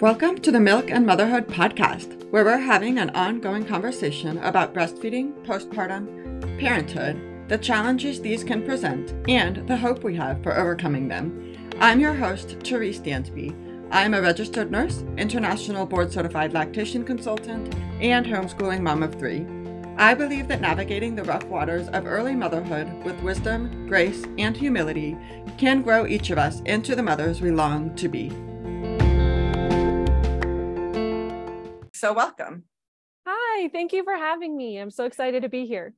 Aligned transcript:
Welcome 0.00 0.38
to 0.38 0.50
the 0.50 0.58
Milk 0.58 0.90
and 0.90 1.04
Motherhood 1.04 1.46
podcast, 1.46 2.26
where 2.30 2.42
we're 2.42 2.56
having 2.56 2.96
an 2.96 3.10
ongoing 3.10 3.66
conversation 3.66 4.38
about 4.38 4.72
breastfeeding, 4.72 5.34
postpartum, 5.44 6.58
parenthood, 6.58 7.20
the 7.48 7.58
challenges 7.58 8.18
these 8.18 8.42
can 8.42 8.64
present, 8.64 9.12
and 9.28 9.68
the 9.68 9.76
hope 9.76 10.02
we 10.02 10.16
have 10.16 10.42
for 10.42 10.56
overcoming 10.56 11.06
them. 11.06 11.54
I'm 11.80 12.00
your 12.00 12.14
host, 12.14 12.56
Therese 12.64 12.98
Dansby. 13.00 13.54
I'm 13.90 14.14
a 14.14 14.22
registered 14.22 14.70
nurse, 14.70 15.04
international 15.18 15.84
board 15.84 16.10
certified 16.10 16.54
lactation 16.54 17.04
consultant, 17.04 17.74
and 18.00 18.24
homeschooling 18.24 18.80
mom 18.80 19.02
of 19.02 19.16
three. 19.16 19.44
I 19.98 20.14
believe 20.14 20.48
that 20.48 20.62
navigating 20.62 21.14
the 21.14 21.24
rough 21.24 21.44
waters 21.44 21.88
of 21.88 22.06
early 22.06 22.34
motherhood 22.34 22.90
with 23.04 23.20
wisdom, 23.20 23.86
grace, 23.86 24.24
and 24.38 24.56
humility 24.56 25.14
can 25.58 25.82
grow 25.82 26.06
each 26.06 26.30
of 26.30 26.38
us 26.38 26.62
into 26.62 26.96
the 26.96 27.02
mothers 27.02 27.42
we 27.42 27.50
long 27.50 27.94
to 27.96 28.08
be. 28.08 28.32
So, 32.00 32.14
welcome. 32.14 32.64
Hi, 33.26 33.68
thank 33.68 33.92
you 33.92 34.04
for 34.04 34.16
having 34.16 34.56
me. 34.56 34.78
I'm 34.78 34.90
so 34.90 35.04
excited 35.04 35.42
to 35.42 35.50
be 35.50 35.66
here. 35.66 35.92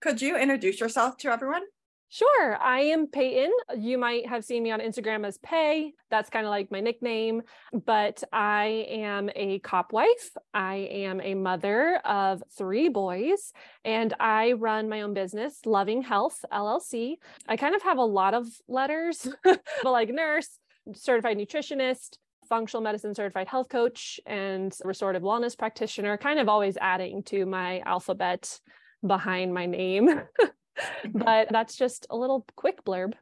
Could 0.00 0.20
you 0.20 0.36
introduce 0.36 0.80
yourself 0.80 1.16
to 1.18 1.30
everyone? 1.30 1.62
Sure. 2.08 2.56
I 2.60 2.80
am 2.80 3.06
Peyton. 3.06 3.52
You 3.78 3.96
might 3.96 4.28
have 4.28 4.44
seen 4.44 4.64
me 4.64 4.72
on 4.72 4.80
Instagram 4.80 5.24
as 5.24 5.38
Pay. 5.38 5.92
That's 6.10 6.28
kind 6.28 6.44
of 6.44 6.50
like 6.50 6.72
my 6.72 6.80
nickname. 6.80 7.42
But 7.72 8.24
I 8.32 8.84
am 8.90 9.30
a 9.36 9.60
cop 9.60 9.92
wife. 9.92 10.30
I 10.52 10.88
am 10.90 11.20
a 11.20 11.36
mother 11.36 12.00
of 12.04 12.42
three 12.58 12.88
boys, 12.88 13.52
and 13.84 14.12
I 14.18 14.54
run 14.54 14.88
my 14.88 15.02
own 15.02 15.14
business, 15.14 15.60
Loving 15.64 16.02
Health 16.02 16.44
LLC. 16.52 17.18
I 17.46 17.56
kind 17.56 17.76
of 17.76 17.82
have 17.82 17.98
a 17.98 18.04
lot 18.04 18.34
of 18.34 18.48
letters, 18.66 19.28
but 19.44 19.62
like 19.84 20.08
nurse, 20.08 20.48
certified 20.94 21.38
nutritionist, 21.38 22.18
functional 22.48 22.82
medicine 22.82 23.14
certified 23.14 23.48
health 23.48 23.68
coach 23.68 24.20
and 24.26 24.74
restorative 24.84 25.22
wellness 25.22 25.56
practitioner, 25.56 26.16
kind 26.16 26.38
of 26.38 26.48
always 26.48 26.76
adding 26.80 27.22
to 27.24 27.46
my 27.46 27.80
alphabet 27.80 28.60
behind 29.06 29.52
my 29.54 29.66
name. 29.66 30.22
Mm-hmm. 30.76 31.18
but 31.18 31.48
that's 31.50 31.76
just 31.76 32.04
a 32.10 32.16
little 32.16 32.44
quick 32.56 32.84
blurb. 32.84 33.14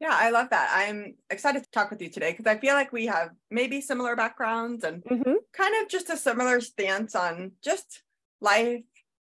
Yeah, 0.00 0.10
I 0.12 0.30
love 0.30 0.50
that. 0.50 0.70
I'm 0.74 1.14
excited 1.30 1.62
to 1.62 1.70
talk 1.70 1.90
with 1.90 2.02
you 2.02 2.10
today 2.10 2.32
because 2.32 2.46
I 2.46 2.58
feel 2.58 2.74
like 2.74 2.92
we 2.92 3.06
have 3.06 3.30
maybe 3.50 3.80
similar 3.80 4.16
backgrounds 4.16 4.82
and 4.84 5.02
mm-hmm. 5.04 5.34
kind 5.52 5.74
of 5.80 5.88
just 5.88 6.10
a 6.10 6.16
similar 6.16 6.60
stance 6.60 7.14
on 7.14 7.52
just 7.62 8.02
life 8.40 8.82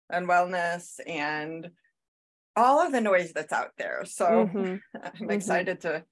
and 0.09 0.28
wellness 0.28 1.00
and 1.08 1.72
all 2.56 2.81
of 2.81 2.91
the 2.91 3.00
noise 3.00 3.31
that's 3.34 3.53
out 3.53 3.72
there. 3.78 4.03
So 4.06 4.25
mm-hmm. 4.25 4.58
I'm 5.03 5.12
mm-hmm. 5.14 5.31
excited 5.31 5.81
to 5.81 6.03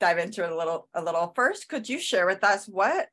dive 0.00 0.18
into 0.18 0.44
it 0.44 0.52
a 0.52 0.56
little 0.56 0.88
a 0.94 1.02
little. 1.02 1.32
First 1.34 1.68
could 1.68 1.88
you 1.88 1.98
share 1.98 2.26
with 2.26 2.44
us 2.44 2.66
what 2.66 3.08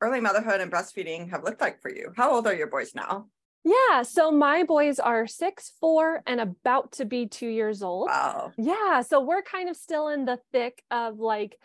early 0.00 0.20
motherhood 0.20 0.60
and 0.60 0.70
breastfeeding 0.70 1.30
have 1.30 1.44
looked 1.44 1.60
like 1.60 1.80
for 1.80 1.90
you? 1.90 2.12
How 2.16 2.32
old 2.32 2.46
are 2.46 2.54
your 2.54 2.68
boys 2.68 2.94
now? 2.94 3.26
Yeah 3.64 4.02
so 4.02 4.30
my 4.30 4.64
boys 4.64 4.98
are 4.98 5.26
six 5.26 5.72
four 5.80 6.22
and 6.26 6.40
about 6.40 6.92
to 6.92 7.04
be 7.04 7.26
two 7.26 7.48
years 7.48 7.82
old. 7.82 8.08
Wow. 8.08 8.52
Yeah 8.58 9.00
so 9.02 9.20
we're 9.20 9.42
kind 9.42 9.68
of 9.68 9.76
still 9.76 10.08
in 10.08 10.24
the 10.24 10.38
thick 10.52 10.82
of 10.90 11.18
like 11.18 11.56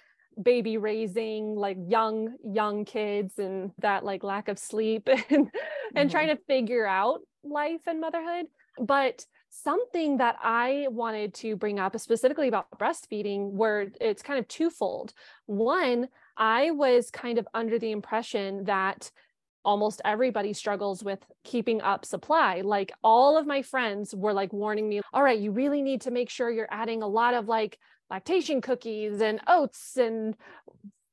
baby 0.42 0.77
raising 0.77 1.55
like 1.55 1.77
young 1.88 2.36
young 2.45 2.86
kids 2.86 3.39
and 3.39 3.72
that 3.80 4.05
like 4.05 4.23
lack 4.23 4.47
of 4.47 4.58
sleep 4.58 5.08
and 5.08 5.23
and 5.30 5.50
mm-hmm. 5.50 6.08
trying 6.09 6.27
to 6.27 6.42
figure 6.47 6.86
out 6.86 7.20
life 7.44 7.81
and 7.88 8.00
motherhood. 8.00 8.45
But 8.80 9.25
something 9.64 10.18
that 10.18 10.38
I 10.42 10.88
wanted 10.90 11.34
to 11.36 11.56
bring 11.56 11.80
up 11.80 11.98
specifically 12.00 12.48
about 12.48 12.68
breastfeeding, 12.78 13.52
where 13.52 13.88
it's 14.00 14.22
kind 14.22 14.40
of 14.40 14.48
twofold. 14.48 15.14
One, 15.46 16.08
I 16.38 16.72
was 16.72 17.12
kind 17.12 17.38
of 17.38 17.48
under 17.54 17.78
the 17.78 17.92
impression 17.92 18.66
that 18.66 19.12
almost 19.66 20.02
everybody 20.06 20.54
struggles 20.54 21.04
with 21.04 21.20
keeping 21.44 21.82
up 21.82 22.06
supply. 22.06 22.61
Like 22.61 22.92
all 23.04 23.38
of 23.38 23.45
my 23.45 23.61
friends 23.61 24.16
were 24.16 24.33
like 24.33 24.54
warning 24.54 24.88
me, 24.88 25.02
all 25.14 25.23
right, 25.23 25.39
you 25.39 25.52
really 25.52 25.82
need 25.82 26.02
to 26.02 26.12
make 26.12 26.30
sure 26.30 26.50
you're 26.50 26.67
adding 26.72 27.04
a 27.04 27.08
lot 27.08 27.33
of 27.33 27.48
like 27.48 27.78
lactation 28.10 28.62
cookies 28.62 29.22
and 29.22 29.39
oats 29.48 29.98
and 29.98 30.36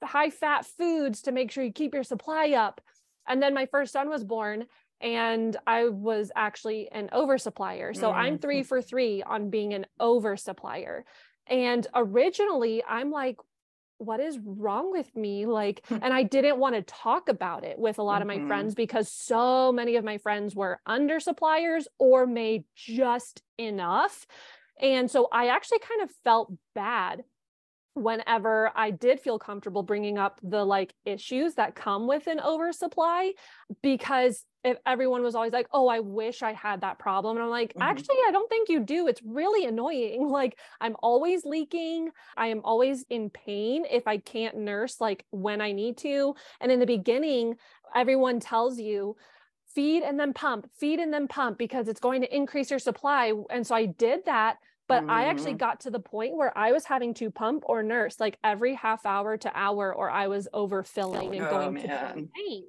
high 0.02 0.30
fat 0.30 0.64
foods 0.64 1.22
to 1.22 1.32
make 1.32 1.50
sure 1.50 1.64
you 1.64 1.72
keep 1.72 1.92
your 1.92 2.04
supply 2.04 2.52
up. 2.52 2.80
And 3.28 3.42
then 3.42 3.54
my 3.54 3.66
first 3.66 3.92
son 3.92 4.08
was 4.08 4.22
born 4.22 4.66
and 5.00 5.56
I 5.66 5.88
was 5.88 6.32
actually 6.34 6.88
an 6.90 7.10
oversupplier. 7.12 7.94
So 7.94 8.08
mm-hmm. 8.08 8.18
I'm 8.18 8.38
three 8.38 8.62
for 8.62 8.80
three 8.80 9.22
on 9.22 9.50
being 9.50 9.74
an 9.74 9.86
oversupplier. 10.00 11.02
And 11.46 11.86
originally, 11.94 12.82
I'm 12.88 13.10
like, 13.10 13.36
what 13.98 14.20
is 14.20 14.38
wrong 14.44 14.90
with 14.92 15.14
me? 15.16 15.46
Like, 15.46 15.84
and 15.90 16.12
I 16.12 16.22
didn't 16.22 16.58
want 16.58 16.74
to 16.74 16.82
talk 16.82 17.28
about 17.28 17.64
it 17.64 17.78
with 17.78 17.98
a 17.98 18.02
lot 18.02 18.14
mm-hmm. 18.14 18.22
of 18.22 18.26
my 18.26 18.36
mm-hmm. 18.38 18.48
friends 18.48 18.74
because 18.74 19.10
so 19.10 19.72
many 19.72 19.96
of 19.96 20.04
my 20.04 20.18
friends 20.18 20.54
were 20.54 20.80
undersuppliers 20.88 21.86
or 21.98 22.26
made 22.26 22.64
just 22.74 23.42
enough. 23.58 24.26
And 24.80 25.10
so 25.10 25.28
I 25.32 25.48
actually 25.48 25.78
kind 25.78 26.02
of 26.02 26.10
felt 26.24 26.52
bad 26.74 27.24
whenever 27.96 28.70
I 28.76 28.90
did 28.90 29.20
feel 29.20 29.38
comfortable 29.38 29.82
bringing 29.82 30.18
up 30.18 30.38
the 30.42 30.64
like 30.64 30.94
issues 31.06 31.54
that 31.54 31.74
come 31.74 32.06
with 32.06 32.26
an 32.26 32.40
oversupply 32.40 33.32
because 33.82 34.44
if 34.64 34.76
everyone 34.84 35.22
was 35.22 35.34
always 35.34 35.52
like, 35.52 35.68
"Oh, 35.72 35.88
I 35.88 36.00
wish 36.00 36.42
I 36.42 36.52
had 36.52 36.82
that 36.82 36.98
problem." 36.98 37.36
And 37.36 37.44
I'm 37.44 37.50
like, 37.50 37.70
mm-hmm. 37.70 37.82
"Actually, 37.82 38.18
I 38.28 38.32
don't 38.32 38.50
think 38.50 38.68
you 38.68 38.80
do. 38.80 39.06
It's 39.06 39.22
really 39.24 39.66
annoying. 39.66 40.28
Like, 40.36 40.58
I'm 40.80 40.96
always 41.02 41.46
leaking. 41.46 42.10
I 42.36 42.48
am 42.48 42.60
always 42.62 43.06
in 43.08 43.30
pain 43.30 43.86
if 43.90 44.06
I 44.06 44.18
can't 44.18 44.58
nurse 44.58 45.00
like 45.00 45.24
when 45.30 45.62
I 45.62 45.72
need 45.72 45.96
to." 45.98 46.34
And 46.60 46.70
in 46.70 46.80
the 46.80 46.86
beginning, 46.86 47.54
everyone 47.94 48.40
tells 48.40 48.78
you, 48.78 49.16
feed 49.74 50.02
and 50.02 50.20
then 50.20 50.34
pump, 50.34 50.68
feed 50.78 50.98
and 50.98 51.14
then 51.14 51.28
pump 51.28 51.56
because 51.56 51.88
it's 51.88 52.00
going 52.00 52.20
to 52.20 52.36
increase 52.36 52.68
your 52.68 52.78
supply. 52.78 53.32
And 53.48 53.66
so 53.66 53.74
I 53.74 53.86
did 53.86 54.26
that 54.26 54.58
but 54.88 55.04
mm. 55.04 55.10
I 55.10 55.24
actually 55.24 55.52
mm-hmm. 55.52 55.58
got 55.58 55.80
to 55.80 55.90
the 55.90 56.00
point 56.00 56.36
where 56.36 56.56
I 56.56 56.72
was 56.72 56.84
having 56.84 57.14
to 57.14 57.30
pump 57.30 57.64
or 57.66 57.82
nurse 57.82 58.20
like 58.20 58.38
every 58.44 58.74
half 58.74 59.04
hour 59.04 59.36
to 59.38 59.52
hour, 59.54 59.94
or 59.94 60.10
I 60.10 60.28
was 60.28 60.48
overfilling 60.54 61.36
and 61.36 61.46
oh, 61.46 61.50
going 61.50 61.74
man. 61.74 61.84
to 61.84 62.28
pain. 62.34 62.64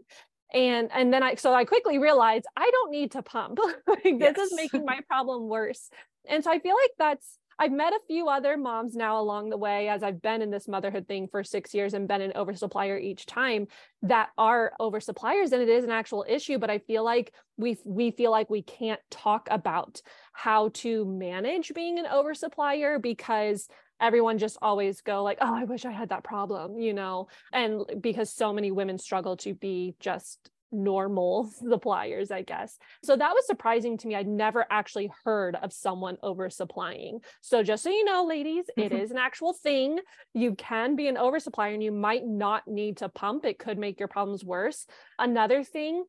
And 0.53 0.89
and 0.93 1.13
then 1.13 1.23
I 1.23 1.35
so 1.35 1.53
I 1.53 1.65
quickly 1.65 1.99
realized 1.99 2.45
I 2.55 2.69
don't 2.71 2.91
need 2.91 3.11
to 3.11 3.21
pump. 3.21 3.59
like 3.87 4.03
yes. 4.05 4.35
this 4.35 4.51
is 4.51 4.55
making 4.55 4.85
my 4.85 4.99
problem 5.07 5.47
worse. 5.47 5.89
And 6.27 6.43
so 6.43 6.51
I 6.51 6.59
feel 6.59 6.75
like 6.75 6.91
that's 6.97 7.37
I've 7.59 7.71
met 7.71 7.93
a 7.93 7.99
few 8.07 8.27
other 8.27 8.55
moms 8.55 8.95
now 8.95 9.19
along 9.19 9.49
the 9.49 9.57
way 9.57 9.89
as 9.89 10.03
I've 10.03 10.21
been 10.21 10.41
in 10.41 10.51
this 10.51 10.67
motherhood 10.67 11.07
thing 11.07 11.27
for 11.27 11.43
six 11.43 11.73
years 11.73 11.93
and 11.93 12.07
been 12.07 12.21
an 12.21 12.33
oversupplier 12.35 13.01
each 13.01 13.25
time 13.25 13.67
that 14.03 14.29
are 14.37 14.73
oversuppliers 14.79 15.51
and 15.51 15.61
it 15.61 15.69
is 15.69 15.83
an 15.83 15.89
actual 15.89 16.25
issue. 16.27 16.59
But 16.59 16.69
I 16.69 16.79
feel 16.79 17.03
like 17.03 17.33
we 17.57 17.77
we 17.83 18.11
feel 18.11 18.31
like 18.31 18.49
we 18.49 18.61
can't 18.61 19.01
talk 19.09 19.47
about 19.49 20.01
how 20.33 20.69
to 20.75 21.05
manage 21.05 21.73
being 21.73 21.97
an 21.97 22.05
oversupplier 22.05 23.01
because 23.01 23.67
everyone 23.99 24.37
just 24.37 24.57
always 24.61 25.01
go 25.01 25.23
like 25.23 25.39
oh 25.41 25.55
i 25.55 25.63
wish 25.63 25.83
i 25.83 25.91
had 25.91 26.09
that 26.09 26.23
problem 26.23 26.77
you 26.77 26.93
know 26.93 27.27
and 27.51 27.83
because 27.99 28.31
so 28.31 28.53
many 28.53 28.69
women 28.69 28.99
struggle 28.99 29.35
to 29.35 29.55
be 29.55 29.95
just 29.99 30.51
normal 30.71 31.49
suppliers, 31.69 32.31
I 32.31 32.41
guess. 32.41 32.77
So 33.03 33.15
that 33.15 33.33
was 33.33 33.45
surprising 33.45 33.97
to 33.99 34.07
me. 34.07 34.15
I'd 34.15 34.27
never 34.27 34.65
actually 34.69 35.11
heard 35.23 35.55
of 35.55 35.73
someone 35.73 36.17
oversupplying. 36.23 37.23
So 37.41 37.63
just 37.63 37.83
so 37.83 37.89
you 37.89 38.05
know, 38.05 38.25
ladies, 38.25 38.65
it 38.75 38.91
is 38.91 39.11
an 39.11 39.17
actual 39.17 39.53
thing. 39.53 39.99
You 40.33 40.55
can 40.55 40.95
be 40.95 41.07
an 41.07 41.15
oversupplier 41.15 41.73
and 41.73 41.83
you 41.83 41.91
might 41.91 42.25
not 42.25 42.67
need 42.67 42.97
to 42.97 43.09
pump. 43.09 43.45
It 43.45 43.59
could 43.59 43.77
make 43.77 43.99
your 43.99 44.07
problems 44.07 44.43
worse. 44.43 44.85
Another 45.19 45.63
thing 45.63 46.03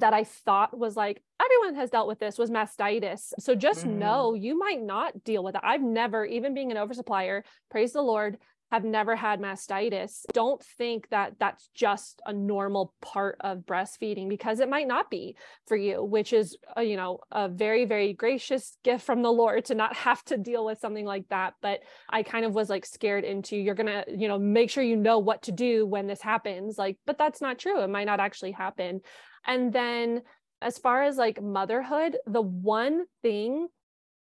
that 0.00 0.14
I 0.14 0.24
thought 0.24 0.76
was 0.76 0.96
like 0.96 1.22
everyone 1.42 1.74
has 1.74 1.90
dealt 1.90 2.08
with 2.08 2.18
this 2.18 2.38
was 2.38 2.50
mastitis. 2.50 3.32
So 3.38 3.54
just 3.54 3.84
mm. 3.84 3.96
know 3.96 4.34
you 4.34 4.58
might 4.58 4.80
not 4.80 5.24
deal 5.24 5.42
with 5.42 5.54
it. 5.54 5.60
I've 5.64 5.82
never, 5.82 6.24
even 6.24 6.54
being 6.54 6.70
an 6.70 6.76
oversupplier, 6.76 7.42
praise 7.70 7.92
the 7.92 8.02
Lord, 8.02 8.38
have 8.72 8.84
never 8.84 9.14
had 9.14 9.38
mastitis 9.38 10.22
don't 10.32 10.64
think 10.64 11.08
that 11.10 11.34
that's 11.38 11.68
just 11.74 12.22
a 12.24 12.32
normal 12.32 12.94
part 13.02 13.36
of 13.40 13.58
breastfeeding 13.58 14.28
because 14.30 14.60
it 14.60 14.68
might 14.68 14.88
not 14.88 15.10
be 15.10 15.36
for 15.68 15.76
you 15.76 16.02
which 16.02 16.32
is 16.32 16.56
a, 16.76 16.80
uh, 16.80 16.82
you 16.82 16.96
know 16.96 17.18
a 17.30 17.48
very 17.48 17.84
very 17.84 18.14
gracious 18.14 18.78
gift 18.82 19.04
from 19.04 19.20
the 19.20 19.30
lord 19.30 19.62
to 19.66 19.74
not 19.74 19.94
have 20.08 20.24
to 20.24 20.38
deal 20.38 20.64
with 20.64 20.78
something 20.78 21.04
like 21.04 21.28
that. 21.28 21.54
But 21.60 21.80
i 22.08 22.22
kind 22.22 22.44
of 22.44 22.54
was 22.54 22.70
like 22.70 22.86
scared 22.86 23.24
into 23.24 23.56
you're 23.56 23.74
gonna 23.74 24.04
you 24.08 24.26
know 24.26 24.38
make 24.38 24.70
sure 24.70 24.82
you 24.82 24.96
know 24.96 25.18
what 25.18 25.42
to 25.42 25.52
do 25.52 25.86
when 25.86 26.06
this 26.06 26.22
happens. 26.22 26.78
Like 26.78 26.96
but 27.06 27.18
that's 27.18 27.40
not 27.40 27.58
true. 27.58 27.82
It 27.82 27.90
might 27.90 28.06
not 28.06 28.20
actually 28.20 28.52
happen. 28.52 29.00
And 29.46 29.72
then 29.72 30.22
as 30.62 30.78
far 30.78 31.02
as 31.02 31.16
like 31.16 31.42
motherhood 31.42 32.16
the 32.26 32.40
one 32.40 33.04
thing 33.20 33.68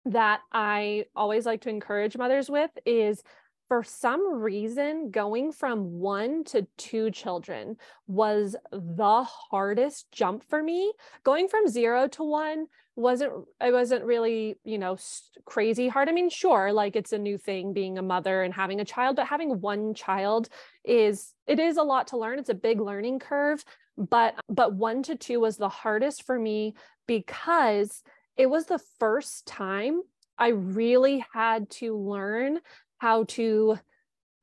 that 0.05 0.39
i 0.53 1.03
always 1.15 1.45
like 1.45 1.61
to 1.61 1.69
encourage 1.69 2.15
mothers 2.15 2.49
with 2.49 2.71
is 2.85 3.21
for 3.67 3.83
some 3.83 4.39
reason, 4.39 5.11
going 5.11 5.51
from 5.51 5.99
one 5.99 6.43
to 6.45 6.65
two 6.77 7.11
children 7.11 7.77
was 8.07 8.55
the 8.71 9.23
hardest 9.23 10.11
jump 10.11 10.43
for 10.43 10.63
me. 10.63 10.93
Going 11.23 11.47
from 11.47 11.67
zero 11.67 12.07
to 12.09 12.23
one 12.23 12.67
wasn't, 12.95 13.33
it 13.61 13.73
wasn't 13.73 14.05
really, 14.05 14.55
you 14.63 14.77
know, 14.77 14.97
crazy 15.45 15.87
hard. 15.87 16.07
I 16.07 16.13
mean, 16.13 16.29
sure, 16.29 16.71
like 16.71 16.95
it's 16.95 17.11
a 17.11 17.17
new 17.17 17.37
thing 17.37 17.73
being 17.73 17.97
a 17.97 18.01
mother 18.01 18.41
and 18.41 18.53
having 18.53 18.79
a 18.79 18.85
child, 18.85 19.17
but 19.17 19.27
having 19.27 19.59
one 19.59 19.93
child 19.93 20.47
is, 20.85 21.33
it 21.45 21.59
is 21.59 21.77
a 21.77 21.83
lot 21.83 22.07
to 22.07 22.17
learn. 22.17 22.39
It's 22.39 22.49
a 22.49 22.55
big 22.55 22.79
learning 22.79 23.19
curve. 23.19 23.63
But, 23.97 24.35
but 24.47 24.73
one 24.73 25.03
to 25.03 25.15
two 25.15 25.39
was 25.39 25.57
the 25.57 25.69
hardest 25.69 26.23
for 26.23 26.39
me 26.39 26.75
because 27.07 28.03
it 28.37 28.49
was 28.49 28.67
the 28.67 28.79
first 28.99 29.45
time 29.45 30.01
I 30.37 30.49
really 30.49 31.25
had 31.33 31.69
to 31.71 31.97
learn 31.97 32.59
how 32.97 33.23
to 33.25 33.79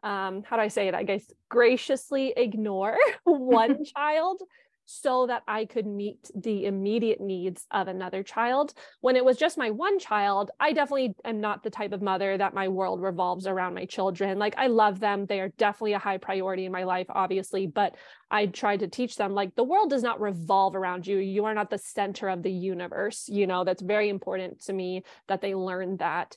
um, 0.02 0.42
how 0.42 0.56
do 0.56 0.62
I 0.62 0.68
say 0.68 0.86
it? 0.86 0.94
I 0.94 1.02
guess 1.02 1.24
graciously 1.48 2.34
ignore 2.36 2.96
one 3.24 3.84
child 3.96 4.42
so 4.86 5.26
that 5.26 5.42
I 5.48 5.64
could 5.64 5.86
meet 5.86 6.30
the 6.34 6.66
immediate 6.66 7.20
needs 7.20 7.66
of 7.70 7.88
another 7.88 8.22
child. 8.22 8.74
When 9.00 9.16
it 9.16 9.24
was 9.24 9.38
just 9.38 9.56
my 9.56 9.70
one 9.70 9.98
child, 9.98 10.50
I 10.60 10.72
definitely 10.72 11.14
am 11.24 11.40
not 11.40 11.62
the 11.62 11.70
type 11.70 11.92
of 11.92 12.02
mother 12.02 12.36
that 12.36 12.52
my 12.52 12.68
world 12.68 13.00
revolves 13.00 13.46
around 13.46 13.74
my 13.74 13.86
children. 13.86 14.38
Like 14.38 14.54
I 14.58 14.66
love 14.66 15.00
them. 15.00 15.24
They 15.24 15.40
are 15.40 15.48
definitely 15.56 15.94
a 15.94 15.98
high 15.98 16.18
priority 16.18 16.66
in 16.66 16.72
my 16.72 16.84
life, 16.84 17.06
obviously, 17.08 17.66
but 17.66 17.96
I 18.30 18.46
tried 18.46 18.80
to 18.80 18.88
teach 18.88 19.16
them 19.16 19.32
like 19.32 19.54
the 19.54 19.64
world 19.64 19.90
does 19.90 20.02
not 20.02 20.20
revolve 20.20 20.76
around 20.76 21.06
you. 21.06 21.16
You 21.16 21.46
are 21.46 21.54
not 21.54 21.70
the 21.70 21.78
center 21.78 22.28
of 22.28 22.42
the 22.42 22.52
universe. 22.52 23.26
You 23.28 23.46
know, 23.46 23.64
that's 23.64 23.82
very 23.82 24.10
important 24.10 24.60
to 24.64 24.72
me 24.72 25.02
that 25.28 25.40
they 25.40 25.54
learn 25.54 25.96
that 25.98 26.36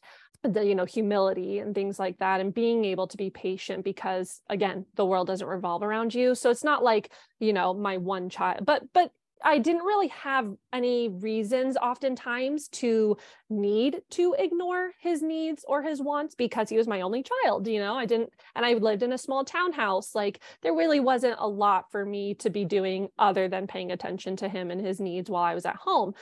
the 0.53 0.65
you 0.65 0.75
know 0.75 0.85
humility 0.85 1.59
and 1.59 1.75
things 1.75 1.99
like 1.99 2.17
that 2.19 2.41
and 2.41 2.53
being 2.53 2.85
able 2.85 3.07
to 3.07 3.17
be 3.17 3.29
patient 3.29 3.83
because 3.83 4.41
again 4.49 4.85
the 4.95 5.05
world 5.05 5.27
doesn't 5.27 5.47
revolve 5.47 5.83
around 5.83 6.13
you 6.13 6.35
so 6.35 6.49
it's 6.49 6.63
not 6.63 6.83
like 6.83 7.11
you 7.39 7.53
know 7.53 7.73
my 7.73 7.97
one 7.97 8.29
child 8.29 8.65
but 8.65 8.81
but 8.93 9.11
I 9.43 9.59
didn't 9.59 9.83
really 9.83 10.07
have 10.07 10.51
any 10.73 11.09
reasons 11.09 11.77
oftentimes 11.77 12.67
to 12.69 13.17
need 13.49 14.01
to 14.11 14.35
ignore 14.37 14.91
his 14.99 15.21
needs 15.21 15.63
or 15.67 15.83
his 15.83 16.01
wants 16.01 16.35
because 16.35 16.69
he 16.69 16.77
was 16.77 16.87
my 16.87 17.01
only 17.01 17.23
child, 17.23 17.67
you 17.67 17.79
know. 17.79 17.95
I 17.95 18.05
didn't 18.05 18.31
and 18.55 18.65
I 18.65 18.73
lived 18.73 19.03
in 19.03 19.13
a 19.13 19.17
small 19.17 19.45
townhouse. 19.45 20.15
Like 20.15 20.41
there 20.61 20.75
really 20.75 20.99
wasn't 20.99 21.37
a 21.39 21.47
lot 21.47 21.91
for 21.91 22.05
me 22.05 22.33
to 22.35 22.49
be 22.49 22.65
doing 22.65 23.09
other 23.19 23.47
than 23.47 23.67
paying 23.67 23.91
attention 23.91 24.35
to 24.37 24.49
him 24.49 24.71
and 24.71 24.83
his 24.83 24.99
needs 24.99 25.29
while 25.29 25.43
I 25.43 25.53
was 25.53 25.65
at 25.65 25.75
home. 25.75 26.13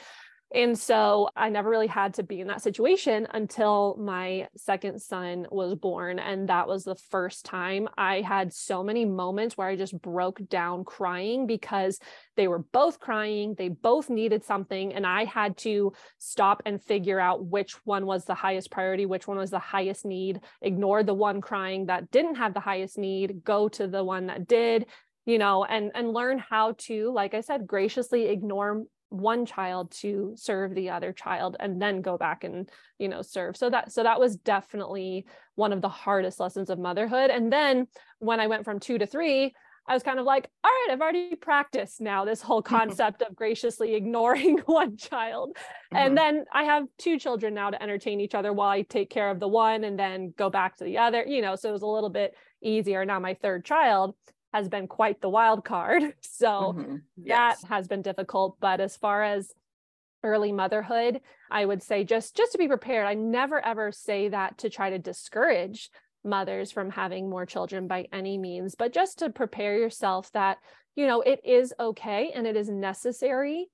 And 0.56 0.80
so 0.80 1.28
I 1.36 1.50
never 1.50 1.70
really 1.70 1.86
had 1.86 2.14
to 2.14 2.24
be 2.24 2.40
in 2.40 2.48
that 2.48 2.62
situation 2.62 3.28
until 3.34 3.98
my 4.00 4.48
second 4.56 5.02
son 5.02 5.46
was 5.52 5.76
born. 5.76 6.18
And 6.18 6.48
that 6.48 6.66
was 6.66 6.86
the 6.86 6.96
first 6.96 7.44
time 7.44 7.90
I 7.98 8.22
had 8.22 8.54
so 8.54 8.82
many 8.82 9.04
moments 9.04 9.58
where 9.58 9.68
I 9.68 9.76
just 9.76 10.02
broke 10.02 10.40
down 10.48 10.86
crying 10.86 11.46
because 11.46 12.00
they 12.38 12.48
were 12.48 12.60
both 12.60 13.02
crying. 13.02 13.56
They 13.58 13.68
both 13.68 14.10
needed 14.10 14.46
something. 14.46 14.94
And 14.94 15.06
I 15.06 15.26
had 15.26 15.58
to 15.58 15.92
stop 16.20 16.62
and 16.66 16.82
figure 16.82 17.20
out 17.20 17.46
which 17.46 17.74
one 17.84 18.06
was 18.06 18.24
the 18.24 18.34
highest 18.34 18.72
priority, 18.72 19.06
which 19.06 19.28
one 19.28 19.38
was 19.38 19.52
the 19.52 19.60
highest 19.60 20.06
need, 20.06 20.40
ignore 20.62 21.04
the 21.04 21.14
one 21.14 21.42
crying 21.42 21.88
that 21.88 22.12
didn't 22.12 22.36
have 22.36 22.54
the 22.54 22.62
highest 22.62 22.98
need, 22.98 23.44
go 23.44 23.68
to 23.68 23.88
the 23.88 24.06
one 24.06 24.28
that 24.28 24.48
did 24.48 24.86
you 25.26 25.40
know 25.40 25.66
and 25.66 25.92
and 25.96 26.14
learn 26.14 26.38
how 26.38 26.74
to 26.78 27.12
like 27.12 27.34
i 27.34 27.42
said 27.42 27.66
graciously 27.66 28.28
ignore 28.28 28.84
one 29.10 29.46
child 29.46 29.92
to 29.92 30.34
serve 30.36 30.74
the 30.74 30.90
other 30.90 31.14
child 31.14 31.56
and 31.60 31.82
then 31.82 32.02
go 32.02 32.18
back 32.18 32.44
and 32.44 32.70
you 32.98 33.08
know 33.08 33.22
serve 33.22 33.56
so 33.56 33.70
that 33.70 33.92
so 33.92 34.04
that 34.04 34.20
was 34.20 34.36
definitely 34.36 35.26
one 35.56 35.72
of 35.72 35.82
the 35.82 35.90
hardest 35.90 36.40
lessons 36.40 36.70
of 36.70 36.80
motherhood 36.80 37.30
and 37.30 37.52
then 37.52 37.88
when 38.20 38.40
i 38.40 38.48
went 38.48 38.66
from 38.66 38.80
2 38.80 38.98
to 38.98 39.06
3 39.06 39.54
I 39.88 39.94
was 39.94 40.02
kind 40.02 40.18
of 40.20 40.26
like, 40.26 40.50
all 40.64 40.72
right, 40.72 40.88
I've 40.92 41.02
already 41.02 41.36
practiced 41.36 42.02
now 42.02 42.26
this 42.26 42.42
whole 42.42 42.62
concept 42.64 43.22
of 43.22 43.36
graciously 43.36 43.94
ignoring 43.96 44.58
one 44.66 44.98
child. 44.98 45.56
Mm-hmm. 45.56 45.98
And 45.98 46.18
then 46.18 46.46
I 46.52 46.64
have 46.64 46.86
two 46.98 47.20
children 47.20 47.54
now 47.54 47.70
to 47.70 47.82
entertain 47.82 48.20
each 48.20 48.34
other 48.34 48.52
while 48.52 48.70
I 48.70 48.82
take 48.82 49.10
care 49.10 49.30
of 49.30 49.40
the 49.40 49.48
one 49.48 49.84
and 49.84 49.98
then 49.98 50.34
go 50.38 50.50
back 50.50 50.78
to 50.78 50.84
the 50.84 50.98
other, 50.98 51.24
you 51.26 51.42
know, 51.42 51.56
so 51.56 51.70
it 51.70 51.74
was 51.74 51.84
a 51.84 51.88
little 51.88 52.10
bit 52.10 52.36
easier. 52.64 53.06
Now 53.06 53.20
my 53.20 53.36
third 53.36 53.64
child 53.64 54.16
has 54.56 54.70
been 54.70 54.88
quite 54.88 55.20
the 55.20 55.30
wild 55.30 55.66
card. 55.66 56.02
So 56.22 56.74
mm-hmm. 56.78 56.96
yes. 57.18 57.62
that 57.62 57.68
has 57.68 57.88
been 57.88 58.02
difficult. 58.02 58.58
But 58.60 58.80
as 58.80 58.98
far 58.98 59.24
as 59.24 59.54
early 60.24 60.52
motherhood, 60.52 61.22
I 61.50 61.66
would 61.66 61.82
say 61.82 62.04
just 62.04 62.36
just 62.36 62.52
to 62.54 62.58
be 62.58 62.68
prepared. 62.68 63.06
I 63.06 63.14
never 63.14 63.64
ever 63.66 63.92
say 63.92 64.30
that 64.30 64.58
to 64.60 64.70
try 64.70 64.90
to 64.90 65.00
discourage 65.00 65.90
mothers 66.24 66.72
from 66.72 66.90
having 66.90 67.30
more 67.30 67.46
children 67.46 67.88
by 67.88 68.08
any 68.12 68.38
means, 68.38 68.76
but 68.76 68.92
just 68.94 69.20
to 69.20 69.30
prepare 69.30 69.78
yourself 69.78 70.32
that, 70.34 70.58
you 70.96 71.06
know, 71.08 71.22
it 71.22 71.40
is 71.46 71.74
okay 71.80 72.32
and 72.34 72.48
it 72.48 72.56
is 72.56 72.70
necessary 72.70 73.68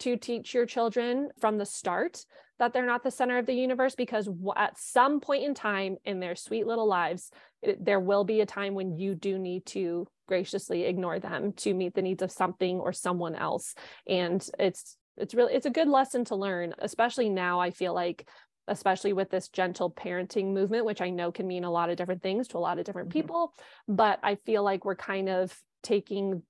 to 0.00 0.16
teach 0.16 0.54
your 0.54 0.66
children 0.66 1.28
from 1.40 1.58
the 1.58 1.66
start 1.66 2.24
that 2.58 2.72
they're 2.72 2.86
not 2.86 3.02
the 3.02 3.10
center 3.10 3.38
of 3.38 3.46
the 3.46 3.54
universe 3.54 3.94
because 3.94 4.28
at 4.56 4.78
some 4.78 5.20
point 5.20 5.44
in 5.44 5.54
time 5.54 5.96
in 6.04 6.20
their 6.20 6.34
sweet 6.34 6.66
little 6.66 6.88
lives 6.88 7.30
it, 7.62 7.84
there 7.84 8.00
will 8.00 8.24
be 8.24 8.40
a 8.40 8.46
time 8.46 8.74
when 8.74 8.96
you 8.96 9.14
do 9.14 9.38
need 9.38 9.66
to 9.66 10.06
graciously 10.26 10.84
ignore 10.84 11.18
them 11.18 11.52
to 11.52 11.74
meet 11.74 11.94
the 11.94 12.02
needs 12.02 12.22
of 12.22 12.32
something 12.32 12.78
or 12.78 12.92
someone 12.92 13.34
else 13.34 13.74
and 14.06 14.48
it's 14.58 14.96
it's 15.16 15.34
really 15.34 15.54
it's 15.54 15.66
a 15.66 15.70
good 15.70 15.88
lesson 15.88 16.24
to 16.24 16.34
learn 16.34 16.74
especially 16.78 17.28
now 17.28 17.60
i 17.60 17.70
feel 17.70 17.94
like 17.94 18.28
especially 18.68 19.12
with 19.12 19.30
this 19.30 19.48
gentle 19.48 19.90
parenting 19.90 20.52
movement 20.52 20.84
which 20.84 21.00
i 21.00 21.10
know 21.10 21.30
can 21.30 21.46
mean 21.46 21.64
a 21.64 21.70
lot 21.70 21.90
of 21.90 21.96
different 21.96 22.22
things 22.22 22.48
to 22.48 22.58
a 22.58 22.58
lot 22.58 22.78
of 22.78 22.84
different 22.84 23.08
mm-hmm. 23.08 23.20
people 23.20 23.52
but 23.86 24.18
i 24.22 24.34
feel 24.34 24.62
like 24.62 24.84
we're 24.84 24.96
kind 24.96 25.28
of 25.28 25.56
taking 25.82 26.42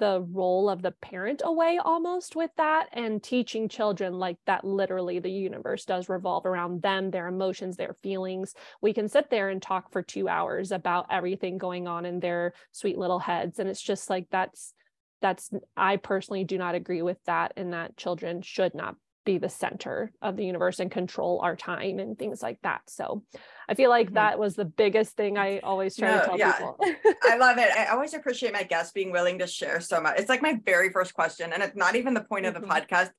the 0.00 0.26
role 0.32 0.68
of 0.68 0.82
the 0.82 0.90
parent 0.90 1.42
away 1.44 1.78
almost 1.82 2.34
with 2.34 2.50
that 2.56 2.88
and 2.92 3.22
teaching 3.22 3.68
children 3.68 4.18
like 4.18 4.38
that 4.46 4.64
literally 4.64 5.20
the 5.20 5.30
universe 5.30 5.84
does 5.84 6.08
revolve 6.08 6.46
around 6.46 6.82
them 6.82 7.12
their 7.12 7.28
emotions 7.28 7.76
their 7.76 7.94
feelings. 8.02 8.54
We 8.82 8.92
can 8.92 9.08
sit 9.08 9.30
there 9.30 9.50
and 9.50 9.62
talk 9.62 9.92
for 9.92 10.02
2 10.02 10.28
hours 10.28 10.72
about 10.72 11.06
everything 11.10 11.58
going 11.58 11.86
on 11.86 12.04
in 12.04 12.18
their 12.18 12.54
sweet 12.72 12.98
little 12.98 13.20
heads 13.20 13.60
and 13.60 13.68
it's 13.68 13.82
just 13.82 14.10
like 14.10 14.26
that's 14.30 14.74
that's 15.22 15.50
i 15.76 15.96
personally 15.96 16.44
do 16.44 16.58
not 16.58 16.74
agree 16.74 17.02
with 17.02 17.22
that 17.26 17.52
and 17.56 17.72
that 17.72 17.96
children 17.96 18.42
should 18.42 18.74
not 18.74 18.96
be 19.24 19.38
the 19.38 19.48
center 19.48 20.12
of 20.22 20.36
the 20.36 20.44
universe 20.44 20.80
and 20.80 20.90
control 20.90 21.40
our 21.42 21.56
time 21.56 21.98
and 21.98 22.18
things 22.18 22.42
like 22.42 22.58
that. 22.62 22.80
So 22.88 23.22
I 23.68 23.74
feel 23.74 23.90
like 23.90 24.06
mm-hmm. 24.06 24.14
that 24.14 24.38
was 24.38 24.54
the 24.54 24.64
biggest 24.64 25.16
thing 25.16 25.36
I 25.36 25.58
always 25.60 25.96
try 25.96 26.10
no, 26.10 26.20
to 26.20 26.26
tell 26.26 26.38
yeah. 26.38 26.52
people. 26.52 26.78
I 27.24 27.36
love 27.36 27.58
it. 27.58 27.70
I 27.76 27.86
always 27.86 28.14
appreciate 28.14 28.52
my 28.52 28.62
guests 28.62 28.92
being 28.92 29.12
willing 29.12 29.38
to 29.40 29.46
share 29.46 29.80
so 29.80 30.00
much. 30.00 30.18
It's 30.18 30.28
like 30.28 30.42
my 30.42 30.58
very 30.64 30.90
first 30.90 31.14
question 31.14 31.52
and 31.52 31.62
it's 31.62 31.76
not 31.76 31.96
even 31.96 32.14
the 32.14 32.22
point 32.22 32.46
mm-hmm. 32.46 32.56
of 32.56 32.62
the 32.62 32.68
mm-hmm. 32.68 32.94
podcast. 32.94 33.10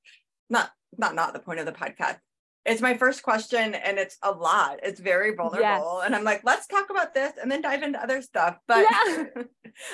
Not 0.49 0.71
not 0.97 1.15
not 1.15 1.33
the 1.33 1.39
point 1.39 1.59
of 1.59 1.65
the 1.65 1.71
podcast 1.71 2.17
it's 2.65 2.81
my 2.81 2.95
first 2.95 3.23
question 3.23 3.73
and 3.73 3.97
it's 3.97 4.17
a 4.23 4.31
lot 4.31 4.79
it's 4.83 4.99
very 4.99 5.33
vulnerable 5.33 5.97
yes. 5.99 6.03
and 6.05 6.15
i'm 6.15 6.23
like 6.23 6.41
let's 6.43 6.67
talk 6.67 6.89
about 6.89 7.13
this 7.13 7.33
and 7.41 7.51
then 7.51 7.61
dive 7.61 7.81
into 7.81 8.01
other 8.01 8.21
stuff 8.21 8.57
but 8.67 8.85
yeah. 8.89 9.25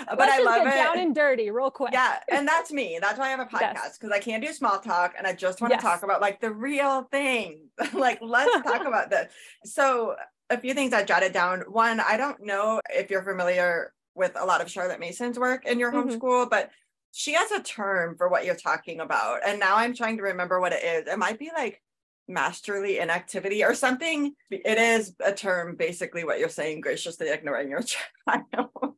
but 0.08 0.20
let's 0.20 0.34
i 0.34 0.42
love 0.42 0.68
it 0.68 0.72
down 0.72 1.00
and 1.00 1.16
dirty 1.16 1.50
real 1.50 1.72
quick 1.72 1.94
yeah 1.94 2.20
and 2.30 2.48
that's 2.48 2.72
me 2.72 3.00
that's 3.02 3.18
why 3.20 3.28
i 3.28 3.30
have 3.30 3.40
a 3.40 3.46
podcast 3.46 4.00
because 4.00 4.10
yes. 4.10 4.12
i 4.14 4.20
can't 4.20 4.44
do 4.44 4.52
small 4.52 4.80
talk 4.80 5.14
and 5.18 5.26
i 5.26 5.34
just 5.34 5.62
want 5.62 5.72
to 5.72 5.76
yes. 5.76 5.84
talk 5.84 6.04
about 6.04 6.22
like 6.22 6.42
the 6.42 6.52
real 6.52 7.04
thing 7.04 7.68
like 7.94 8.20
let's 8.22 8.64
talk 8.64 8.86
about 8.86 9.10
this 9.10 9.32
so 9.64 10.16
a 10.50 10.58
few 10.58 10.74
things 10.74 10.94
i 10.94 11.04
jotted 11.04 11.32
down 11.32 11.62
one 11.70 12.00
i 12.00 12.18
don't 12.18 12.44
know 12.44 12.82
if 12.90 13.10
you're 13.10 13.24
familiar 13.24 13.94
with 14.16 14.34
a 14.36 14.46
lot 14.46 14.62
of 14.62 14.70
charlotte 14.70 15.00
mason's 15.00 15.40
work 15.40 15.66
in 15.66 15.80
your 15.80 15.92
mm-hmm. 15.92 16.10
homeschool 16.10 16.50
but 16.50 16.70
she 17.14 17.34
has 17.34 17.52
a 17.52 17.62
term 17.62 18.16
for 18.18 18.28
what 18.30 18.46
you're 18.46 18.56
talking 18.56 19.00
about 19.00 19.40
and 19.46 19.60
now 19.60 19.78
i'm 19.78 19.94
trying 19.94 20.18
to 20.18 20.24
remember 20.24 20.60
what 20.60 20.74
it 20.74 20.84
is 20.84 21.08
it 21.08 21.18
might 21.18 21.40
be 21.40 21.50
like 21.56 21.82
masterly 22.28 23.00
inactivity 23.00 23.64
or 23.64 23.74
something. 23.74 24.34
It 24.52 24.78
is 24.78 25.16
a 25.24 25.34
term, 25.34 25.76
basically, 25.76 26.24
what 26.24 26.40
you're 26.40 26.50
saying, 26.50 26.82
graciously 26.82 27.30
ignoring 27.30 27.70
your 27.70 27.82
child. 28.28 28.96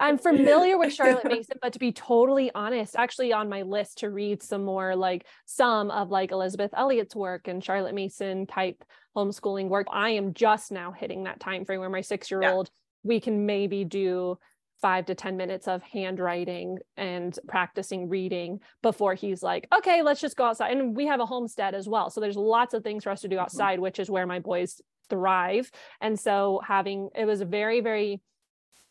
I'm 0.00 0.18
familiar 0.18 0.78
with 0.78 0.92
Charlotte 0.94 1.24
Mason, 1.24 1.58
but 1.60 1.72
to 1.72 1.78
be 1.78 1.92
totally 1.92 2.50
honest, 2.54 2.94
actually 2.96 3.32
on 3.32 3.48
my 3.48 3.62
list 3.62 3.98
to 3.98 4.10
read 4.10 4.42
some 4.42 4.64
more 4.64 4.94
like 4.94 5.26
some 5.44 5.90
of 5.90 6.10
like 6.10 6.30
Elisabeth 6.30 6.70
Elliot's 6.76 7.16
work 7.16 7.48
and 7.48 7.62
Charlotte 7.62 7.94
Mason 7.94 8.46
type 8.46 8.84
homeschooling 9.16 9.68
work. 9.68 9.88
I 9.90 10.10
am 10.10 10.34
just 10.34 10.70
now 10.70 10.92
hitting 10.92 11.24
that 11.24 11.40
time 11.40 11.64
frame 11.64 11.80
where 11.80 11.90
my 11.90 12.02
six 12.02 12.30
year 12.30 12.48
old, 12.48 12.68
yeah. 12.68 13.08
we 13.08 13.20
can 13.20 13.46
maybe 13.46 13.84
do 13.84 14.38
five 14.80 15.06
to 15.06 15.14
10 15.14 15.36
minutes 15.36 15.66
of 15.66 15.82
handwriting 15.82 16.78
and 16.96 17.38
practicing 17.48 18.08
reading 18.08 18.60
before 18.82 19.14
he's 19.14 19.42
like, 19.42 19.66
okay, 19.76 20.02
let's 20.02 20.20
just 20.20 20.36
go 20.36 20.44
outside. 20.44 20.76
And 20.76 20.96
we 20.96 21.06
have 21.06 21.20
a 21.20 21.26
homestead 21.26 21.74
as 21.74 21.88
well. 21.88 22.10
So 22.10 22.20
there's 22.20 22.36
lots 22.36 22.74
of 22.74 22.84
things 22.84 23.04
for 23.04 23.10
us 23.10 23.20
to 23.22 23.28
do 23.28 23.36
mm-hmm. 23.36 23.42
outside, 23.42 23.74
mm-hmm. 23.74 23.82
which 23.82 23.98
is 23.98 24.10
where 24.10 24.26
my 24.26 24.38
boys 24.38 24.80
thrive. 25.10 25.70
And 26.00 26.18
so 26.18 26.60
having, 26.66 27.10
it 27.14 27.24
was 27.24 27.40
a 27.40 27.46
very, 27.46 27.80
very 27.80 28.20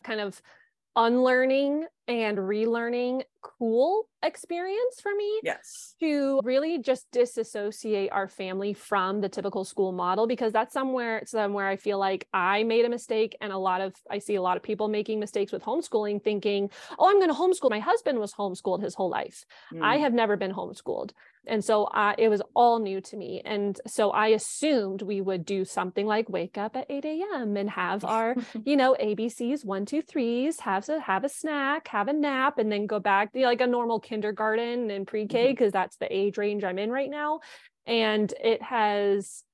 kind 0.04 0.20
of 0.20 0.40
unlearning 0.96 1.86
and 2.08 2.38
relearning 2.38 3.22
cool 3.42 4.08
experience 4.22 5.00
for 5.00 5.14
me. 5.14 5.40
Yes. 5.42 5.94
To 6.00 6.40
really 6.42 6.78
just 6.78 7.06
disassociate 7.12 8.10
our 8.10 8.26
family 8.26 8.72
from 8.72 9.20
the 9.20 9.28
typical 9.28 9.64
school 9.64 9.92
model 9.92 10.26
because 10.26 10.52
that's 10.52 10.72
somewhere 10.72 11.22
somewhere 11.26 11.68
I 11.68 11.76
feel 11.76 11.98
like 11.98 12.26
I 12.32 12.64
made 12.64 12.84
a 12.84 12.88
mistake 12.88 13.36
and 13.40 13.52
a 13.52 13.58
lot 13.58 13.80
of 13.80 13.94
I 14.10 14.18
see 14.18 14.34
a 14.34 14.42
lot 14.42 14.56
of 14.56 14.62
people 14.62 14.88
making 14.88 15.20
mistakes 15.20 15.52
with 15.52 15.62
homeschooling 15.62 16.24
thinking, 16.24 16.70
"Oh, 16.98 17.08
I'm 17.08 17.18
going 17.18 17.28
to 17.28 17.34
homeschool. 17.34 17.70
My 17.70 17.78
husband 17.78 18.18
was 18.18 18.32
homeschooled 18.32 18.82
his 18.82 18.94
whole 18.94 19.10
life. 19.10 19.44
Mm. 19.72 19.82
I 19.82 19.98
have 19.98 20.14
never 20.14 20.36
been 20.36 20.52
homeschooled." 20.52 21.12
And 21.48 21.64
so 21.64 21.84
uh, 21.84 22.14
it 22.18 22.28
was 22.28 22.42
all 22.54 22.78
new 22.78 23.00
to 23.00 23.16
me. 23.16 23.42
And 23.44 23.80
so 23.86 24.10
I 24.10 24.28
assumed 24.28 25.02
we 25.02 25.20
would 25.20 25.44
do 25.44 25.64
something 25.64 26.06
like 26.06 26.28
wake 26.28 26.58
up 26.58 26.76
at 26.76 26.86
8 26.90 27.04
a.m. 27.04 27.56
and 27.56 27.70
have 27.70 28.04
our, 28.04 28.36
you 28.64 28.76
know, 28.76 28.96
ABCs, 29.00 29.64
one, 29.64 29.86
two, 29.86 30.02
threes, 30.02 30.60
have 30.60 30.88
a, 30.88 31.00
have 31.00 31.24
a 31.24 31.28
snack, 31.28 31.88
have 31.98 32.08
a 32.08 32.12
nap, 32.12 32.58
and 32.58 32.70
then 32.70 32.86
go 32.86 32.98
back 32.98 33.32
to 33.32 33.40
like 33.42 33.60
a 33.60 33.66
normal 33.66 34.00
kindergarten 34.00 34.90
and 34.90 35.06
pre-K, 35.06 35.48
because 35.48 35.68
mm-hmm. 35.68 35.78
that's 35.78 35.96
the 35.96 36.14
age 36.14 36.38
range 36.38 36.64
I'm 36.64 36.78
in 36.78 36.90
right 36.90 37.10
now. 37.10 37.40
And 37.86 38.32
it 38.42 38.62
has 38.62 39.44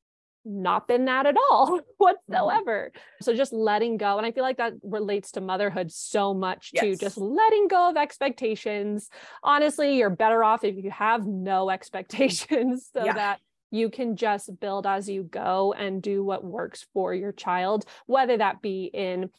not 0.45 0.87
been 0.87 1.07
that 1.07 1.27
at 1.27 1.37
all 1.37 1.67
mm-hmm. 1.79 1.85
whatsoever. 1.99 2.91
Mm-hmm. 2.91 3.25
So 3.25 3.35
just 3.35 3.53
letting 3.53 3.97
go. 3.97 4.19
And 4.19 4.27
I 4.27 4.33
feel 4.33 4.45
like 4.45 4.59
that 4.59 4.75
relates 4.83 5.33
to 5.33 5.41
motherhood 5.41 5.91
so 5.91 6.35
much 6.35 6.71
yes. 6.73 6.83
too. 6.83 6.97
Just 6.97 7.19
letting 7.19 7.69
go 7.69 7.91
of 7.91 7.97
expectations. 7.97 9.09
Honestly, 9.43 9.97
you're 9.97 10.11
better 10.11 10.45
off 10.45 10.65
if 10.65 10.77
you 10.77 10.91
have 10.91 11.27
no 11.27 11.71
expectations 11.71 12.91
so 12.93 13.05
yeah. 13.05 13.15
that 13.15 13.41
you 13.71 13.91
can 13.91 14.15
just 14.15 14.61
build 14.61 14.87
as 14.87 15.09
you 15.09 15.25
go 15.25 15.73
and 15.73 16.01
do 16.01 16.23
what 16.23 16.45
works 16.45 16.87
for 16.95 17.13
your 17.13 17.33
child, 17.33 17.85
whether 18.07 18.37
that 18.37 18.63
be 18.63 18.85
in 18.93 19.31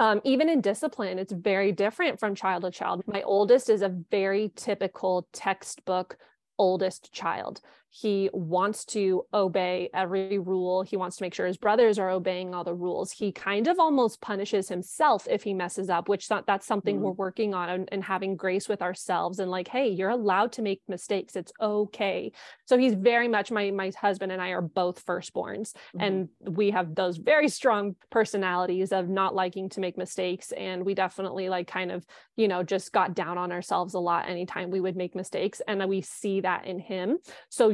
um, 0.00 0.22
even 0.24 0.48
in 0.48 0.62
discipline, 0.62 1.18
it's 1.18 1.32
very 1.32 1.72
different 1.72 2.18
from 2.18 2.34
child 2.34 2.62
to 2.64 2.70
child. 2.70 3.02
My 3.06 3.20
oldest 3.20 3.68
is 3.68 3.82
a 3.82 3.90
very 4.10 4.50
typical 4.56 5.28
textbook 5.34 6.16
oldest 6.58 7.12
child. 7.12 7.60
He 7.90 8.30
wants 8.32 8.84
to 8.86 9.26
obey 9.34 9.90
every 9.92 10.38
rule. 10.38 10.82
He 10.82 10.96
wants 10.96 11.16
to 11.16 11.24
make 11.24 11.34
sure 11.34 11.46
his 11.46 11.56
brothers 11.56 11.98
are 11.98 12.08
obeying 12.08 12.54
all 12.54 12.62
the 12.62 12.74
rules. 12.74 13.10
He 13.10 13.32
kind 13.32 13.66
of 13.66 13.80
almost 13.80 14.20
punishes 14.20 14.68
himself 14.68 15.26
if 15.28 15.42
he 15.42 15.54
messes 15.54 15.90
up, 15.90 16.08
which 16.08 16.28
that's 16.28 16.66
something 16.66 16.96
mm-hmm. 16.96 17.04
we're 17.04 17.12
working 17.12 17.52
on 17.52 17.68
and, 17.68 17.88
and, 17.90 18.04
having 18.04 18.36
grace 18.36 18.68
with 18.68 18.80
ourselves 18.80 19.40
and 19.40 19.50
like, 19.50 19.68
hey, 19.68 19.88
you're 19.88 20.10
allowed 20.10 20.52
to 20.52 20.62
make 20.62 20.80
mistakes. 20.88 21.36
It's 21.36 21.52
okay. 21.60 22.32
So 22.64 22.78
he's 22.78 22.94
very 22.94 23.28
much 23.28 23.50
my 23.50 23.70
my 23.72 23.92
husband 24.00 24.32
and 24.32 24.40
I 24.40 24.50
are 24.50 24.62
both 24.62 25.04
firstborns, 25.04 25.72
mm-hmm. 25.72 26.00
and 26.00 26.28
we 26.40 26.70
have 26.70 26.94
those 26.94 27.16
very 27.16 27.48
strong 27.48 27.96
personalities 28.10 28.92
of 28.92 29.08
not 29.08 29.34
liking 29.34 29.68
to 29.70 29.80
make 29.80 29.98
mistakes. 29.98 30.52
And 30.52 30.84
we 30.84 30.94
definitely 30.94 31.48
like 31.48 31.66
kind 31.66 31.90
of, 31.90 32.06
you 32.36 32.48
know, 32.48 32.62
just 32.62 32.92
got 32.92 33.14
down 33.14 33.36
on 33.36 33.52
ourselves 33.52 33.94
a 33.94 33.98
lot 33.98 34.28
anytime 34.28 34.70
we 34.70 34.80
would 34.80 34.96
make 34.96 35.14
mistakes. 35.14 35.60
And 35.66 35.86
we 35.88 36.00
see 36.00 36.40
that 36.40 36.66
in 36.66 36.78
him. 36.78 37.18
So 37.48 37.68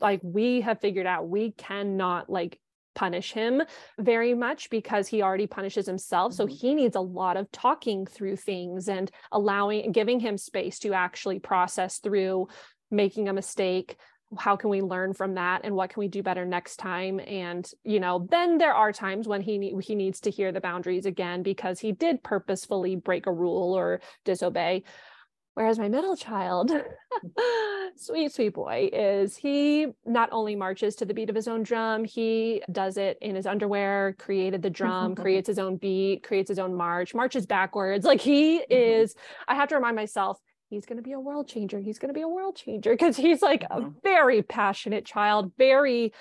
like 0.00 0.20
we 0.22 0.60
have 0.62 0.80
figured 0.80 1.06
out 1.06 1.28
we 1.28 1.52
cannot 1.52 2.30
like 2.30 2.58
punish 2.94 3.32
him 3.32 3.62
very 3.98 4.34
much 4.34 4.70
because 4.70 5.08
he 5.08 5.22
already 5.22 5.46
punishes 5.46 5.86
himself. 5.86 6.34
So 6.34 6.46
mm-hmm. 6.46 6.54
he 6.54 6.74
needs 6.74 6.96
a 6.96 7.00
lot 7.00 7.36
of 7.36 7.50
talking 7.52 8.06
through 8.06 8.36
things 8.36 8.88
and 8.88 9.10
allowing 9.32 9.92
giving 9.92 10.20
him 10.20 10.36
space 10.36 10.78
to 10.80 10.94
actually 10.94 11.38
process 11.38 11.98
through 11.98 12.48
making 12.90 13.28
a 13.28 13.32
mistake. 13.32 13.96
How 14.38 14.54
can 14.54 14.70
we 14.70 14.80
learn 14.80 15.12
from 15.12 15.34
that 15.34 15.62
and 15.64 15.74
what 15.74 15.90
can 15.90 16.00
we 16.00 16.08
do 16.08 16.22
better 16.22 16.44
next 16.44 16.76
time? 16.76 17.20
And 17.20 17.68
you 17.84 18.00
know 18.00 18.26
then 18.30 18.58
there 18.58 18.74
are 18.74 18.92
times 18.92 19.26
when 19.26 19.40
he 19.40 19.74
he 19.82 19.94
needs 19.94 20.20
to 20.20 20.30
hear 20.30 20.52
the 20.52 20.60
boundaries 20.60 21.06
again 21.06 21.42
because 21.42 21.80
he 21.80 21.92
did 21.92 22.22
purposefully 22.22 22.96
break 22.96 23.26
a 23.26 23.32
rule 23.32 23.72
or 23.72 24.00
disobey 24.24 24.84
Whereas 25.54 25.78
my 25.78 25.88
middle 25.88 26.16
child, 26.16 26.70
sweet, 27.96 28.32
sweet 28.32 28.54
boy, 28.54 28.88
is 28.92 29.36
he 29.36 29.88
not 30.06 30.28
only 30.32 30.54
marches 30.54 30.94
to 30.96 31.04
the 31.04 31.12
beat 31.12 31.28
of 31.28 31.36
his 31.36 31.48
own 31.48 31.64
drum, 31.64 32.04
he 32.04 32.62
does 32.70 32.96
it 32.96 33.18
in 33.20 33.34
his 33.34 33.46
underwear, 33.46 34.14
created 34.18 34.62
the 34.62 34.70
drum, 34.70 35.14
creates 35.16 35.48
his 35.48 35.58
own 35.58 35.76
beat, 35.76 36.22
creates 36.22 36.48
his 36.48 36.58
own 36.58 36.74
march, 36.74 37.14
marches 37.14 37.46
backwards. 37.46 38.04
Like 38.04 38.20
he 38.20 38.58
mm-hmm. 38.60 38.72
is, 38.72 39.14
I 39.48 39.56
have 39.56 39.68
to 39.68 39.74
remind 39.74 39.96
myself, 39.96 40.38
he's 40.70 40.86
going 40.86 40.98
to 40.98 41.02
be 41.02 41.12
a 41.12 41.20
world 41.20 41.48
changer. 41.48 41.80
He's 41.80 41.98
going 41.98 42.10
to 42.10 42.14
be 42.14 42.22
a 42.22 42.28
world 42.28 42.56
changer 42.56 42.92
because 42.92 43.16
he's 43.16 43.42
like 43.42 43.64
a 43.64 43.80
mm-hmm. 43.80 43.90
very 44.04 44.42
passionate 44.42 45.04
child, 45.04 45.52
very 45.58 46.12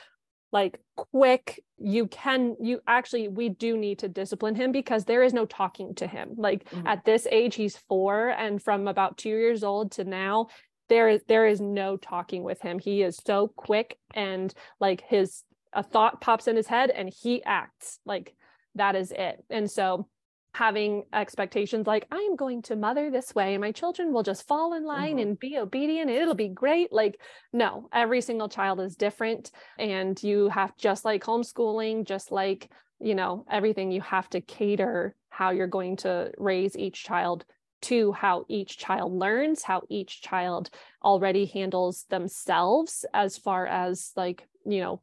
like 0.51 0.79
quick 0.96 1.63
you 1.77 2.08
can 2.08 2.56
you 2.62 2.82
actually 2.88 3.27
we 3.27 3.50
do 3.50 3.77
need 3.77 4.00
to 4.00 4.10
discipline 4.10 4.56
him 4.56 4.72
because 4.72 5.06
there 5.06 5.24
is 5.24 5.34
no 5.34 5.46
talking 5.46 5.96
to 5.96 6.08
him. 6.08 6.34
Like 6.38 6.70
mm-hmm. 6.70 6.88
at 6.88 7.06
this 7.06 7.27
age 7.32 7.56
he's 7.56 7.77
4 7.88 8.29
and 8.29 8.62
from 8.62 8.88
about 8.88 9.18
2 9.18 9.29
years 9.29 9.63
old 9.63 9.91
to 9.94 10.03
now 10.03 10.48
there 10.89 11.08
is 11.08 11.22
there 11.27 11.46
is 11.46 11.62
no 11.62 11.98
talking 11.98 12.44
with 12.44 12.62
him. 12.62 12.79
He 12.79 13.01
is 13.01 13.20
so 13.25 13.48
quick 13.56 13.98
and 14.13 14.53
like 14.79 15.03
his 15.08 15.44
a 15.72 15.84
thought 15.84 16.20
pops 16.20 16.48
in 16.48 16.56
his 16.56 16.68
head 16.68 16.89
and 16.89 17.10
he 17.10 17.44
acts. 17.44 18.00
Like 18.06 18.36
that 18.75 18.96
is 18.96 19.12
it. 19.12 19.44
And 19.50 19.70
so 19.70 20.08
having 20.53 21.03
expectations 21.13 21.86
like 21.86 22.08
i 22.12 22.18
am 22.18 22.36
going 22.36 22.62
to 22.62 22.75
mother 22.75 23.12
this 23.12 23.36
way 23.36 23.53
and 23.53 23.62
my 23.62 23.72
children 23.72 24.12
will 24.12 24.24
just 24.24 24.48
fall 24.48 24.74
in 24.74 24.84
line 24.84 25.18
mm-hmm. 25.18 25.29
and 25.29 25.39
be 25.39 25.58
obedient 25.58 26.10
and 26.10 26.20
it'll 26.20 26.34
be 26.34 26.50
great 26.50 26.91
like 26.91 27.20
no 27.53 27.88
every 27.94 28.22
single 28.22 28.50
child 28.50 28.79
is 28.79 28.96
different 28.96 29.51
and 29.77 30.22
you 30.24 30.50
have 30.50 30.75
just 30.75 31.06
like 31.06 31.24
homeschooling 31.24 32.06
just 32.06 32.32
like 32.32 32.70
you 33.00 33.15
know 33.15 33.46
everything 33.50 33.91
you 33.91 34.01
have 34.01 34.29
to 34.29 34.41
cater 34.41 35.15
how 35.29 35.51
you're 35.51 35.68
going 35.68 35.96
to 35.96 36.32
raise 36.38 36.75
each 36.75 37.03
child 37.03 37.46
to 37.82 38.12
how 38.12 38.44
each 38.50 38.77
child 38.77 39.13
learns 39.13 39.63
how 39.63 39.82
each 39.88 40.22
child 40.22 40.70
already 41.03 41.46
handles 41.46 42.06
themselves 42.10 43.06
as 43.13 43.38
far 43.38 43.65
as 43.68 44.12
like 44.15 44.48
you 44.65 44.82
know 44.82 45.01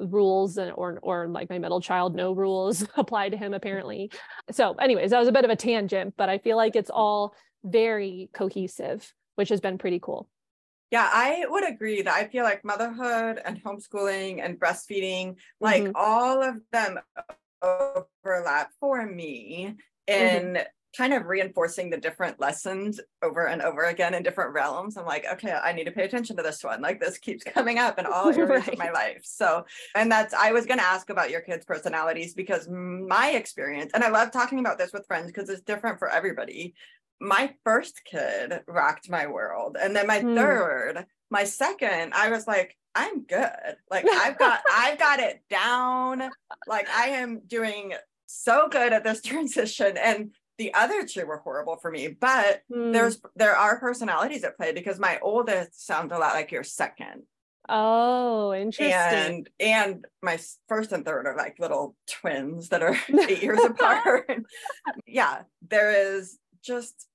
rules 0.00 0.56
and 0.56 0.72
or 0.72 0.98
or 1.02 1.28
like 1.28 1.50
my 1.50 1.58
middle 1.58 1.80
child 1.80 2.14
no 2.14 2.32
rules 2.32 2.86
apply 2.96 3.28
to 3.28 3.36
him 3.36 3.54
apparently. 3.54 4.10
So 4.50 4.74
anyways 4.74 5.10
that 5.10 5.18
was 5.18 5.28
a 5.28 5.32
bit 5.32 5.44
of 5.44 5.50
a 5.50 5.56
tangent 5.56 6.14
but 6.16 6.28
i 6.28 6.38
feel 6.38 6.56
like 6.56 6.76
it's 6.76 6.90
all 6.90 7.34
very 7.64 8.30
cohesive 8.32 9.12
which 9.36 9.48
has 9.50 9.60
been 9.60 9.78
pretty 9.78 10.00
cool. 10.00 10.28
Yeah 10.90 11.08
i 11.12 11.44
would 11.48 11.68
agree 11.68 12.02
that 12.02 12.14
i 12.14 12.26
feel 12.26 12.44
like 12.44 12.64
motherhood 12.64 13.40
and 13.44 13.62
homeschooling 13.62 14.44
and 14.44 14.58
breastfeeding 14.58 15.36
like 15.60 15.84
mm-hmm. 15.84 15.92
all 15.94 16.42
of 16.42 16.56
them 16.72 16.98
overlap 17.62 18.72
for 18.80 19.04
me 19.06 19.76
in 20.06 20.16
mm-hmm 20.16 20.62
kind 20.96 21.12
of 21.12 21.26
reinforcing 21.26 21.90
the 21.90 21.96
different 21.96 22.40
lessons 22.40 23.00
over 23.22 23.46
and 23.46 23.62
over 23.62 23.84
again 23.84 24.14
in 24.14 24.22
different 24.22 24.52
realms. 24.52 24.96
I'm 24.96 25.06
like, 25.06 25.24
okay, 25.32 25.52
I 25.52 25.72
need 25.72 25.84
to 25.84 25.92
pay 25.92 26.04
attention 26.04 26.36
to 26.36 26.42
this 26.42 26.64
one. 26.64 26.80
Like 26.80 27.00
this 27.00 27.18
keeps 27.18 27.44
coming 27.54 27.78
up 27.78 27.98
in 27.98 28.06
all 28.06 28.28
areas 28.34 28.66
right. 28.66 28.68
of 28.68 28.78
my 28.78 28.90
life. 28.90 29.20
So, 29.22 29.64
and 29.94 30.10
that's, 30.10 30.34
I 30.34 30.52
was 30.52 30.66
going 30.66 30.78
to 30.78 30.84
ask 30.84 31.10
about 31.10 31.30
your 31.30 31.40
kids' 31.40 31.64
personalities 31.64 32.34
because 32.34 32.68
my 32.68 33.30
experience, 33.30 33.92
and 33.94 34.02
I 34.02 34.10
love 34.10 34.30
talking 34.30 34.58
about 34.58 34.78
this 34.78 34.92
with 34.92 35.06
friends 35.06 35.26
because 35.26 35.48
it's 35.48 35.62
different 35.62 35.98
for 35.98 36.08
everybody. 36.08 36.74
My 37.20 37.54
first 37.64 38.02
kid 38.04 38.60
rocked 38.66 39.10
my 39.10 39.26
world. 39.26 39.76
And 39.80 39.94
then 39.94 40.06
my 40.06 40.20
mm. 40.20 40.34
third, 40.34 41.06
my 41.30 41.44
second, 41.44 42.14
I 42.14 42.30
was 42.30 42.46
like, 42.46 42.76
I'm 42.94 43.22
good. 43.22 43.76
Like 43.90 44.06
I've 44.10 44.38
got, 44.38 44.60
I've 44.72 44.98
got 44.98 45.20
it 45.20 45.42
down. 45.48 46.28
Like 46.66 46.88
I 46.88 47.08
am 47.08 47.42
doing 47.46 47.92
so 48.26 48.68
good 48.68 48.92
at 48.92 49.04
this 49.04 49.22
transition. 49.22 49.96
And 49.96 50.30
the 50.60 50.74
other 50.74 51.06
two 51.06 51.24
were 51.24 51.38
horrible 51.38 51.76
for 51.76 51.90
me 51.90 52.08
but 52.08 52.60
mm. 52.70 52.92
there's 52.92 53.18
there 53.34 53.56
are 53.56 53.80
personalities 53.80 54.44
at 54.44 54.58
play 54.58 54.72
because 54.72 54.98
my 54.98 55.18
oldest 55.22 55.86
sounds 55.86 56.12
a 56.12 56.18
lot 56.18 56.34
like 56.34 56.52
your 56.52 56.62
second. 56.62 57.22
Oh 57.66 58.52
interesting. 58.52 58.92
And 58.92 59.48
and 59.58 60.04
my 60.22 60.38
first 60.68 60.92
and 60.92 61.02
third 61.02 61.26
are 61.26 61.36
like 61.36 61.58
little 61.58 61.96
twins 62.06 62.68
that 62.68 62.82
are 62.82 62.94
eight 63.28 63.42
years 63.42 63.64
apart. 63.64 64.30
Yeah 65.06 65.42
there 65.66 66.16
is 66.16 66.38
just 66.62 67.06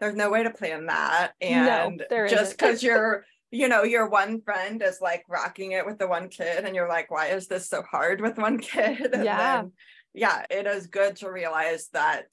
there's 0.00 0.16
no 0.16 0.30
way 0.30 0.42
to 0.42 0.50
plan 0.50 0.86
that. 0.86 1.34
And 1.40 2.02
no, 2.10 2.26
just 2.26 2.58
because 2.58 2.82
you're 2.82 3.24
you 3.52 3.68
know 3.68 3.84
your 3.84 4.08
one 4.08 4.40
friend 4.40 4.82
is 4.82 5.00
like 5.00 5.22
rocking 5.28 5.70
it 5.70 5.86
with 5.86 5.98
the 5.98 6.08
one 6.08 6.28
kid 6.28 6.64
and 6.64 6.74
you're 6.74 6.88
like 6.88 7.12
why 7.12 7.28
is 7.28 7.46
this 7.46 7.68
so 7.68 7.82
hard 7.82 8.20
with 8.20 8.38
one 8.38 8.58
kid? 8.72 9.12
And 9.12 9.24
yeah. 9.24 9.62
then, 9.62 9.72
yeah 10.14 10.44
it 10.50 10.66
is 10.66 10.88
good 10.88 11.16
to 11.16 11.30
realize 11.30 11.88
that 11.92 12.26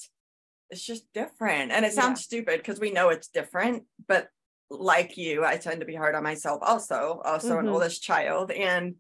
it's 0.70 0.86
just 0.86 1.06
different. 1.14 1.72
And 1.72 1.86
it 1.86 1.94
sounds 1.94 2.20
yeah. 2.20 2.24
stupid 2.24 2.60
because 2.60 2.80
we 2.80 2.92
know 2.92 3.10
it's 3.10 3.28
different, 3.28 3.84
but 4.08 4.28
like 4.70 5.18
you, 5.18 5.44
I 5.44 5.58
tend 5.58 5.80
to 5.80 5.86
be 5.86 5.96
hard 5.96 6.16
on 6.16 6.24
myself 6.24 6.60
also, 6.62 7.22
also 7.26 7.50
mm-hmm. 7.50 7.68
an 7.68 7.70
oldest 7.70 8.04
child. 8.04 8.52
And 8.52 8.96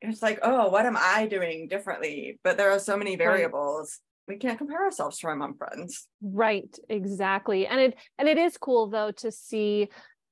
it's 0.00 0.22
like, 0.22 0.38
oh, 0.42 0.68
what 0.68 0.86
am 0.86 0.96
I 0.96 1.26
doing 1.26 1.68
differently? 1.68 2.38
But 2.44 2.56
there 2.56 2.70
are 2.70 2.78
so 2.78 2.96
many 2.96 3.16
variables. 3.16 3.98
Right. 4.28 4.34
We 4.34 4.38
can't 4.38 4.58
compare 4.58 4.84
ourselves 4.84 5.18
to 5.18 5.28
our 5.28 5.36
mom 5.36 5.56
friends. 5.56 6.06
Right, 6.20 6.76
exactly. 6.88 7.66
And 7.66 7.80
it 7.80 7.96
and 8.18 8.28
it 8.28 8.36
is 8.36 8.58
cool 8.58 8.88
though 8.88 9.10
to 9.12 9.32
see 9.32 9.88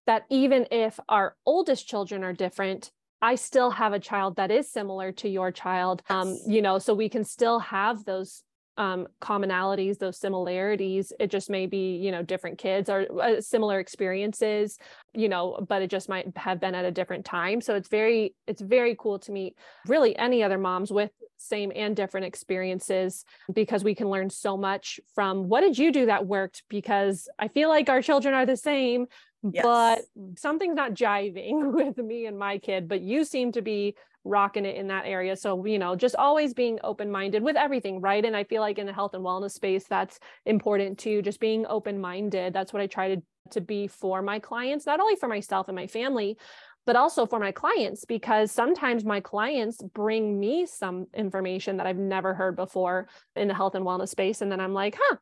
that 0.06 0.24
even 0.30 0.66
if 0.70 1.00
our 1.08 1.34
oldest 1.46 1.88
children 1.88 2.22
are 2.22 2.34
different, 2.34 2.90
I 3.22 3.36
still 3.36 3.70
have 3.70 3.94
a 3.94 3.98
child 3.98 4.36
that 4.36 4.50
is 4.50 4.70
similar 4.70 5.12
to 5.12 5.28
your 5.28 5.50
child. 5.50 6.02
Um. 6.10 6.28
Um, 6.28 6.38
you 6.46 6.60
know, 6.60 6.78
so 6.78 6.92
we 6.94 7.08
can 7.08 7.24
still 7.24 7.58
have 7.58 8.04
those 8.04 8.42
um, 8.76 9.08
commonalities, 9.20 9.98
those 9.98 10.18
similarities. 10.18 11.12
It 11.18 11.30
just 11.30 11.48
may 11.48 11.66
be, 11.66 11.96
you 11.96 12.12
know, 12.12 12.22
different 12.22 12.58
kids 12.58 12.90
or 12.90 13.06
uh, 13.20 13.40
similar 13.40 13.80
experiences, 13.80 14.78
you 15.14 15.28
know, 15.28 15.64
but 15.68 15.82
it 15.82 15.90
just 15.90 16.08
might 16.08 16.36
have 16.36 16.60
been 16.60 16.74
at 16.74 16.84
a 16.84 16.90
different 16.90 17.24
time. 17.24 17.60
So 17.60 17.74
it's 17.74 17.88
very, 17.88 18.34
it's 18.46 18.60
very 18.60 18.94
cool 18.98 19.18
to 19.20 19.32
meet 19.32 19.56
really 19.86 20.16
any 20.16 20.42
other 20.42 20.58
moms 20.58 20.90
with 20.90 21.10
same 21.38 21.72
and 21.74 21.96
different 21.96 22.26
experiences 22.26 23.24
because 23.52 23.84
we 23.84 23.94
can 23.94 24.08
learn 24.08 24.30
so 24.30 24.56
much 24.56 25.00
from 25.14 25.48
what 25.48 25.60
did 25.60 25.78
you 25.78 25.92
do 25.92 26.06
that 26.06 26.26
worked? 26.26 26.62
Because 26.68 27.28
I 27.38 27.48
feel 27.48 27.68
like 27.68 27.88
our 27.88 28.02
children 28.02 28.34
are 28.34 28.46
the 28.46 28.56
same, 28.56 29.06
yes. 29.42 29.62
but 29.62 30.00
something's 30.38 30.76
not 30.76 30.94
jiving 30.94 31.72
with 31.74 31.96
me 31.98 32.26
and 32.26 32.38
my 32.38 32.58
kid, 32.58 32.88
but 32.88 33.00
you 33.00 33.24
seem 33.24 33.52
to 33.52 33.62
be 33.62 33.94
rocking 34.26 34.64
it 34.64 34.76
in 34.76 34.88
that 34.88 35.06
area. 35.06 35.36
So, 35.36 35.64
you 35.64 35.78
know, 35.78 35.96
just 35.96 36.16
always 36.16 36.52
being 36.52 36.78
open 36.84 37.10
minded 37.10 37.42
with 37.42 37.56
everything, 37.56 38.00
right? 38.00 38.24
And 38.24 38.36
I 38.36 38.44
feel 38.44 38.60
like 38.60 38.78
in 38.78 38.86
the 38.86 38.92
health 38.92 39.14
and 39.14 39.24
wellness 39.24 39.52
space, 39.52 39.84
that's 39.88 40.18
important 40.44 40.98
too, 40.98 41.22
just 41.22 41.40
being 41.40 41.64
open 41.68 42.00
minded. 42.00 42.52
That's 42.52 42.72
what 42.72 42.82
I 42.82 42.86
try 42.86 43.14
to, 43.14 43.22
to 43.52 43.60
be 43.60 43.86
for 43.86 44.22
my 44.22 44.38
clients, 44.38 44.86
not 44.86 45.00
only 45.00 45.16
for 45.16 45.28
myself 45.28 45.68
and 45.68 45.76
my 45.76 45.86
family, 45.86 46.36
but 46.84 46.96
also 46.96 47.26
for 47.26 47.40
my 47.40 47.50
clients, 47.50 48.04
because 48.04 48.52
sometimes 48.52 49.04
my 49.04 49.20
clients 49.20 49.78
bring 49.94 50.38
me 50.38 50.66
some 50.66 51.06
information 51.14 51.78
that 51.78 51.86
I've 51.86 51.96
never 51.96 52.32
heard 52.32 52.54
before 52.54 53.08
in 53.34 53.48
the 53.48 53.54
health 53.54 53.74
and 53.74 53.84
wellness 53.84 54.10
space. 54.10 54.40
And 54.40 54.52
then 54.52 54.60
I'm 54.60 54.72
like, 54.72 54.96
huh, 55.00 55.16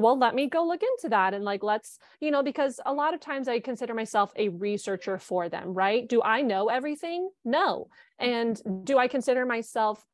well 0.00 0.18
let 0.18 0.34
me 0.34 0.48
go 0.48 0.66
look 0.66 0.82
into 0.82 1.08
that 1.08 1.34
and 1.34 1.44
like 1.44 1.62
let's 1.62 1.98
you 2.20 2.30
know 2.30 2.42
because 2.42 2.80
a 2.86 2.92
lot 2.92 3.14
of 3.14 3.20
times 3.20 3.48
i 3.48 3.60
consider 3.60 3.94
myself 3.94 4.32
a 4.36 4.48
researcher 4.48 5.18
for 5.18 5.48
them 5.48 5.74
right? 5.74 6.08
Do 6.08 6.22
i 6.22 6.42
know 6.42 6.68
everything? 6.68 7.30
No. 7.44 7.88
And 8.18 8.60
do 8.84 8.98
i 8.98 9.08
consider 9.08 9.44
myself 9.44 10.04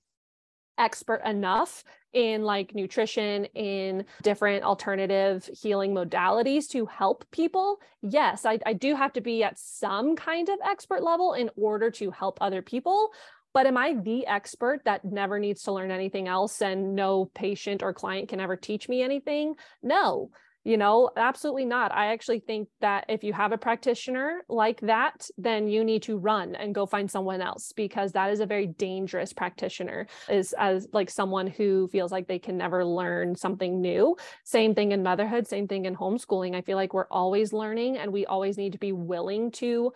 expert 0.79 1.21
enough 1.25 1.83
in 2.13 2.43
like 2.43 2.73
nutrition 2.73 3.45
in 3.47 4.05
different 4.23 4.63
alternative 4.63 5.49
healing 5.61 5.93
modalities 5.93 6.69
to 6.71 6.87
help 6.87 7.25
people? 7.31 7.81
Yes 8.03 8.45
I, 8.45 8.59
I 8.67 8.73
do 8.73 8.95
have 8.95 9.13
to 9.15 9.21
be 9.21 9.43
at 9.43 9.59
some 9.59 10.17
kind 10.17 10.49
of 10.49 10.59
expert 10.65 11.03
level 11.03 11.35
in 11.35 11.51
order 11.57 11.91
to 11.93 12.11
help 12.11 12.39
other 12.41 12.63
people 12.63 13.11
but 13.55 13.67
am 13.67 13.77
I 13.77 13.95
the 13.95 14.27
expert 14.27 14.83
that 14.85 15.05
never 15.05 15.39
needs 15.39 15.63
to 15.65 15.73
learn 15.73 15.91
anything 15.91 16.29
else 16.29 16.63
and 16.63 16.95
no 16.95 17.31
patient 17.35 17.83
or 17.83 17.93
client 17.93 18.29
can 18.29 18.41
ever 18.41 18.57
teach 18.57 18.89
me 18.89 19.03
anything? 19.03 19.55
No, 19.83 20.31
you 20.69 20.77
know, 20.77 21.09
absolutely 21.17 21.65
not. 21.65 21.95
I 21.95 22.13
actually 22.13 22.41
think 22.41 22.69
that 22.83 23.07
if 23.09 23.25
you 23.25 23.33
have 23.33 23.53
a 23.53 23.59
practitioner 23.59 24.43
like 24.51 24.81
that, 24.83 25.27
then 25.39 25.67
you 25.67 25.83
need 25.83 26.03
to 26.03 26.19
run 26.19 26.57
and 26.57 26.75
go 26.75 26.85
find 26.85 27.11
someone 27.11 27.41
else 27.41 27.73
because 27.73 28.13
that 28.13 28.31
is 28.31 28.41
a 28.41 28.47
very 28.47 28.67
dangerous 28.67 29.33
practitioner 29.33 30.09
is 30.29 30.55
as 30.59 30.87
like 30.93 31.09
someone 31.09 31.47
who 31.47 31.89
feels 31.89 32.13
like 32.13 32.29
they 32.29 32.39
can 32.39 32.59
never 32.59 32.85
learn 32.85 33.35
something 33.35 33.81
new. 33.81 34.15
Same 34.45 34.75
thing 34.75 34.93
in 34.93 35.03
motherhood, 35.03 35.47
same 35.47 35.69
thing 35.69 35.87
in 35.87 35.97
homeschooling. 35.97 36.55
I 36.55 36.61
feel 36.61 36.77
like 36.77 36.93
we're 36.93 37.07
always 37.11 37.55
learning 37.55 37.97
and 37.97 38.13
we 38.13 38.27
always 38.27 38.59
need 38.59 38.73
to 38.73 38.79
be 38.79 38.93
willing 38.93 39.53
to 39.53 39.93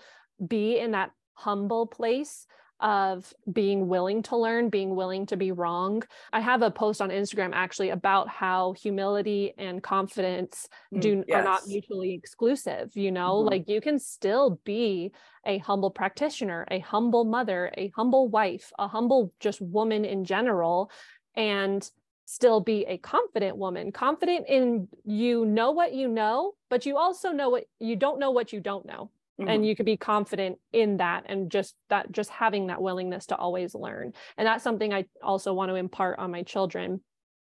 be 0.48 0.78
in 0.78 0.92
that 0.92 1.10
humble 1.34 1.86
place 1.86 2.46
of 2.82 3.32
being 3.52 3.88
willing 3.88 4.22
to 4.24 4.36
learn, 4.36 4.68
being 4.68 4.96
willing 4.96 5.24
to 5.26 5.36
be 5.36 5.52
wrong. 5.52 6.02
I 6.32 6.40
have 6.40 6.62
a 6.62 6.70
post 6.70 7.00
on 7.00 7.10
Instagram 7.10 7.50
actually 7.54 7.90
about 7.90 8.28
how 8.28 8.72
humility 8.72 9.54
and 9.56 9.80
confidence 9.80 10.68
mm, 10.92 11.00
do 11.00 11.24
yes. 11.26 11.36
are 11.36 11.44
not 11.44 11.66
mutually 11.68 12.12
exclusive, 12.12 12.94
you 12.96 13.12
know? 13.12 13.36
Mm-hmm. 13.36 13.48
Like 13.48 13.68
you 13.68 13.80
can 13.80 14.00
still 14.00 14.60
be 14.64 15.12
a 15.46 15.58
humble 15.58 15.90
practitioner, 15.90 16.66
a 16.70 16.80
humble 16.80 17.24
mother, 17.24 17.72
a 17.78 17.92
humble 17.94 18.28
wife, 18.28 18.72
a 18.78 18.88
humble 18.88 19.32
just 19.38 19.60
woman 19.60 20.04
in 20.04 20.24
general 20.24 20.90
and 21.36 21.88
still 22.24 22.60
be 22.60 22.84
a 22.86 22.98
confident 22.98 23.56
woman, 23.56 23.92
confident 23.92 24.46
in 24.48 24.88
you 25.04 25.44
know 25.46 25.70
what 25.70 25.94
you 25.94 26.08
know, 26.08 26.54
but 26.68 26.84
you 26.84 26.96
also 26.96 27.30
know 27.30 27.50
what 27.50 27.64
you 27.78 27.94
don't 27.94 28.18
know 28.18 28.32
what 28.32 28.52
you 28.52 28.60
don't 28.60 28.86
know 28.86 29.10
mm-hmm. 29.42 29.50
and 29.50 29.66
you 29.66 29.76
could 29.76 29.86
be 29.86 29.96
confident 29.96 30.58
in 30.72 30.96
that 30.98 31.24
and 31.26 31.50
just 31.50 31.74
that 31.88 32.10
just 32.12 32.30
having 32.30 32.68
that 32.68 32.82
willingness 32.82 33.26
to 33.26 33.36
always 33.36 33.74
learn 33.74 34.12
and 34.36 34.46
that's 34.46 34.64
something 34.64 34.92
i 34.92 35.04
also 35.22 35.52
want 35.52 35.70
to 35.70 35.74
impart 35.74 36.18
on 36.18 36.30
my 36.30 36.42
children 36.42 37.00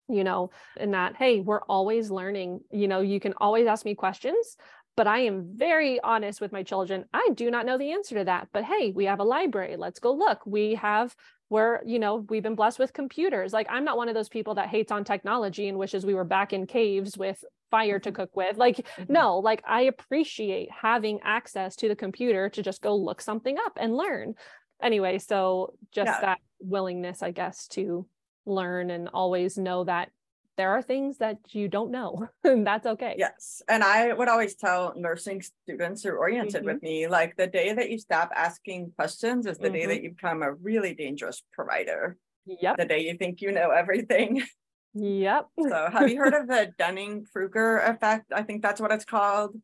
you 0.09 0.25
know 0.25 0.51
in 0.77 0.93
that 0.93 1.17
hey 1.17 1.41
we're 1.41 1.63
always 1.63 2.11
learning 2.11 2.61
you 2.71 2.89
know 2.89 3.01
you 3.01 3.21
can 3.21 3.35
always 3.39 3.67
ask 3.67 3.85
me 3.85 3.95
questions 3.95 4.57
but 4.97 5.07
I 5.07 5.21
am 5.21 5.53
very 5.55 5.99
honest 6.03 6.43
with 6.43 6.53
my 6.53 6.63
children. 6.63 7.07
I 7.15 7.31
do 7.35 7.51
not 7.51 7.65
know 7.65 7.79
the 7.79 7.93
answer 7.93 8.17
to 8.17 8.25
that. 8.25 8.49
But 8.53 8.65
hey, 8.65 8.93
we 8.95 9.07
have 9.07 9.21
a 9.21 9.25
library. 9.25 9.77
Let's 9.79 10.01
go 10.01 10.13
look. 10.13 10.45
We 10.45 10.75
have 10.75 11.15
we're 11.51 11.81
you 11.85 11.99
know 11.99 12.25
we've 12.31 12.45
been 12.45 12.55
blessed 12.55 12.79
with 12.79 12.93
computers 12.93 13.53
like 13.53 13.67
i'm 13.69 13.85
not 13.85 13.97
one 13.97 14.09
of 14.09 14.15
those 14.15 14.29
people 14.29 14.55
that 14.55 14.69
hates 14.69 14.91
on 14.91 15.05
technology 15.05 15.69
and 15.69 15.77
wishes 15.77 16.07
we 16.07 16.15
were 16.15 16.25
back 16.25 16.53
in 16.53 16.67
caves 16.67 17.19
with 17.19 17.45
fire 17.71 17.99
to 17.99 18.11
mm-hmm. 18.11 18.17
cook 18.17 18.31
with 18.35 18.57
like 18.57 18.77
mm-hmm. 18.77 19.13
no 19.13 19.39
like 19.39 19.63
i 19.67 19.83
appreciate 19.83 20.69
having 20.71 21.21
access 21.23 21.77
to 21.77 21.89
the 21.89 21.97
computer 21.97 22.49
to 22.49 22.63
just 22.63 22.83
go 22.83 22.97
look 22.97 23.21
something 23.21 23.57
up 23.59 23.79
and 23.81 23.97
learn 23.97 24.35
anyway 24.83 25.19
so 25.19 25.75
just 25.93 26.09
yeah. 26.09 26.21
that 26.21 26.39
willingness 26.61 27.23
i 27.23 27.31
guess 27.31 27.67
to 27.69 28.07
learn 28.47 28.91
and 28.91 29.09
always 29.13 29.57
know 29.57 29.85
that 29.85 30.11
there 30.57 30.71
are 30.73 30.83
things 30.83 31.19
that 31.19 31.39
you 31.51 31.69
don't 31.69 31.91
know 31.91 32.29
and 32.45 32.67
that's 32.67 32.87
okay 32.87 33.15
yes 33.17 33.63
and 33.69 33.83
i 33.83 34.13
would 34.13 34.29
always 34.29 34.55
tell 34.57 34.93
nursing 34.97 35.43
students 35.65 36.03
who 36.03 36.11
are 36.11 36.19
oriented 36.19 36.63
mm-hmm. 36.63 36.67
with 36.67 36.83
me 36.83 37.07
like 37.07 37.37
the 37.37 37.47
day 37.47 37.73
that 37.73 37.91
you 37.91 37.99
stop 37.99 38.31
asking 38.35 38.93
questions 38.97 39.47
is 39.47 39.59
the 39.59 39.65
mm-hmm. 39.65 39.75
day 39.75 39.87
that 39.87 40.03
you 40.03 40.11
become 40.11 40.43
a 40.43 40.53
really 40.53 40.95
dangerous 40.95 41.43
provider 41.53 42.17
yep 42.47 42.77
the 42.77 42.85
day 42.85 43.01
you 43.01 43.17
think 43.17 43.41
you 43.41 43.53
know 43.53 43.71
everything 43.71 44.43
yep 44.95 45.47
so 45.61 45.89
have 45.93 46.09
you 46.09 46.19
heard 46.19 46.35
of 46.35 46.49
the 46.49 46.73
dunning-kruger 46.79 47.79
effect 47.79 48.33
i 48.35 48.43
think 48.43 48.63
that's 48.63 48.81
what 48.81 48.91
it's 48.91 49.05
called 49.05 49.55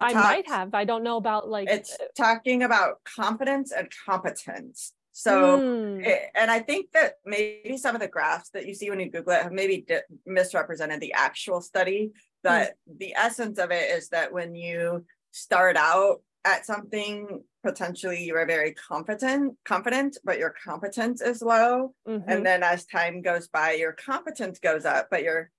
I 0.00 0.12
might 0.12 0.48
have. 0.48 0.74
I 0.74 0.84
don't 0.84 1.04
know 1.04 1.16
about 1.16 1.48
like 1.48 1.68
it's 1.70 1.94
uh, 1.94 2.04
talking 2.16 2.62
about 2.62 3.02
confidence 3.04 3.72
and 3.72 3.88
competence. 4.06 4.92
So, 5.12 5.60
mm. 5.60 6.04
it, 6.04 6.22
and 6.34 6.50
I 6.50 6.58
think 6.58 6.90
that 6.92 7.14
maybe 7.24 7.76
some 7.76 7.94
of 7.94 8.00
the 8.00 8.08
graphs 8.08 8.50
that 8.50 8.66
you 8.66 8.74
see 8.74 8.90
when 8.90 8.98
you 8.98 9.10
Google 9.10 9.32
it 9.32 9.42
have 9.42 9.52
maybe 9.52 9.84
di- 9.86 10.00
misrepresented 10.26 11.00
the 11.00 11.12
actual 11.12 11.60
study, 11.60 12.10
but 12.42 12.70
mm. 12.70 12.98
the 12.98 13.14
essence 13.14 13.58
of 13.58 13.70
it 13.70 13.90
is 13.90 14.08
that 14.08 14.32
when 14.32 14.56
you 14.56 15.06
start 15.30 15.76
out 15.76 16.20
at 16.44 16.66
something, 16.66 17.44
potentially 17.64 18.22
you 18.22 18.36
are 18.36 18.46
very 18.46 18.74
competent 18.74 19.56
confident, 19.64 20.18
but 20.22 20.38
your 20.38 20.54
competence 20.64 21.20
is 21.20 21.42
low. 21.42 21.94
Mm-hmm. 22.06 22.28
And 22.28 22.46
then 22.46 22.62
as 22.62 22.84
time 22.84 23.22
goes 23.22 23.48
by, 23.48 23.72
your 23.72 23.92
competence 23.92 24.58
goes 24.58 24.84
up, 24.84 25.08
but 25.10 25.22
your, 25.22 25.50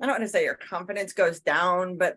I 0.00 0.06
don't 0.06 0.14
want 0.14 0.22
to 0.22 0.28
say 0.28 0.44
your 0.44 0.54
confidence 0.54 1.12
goes 1.12 1.40
down, 1.40 1.98
but 1.98 2.16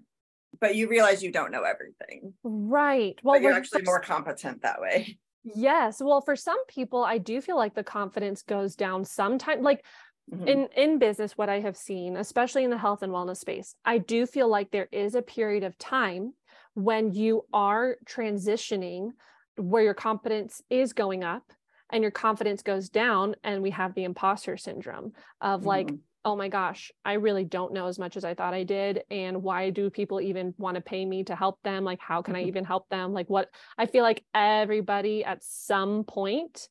but 0.61 0.75
you 0.75 0.87
realize 0.87 1.21
you 1.21 1.33
don't 1.33 1.51
know 1.51 1.63
everything. 1.63 2.33
Right. 2.43 3.19
Well, 3.23 3.41
you're 3.41 3.51
actually 3.51 3.81
more 3.81 3.99
competent 3.99 4.61
that 4.61 4.79
way. 4.79 5.17
Yes. 5.43 6.01
Well, 6.01 6.21
for 6.21 6.37
some 6.37 6.65
people, 6.67 7.03
I 7.03 7.17
do 7.17 7.41
feel 7.41 7.57
like 7.57 7.75
the 7.75 7.83
confidence 7.83 8.41
goes 8.41 8.75
down 8.75 9.03
sometimes. 9.03 9.63
Like 9.63 9.83
mm-hmm. 10.31 10.47
in 10.47 10.67
in 10.77 10.99
business, 10.99 11.37
what 11.37 11.49
I 11.49 11.59
have 11.59 11.75
seen, 11.75 12.15
especially 12.15 12.63
in 12.63 12.69
the 12.69 12.77
health 12.77 13.03
and 13.03 13.11
wellness 13.11 13.37
space, 13.37 13.75
I 13.83 13.97
do 13.97 14.25
feel 14.25 14.47
like 14.47 14.71
there 14.71 14.87
is 14.91 15.15
a 15.15 15.21
period 15.21 15.63
of 15.63 15.77
time 15.77 16.33
when 16.75 17.13
you 17.13 17.45
are 17.51 17.97
transitioning 18.05 19.09
where 19.57 19.83
your 19.83 19.93
confidence 19.93 20.61
is 20.69 20.93
going 20.93 21.23
up 21.23 21.51
and 21.91 22.01
your 22.01 22.11
confidence 22.11 22.61
goes 22.61 22.89
down 22.89 23.35
and 23.43 23.61
we 23.61 23.71
have 23.71 23.93
the 23.95 24.03
imposter 24.03 24.57
syndrome 24.57 25.13
of 25.41 25.65
like 25.65 25.87
mm-hmm 25.87 25.95
oh 26.25 26.35
my 26.35 26.49
gosh, 26.49 26.91
I 27.05 27.13
really 27.13 27.45
don't 27.45 27.71
know 27.71 27.85
as 27.85 27.99
much 27.99 28.17
as 28.17 28.25
I 28.25 28.33
thought 28.33 28.55
I 28.55 28.63
did. 28.63 29.03
And 29.11 29.43
why 29.43 29.69
do 29.69 29.91
people 29.91 30.19
even 30.19 30.55
want 30.57 30.73
to 30.73 30.81
pay 30.81 31.05
me 31.05 31.23
to 31.25 31.35
help 31.35 31.61
them? 31.61 31.83
Like, 31.83 31.99
how 32.01 32.23
can 32.23 32.35
I 32.35 32.39
mm-hmm. 32.39 32.47
even 32.47 32.65
help 32.65 32.89
them? 32.89 33.13
Like, 33.13 33.29
what 33.29 33.49
I 33.77 33.85
feel 33.85 34.03
like 34.03 34.25
everybody 34.33 35.23
at 35.23 35.43
some 35.43 36.03
point 36.03 36.67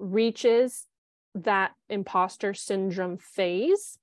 reaches 0.00 0.84
that 1.36 1.72
imposter 1.88 2.54
syndrome 2.54 3.18
phase. 3.18 3.98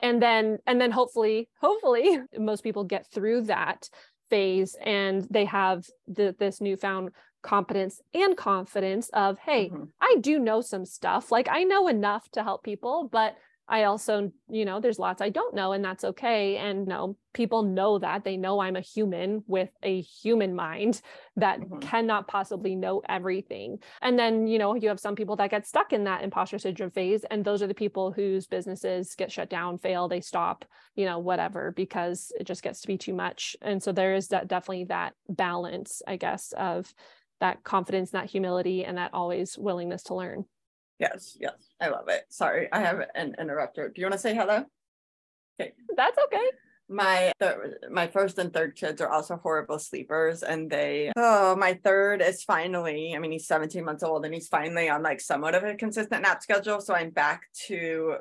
And 0.00 0.20
then, 0.20 0.58
and 0.66 0.78
then 0.78 0.90
hopefully, 0.90 1.48
hopefully, 1.58 2.20
most 2.38 2.62
people 2.62 2.84
get 2.84 3.06
through 3.10 3.42
that 3.42 3.88
phase 4.32 4.74
and 4.82 5.26
they 5.30 5.44
have 5.44 5.84
the, 6.08 6.34
this 6.38 6.58
newfound 6.58 7.10
competence 7.42 8.00
and 8.14 8.34
confidence 8.34 9.10
of 9.12 9.38
hey 9.38 9.68
mm-hmm. 9.68 9.84
i 10.00 10.16
do 10.20 10.38
know 10.38 10.62
some 10.62 10.86
stuff 10.86 11.30
like 11.30 11.48
i 11.50 11.64
know 11.64 11.86
enough 11.86 12.26
to 12.30 12.42
help 12.42 12.64
people 12.64 13.10
but 13.12 13.36
I 13.72 13.84
also, 13.84 14.30
you 14.50 14.66
know, 14.66 14.80
there's 14.80 14.98
lots 14.98 15.22
I 15.22 15.30
don't 15.30 15.54
know, 15.54 15.72
and 15.72 15.82
that's 15.82 16.04
okay. 16.04 16.58
And 16.58 16.86
no, 16.86 17.16
people 17.32 17.62
know 17.62 17.98
that 17.98 18.22
they 18.22 18.36
know 18.36 18.60
I'm 18.60 18.76
a 18.76 18.82
human 18.82 19.42
with 19.46 19.70
a 19.82 20.02
human 20.02 20.54
mind 20.54 21.00
that 21.36 21.58
mm-hmm. 21.58 21.78
cannot 21.78 22.28
possibly 22.28 22.76
know 22.76 23.00
everything. 23.08 23.78
And 24.02 24.18
then, 24.18 24.46
you 24.46 24.58
know, 24.58 24.74
you 24.74 24.88
have 24.90 25.00
some 25.00 25.16
people 25.16 25.36
that 25.36 25.50
get 25.50 25.66
stuck 25.66 25.94
in 25.94 26.04
that 26.04 26.22
imposter 26.22 26.58
syndrome 26.58 26.90
phase, 26.90 27.24
and 27.30 27.46
those 27.46 27.62
are 27.62 27.66
the 27.66 27.72
people 27.72 28.12
whose 28.12 28.46
businesses 28.46 29.14
get 29.14 29.32
shut 29.32 29.48
down, 29.48 29.78
fail, 29.78 30.06
they 30.06 30.20
stop, 30.20 30.66
you 30.94 31.06
know, 31.06 31.18
whatever, 31.18 31.72
because 31.74 32.30
it 32.38 32.44
just 32.44 32.62
gets 32.62 32.82
to 32.82 32.86
be 32.86 32.98
too 32.98 33.14
much. 33.14 33.56
And 33.62 33.82
so 33.82 33.90
there 33.90 34.14
is 34.14 34.28
that 34.28 34.48
definitely 34.48 34.84
that 34.84 35.14
balance, 35.30 36.02
I 36.06 36.16
guess, 36.16 36.52
of 36.58 36.92
that 37.40 37.64
confidence, 37.64 38.10
that 38.10 38.28
humility, 38.28 38.84
and 38.84 38.98
that 38.98 39.14
always 39.14 39.56
willingness 39.56 40.02
to 40.04 40.14
learn. 40.14 40.44
Yes, 41.02 41.36
yes. 41.40 41.54
I 41.80 41.88
love 41.88 42.08
it. 42.08 42.22
Sorry, 42.28 42.68
I 42.70 42.80
have 42.80 43.00
an 43.16 43.34
interrupter. 43.36 43.88
Do 43.88 44.00
you 44.00 44.06
want 44.06 44.12
to 44.12 44.18
say 44.20 44.36
hello? 44.36 44.64
Okay. 45.60 45.72
That's 45.96 46.16
okay. 46.26 46.48
My 46.88 47.32
th- 47.40 47.56
my 47.90 48.06
first 48.06 48.38
and 48.38 48.52
third 48.52 48.76
kids 48.76 49.00
are 49.00 49.08
also 49.08 49.36
horrible 49.36 49.80
sleepers, 49.80 50.44
and 50.44 50.70
they 50.70 51.10
oh 51.16 51.56
my 51.56 51.74
third 51.82 52.22
is 52.22 52.44
finally. 52.44 53.14
I 53.16 53.18
mean, 53.18 53.32
he's 53.32 53.48
17 53.48 53.84
months 53.84 54.04
old, 54.04 54.24
and 54.24 54.32
he's 54.32 54.46
finally 54.46 54.88
on 54.88 55.02
like 55.02 55.20
somewhat 55.20 55.56
of 55.56 55.64
a 55.64 55.74
consistent 55.74 56.22
nap 56.22 56.40
schedule. 56.40 56.80
So 56.80 56.94
I'm 56.94 57.10
back 57.10 57.42
to 57.66 58.18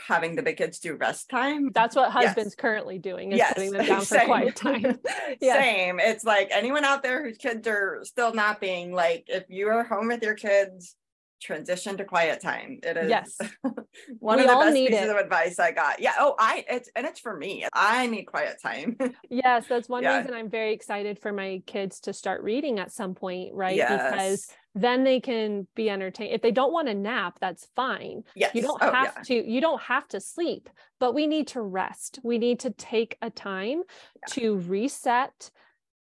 having 0.00 0.34
the 0.34 0.42
big 0.42 0.56
kids 0.56 0.80
do 0.80 0.96
rest 0.96 1.28
time. 1.28 1.70
That's 1.72 1.94
what 1.94 2.10
husband's 2.10 2.52
yes. 2.52 2.54
currently 2.56 2.98
doing 2.98 3.32
is 3.32 3.38
yes. 3.38 3.52
putting 3.54 3.72
them 3.72 3.86
down 3.86 4.00
for 4.04 4.18
quiet 4.18 4.56
time. 4.56 4.98
yeah. 5.40 5.54
Same. 5.54 6.00
It's 6.00 6.24
like 6.24 6.48
anyone 6.50 6.84
out 6.84 7.02
there 7.02 7.22
whose 7.24 7.38
kids 7.38 7.68
are 7.68 8.00
still 8.02 8.34
napping, 8.34 8.92
like 8.92 9.24
if 9.28 9.44
you 9.48 9.68
are 9.68 9.84
home 9.84 10.08
with 10.08 10.22
your 10.22 10.34
kids, 10.34 10.96
transition 11.40 11.96
to 11.96 12.04
quiet 12.04 12.40
time. 12.40 12.80
It 12.82 12.96
is 12.96 13.08
yes. 13.08 13.38
one 14.18 14.38
we 14.38 14.44
of 14.44 14.50
the 14.50 14.56
best 14.56 14.74
pieces 14.74 15.00
it. 15.02 15.10
of 15.10 15.16
advice 15.16 15.58
I 15.58 15.72
got. 15.72 16.00
Yeah. 16.00 16.14
Oh, 16.18 16.34
I 16.38 16.64
it's 16.68 16.90
and 16.96 17.06
it's 17.06 17.20
for 17.20 17.36
me. 17.36 17.66
I 17.72 18.06
need 18.06 18.24
quiet 18.24 18.56
time. 18.62 18.96
yes, 19.30 19.66
that's 19.68 19.88
one 19.88 20.02
yeah. 20.02 20.18
reason 20.18 20.34
I'm 20.34 20.50
very 20.50 20.72
excited 20.72 21.18
for 21.18 21.32
my 21.32 21.62
kids 21.66 22.00
to 22.00 22.12
start 22.12 22.42
reading 22.42 22.78
at 22.78 22.92
some 22.92 23.14
point, 23.14 23.54
right? 23.54 23.76
Yes. 23.76 24.10
Because 24.10 24.54
then 24.74 25.04
they 25.04 25.20
can 25.20 25.66
be 25.74 25.90
entertained. 25.90 26.34
If 26.34 26.42
they 26.42 26.52
don't 26.52 26.72
want 26.72 26.88
to 26.88 26.94
nap, 26.94 27.38
that's 27.40 27.66
fine. 27.74 28.22
Yes. 28.34 28.54
You 28.54 28.62
don't 28.62 28.80
oh, 28.80 28.92
have 28.92 29.14
yeah. 29.16 29.22
to, 29.22 29.50
you 29.50 29.60
don't 29.60 29.80
have 29.82 30.06
to 30.08 30.20
sleep, 30.20 30.68
but 31.00 31.14
we 31.14 31.26
need 31.26 31.48
to 31.48 31.62
rest. 31.62 32.20
We 32.22 32.38
need 32.38 32.60
to 32.60 32.70
take 32.70 33.16
a 33.20 33.30
time 33.30 33.82
yeah. 34.14 34.34
to 34.34 34.58
reset, 34.58 35.50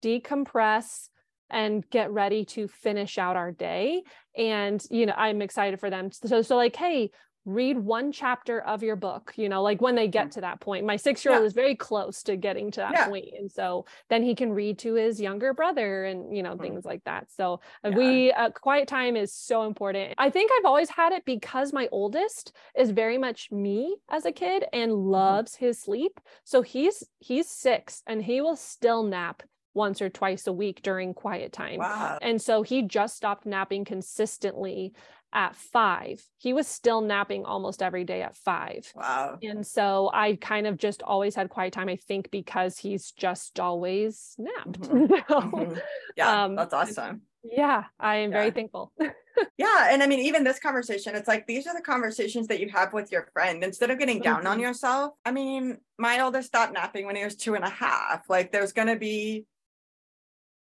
decompress, 0.02 1.08
and 1.50 1.88
get 1.90 2.12
ready 2.12 2.44
to 2.44 2.68
finish 2.68 3.18
out 3.18 3.36
our 3.36 3.50
day. 3.50 4.02
And, 4.36 4.82
you 4.90 5.06
know, 5.06 5.14
I'm 5.16 5.42
excited 5.42 5.80
for 5.80 5.90
them. 5.90 6.10
So, 6.12 6.42
so 6.42 6.56
like, 6.56 6.76
hey, 6.76 7.10
read 7.46 7.78
one 7.78 8.12
chapter 8.12 8.60
of 8.60 8.82
your 8.82 8.96
book 8.96 9.32
you 9.36 9.48
know 9.48 9.62
like 9.62 9.80
when 9.80 9.94
they 9.94 10.06
get 10.06 10.28
mm. 10.28 10.30
to 10.32 10.42
that 10.42 10.60
point 10.60 10.84
my 10.84 10.96
six 10.96 11.24
year 11.24 11.32
old 11.32 11.42
yeah. 11.42 11.46
is 11.46 11.54
very 11.54 11.74
close 11.74 12.22
to 12.22 12.36
getting 12.36 12.70
to 12.70 12.80
that 12.80 12.92
yeah. 12.92 13.08
point 13.08 13.28
and 13.38 13.50
so 13.50 13.86
then 14.10 14.22
he 14.22 14.34
can 14.34 14.52
read 14.52 14.78
to 14.78 14.94
his 14.94 15.18
younger 15.18 15.54
brother 15.54 16.04
and 16.04 16.36
you 16.36 16.42
know 16.42 16.54
mm. 16.54 16.60
things 16.60 16.84
like 16.84 17.02
that 17.04 17.30
so 17.30 17.60
uh, 17.84 17.88
yeah. 17.88 17.96
we 17.96 18.32
uh, 18.32 18.50
quiet 18.50 18.86
time 18.86 19.16
is 19.16 19.32
so 19.32 19.62
important 19.62 20.12
i 20.18 20.28
think 20.28 20.50
i've 20.58 20.66
always 20.66 20.90
had 20.90 21.12
it 21.12 21.24
because 21.24 21.72
my 21.72 21.88
oldest 21.90 22.52
is 22.76 22.90
very 22.90 23.16
much 23.16 23.50
me 23.50 23.96
as 24.10 24.26
a 24.26 24.32
kid 24.32 24.64
and 24.74 24.90
mm-hmm. 24.90 25.10
loves 25.10 25.52
mm. 25.52 25.60
his 25.60 25.80
sleep 25.80 26.20
so 26.44 26.60
he's 26.60 27.02
he's 27.20 27.48
six 27.48 28.02
and 28.06 28.22
he 28.22 28.42
will 28.42 28.56
still 28.56 29.02
nap 29.02 29.42
once 29.74 30.02
or 30.02 30.08
twice 30.08 30.46
a 30.46 30.52
week 30.52 30.82
during 30.82 31.14
quiet 31.14 31.52
time. 31.52 31.78
Wow. 31.78 32.18
And 32.20 32.40
so 32.40 32.62
he 32.62 32.82
just 32.82 33.16
stopped 33.16 33.46
napping 33.46 33.84
consistently 33.84 34.92
at 35.32 35.54
five. 35.54 36.22
He 36.38 36.52
was 36.52 36.66
still 36.66 37.00
napping 37.00 37.44
almost 37.44 37.82
every 37.82 38.04
day 38.04 38.22
at 38.22 38.36
five. 38.36 38.90
Wow. 38.94 39.38
And 39.42 39.66
so 39.66 40.10
I 40.12 40.36
kind 40.36 40.66
of 40.66 40.76
just 40.76 41.02
always 41.02 41.34
had 41.34 41.50
quiet 41.50 41.72
time, 41.72 41.88
I 41.88 41.96
think, 41.96 42.30
because 42.30 42.78
he's 42.78 43.12
just 43.12 43.60
always 43.60 44.34
napped. 44.38 44.80
Mm-hmm. 44.82 45.12
mm-hmm. 45.32 45.78
Yeah, 46.16 46.44
um, 46.44 46.56
that's 46.56 46.74
awesome. 46.74 47.22
Yeah, 47.42 47.84
I 47.98 48.16
am 48.16 48.32
yeah. 48.32 48.38
very 48.38 48.50
thankful. 48.50 48.92
yeah. 49.56 49.88
And 49.90 50.02
I 50.02 50.06
mean, 50.06 50.20
even 50.20 50.44
this 50.44 50.58
conversation, 50.58 51.14
it's 51.14 51.28
like 51.28 51.46
these 51.46 51.66
are 51.66 51.74
the 51.74 51.80
conversations 51.80 52.48
that 52.48 52.60
you 52.60 52.68
have 52.68 52.92
with 52.92 53.10
your 53.10 53.28
friend 53.32 53.64
instead 53.64 53.90
of 53.90 53.98
getting 53.98 54.20
down 54.20 54.40
mm-hmm. 54.40 54.48
on 54.48 54.60
yourself. 54.60 55.14
I 55.24 55.30
mean, 55.30 55.78
my 55.98 56.20
oldest 56.20 56.48
stopped 56.48 56.74
napping 56.74 57.06
when 57.06 57.16
he 57.16 57.24
was 57.24 57.36
two 57.36 57.54
and 57.54 57.64
a 57.64 57.70
half. 57.70 58.28
Like, 58.28 58.52
there's 58.52 58.72
going 58.72 58.88
to 58.88 58.96
be 58.96 59.46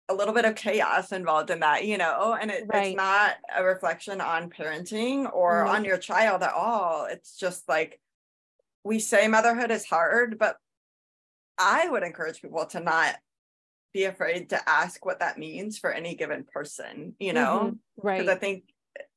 a 0.10 0.14
little 0.14 0.34
bit 0.34 0.46
of 0.46 0.56
chaos 0.56 1.12
involved 1.12 1.50
in 1.50 1.62
that, 1.62 1.86
you 1.86 1.98
know, 1.98 2.38
and 2.40 2.52
it, 2.52 2.66
right. 2.68 2.88
it's 2.88 2.98
not 2.98 3.36
a 3.56 3.64
reflection 3.64 4.20
on 4.20 4.50
parenting 4.50 5.32
or 5.34 5.64
mm-hmm. 5.64 5.76
on 5.76 5.86
your 5.86 5.98
child 5.98 6.44
at 6.44 6.54
all. 6.54 7.06
It's 7.10 7.38
just 7.38 7.68
like 7.70 8.00
we 8.84 9.00
say 9.00 9.28
motherhood 9.28 9.72
is 9.72 9.86
hard, 9.86 10.38
but 10.38 10.58
I 11.58 11.88
would 11.88 12.04
encourage 12.04 12.42
people 12.42 12.66
to 12.68 12.80
not 12.80 13.16
be 13.94 14.06
afraid 14.06 14.50
to 14.50 14.70
ask 14.70 15.06
what 15.06 15.20
that 15.20 15.38
means 15.38 15.78
for 15.78 15.92
any 15.92 16.16
given 16.16 16.44
person, 16.44 17.16
you 17.20 17.32
know, 17.32 17.76
mm-hmm. 17.76 18.08
right? 18.08 18.20
Because 18.20 18.36
I 18.36 18.40
think 18.40 18.64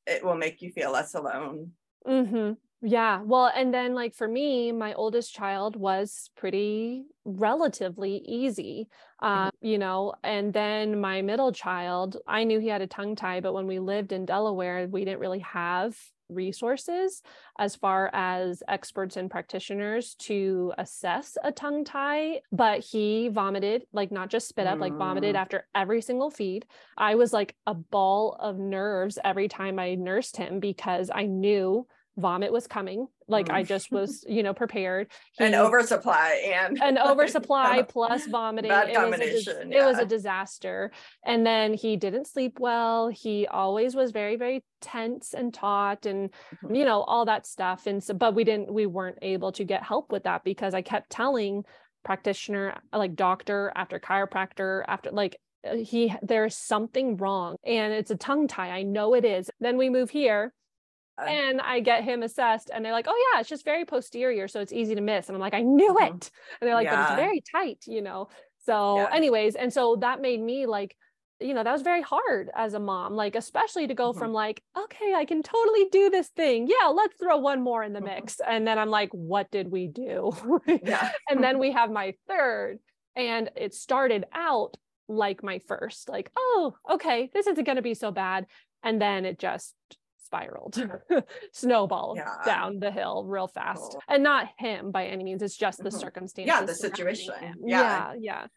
it 0.05 0.23
will 0.23 0.35
make 0.35 0.61
you 0.61 0.71
feel 0.71 0.91
less 0.91 1.15
alone. 1.15 1.71
Mm-hmm. 2.07 2.53
Yeah. 2.81 3.21
Well, 3.23 3.51
and 3.55 3.73
then 3.73 3.95
like 3.95 4.13
for 4.13 4.27
me, 4.27 4.71
my 4.71 4.93
oldest 4.93 5.33
child 5.33 5.75
was 5.75 6.29
pretty 6.35 7.05
relatively 7.25 8.21
easy, 8.23 8.87
uh, 9.19 9.49
you 9.61 9.79
know, 9.79 10.13
and 10.23 10.53
then 10.53 11.01
my 11.01 11.23
middle 11.23 11.51
child, 11.51 12.17
I 12.27 12.43
knew 12.43 12.59
he 12.59 12.67
had 12.67 12.83
a 12.83 12.87
tongue 12.87 13.15
tie, 13.15 13.39
but 13.39 13.53
when 13.53 13.65
we 13.65 13.79
lived 13.79 14.11
in 14.11 14.25
Delaware, 14.25 14.87
we 14.87 15.05
didn't 15.05 15.19
really 15.19 15.39
have 15.39 15.97
resources 16.29 17.23
as 17.57 17.75
far 17.75 18.09
as 18.13 18.61
experts 18.67 19.17
and 19.17 19.31
practitioners 19.31 20.13
to 20.15 20.73
assess 20.77 21.37
a 21.41 21.53
tongue 21.53 21.85
tie 21.85 22.41
but 22.51 22.81
he 22.81 23.29
vomited 23.29 23.83
like 23.93 24.11
not 24.11 24.29
just 24.29 24.49
spit 24.49 24.67
up 24.67 24.77
like 24.77 24.93
vomited 24.93 25.35
mm. 25.35 25.39
after 25.39 25.65
every 25.73 26.01
single 26.01 26.29
feed 26.29 26.65
i 26.97 27.15
was 27.15 27.31
like 27.31 27.55
a 27.65 27.73
ball 27.73 28.35
of 28.41 28.59
nerves 28.59 29.17
every 29.23 29.47
time 29.47 29.79
i 29.79 29.95
nursed 29.95 30.35
him 30.35 30.59
because 30.59 31.09
i 31.15 31.23
knew 31.23 31.87
vomit 32.17 32.51
was 32.51 32.67
coming 32.67 33.07
like 33.27 33.49
i 33.49 33.61
just 33.61 33.91
mm. 33.91 33.99
was 33.99 34.25
you 34.27 34.43
know 34.43 34.53
prepared. 34.53 35.07
He, 35.37 35.43
an 35.43 35.55
oversupply 35.55 36.41
and 36.45 36.81
an 36.81 36.97
oversupply 36.97 37.83
plus 37.83 38.25
vomiting 38.25 38.69
bad 38.69 38.93
combination 38.93 39.27
it, 39.27 39.35
was 39.35 39.47
a, 39.47 39.67
yeah. 39.69 39.83
it 39.83 39.85
was 39.85 39.99
a 39.99 40.05
disaster. 40.05 40.91
And 41.23 41.45
then 41.45 41.73
he 41.73 41.95
didn't 41.95 42.25
sleep 42.25 42.57
well. 42.59 43.09
He 43.09 43.45
always 43.47 43.95
was 43.95 44.11
very 44.11 44.35
very 44.35 44.63
tense 44.81 45.33
and 45.33 45.53
taut 45.53 46.05
and 46.05 46.31
mm-hmm. 46.31 46.75
you 46.75 46.85
know 46.85 47.01
all 47.01 47.25
that 47.25 47.45
stuff. 47.45 47.87
And 47.87 48.03
so 48.03 48.13
but 48.13 48.33
we 48.33 48.43
didn't 48.43 48.73
we 48.73 48.85
weren't 48.85 49.19
able 49.21 49.51
to 49.53 49.63
get 49.63 49.83
help 49.83 50.11
with 50.11 50.23
that 50.23 50.43
because 50.43 50.73
i 50.73 50.81
kept 50.81 51.09
telling 51.09 51.63
practitioner 52.03 52.79
like 52.93 53.15
doctor 53.15 53.71
after 53.75 53.99
chiropractor 53.99 54.83
after 54.87 55.11
like 55.11 55.35
uh, 55.67 55.75
he 55.75 56.13
there's 56.21 56.55
something 56.55 57.17
wrong 57.17 57.57
and 57.65 57.93
it's 57.93 58.11
a 58.11 58.15
tongue 58.15 58.47
tie. 58.47 58.69
I 58.69 58.83
know 58.83 59.13
it 59.13 59.25
is. 59.25 59.49
Then 59.59 59.77
we 59.77 59.89
move 59.89 60.09
here 60.09 60.53
and 61.25 61.61
I 61.61 61.79
get 61.79 62.03
him 62.03 62.23
assessed, 62.23 62.69
and 62.73 62.83
they're 62.83 62.91
like, 62.91 63.07
"Oh 63.07 63.31
yeah, 63.33 63.39
it's 63.39 63.49
just 63.49 63.65
very 63.65 63.85
posterior, 63.85 64.47
so 64.47 64.59
it's 64.59 64.73
easy 64.73 64.95
to 64.95 65.01
miss." 65.01 65.27
And 65.27 65.35
I'm 65.35 65.41
like, 65.41 65.53
"I 65.53 65.61
knew 65.61 65.93
mm-hmm. 65.93 66.15
it," 66.15 66.31
and 66.61 66.67
they're 66.67 66.75
like, 66.75 66.85
yeah. 66.85 66.95
"But 66.95 67.11
it's 67.11 67.21
very 67.21 67.43
tight," 67.51 67.83
you 67.87 68.01
know. 68.01 68.29
So, 68.65 68.97
yeah. 68.97 69.09
anyways, 69.13 69.55
and 69.55 69.71
so 69.71 69.95
that 70.01 70.21
made 70.21 70.41
me 70.41 70.65
like, 70.65 70.95
you 71.39 71.53
know, 71.53 71.63
that 71.63 71.71
was 71.71 71.83
very 71.83 72.01
hard 72.01 72.49
as 72.53 72.73
a 72.73 72.79
mom, 72.79 73.13
like 73.13 73.35
especially 73.35 73.87
to 73.87 73.93
go 73.93 74.11
mm-hmm. 74.11 74.19
from 74.19 74.33
like, 74.33 74.61
"Okay, 74.77 75.13
I 75.15 75.25
can 75.25 75.41
totally 75.41 75.87
do 75.91 76.09
this 76.09 76.27
thing. 76.29 76.67
Yeah, 76.67 76.87
let's 76.87 77.15
throw 77.17 77.37
one 77.37 77.61
more 77.61 77.83
in 77.83 77.93
the 77.93 77.99
mm-hmm. 77.99 78.15
mix," 78.15 78.39
and 78.45 78.67
then 78.67 78.77
I'm 78.77 78.89
like, 78.89 79.09
"What 79.11 79.49
did 79.51 79.71
we 79.71 79.87
do?" 79.87 80.33
yeah. 80.83 81.11
and 81.29 81.43
then 81.43 81.59
we 81.59 81.71
have 81.71 81.89
my 81.91 82.13
third, 82.27 82.79
and 83.15 83.49
it 83.55 83.73
started 83.73 84.25
out 84.33 84.75
like 85.07 85.43
my 85.43 85.59
first, 85.59 86.09
like, 86.09 86.29
"Oh, 86.37 86.75
okay, 86.91 87.29
this 87.33 87.47
isn't 87.47 87.63
going 87.63 87.77
to 87.77 87.81
be 87.81 87.93
so 87.93 88.11
bad," 88.11 88.45
and 88.83 89.01
then 89.01 89.25
it 89.25 89.39
just 89.39 89.73
spiraled, 90.27 90.77
snowballed 91.53 92.17
yeah. 92.17 92.35
down 92.45 92.79
the 92.79 92.91
hill 92.91 93.23
real 93.25 93.47
fast. 93.47 93.93
Cool. 93.93 94.03
And 94.07 94.23
not 94.23 94.49
him 94.57 94.91
by 94.91 95.05
any 95.07 95.23
means. 95.23 95.41
It's 95.41 95.57
just 95.57 95.79
the 95.79 95.89
mm-hmm. 95.89 95.99
circumstances. 95.99 96.47
Yeah, 96.47 96.65
the 96.65 96.75
situation. 96.75 97.33
Yeah. 97.65 98.13
yeah. 98.13 98.13
Yeah. 98.19 98.47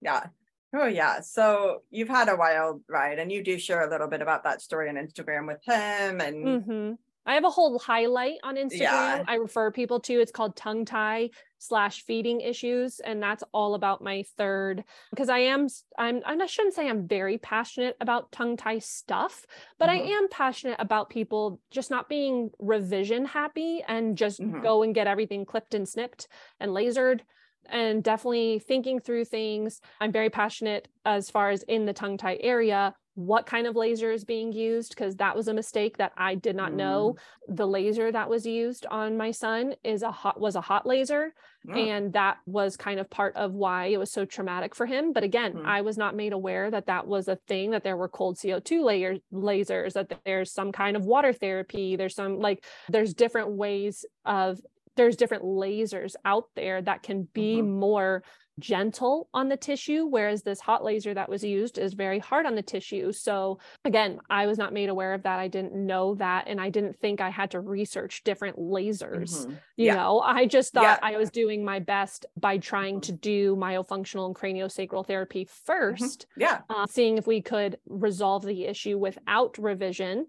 Yeah. 0.00 0.26
Oh 0.74 0.86
yeah. 0.86 1.20
So 1.20 1.82
you've 1.90 2.08
had 2.08 2.28
a 2.28 2.36
wild 2.36 2.82
ride 2.88 3.18
and 3.18 3.32
you 3.32 3.42
do 3.42 3.58
share 3.58 3.86
a 3.86 3.90
little 3.90 4.08
bit 4.08 4.20
about 4.20 4.44
that 4.44 4.60
story 4.60 4.88
on 4.88 4.96
Instagram 4.96 5.46
with 5.46 5.64
him 5.64 6.20
and 6.20 6.44
mm-hmm. 6.44 6.92
I 7.26 7.34
have 7.34 7.44
a 7.44 7.50
whole 7.50 7.78
highlight 7.78 8.36
on 8.42 8.56
Instagram 8.56 8.80
yeah. 8.80 9.24
I 9.26 9.36
refer 9.36 9.70
people 9.70 9.98
to. 10.00 10.20
It's 10.20 10.32
called 10.32 10.56
tongue 10.56 10.84
tie 10.84 11.30
slash 11.64 12.04
feeding 12.04 12.40
issues. 12.40 13.00
And 13.00 13.22
that's 13.22 13.44
all 13.52 13.74
about 13.74 14.02
my 14.02 14.24
third 14.36 14.84
because 15.10 15.28
I 15.28 15.38
am 15.38 15.68
I'm 15.98 16.22
I 16.26 16.46
shouldn't 16.46 16.74
say 16.74 16.88
I'm 16.88 17.08
very 17.08 17.38
passionate 17.38 17.96
about 18.00 18.32
tongue 18.32 18.56
tie 18.56 18.78
stuff, 18.78 19.46
but 19.78 19.88
mm-hmm. 19.88 20.06
I 20.06 20.10
am 20.10 20.28
passionate 20.28 20.76
about 20.78 21.10
people 21.10 21.60
just 21.70 21.90
not 21.90 22.08
being 22.08 22.50
revision 22.58 23.24
happy 23.24 23.82
and 23.86 24.16
just 24.16 24.40
mm-hmm. 24.40 24.62
go 24.62 24.82
and 24.82 24.94
get 24.94 25.06
everything 25.06 25.44
clipped 25.44 25.74
and 25.74 25.88
snipped 25.88 26.28
and 26.60 26.70
lasered 26.70 27.20
and 27.68 28.02
definitely 28.02 28.58
thinking 28.58 29.00
through 29.00 29.24
things. 29.26 29.80
I'm 30.00 30.12
very 30.12 30.30
passionate 30.30 30.88
as 31.04 31.30
far 31.30 31.50
as 31.50 31.62
in 31.64 31.86
the 31.86 31.92
tongue 31.92 32.16
tie 32.16 32.38
area 32.40 32.94
what 33.14 33.46
kind 33.46 33.66
of 33.66 33.76
laser 33.76 34.10
is 34.10 34.24
being 34.24 34.52
used 34.52 34.90
because 34.90 35.16
that 35.16 35.36
was 35.36 35.46
a 35.46 35.54
mistake 35.54 35.98
that 35.98 36.12
I 36.16 36.34
did 36.34 36.56
not 36.56 36.72
mm. 36.72 36.76
know. 36.76 37.16
The 37.48 37.66
laser 37.66 38.10
that 38.10 38.28
was 38.28 38.44
used 38.44 38.86
on 38.86 39.16
my 39.16 39.30
son 39.30 39.74
is 39.84 40.02
a 40.02 40.10
hot 40.10 40.40
was 40.40 40.56
a 40.56 40.60
hot 40.60 40.84
laser 40.84 41.32
oh. 41.68 41.74
and 41.74 42.12
that 42.14 42.38
was 42.46 42.76
kind 42.76 42.98
of 42.98 43.08
part 43.08 43.36
of 43.36 43.52
why 43.52 43.86
it 43.86 43.98
was 43.98 44.10
so 44.10 44.24
traumatic 44.24 44.74
for 44.74 44.84
him. 44.84 45.12
But 45.12 45.22
again, 45.22 45.54
mm. 45.54 45.64
I 45.64 45.82
was 45.82 45.96
not 45.96 46.16
made 46.16 46.32
aware 46.32 46.70
that 46.70 46.86
that 46.86 47.06
was 47.06 47.28
a 47.28 47.38
thing 47.46 47.70
that 47.70 47.84
there 47.84 47.96
were 47.96 48.08
cold 48.08 48.36
CO2 48.36 48.82
layer 48.82 49.16
lasers 49.32 49.92
that 49.92 50.12
there's 50.24 50.52
some 50.52 50.72
kind 50.72 50.96
of 50.96 51.04
water 51.04 51.32
therapy, 51.32 51.94
there's 51.94 52.16
some 52.16 52.40
like 52.40 52.64
there's 52.88 53.14
different 53.14 53.50
ways 53.50 54.04
of 54.24 54.60
there's 54.96 55.16
different 55.16 55.44
lasers 55.44 56.14
out 56.24 56.48
there 56.54 56.80
that 56.82 57.02
can 57.02 57.28
be 57.32 57.56
mm-hmm. 57.56 57.78
more 57.78 58.22
gentle 58.58 59.28
on 59.34 59.48
the 59.48 59.56
tissue, 59.56 60.06
whereas 60.06 60.42
this 60.42 60.60
hot 60.60 60.84
laser 60.84 61.12
that 61.14 61.28
was 61.28 61.42
used 61.42 61.78
is 61.78 61.94
very 61.94 62.18
hard 62.18 62.46
on 62.46 62.54
the 62.54 62.62
tissue. 62.62 63.12
So, 63.12 63.58
again, 63.84 64.20
I 64.30 64.46
was 64.46 64.58
not 64.58 64.72
made 64.72 64.88
aware 64.88 65.14
of 65.14 65.24
that. 65.24 65.38
I 65.38 65.48
didn't 65.48 65.74
know 65.74 66.14
that. 66.16 66.44
And 66.46 66.60
I 66.60 66.70
didn't 66.70 66.98
think 67.00 67.20
I 67.20 67.30
had 67.30 67.50
to 67.52 67.60
research 67.60 68.22
different 68.24 68.56
lasers. 68.56 69.32
Mm-hmm. 69.32 69.50
You 69.76 69.86
yeah. 69.86 69.94
know, 69.96 70.20
I 70.20 70.46
just 70.46 70.72
thought 70.72 70.82
yeah. 70.82 70.98
I 71.02 71.16
was 71.16 71.30
doing 71.30 71.64
my 71.64 71.80
best 71.80 72.26
by 72.38 72.58
trying 72.58 73.00
to 73.02 73.12
do 73.12 73.56
myofunctional 73.56 74.26
and 74.26 74.36
craniosacral 74.36 75.06
therapy 75.06 75.48
1st 75.68 75.98
mm-hmm. 75.98 76.40
Yeah. 76.40 76.60
Uh, 76.70 76.86
seeing 76.86 77.18
if 77.18 77.26
we 77.26 77.42
could 77.42 77.78
resolve 77.86 78.44
the 78.44 78.64
issue 78.66 78.98
without 78.98 79.58
revision 79.58 80.26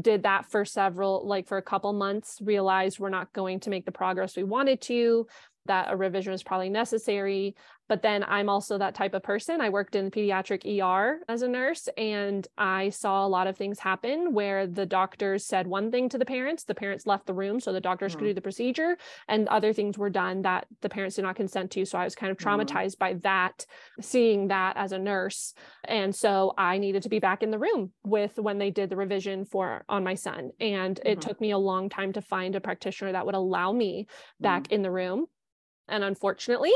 did 0.00 0.22
that 0.22 0.46
for 0.50 0.64
several 0.64 1.26
like 1.26 1.46
for 1.46 1.58
a 1.58 1.62
couple 1.62 1.92
months 1.92 2.38
realized 2.42 2.98
we're 2.98 3.08
not 3.08 3.32
going 3.32 3.58
to 3.60 3.70
make 3.70 3.84
the 3.84 3.92
progress 3.92 4.36
we 4.36 4.44
wanted 4.44 4.80
to 4.80 5.26
that 5.68 5.90
a 5.90 5.96
revision 5.96 6.32
is 6.32 6.42
probably 6.42 6.68
necessary. 6.68 7.54
But 7.88 8.02
then 8.02 8.22
I'm 8.24 8.50
also 8.50 8.76
that 8.76 8.94
type 8.94 9.14
of 9.14 9.22
person. 9.22 9.60
I 9.60 9.70
worked 9.70 9.96
in 9.96 10.10
pediatric 10.10 10.66
ER 10.66 11.20
as 11.26 11.40
a 11.40 11.48
nurse, 11.48 11.88
and 11.96 12.46
I 12.58 12.90
saw 12.90 13.26
a 13.26 13.28
lot 13.28 13.46
of 13.46 13.56
things 13.56 13.78
happen 13.78 14.34
where 14.34 14.66
the 14.66 14.84
doctors 14.84 15.46
said 15.46 15.66
one 15.66 15.90
thing 15.90 16.10
to 16.10 16.18
the 16.18 16.26
parents, 16.26 16.64
the 16.64 16.74
parents 16.74 17.06
left 17.06 17.26
the 17.26 17.32
room 17.32 17.60
so 17.60 17.72
the 17.72 17.80
doctors 17.80 18.12
mm-hmm. 18.12 18.18
could 18.20 18.26
do 18.26 18.34
the 18.34 18.42
procedure, 18.42 18.98
and 19.26 19.48
other 19.48 19.72
things 19.72 19.96
were 19.96 20.10
done 20.10 20.42
that 20.42 20.66
the 20.82 20.88
parents 20.90 21.16
did 21.16 21.22
not 21.22 21.36
consent 21.36 21.70
to. 21.72 21.86
So 21.86 21.98
I 21.98 22.04
was 22.04 22.14
kind 22.14 22.30
of 22.30 22.36
mm-hmm. 22.36 22.60
traumatized 22.60 22.96
mm-hmm. 22.96 23.14
by 23.14 23.20
that, 23.22 23.64
seeing 24.02 24.48
that 24.48 24.76
as 24.76 24.92
a 24.92 24.98
nurse. 24.98 25.54
And 25.84 26.14
so 26.14 26.52
I 26.58 26.76
needed 26.76 27.04
to 27.04 27.08
be 27.08 27.20
back 27.20 27.42
in 27.42 27.50
the 27.50 27.58
room 27.58 27.92
with 28.04 28.38
when 28.38 28.58
they 28.58 28.70
did 28.70 28.90
the 28.90 28.96
revision 28.96 29.46
for 29.46 29.84
on 29.88 30.04
my 30.04 30.14
son. 30.14 30.50
And 30.60 30.96
mm-hmm. 30.96 31.08
it 31.08 31.22
took 31.22 31.40
me 31.40 31.52
a 31.52 31.58
long 31.58 31.88
time 31.88 32.12
to 32.12 32.20
find 32.20 32.54
a 32.54 32.60
practitioner 32.60 33.12
that 33.12 33.24
would 33.24 33.34
allow 33.34 33.72
me 33.72 34.08
back 34.40 34.64
mm-hmm. 34.64 34.74
in 34.74 34.82
the 34.82 34.90
room 34.90 35.26
and 35.88 36.04
unfortunately 36.04 36.72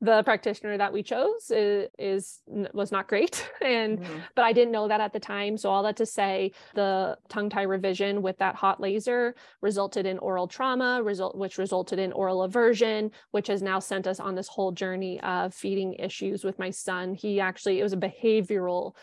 the 0.00 0.22
practitioner 0.22 0.76
that 0.78 0.92
we 0.92 1.02
chose 1.02 1.50
is, 1.50 1.88
is 1.98 2.40
was 2.72 2.92
not 2.92 3.08
great. 3.08 3.48
And 3.60 3.98
mm-hmm. 3.98 4.18
but 4.34 4.44
i 4.44 4.52
didn't 4.52 4.72
know 4.72 4.88
that 4.88 5.00
at 5.00 5.12
the 5.12 5.20
time. 5.20 5.56
So 5.58 5.68
all 5.68 5.82
that 5.82 5.96
to 5.96 6.06
say 6.06 6.52
the 6.74 7.18
tongue 7.28 7.50
tie 7.50 7.62
revision 7.62 8.22
with 8.22 8.38
that 8.38 8.54
hot 8.54 8.80
laser 8.80 9.34
resulted 9.60 10.06
in 10.06 10.18
oral 10.18 10.46
trauma 10.46 11.02
result 11.02 11.36
which 11.36 11.58
resulted 11.58 11.98
in 11.98 12.12
oral 12.12 12.42
aversion 12.42 13.10
which 13.32 13.48
has 13.48 13.62
now 13.62 13.78
sent 13.78 14.06
us 14.06 14.20
on 14.20 14.34
this 14.34 14.48
whole 14.48 14.72
journey 14.72 15.20
of 15.20 15.52
feeding 15.54 15.94
issues 15.94 16.44
with 16.44 16.58
my 16.58 16.70
son. 16.70 17.14
He 17.14 17.40
actually 17.40 17.80
it 17.80 17.82
was 17.82 17.92
a 17.92 17.96
behavioral 17.96 18.94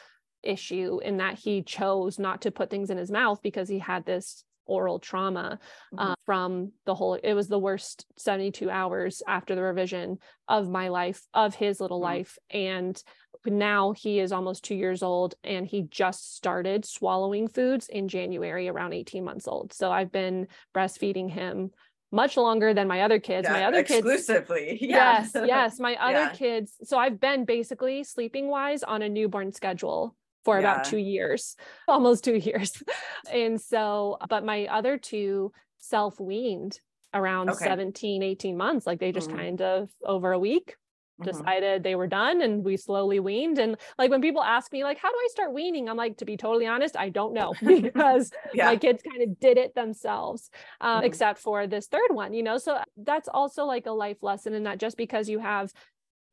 issue 0.42 1.00
in 1.04 1.18
that 1.18 1.38
he 1.38 1.62
chose 1.62 2.18
not 2.18 2.42
to 2.44 2.52
put 2.52 2.70
things 2.70 2.90
in 2.90 2.98
his 2.98 3.12
mouth 3.12 3.42
because 3.42 3.68
he 3.68 3.80
had 3.80 4.06
this 4.06 4.46
oral 4.66 5.00
trauma 5.00 5.60
mm-hmm. 5.94 6.12
uh, 6.12 6.16
from 6.26 6.72
the 6.86 6.96
whole 6.96 7.16
it 7.16 7.34
was 7.34 7.48
the 7.48 7.60
worst 7.60 8.06
72 8.18 8.70
hours 8.70 9.22
after 9.28 9.56
the 9.56 9.62
revision 9.62 10.18
of 10.48 10.70
my 10.70 10.90
life 10.90 11.22
of 11.34 11.56
his 11.56 11.80
little 11.80 12.00
mm-hmm. 12.00 12.16
life 12.16 12.38
and 12.50 13.02
now 13.48 13.92
he 13.92 14.20
is 14.20 14.32
almost 14.32 14.64
two 14.64 14.74
years 14.74 15.04
old 15.04 15.36
and 15.44 15.68
he 15.68 15.84
just 15.84 16.36
started 16.36 16.84
swallowing 16.84 17.48
foods 17.48 17.88
in 17.90 18.08
january 18.08 18.68
around 18.68 18.94
18 18.94 19.24
months 19.24 19.48
old 19.48 19.72
so 19.72 19.92
i've 19.92 20.12
been 20.12 20.48
breastfeeding 20.76 21.30
him 21.30 21.70
much 22.12 22.38
longer 22.38 22.74
than 22.74 22.88
my 22.88 23.02
other 23.02 23.20
kids. 23.20 23.46
Yeah, 23.46 23.54
my 23.54 23.66
other 23.66 23.80
exclusively. 23.80 24.08
kids 24.08 24.22
exclusively. 24.22 24.78
Yes, 24.90 25.32
yes. 25.34 25.80
My 25.80 25.96
other 26.00 26.14
yeah. 26.14 26.30
kids. 26.30 26.74
So 26.84 26.98
I've 26.98 27.20
been 27.20 27.44
basically 27.44 28.04
sleeping 28.04 28.48
wise 28.48 28.84
on 28.84 29.02
a 29.02 29.10
newborn 29.10 29.52
schedule 29.52 30.16
for 30.46 30.60
yeah. 30.60 30.72
about 30.72 30.86
two 30.86 30.98
years, 30.98 31.58
almost 31.88 32.24
two 32.24 32.36
years. 32.36 32.82
and 33.32 33.60
so, 33.60 34.18
but 34.30 34.46
my 34.46 34.68
other 34.68 34.98
two 34.98 35.52
self 35.80 36.20
weaned 36.20 36.80
around 37.14 37.50
okay. 37.50 37.66
17, 37.66 38.24
18 38.24 38.58
months. 38.58 38.86
Like 38.86 39.00
they 39.00 39.12
just 39.12 39.30
mm-hmm. 39.30 39.38
kind 39.38 39.62
of 39.62 39.90
over 40.06 40.32
a 40.34 40.40
week 40.40 40.76
mm-hmm. 41.20 41.32
decided 41.32 41.82
they 41.82 41.96
were 41.96 42.08
done 42.08 42.42
and 42.42 42.64
we 42.64 42.78
slowly 42.78 43.20
weaned. 43.20 43.58
And 43.58 43.78
like 43.98 44.12
when 44.12 44.22
people 44.22 44.44
ask 44.44 44.72
me, 44.72 44.84
like, 44.84 45.00
how 45.00 45.10
do 45.10 45.16
I 45.16 45.28
start 45.32 45.54
weaning? 45.54 45.90
I'm 45.90 45.98
like, 45.98 46.18
to 46.18 46.26
be 46.26 46.38
totally 46.38 46.68
honest, 46.68 46.98
I 46.98 47.10
don't 47.10 47.34
know 47.34 47.54
because 47.66 48.32
yeah. 48.54 48.66
my 48.66 48.76
kids 48.76 49.02
kind 49.02 49.24
of 49.24 49.40
did 49.40 49.58
it 49.58 49.74
themselves, 49.74 50.50
uh, 50.82 50.98
mm-hmm. 50.98 51.06
except 51.06 51.40
for 51.40 51.68
this 51.68 51.88
third 51.88 52.12
one, 52.12 52.34
you 52.34 52.44
know? 52.44 52.58
So 52.58 52.80
that's 52.98 53.30
also 53.30 53.66
like 53.66 53.86
a 53.86 53.92
life 53.92 54.22
lesson 54.22 54.54
in 54.54 54.64
that 54.64 54.80
just 54.80 54.98
because 54.98 55.30
you 55.30 55.40
have 55.40 55.72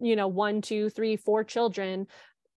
you 0.00 0.16
know 0.16 0.26
one 0.26 0.60
two 0.60 0.90
three 0.90 1.16
four 1.16 1.44
children 1.44 2.06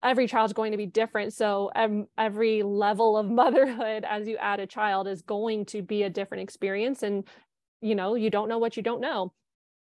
every 0.03 0.27
child's 0.27 0.53
going 0.53 0.71
to 0.71 0.77
be 0.77 0.85
different. 0.85 1.33
So 1.33 1.71
um, 1.75 2.07
every 2.17 2.63
level 2.63 3.17
of 3.17 3.29
motherhood 3.29 4.05
as 4.07 4.27
you 4.27 4.37
add 4.37 4.59
a 4.59 4.67
child 4.67 5.07
is 5.07 5.21
going 5.21 5.65
to 5.67 5.81
be 5.81 6.03
a 6.03 6.09
different 6.09 6.43
experience 6.43 7.03
and 7.03 7.23
you 7.81 7.95
know 7.95 8.15
you 8.15 8.29
don't 8.29 8.47
know 8.47 8.57
what 8.57 8.77
you 8.77 8.83
don't 8.83 9.01
know 9.01 9.33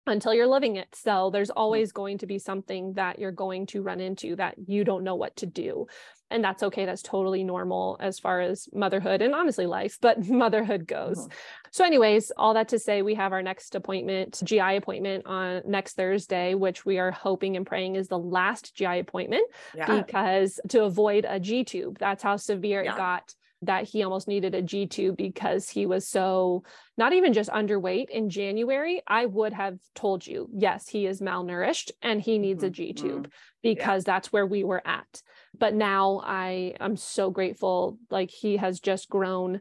until 0.06 0.34
you're 0.34 0.46
living 0.46 0.76
it 0.76 0.88
so 0.94 1.30
there's 1.30 1.50
mm. 1.50 1.56
always 1.56 1.92
going 1.92 2.18
to 2.18 2.26
be 2.26 2.38
something 2.38 2.92
that 2.94 3.18
you're 3.18 3.32
going 3.32 3.66
to 3.66 3.82
run 3.82 4.00
into 4.00 4.34
that 4.36 4.54
you 4.66 4.84
don't 4.84 5.04
know 5.04 5.14
what 5.14 5.36
to 5.36 5.46
do 5.46 5.86
and 6.30 6.42
that's 6.42 6.62
okay 6.62 6.84
that's 6.84 7.02
totally 7.02 7.44
normal 7.44 7.96
as 8.00 8.18
far 8.18 8.40
as 8.40 8.68
motherhood 8.72 9.22
and 9.22 9.34
honestly 9.34 9.66
life 9.66 9.98
but 10.00 10.26
motherhood 10.28 10.86
goes 10.86 11.20
mm-hmm. 11.20 11.32
so 11.70 11.84
anyways 11.84 12.32
all 12.36 12.54
that 12.54 12.68
to 12.68 12.78
say 12.78 13.02
we 13.02 13.14
have 13.14 13.32
our 13.32 13.42
next 13.42 13.74
appointment 13.74 14.40
gi 14.44 14.58
appointment 14.58 15.24
on 15.26 15.62
next 15.66 15.94
thursday 15.94 16.54
which 16.54 16.84
we 16.84 16.98
are 16.98 17.12
hoping 17.12 17.56
and 17.56 17.66
praying 17.66 17.96
is 17.96 18.08
the 18.08 18.18
last 18.18 18.74
gi 18.74 18.98
appointment 18.98 19.44
yeah. 19.74 20.02
because 20.02 20.58
to 20.68 20.82
avoid 20.84 21.24
a 21.28 21.38
g 21.38 21.62
tube 21.64 21.98
that's 21.98 22.22
how 22.22 22.36
severe 22.36 22.82
yeah. 22.82 22.92
it 22.92 22.96
got 22.96 23.34
that 23.62 23.88
he 23.88 24.02
almost 24.02 24.28
needed 24.28 24.54
a 24.54 24.62
G 24.62 24.86
tube 24.86 25.16
because 25.16 25.68
he 25.68 25.86
was 25.86 26.08
so 26.08 26.64
not 26.98 27.12
even 27.12 27.32
just 27.32 27.50
underweight 27.50 28.10
in 28.10 28.28
January. 28.28 29.02
I 29.06 29.26
would 29.26 29.52
have 29.52 29.78
told 29.94 30.26
you, 30.26 30.48
yes, 30.52 30.88
he 30.88 31.06
is 31.06 31.20
malnourished 31.20 31.92
and 32.02 32.20
he 32.20 32.38
needs 32.38 32.58
mm-hmm. 32.58 32.66
a 32.66 32.70
G 32.70 32.92
tube 32.92 33.32
because 33.62 34.02
yeah. 34.02 34.14
that's 34.14 34.32
where 34.32 34.46
we 34.46 34.64
were 34.64 34.82
at. 34.86 35.22
But 35.58 35.74
now 35.74 36.20
I 36.24 36.74
am 36.80 36.96
so 36.96 37.30
grateful. 37.30 37.98
Like 38.10 38.30
he 38.30 38.56
has 38.56 38.80
just 38.80 39.08
grown 39.08 39.60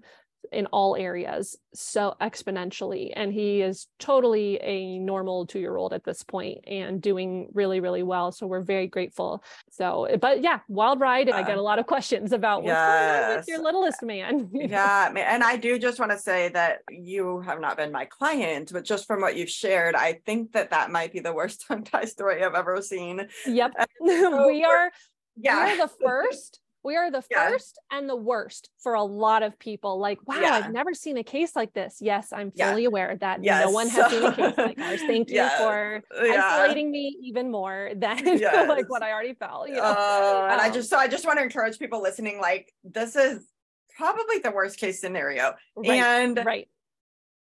in 0.52 0.66
all 0.68 0.96
areas 0.96 1.58
so 1.74 2.16
exponentially. 2.20 3.12
And 3.16 3.32
he 3.32 3.62
is 3.62 3.88
totally 4.00 4.58
a 4.62 5.00
normal 5.00 5.48
2-year-old 5.48 5.94
at 5.94 6.04
this 6.04 6.24
point 6.24 6.60
and 6.68 7.02
doing 7.02 7.48
really 7.54 7.80
really 7.80 8.04
well. 8.04 8.32
So 8.32 8.48
we're 8.48 8.62
very 8.62 8.88
grateful. 8.88 9.44
So 9.70 10.08
but 10.20 10.42
yeah 10.42 10.60
wild 10.68 11.00
ride 11.00 11.28
and 11.28 11.36
uh, 11.36 11.40
I 11.40 11.44
get 11.44 11.58
a 11.58 11.62
lot 11.62 11.80
of 11.80 11.88
questions 11.88 12.34
about 12.34 12.64
what's 12.64 12.70
yes. 12.70 13.12
going 13.12 13.32
on 13.32 13.38
with 13.38 13.48
your 13.48 13.64
littlest 13.64 14.04
man. 14.04 14.50
Yeah 14.72 15.12
and 15.16 15.44
I 15.44 15.58
do 15.58 15.78
just 15.80 16.00
want 16.00 16.12
to 16.12 16.18
say 16.18 16.50
that 16.50 16.80
you 16.90 17.42
have 17.42 17.60
not 17.60 17.78
been 17.78 17.92
my 17.92 18.06
client 18.06 18.72
but 18.72 18.84
just 18.84 19.08
from 19.08 19.22
what 19.22 19.36
you've 19.36 19.50
shared 19.50 19.96
I 19.96 20.22
think 20.26 20.54
that 20.54 20.72
that 20.72 20.92
might 20.92 21.12
be 21.12 21.20
the 21.20 21.34
worst 21.34 21.66
tongue 21.68 21.84
tie 21.84 22.06
story 22.06 22.44
I've 22.44 22.56
ever 22.56 22.82
seen. 22.82 23.28
Yep. 23.46 23.74
So 24.22 24.48
we 24.48 24.64
are 24.64 24.92
yeah. 25.38 25.66
we 25.66 25.72
are 25.72 25.88
the 25.88 25.94
first 26.02 26.60
we 26.84 26.96
are 26.96 27.12
the 27.12 27.24
yeah. 27.30 27.50
first 27.50 27.80
and 27.92 28.10
the 28.10 28.16
worst 28.16 28.70
for 28.80 28.94
a 28.94 29.04
lot 29.04 29.44
of 29.44 29.58
people. 29.60 30.00
Like, 30.00 30.20
wow, 30.28 30.40
yeah. 30.40 30.54
I've 30.54 30.72
never 30.72 30.94
seen 30.94 31.18
a 31.18 31.24
case 31.24 31.56
like 31.56 31.74
this. 31.74 31.98
Yes, 32.02 32.34
I'm 32.34 32.52
fully 32.52 32.84
yeah. 32.84 32.88
aware 32.88 33.18
that 33.18 33.44
yes. 33.44 33.66
no 33.66 33.72
one 33.72 33.88
has 33.90 34.12
seen 34.12 34.24
a 34.24 34.34
case 34.34 34.58
like 34.58 34.80
ours. 34.82 35.02
Thank 35.02 35.30
you 35.30 35.48
for 35.58 36.04
isolating 36.20 36.92
me 36.92 37.18
even 37.22 37.52
more 37.52 37.92
than 37.96 38.18
yes. 38.26 38.70
like 38.70 38.90
what 38.90 39.04
I 39.04 39.12
already 39.12 39.34
felt. 39.34 39.70
You 39.70 39.76
know? 39.76 39.84
uh, 39.84 40.48
and 40.52 40.60
um, 40.60 40.66
I 40.66 40.70
just 40.70 40.90
so 40.90 40.98
I 40.98 41.08
just 41.08 41.26
want 41.26 41.38
to 41.38 41.44
encourage 41.44 41.78
people 41.78 42.02
listening, 42.02 42.40
like 42.40 42.74
this 42.84 43.16
is 43.16 43.48
probably 43.96 44.40
the 44.40 44.52
worst 44.52 44.78
case 44.78 45.00
scenario. 45.00 45.54
Right, 45.76 46.02
and 46.02 46.42
right. 46.46 46.68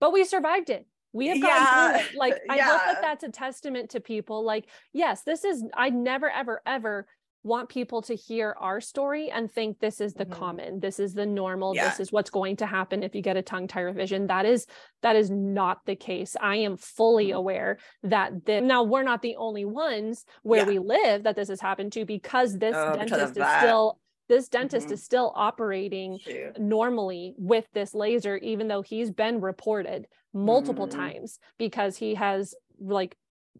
But 0.00 0.12
we 0.12 0.24
survived 0.24 0.70
it 0.70 0.86
we 1.12 1.28
have 1.28 1.40
gone 1.40 1.50
yeah, 1.50 1.90
through 1.92 2.00
it. 2.00 2.16
Like 2.16 2.34
I 2.50 2.56
yeah. 2.56 2.70
hope 2.70 2.80
that 2.86 3.02
that's 3.02 3.24
a 3.24 3.30
testament 3.30 3.90
to 3.90 4.00
people. 4.00 4.44
Like, 4.44 4.66
yes, 4.92 5.22
this 5.22 5.44
is 5.44 5.64
I 5.74 5.90
never 5.90 6.30
ever 6.30 6.62
ever 6.66 7.06
want 7.42 7.68
people 7.68 8.02
to 8.02 8.14
hear 8.14 8.54
our 8.58 8.80
story 8.80 9.30
and 9.30 9.50
think 9.50 9.78
this 9.78 10.00
is 10.00 10.14
the 10.14 10.24
mm-hmm. 10.24 10.38
common 10.38 10.80
this 10.80 10.98
is 10.98 11.14
the 11.14 11.24
normal 11.24 11.74
yeah. 11.74 11.88
this 11.88 12.00
is 12.00 12.12
what's 12.12 12.30
going 12.30 12.56
to 12.56 12.66
happen 12.66 13.02
if 13.02 13.14
you 13.14 13.22
get 13.22 13.36
a 13.36 13.42
tongue 13.42 13.68
tie 13.68 13.80
revision 13.80 14.26
that 14.26 14.44
is 14.44 14.66
that 15.02 15.14
is 15.14 15.30
not 15.30 15.78
the 15.86 15.94
case 15.94 16.36
i 16.40 16.56
am 16.56 16.76
fully 16.76 17.28
mm-hmm. 17.28 17.36
aware 17.36 17.78
that 18.02 18.44
the, 18.44 18.60
now 18.60 18.82
we're 18.82 19.02
not 19.02 19.22
the 19.22 19.36
only 19.36 19.64
ones 19.64 20.24
where 20.42 20.60
yeah. 20.60 20.66
we 20.66 20.78
live 20.78 21.22
that 21.22 21.36
this 21.36 21.48
has 21.48 21.60
happened 21.60 21.92
to 21.92 22.04
because 22.04 22.58
this 22.58 22.74
oh, 22.76 22.94
dentist 22.94 23.34
because 23.34 23.48
is 23.54 23.58
still 23.58 23.98
this 24.28 24.48
dentist 24.48 24.86
mm-hmm. 24.86 24.94
is 24.94 25.02
still 25.02 25.32
operating 25.36 26.18
Shoot. 26.18 26.58
normally 26.58 27.34
with 27.38 27.66
this 27.72 27.94
laser 27.94 28.36
even 28.36 28.68
though 28.68 28.82
he's 28.82 29.10
been 29.10 29.40
reported 29.40 30.06
multiple 30.34 30.86
mm-hmm. 30.86 31.00
times 31.00 31.38
because 31.56 31.96
he 31.96 32.14
has 32.14 32.54
like 32.80 33.16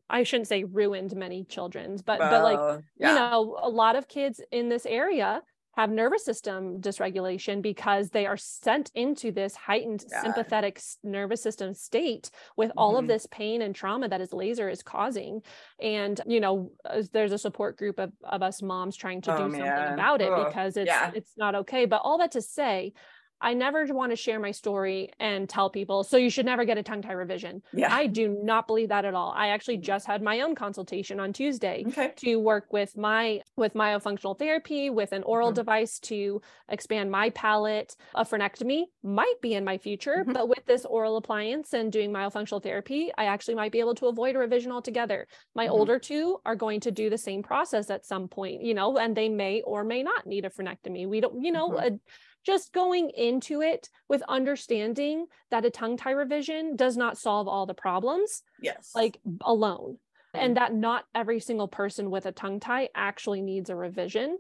I 0.09 0.23
shouldn't 0.23 0.49
say 0.49 0.65
ruined 0.65 1.15
many 1.15 1.45
children's, 1.45 2.03
but 2.03 2.19
well, 2.19 2.31
but 2.31 2.43
like 2.43 2.85
yeah. 2.99 3.11
you 3.11 3.15
know, 3.15 3.59
a 3.63 3.69
lot 3.69 3.97
of 3.97 4.09
kids 4.09 4.41
in 4.51 4.69
this 4.69 4.87
area 4.87 5.43
have 5.79 5.91
nervous 5.93 6.25
system 6.25 6.81
dysregulation 6.81 7.63
because 7.63 8.11
they 8.11 8.27
are 8.27 8.37
sent 8.37 8.91
into 8.97 9.31
this 9.31 9.55
heightened 9.55 10.05
yeah. 10.11 10.23
sympathetic 10.23 10.83
nervous 11.05 11.41
system 11.41 11.73
state 11.73 12.31
with 12.57 12.73
all 12.77 12.95
mm-hmm. 12.95 13.05
of 13.05 13.07
this 13.07 13.29
pain 13.31 13.63
and 13.63 13.77
trauma 13.77 14.09
that 14.09 14.19
his 14.19 14.33
laser 14.33 14.69
is 14.69 14.83
causing 14.83 15.41
and 15.81 16.21
you 16.27 16.41
know 16.41 16.73
there's 17.13 17.31
a 17.31 17.39
support 17.39 17.79
group 17.79 18.01
of, 18.01 18.11
of 18.25 18.43
us 18.43 18.61
moms 18.61 18.97
trying 18.97 19.21
to 19.21 19.33
oh, 19.33 19.37
do 19.37 19.49
man. 19.51 19.61
something 19.61 19.95
about 19.95 20.21
it 20.21 20.33
Ugh. 20.33 20.49
because 20.49 20.77
it's 20.77 20.89
yeah. 20.89 21.13
it's 21.15 21.35
not 21.37 21.55
okay 21.55 21.85
but 21.85 22.01
all 22.03 22.19
that 22.19 22.33
to 22.33 22.43
say 22.43 22.93
I 23.41 23.55
never 23.55 23.85
want 23.87 24.11
to 24.11 24.17
share 24.17 24.41
my 24.41 24.51
story 24.51 25.11
and 25.21 25.49
tell 25.49 25.71
people, 25.71 26.03
so 26.05 26.17
you 26.17 26.31
should 26.31 26.47
never 26.47 26.65
get 26.65 26.77
a 26.79 26.83
tongue 26.83 27.03
tie 27.03 27.13
revision. 27.13 27.63
Yeah. 27.73 27.95
I 27.95 28.07
do 28.07 28.29
not 28.43 28.67
believe 28.67 28.89
that 28.89 29.05
at 29.05 29.15
all. 29.15 29.33
I 29.37 29.49
actually 29.49 29.77
Mm-hmm. 29.79 29.83
just 29.83 30.07
had 30.07 30.23
my 30.23 30.41
own 30.41 30.55
consultation 30.55 31.21
on 31.21 31.33
Tuesday 31.33 31.85
Okay. 31.89 32.13
to 32.17 32.37
work 32.37 32.73
with 32.73 32.97
my 32.97 33.43
with 33.57 33.75
myofunctional 33.75 34.37
therapy 34.39 34.91
with 34.91 35.13
an 35.13 35.23
oral 35.23 35.53
Mhm. 35.53 35.55
device 35.57 35.99
to 36.01 36.41
expand 36.69 37.11
my 37.11 37.31
palate 37.31 37.95
a 38.15 38.25
frenectomy 38.25 38.85
might 39.03 39.41
be 39.41 39.55
in 39.55 39.65
my 39.65 39.79
future 39.79 40.25
Mhm. 40.27 40.33
but 40.35 40.49
with 40.49 40.65
this 40.67 40.85
oral 40.85 41.17
appliance 41.17 41.73
and 41.75 41.93
doing 41.93 42.13
myofunctional 42.13 42.63
therapy 42.63 43.11
i 43.19 43.25
actually 43.27 43.55
might 43.55 43.73
be 43.73 43.81
able 43.81 43.95
to 43.95 44.07
avoid 44.07 44.35
a 44.37 44.39
revision 44.39 44.73
altogether 44.73 45.27
my 45.55 45.67
Mhm. 45.67 45.71
older 45.71 45.99
two 45.99 46.41
are 46.45 46.57
going 46.57 46.81
to 46.81 46.91
do 46.91 47.09
the 47.11 47.19
same 47.19 47.43
process 47.43 47.91
at 47.91 48.05
some 48.05 48.27
point 48.29 48.63
you 48.63 48.75
know 48.75 48.97
and 48.99 49.17
they 49.17 49.29
may 49.29 49.61
or 49.63 49.85
may 49.85 50.03
not 50.03 50.27
need 50.27 50.45
a 50.45 50.51
frenectomy 50.51 51.07
we 51.09 51.21
don't 51.21 51.43
you 51.45 51.53
know 51.53 51.71
Mhm. 51.71 52.01
Just 52.45 52.73
going 52.73 53.11
into 53.11 53.61
it 53.63 53.89
with 54.09 54.23
understanding 54.29 55.27
that 55.51 55.65
a 55.65 55.71
tongue 55.71 55.97
tie 55.97 56.13
revision 56.13 56.77
does 56.77 56.97
not 56.97 57.19
solve 57.19 57.49
all 57.49 57.67
the 57.67 57.75
problems 57.75 58.43
Yes. 58.59 58.93
like 58.95 59.21
alone 59.43 59.99
Mhm. 60.35 60.41
and 60.41 60.57
that 60.57 60.75
not 60.75 61.05
every 61.15 61.41
single 61.41 61.69
person 61.69 62.11
with 62.11 62.27
a 62.27 62.33
tongue 62.33 62.61
tie 62.61 62.89
actually 62.95 63.43
needs 63.43 63.71
a 63.71 63.77
revision 63.77 64.39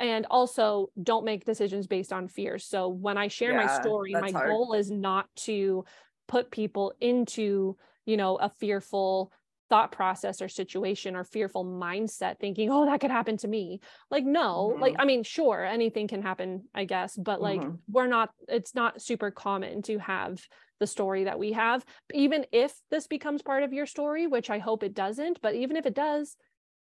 and 0.00 0.26
also 0.30 0.90
don't 1.02 1.24
make 1.24 1.44
decisions 1.44 1.86
based 1.86 2.12
on 2.12 2.28
fear 2.28 2.58
so 2.58 2.88
when 2.88 3.16
i 3.18 3.28
share 3.28 3.54
my 3.54 3.66
story 3.66 4.12
my 4.12 4.30
hard. 4.30 4.48
goal 4.50 4.72
is 4.74 4.90
not 4.90 5.28
to 5.36 5.84
put 6.28 6.50
people 6.50 6.92
into 7.00 7.76
you 8.04 8.16
know 8.16 8.36
a 8.36 8.48
fearful 8.48 9.32
thought 9.70 9.92
process 9.92 10.40
or 10.40 10.48
situation 10.48 11.14
or 11.14 11.24
fearful 11.24 11.64
mindset 11.64 12.38
thinking 12.40 12.70
oh 12.70 12.86
that 12.86 13.00
could 13.00 13.10
happen 13.10 13.36
to 13.36 13.48
me 13.48 13.80
like 14.10 14.24
no 14.24 14.76
like 14.80 14.94
Mhm. 14.94 15.00
i 15.00 15.04
mean 15.04 15.22
sure 15.22 15.64
anything 15.64 16.08
can 16.08 16.22
happen 16.22 16.64
i 16.74 16.84
guess 16.84 17.16
but 17.16 17.40
like 17.40 17.60
Mhm. 17.60 17.78
we're 17.88 18.06
not 18.06 18.30
it's 18.48 18.74
not 18.74 19.02
super 19.02 19.30
common 19.30 19.82
to 19.82 19.98
have 19.98 20.40
the 20.80 20.86
story 20.86 21.24
that 21.24 21.38
we 21.38 21.52
have 21.52 21.84
even 22.14 22.46
if 22.52 22.74
this 22.90 23.06
becomes 23.06 23.42
part 23.42 23.62
of 23.62 23.72
your 23.72 23.86
story 23.86 24.26
which 24.26 24.48
i 24.50 24.58
hope 24.58 24.82
it 24.82 24.94
doesn't 24.94 25.40
but 25.42 25.54
even 25.54 25.76
if 25.76 25.86
it 25.86 25.94
does 25.94 26.36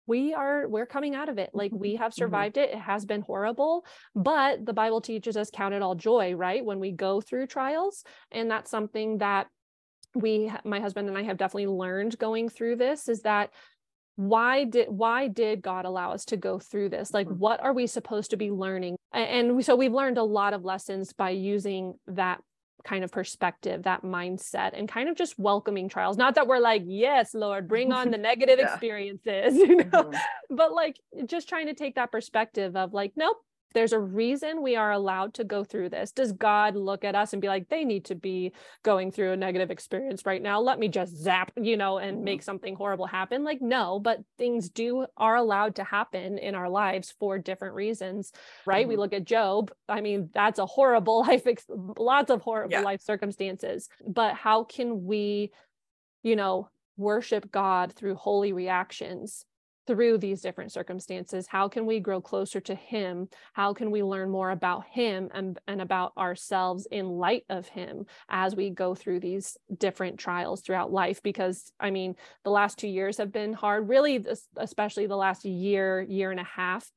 we 0.07 0.33
are 0.33 0.67
we're 0.67 0.87
coming 0.87 1.13
out 1.15 1.29
of 1.29 1.37
it 1.37 1.51
like 1.53 1.71
we 1.73 1.95
have 1.95 2.11
Mhm. 2.11 2.15
survived 2.15 2.57
it 2.57 2.69
it 2.71 2.79
has 2.79 3.05
been 3.05 3.21
horrible 3.21 3.85
but 4.15 4.65
the 4.65 4.73
bible 4.73 5.01
teaches 5.01 5.37
us 5.37 5.51
count 5.51 5.73
it 5.73 5.81
all 5.81 5.95
joy 5.95 6.33
right 6.33 6.63
when 6.65 6.79
we 6.79 6.91
go 6.91 7.21
through 7.21 7.45
trials 7.47 8.03
and 8.31 8.49
that's 8.49 8.71
something 8.71 9.17
that 9.19 9.47
we 10.15 10.51
my 10.63 10.79
husband 10.79 11.07
and 11.07 11.17
i 11.17 11.23
have 11.23 11.37
definitely 11.37 11.67
learned 11.67 12.17
going 12.17 12.49
through 12.49 12.75
this 12.75 13.07
is 13.07 13.21
that 13.21 13.51
why 14.15 14.63
did 14.63 14.87
why 14.89 15.27
did 15.27 15.61
god 15.61 15.85
allow 15.85 16.11
us 16.11 16.25
to 16.25 16.35
go 16.37 16.59
through 16.59 16.89
this 16.89 17.13
like 17.13 17.27
Mhm. 17.27 17.37
what 17.37 17.61
are 17.61 17.73
we 17.73 17.87
supposed 17.87 18.31
to 18.31 18.37
be 18.37 18.51
learning 18.51 18.95
and 19.13 19.55
we, 19.55 19.63
so 19.63 19.75
we've 19.75 19.93
learned 19.93 20.17
a 20.17 20.23
lot 20.23 20.53
of 20.53 20.65
lessons 20.65 21.13
by 21.13 21.29
using 21.29 21.93
that 22.07 22.41
kind 22.83 23.03
of 23.03 23.11
perspective 23.11 23.83
that 23.83 24.03
mindset 24.03 24.71
and 24.73 24.87
kind 24.89 25.09
of 25.09 25.15
just 25.15 25.37
welcoming 25.37 25.89
trials 25.89 26.17
not 26.17 26.35
that 26.35 26.47
we're 26.47 26.59
like 26.59 26.81
yes 26.85 27.33
lord 27.33 27.67
bring 27.67 27.91
on 27.91 28.09
the 28.09 28.17
negative 28.29 28.57
Yeah. 28.59 28.71
experiences 28.73 29.55
you 29.57 29.77
know 29.77 29.83
Mhm. 30.11 30.19
but 30.49 30.73
like 30.73 30.99
just 31.25 31.47
trying 31.47 31.67
to 31.67 31.73
take 31.73 31.95
that 31.95 32.11
perspective 32.11 32.75
of 32.75 32.93
like 32.93 33.13
nope 33.15 33.37
there's 33.73 33.93
a 33.93 33.99
reason 33.99 34.61
we 34.61 34.75
are 34.75 34.91
allowed 34.91 35.33
to 35.35 35.43
go 35.43 35.63
through 35.63 35.89
this. 35.89 36.11
Does 36.11 36.31
god 36.31 36.75
look 36.75 37.03
at 37.03 37.15
us 37.15 37.33
and 37.33 37.41
be 37.41 37.47
like 37.47 37.69
they 37.69 37.85
need 37.85 38.05
to 38.05 38.15
be 38.15 38.53
going 38.83 39.11
through 39.11 39.31
a 39.33 39.37
negative 39.37 39.71
experience 39.71 40.25
right 40.25 40.41
now. 40.41 40.59
Let 40.59 40.79
me 40.79 40.87
just 40.87 41.15
zap 41.15 41.51
you 41.55 41.77
know 41.77 41.97
and 41.99 42.23
make 42.23 42.41
something 42.43 42.75
horrible 42.75 43.05
happen? 43.07 43.43
Like 43.43 43.61
no 43.61 43.99
but 43.99 44.19
things 44.37 44.69
do 44.69 45.05
are 45.17 45.35
allowed 45.35 45.75
to 45.75 45.83
happen 45.83 46.37
in 46.37 46.55
our 46.55 46.69
lives 46.69 47.13
for 47.19 47.37
different 47.37 47.75
reasons 47.75 48.31
right? 48.65 48.87
We 48.87 48.95
Mhm. 48.95 48.97
look 48.97 49.13
at 49.13 49.25
job. 49.25 49.71
I 49.87 50.01
mean 50.01 50.29
that's 50.33 50.59
a 50.59 50.65
horrible 50.65 51.19
life 51.27 51.45
ex- 51.47 51.65
lots 51.69 52.31
of 52.31 52.41
horrible 52.41 52.71
Yeah. 52.71 52.81
life 52.81 53.01
circumstances 53.01 53.89
but 54.07 54.35
how 54.35 54.63
can 54.63 55.05
we 55.05 55.51
you 56.23 56.35
know 56.35 56.69
worship 56.97 57.49
god 57.51 57.93
through 57.93 58.15
holy 58.15 58.51
reactions 58.51 59.45
through 59.89 60.19
these 60.19 60.41
different 60.41 60.71
circumstances? 60.71 61.47
How 61.47 61.67
can 61.67 61.87
we 61.87 61.99
grow 61.99 62.21
closer 62.21 62.59
to 62.59 62.75
him? 62.75 63.27
How 63.53 63.73
can 63.73 63.89
we 63.89 64.03
learn 64.03 64.29
more 64.29 64.51
about 64.51 64.85
him 64.85 65.31
and, 65.33 65.57
and 65.67 65.81
about 65.81 66.13
ourselves 66.15 66.87
in 66.91 67.07
light 67.07 67.43
of 67.49 67.67
him 67.67 68.05
as 68.29 68.55
we 68.55 68.69
go 68.69 68.93
through 68.93 69.21
these 69.21 69.57
different 69.79 70.19
trials 70.19 70.61
throughout 70.61 70.91
life? 70.91 71.23
Because 71.23 71.71
i 71.79 71.89
mean 71.89 72.15
the 72.43 72.51
last 72.51 72.77
two 72.77 72.87
years 72.87 73.17
have 73.17 73.31
been 73.31 73.53
hard 73.53 73.89
really 73.89 74.23
especially 74.57 75.07
the 75.07 75.15
last 75.15 75.43
year 75.45 76.01
year 76.01 76.29
and 76.29 76.39
a 76.39 76.43
half 76.43 76.91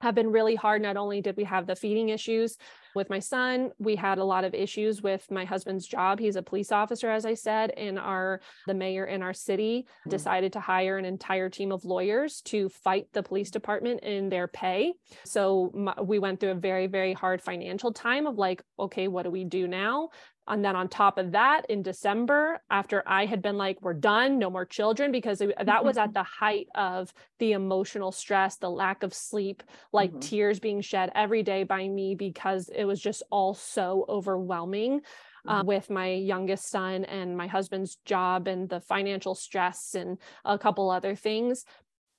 have 0.00 0.14
been 0.14 0.30
really 0.30 0.54
hard. 0.54 0.82
Not 0.82 0.96
only 0.96 1.20
did 1.20 1.36
we 1.36 1.44
have 1.44 1.66
the 1.66 1.76
feeding 1.76 2.08
issues 2.10 2.56
with 2.94 3.10
my 3.10 3.18
son 3.18 3.70
we 3.78 3.94
had 3.94 4.18
a 4.18 4.24
lot 4.24 4.44
of 4.44 4.54
issues 4.54 5.02
with 5.02 5.30
my 5.30 5.44
husband's 5.44 5.86
job. 5.86 6.18
He's 6.18 6.36
a 6.36 6.42
police 6.42 6.72
officer 6.72 7.10
as 7.10 7.24
i 7.26 7.34
said 7.34 7.70
and 7.76 7.98
our 7.98 8.40
the 8.66 8.74
mayor 8.74 9.04
in 9.04 9.22
our 9.22 9.34
city 9.34 9.86
Mm. 10.06 10.10
decided 10.10 10.52
to 10.54 10.60
hire 10.60 10.98
an 10.98 11.04
entire 11.04 11.48
team 11.48 11.70
of 11.70 11.84
lawyers 11.84 12.40
to 12.42 12.68
fight 12.68 13.06
the 13.12 13.22
police 13.22 13.50
department 13.50 14.00
in 14.02 14.28
their 14.28 14.48
pay. 14.48 14.94
So 15.24 15.70
my, 15.74 15.94
we 16.00 16.18
went 16.18 16.40
through 16.40 16.52
a 16.52 16.54
very 16.54 16.86
very 16.86 17.12
hard 17.12 17.42
financial 17.42 17.92
time 17.92 18.26
of 18.26 18.36
like 18.38 18.62
okay 18.78 19.06
what 19.08 19.24
do 19.24 19.30
we 19.30 19.44
do 19.44 19.68
now 19.68 20.08
and 20.48 20.64
then 20.64 20.74
on 20.76 20.88
top 20.88 21.18
of 21.18 21.32
that 21.32 21.64
in 21.68 21.82
december 21.82 22.60
after 22.70 23.02
i 23.06 23.26
had 23.26 23.42
been 23.42 23.56
like 23.56 23.80
we're 23.82 23.94
done 23.94 24.38
no 24.38 24.50
more 24.50 24.64
children 24.64 25.12
because 25.12 25.38
that 25.38 25.84
was 25.84 25.96
at 25.96 26.12
the 26.14 26.22
height 26.22 26.66
of 26.74 27.12
the 27.38 27.52
emotional 27.52 28.10
stress 28.10 28.56
the 28.56 28.70
lack 28.70 29.02
of 29.02 29.14
sleep 29.14 29.62
like 29.92 30.12
Mhm. 30.12 30.20
tears 30.20 30.58
being 30.60 30.80
shed 30.80 31.10
every 31.14 31.42
day 31.42 31.64
by 31.64 31.86
me 31.88 32.14
because 32.14 32.68
it 32.68 32.84
was 32.84 33.00
just 33.00 33.22
all 33.30 33.54
so 33.54 34.04
overwhelming 34.08 35.00
uh, 35.46 35.62
with 35.64 35.88
my 35.88 36.08
youngest 36.08 36.66
son 36.68 37.04
and 37.04 37.36
my 37.36 37.46
husband's 37.46 37.96
job 38.04 38.48
and 38.48 38.68
the 38.68 38.80
financial 38.80 39.34
stress 39.34 39.94
and 39.94 40.18
a 40.44 40.58
couple 40.58 40.90
other 40.90 41.14
things 41.14 41.64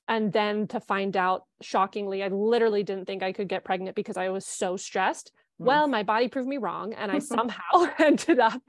and 0.08 0.32
then 0.32 0.66
to 0.66 0.80
find 0.80 1.16
out 1.16 1.44
shockingly 1.62 2.22
i 2.22 2.28
literally 2.28 2.82
didn't 2.82 3.06
think 3.06 3.22
i 3.22 3.32
could 3.32 3.48
get 3.48 3.64
pregnant 3.64 3.94
because 3.96 4.16
i 4.16 4.28
was 4.28 4.46
so 4.46 4.76
stressed. 4.76 5.32
Well 5.64 5.86
my 5.88 6.02
body 6.02 6.28
proved 6.28 6.48
me 6.48 6.56
wrong 6.58 6.92
and 6.94 7.12
i 7.12 7.18
somehow 7.34 7.86
ended 7.98 8.38
up 8.38 8.60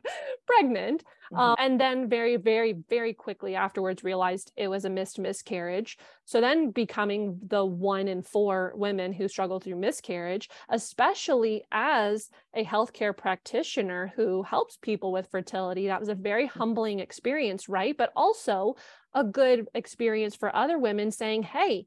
pregnant 0.46 1.04
Mhm. 1.32 1.40
uh, 1.40 1.56
and 1.60 1.80
then 1.80 2.10
very 2.10 2.36
very 2.36 2.74
very 2.90 3.14
quickly 3.14 3.56
afterwards 3.56 4.04
realized 4.04 4.52
it 4.58 4.68
was 4.68 4.84
a 4.84 4.90
missed 4.90 5.18
miscarriage. 5.18 5.98
So 6.26 6.42
then 6.42 6.72
becoming 6.72 7.40
the 7.48 7.64
one 7.64 8.10
in 8.10 8.22
four 8.22 8.74
women 8.76 9.14
who 9.14 9.30
struggle 9.30 9.62
through 9.62 9.78
miscarriage 9.78 10.50
especially 10.68 11.64
as 11.72 12.30
a 12.54 12.66
healthcare 12.66 13.16
practitioner 13.16 14.12
who 14.16 14.44
helps 14.44 14.78
people 14.78 15.14
with 15.14 15.30
fertility 15.32 15.88
that 15.88 16.02
was 16.02 16.10
a 16.10 16.16
very 16.16 16.48
humbling 16.48 17.00
experience 17.00 17.70
right? 17.70 17.96
But 17.98 18.12
also 18.16 18.76
a 19.14 19.24
good 19.24 19.70
experience 19.74 20.36
for 20.36 20.54
other 20.54 20.78
women 20.78 21.12
saying 21.12 21.44
hey 21.44 21.86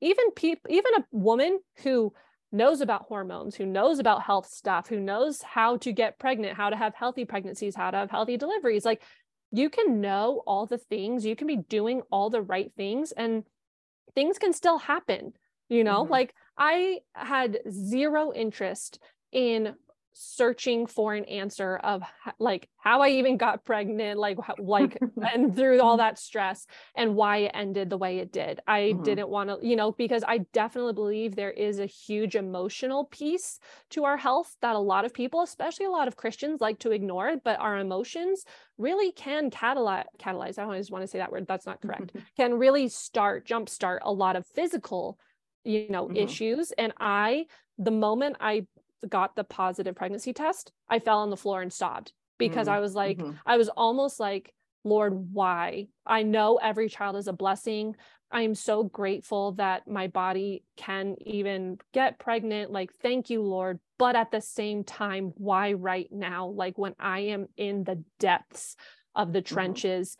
even 0.00 0.30
people 0.32 0.70
even 0.70 0.94
a 0.96 1.04
woman 1.10 1.58
who 1.82 2.12
knows 2.52 2.80
about 2.80 3.02
hormones, 3.02 3.56
who 3.56 3.66
knows 3.66 3.98
about 3.98 4.22
health 4.22 4.46
stuff, 4.46 4.88
who 4.88 5.00
knows 5.00 5.42
how 5.42 5.76
to 5.78 5.92
get 5.92 6.18
pregnant, 6.18 6.56
how 6.56 6.70
to 6.70 6.76
have 6.76 6.94
healthy 6.94 7.24
pregnancies, 7.24 7.74
how 7.74 7.90
to 7.90 7.96
have 7.96 8.10
healthy 8.10 8.36
deliveries. 8.36 8.84
Like 8.84 9.02
you 9.52 9.68
can 9.70 10.00
know 10.00 10.42
all 10.46 10.66
the 10.66 10.78
things, 10.78 11.24
you 11.24 11.36
can 11.36 11.46
be 11.46 11.56
doing 11.56 12.02
all 12.10 12.30
the 12.30 12.42
right 12.42 12.72
things, 12.76 13.12
and 13.12 13.44
things 14.14 14.38
can 14.38 14.52
still 14.52 14.78
happen. 14.78 15.32
You 15.68 15.84
know, 15.84 16.04
Mhm. 16.04 16.10
like 16.10 16.34
I 16.56 17.00
had 17.14 17.58
zero 17.70 18.32
interest 18.32 19.00
in 19.32 19.74
searching 20.18 20.86
for 20.86 21.14
an 21.14 21.24
answer 21.26 21.76
of 21.76 22.02
like 22.38 22.70
how 22.78 23.02
I 23.02 23.10
even 23.10 23.36
got 23.36 23.64
pregnant, 23.64 24.18
like 24.18 24.38
like 24.58 25.02
and 25.34 25.54
through 25.54 25.80
all 25.82 25.96
that 25.98 26.18
stress 26.18 26.66
and 26.94 27.14
why 27.16 27.38
it 27.38 27.50
ended 27.54 27.90
the 27.90 27.98
way 27.98 28.18
it 28.18 28.32
did. 28.32 28.60
I 28.66 28.92
Mhm. 28.92 29.02
didn't 29.02 29.28
want 29.28 29.50
to, 29.50 29.66
you 29.66 29.76
know, 29.76 29.92
because 29.92 30.24
I 30.26 30.38
definitely 30.52 30.92
believe 30.94 31.34
there 31.36 31.50
is 31.50 31.78
a 31.78 31.86
huge 31.86 32.34
emotional 32.36 33.04
piece 33.06 33.58
to 33.90 34.04
our 34.04 34.16
health 34.16 34.56
that 34.62 34.76
a 34.76 34.78
lot 34.78 35.04
of 35.04 35.12
people, 35.12 35.42
especially 35.42 35.86
a 35.86 35.90
lot 35.90 36.08
of 36.08 36.16
Christians, 36.16 36.60
like 36.60 36.78
to 36.80 36.92
ignore, 36.92 37.36
but 37.44 37.58
our 37.60 37.78
emotions 37.78 38.44
really 38.78 39.12
can 39.12 39.50
catalyze 39.50 40.04
catalyze. 40.18 40.58
I 40.58 40.64
always 40.64 40.90
want 40.90 41.02
to 41.02 41.08
say 41.08 41.18
that 41.18 41.32
word. 41.32 41.46
That's 41.46 41.66
not 41.66 41.82
correct. 41.82 42.12
can 42.36 42.54
really 42.54 42.88
start 42.88 43.46
jumpstart 43.46 43.98
a 44.02 44.12
lot 44.12 44.36
of 44.36 44.46
physical, 44.46 45.18
you 45.64 45.88
know, 45.88 46.08
Mhm. 46.08 46.14
issues. 46.14 46.72
And 46.72 46.92
I, 46.98 47.46
the 47.78 47.90
moment 47.90 48.36
I 48.40 48.66
got 49.08 49.36
the 49.36 49.44
positive 49.44 49.94
pregnancy 49.94 50.32
test, 50.32 50.72
I 50.88 50.98
fell 50.98 51.18
on 51.18 51.30
the 51.30 51.36
floor 51.36 51.62
and 51.62 51.72
sobbed 51.72 52.12
because 52.38 52.68
Mm, 52.68 52.72
I 52.72 52.80
was 52.80 52.94
like, 52.94 53.18
mhm. 53.18 53.38
I 53.46 53.56
was 53.56 53.68
almost 53.70 54.20
like, 54.20 54.52
Lord, 54.84 55.32
why? 55.32 55.88
I 56.04 56.22
know 56.22 56.56
every 56.62 56.88
child 56.88 57.16
is 57.16 57.28
a 57.28 57.32
blessing. 57.32 57.96
I 58.30 58.42
am 58.42 58.54
so 58.54 58.82
grateful 58.84 59.52
that 59.52 59.86
my 59.88 60.08
body 60.08 60.64
can 60.76 61.16
even 61.20 61.78
get 61.92 62.18
pregnant. 62.18 62.70
Like, 62.70 62.92
thank 62.94 63.30
you, 63.30 63.42
Lord. 63.42 63.80
But 63.98 64.16
at 64.16 64.30
the 64.30 64.40
same 64.40 64.84
time, 64.84 65.32
why 65.36 65.72
right 65.72 66.08
now? 66.10 66.48
Like, 66.48 66.76
when 66.76 66.94
I 66.98 67.20
am 67.20 67.46
in 67.56 67.84
the 67.84 68.02
depths 68.18 68.76
of 69.14 69.32
the 69.32 69.42
trenches, 69.42 70.16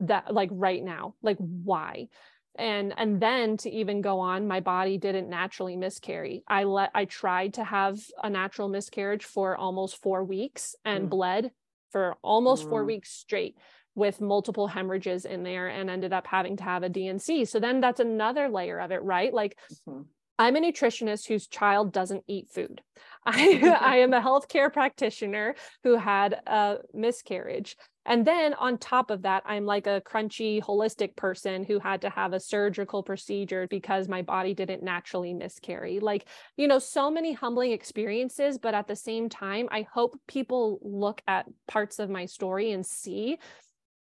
that 0.00 0.34
like 0.34 0.50
right 0.52 0.82
now, 0.82 1.14
like, 1.22 1.38
why? 1.38 2.08
And 2.56 2.94
and 2.96 3.20
then 3.20 3.56
to 3.56 3.70
even 3.70 4.00
go 4.00 4.20
on 4.20 4.46
my 4.46 4.60
body 4.60 4.96
didn't 4.96 5.28
naturally 5.28 5.76
miscarry 5.76 6.42
i 6.46 6.64
let 6.64 6.90
i 6.94 7.04
tried 7.04 7.54
to 7.54 7.64
have 7.64 7.98
a 8.22 8.30
natural 8.30 8.68
miscarriage 8.68 9.24
for 9.24 9.56
almost 9.56 10.00
4 10.02 10.24
weeks 10.24 10.76
and 10.84 11.06
mm. 11.06 11.10
bled 11.10 11.50
for 11.90 12.16
almost 12.22 12.66
mm. 12.66 12.70
4 12.70 12.84
weeks 12.84 13.10
straight 13.10 13.56
with 13.94 14.20
multiple 14.20 14.66
hemorrhages 14.66 15.24
in 15.24 15.42
there 15.42 15.68
and 15.68 15.88
ended 15.88 16.12
up 16.12 16.26
having 16.26 16.56
to 16.56 16.64
have 16.64 16.82
a 16.82 16.88
D&C. 16.88 17.44
So 17.44 17.60
then 17.60 17.80
that's 17.80 18.00
another 18.00 18.48
layer 18.48 18.80
of 18.80 18.90
it, 18.90 19.02
right? 19.02 19.32
Like 19.32 19.56
mm-hmm. 19.88 20.02
I'm 20.38 20.56
a 20.56 20.60
nutritionist 20.60 21.28
whose 21.28 21.46
child 21.46 21.92
doesn't 21.92 22.24
eat 22.26 22.50
food. 22.50 22.82
I, 23.26 23.76
I 23.80 23.96
am 23.98 24.12
a 24.12 24.20
healthcare 24.20 24.72
practitioner 24.72 25.54
who 25.82 25.96
had 25.96 26.40
a 26.46 26.78
miscarriage. 26.92 27.76
And 28.06 28.26
then 28.26 28.52
on 28.54 28.76
top 28.76 29.10
of 29.10 29.22
that, 29.22 29.42
I'm 29.46 29.64
like 29.64 29.86
a 29.86 30.02
crunchy, 30.02 30.62
holistic 30.62 31.16
person 31.16 31.64
who 31.64 31.78
had 31.78 32.02
to 32.02 32.10
have 32.10 32.34
a 32.34 32.40
surgical 32.40 33.02
procedure 33.02 33.66
because 33.68 34.08
my 34.08 34.20
body 34.20 34.52
didn't 34.52 34.82
naturally 34.82 35.32
miscarry. 35.32 36.00
Like, 36.00 36.28
you 36.56 36.68
know, 36.68 36.78
so 36.78 37.10
many 37.10 37.32
humbling 37.32 37.72
experiences. 37.72 38.58
But 38.58 38.74
at 38.74 38.88
the 38.88 38.96
same 38.96 39.30
time, 39.30 39.68
I 39.70 39.86
hope 39.90 40.20
people 40.28 40.80
look 40.82 41.22
at 41.26 41.46
parts 41.66 41.98
of 41.98 42.10
my 42.10 42.26
story 42.26 42.72
and 42.72 42.84
see 42.84 43.38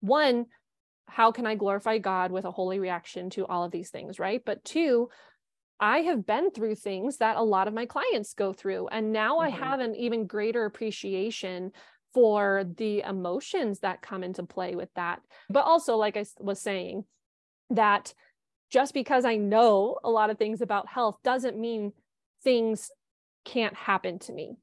one, 0.02 0.48
how 1.08 1.32
can 1.32 1.46
I 1.46 1.56
glorify 1.56 1.98
God 1.98 2.32
with 2.32 2.44
a 2.44 2.52
holy 2.52 2.80
reaction 2.80 3.30
to 3.32 3.46
all 3.46 3.64
of 3.64 3.72
these 3.72 3.90
things, 3.90 4.20
right? 4.20 4.42
But 4.46 4.66
two, 4.66 5.10
I 5.84 5.98
have 6.04 6.26
been 6.26 6.50
through 6.50 6.76
things 6.76 7.18
that 7.18 7.36
a 7.36 7.44
lot 7.44 7.68
of 7.68 7.74
my 7.74 7.86
clients 7.86 8.34
go 8.34 8.54
through. 8.54 8.88
And 8.88 9.12
now 9.12 9.40
mm-hmm. 9.40 9.54
I 9.54 9.68
have 9.68 9.82
an 9.82 9.98
even 9.98 10.28
greater 10.28 10.64
appreciation 10.64 11.74
for 12.14 12.64
the 12.78 13.02
emotions 13.02 13.82
that 13.82 14.02
come 14.02 14.24
into 14.24 14.44
play 14.44 14.76
with 14.76 14.88
that. 14.96 15.20
But 15.50 15.66
also, 15.66 15.98
like 15.98 16.16
I 16.16 16.24
was 16.40 16.62
saying, 16.62 17.04
that 17.70 18.14
just 18.72 18.94
because 18.94 19.26
I 19.26 19.36
know 19.36 19.98
a 20.06 20.10
lot 20.10 20.30
of 20.30 20.38
things 20.38 20.62
about 20.62 20.88
health 20.88 21.18
doesn't 21.22 21.60
mean 21.60 21.92
things 22.46 22.90
can't 23.44 23.76
happen 23.76 24.20
to 24.20 24.32
me. 24.32 24.56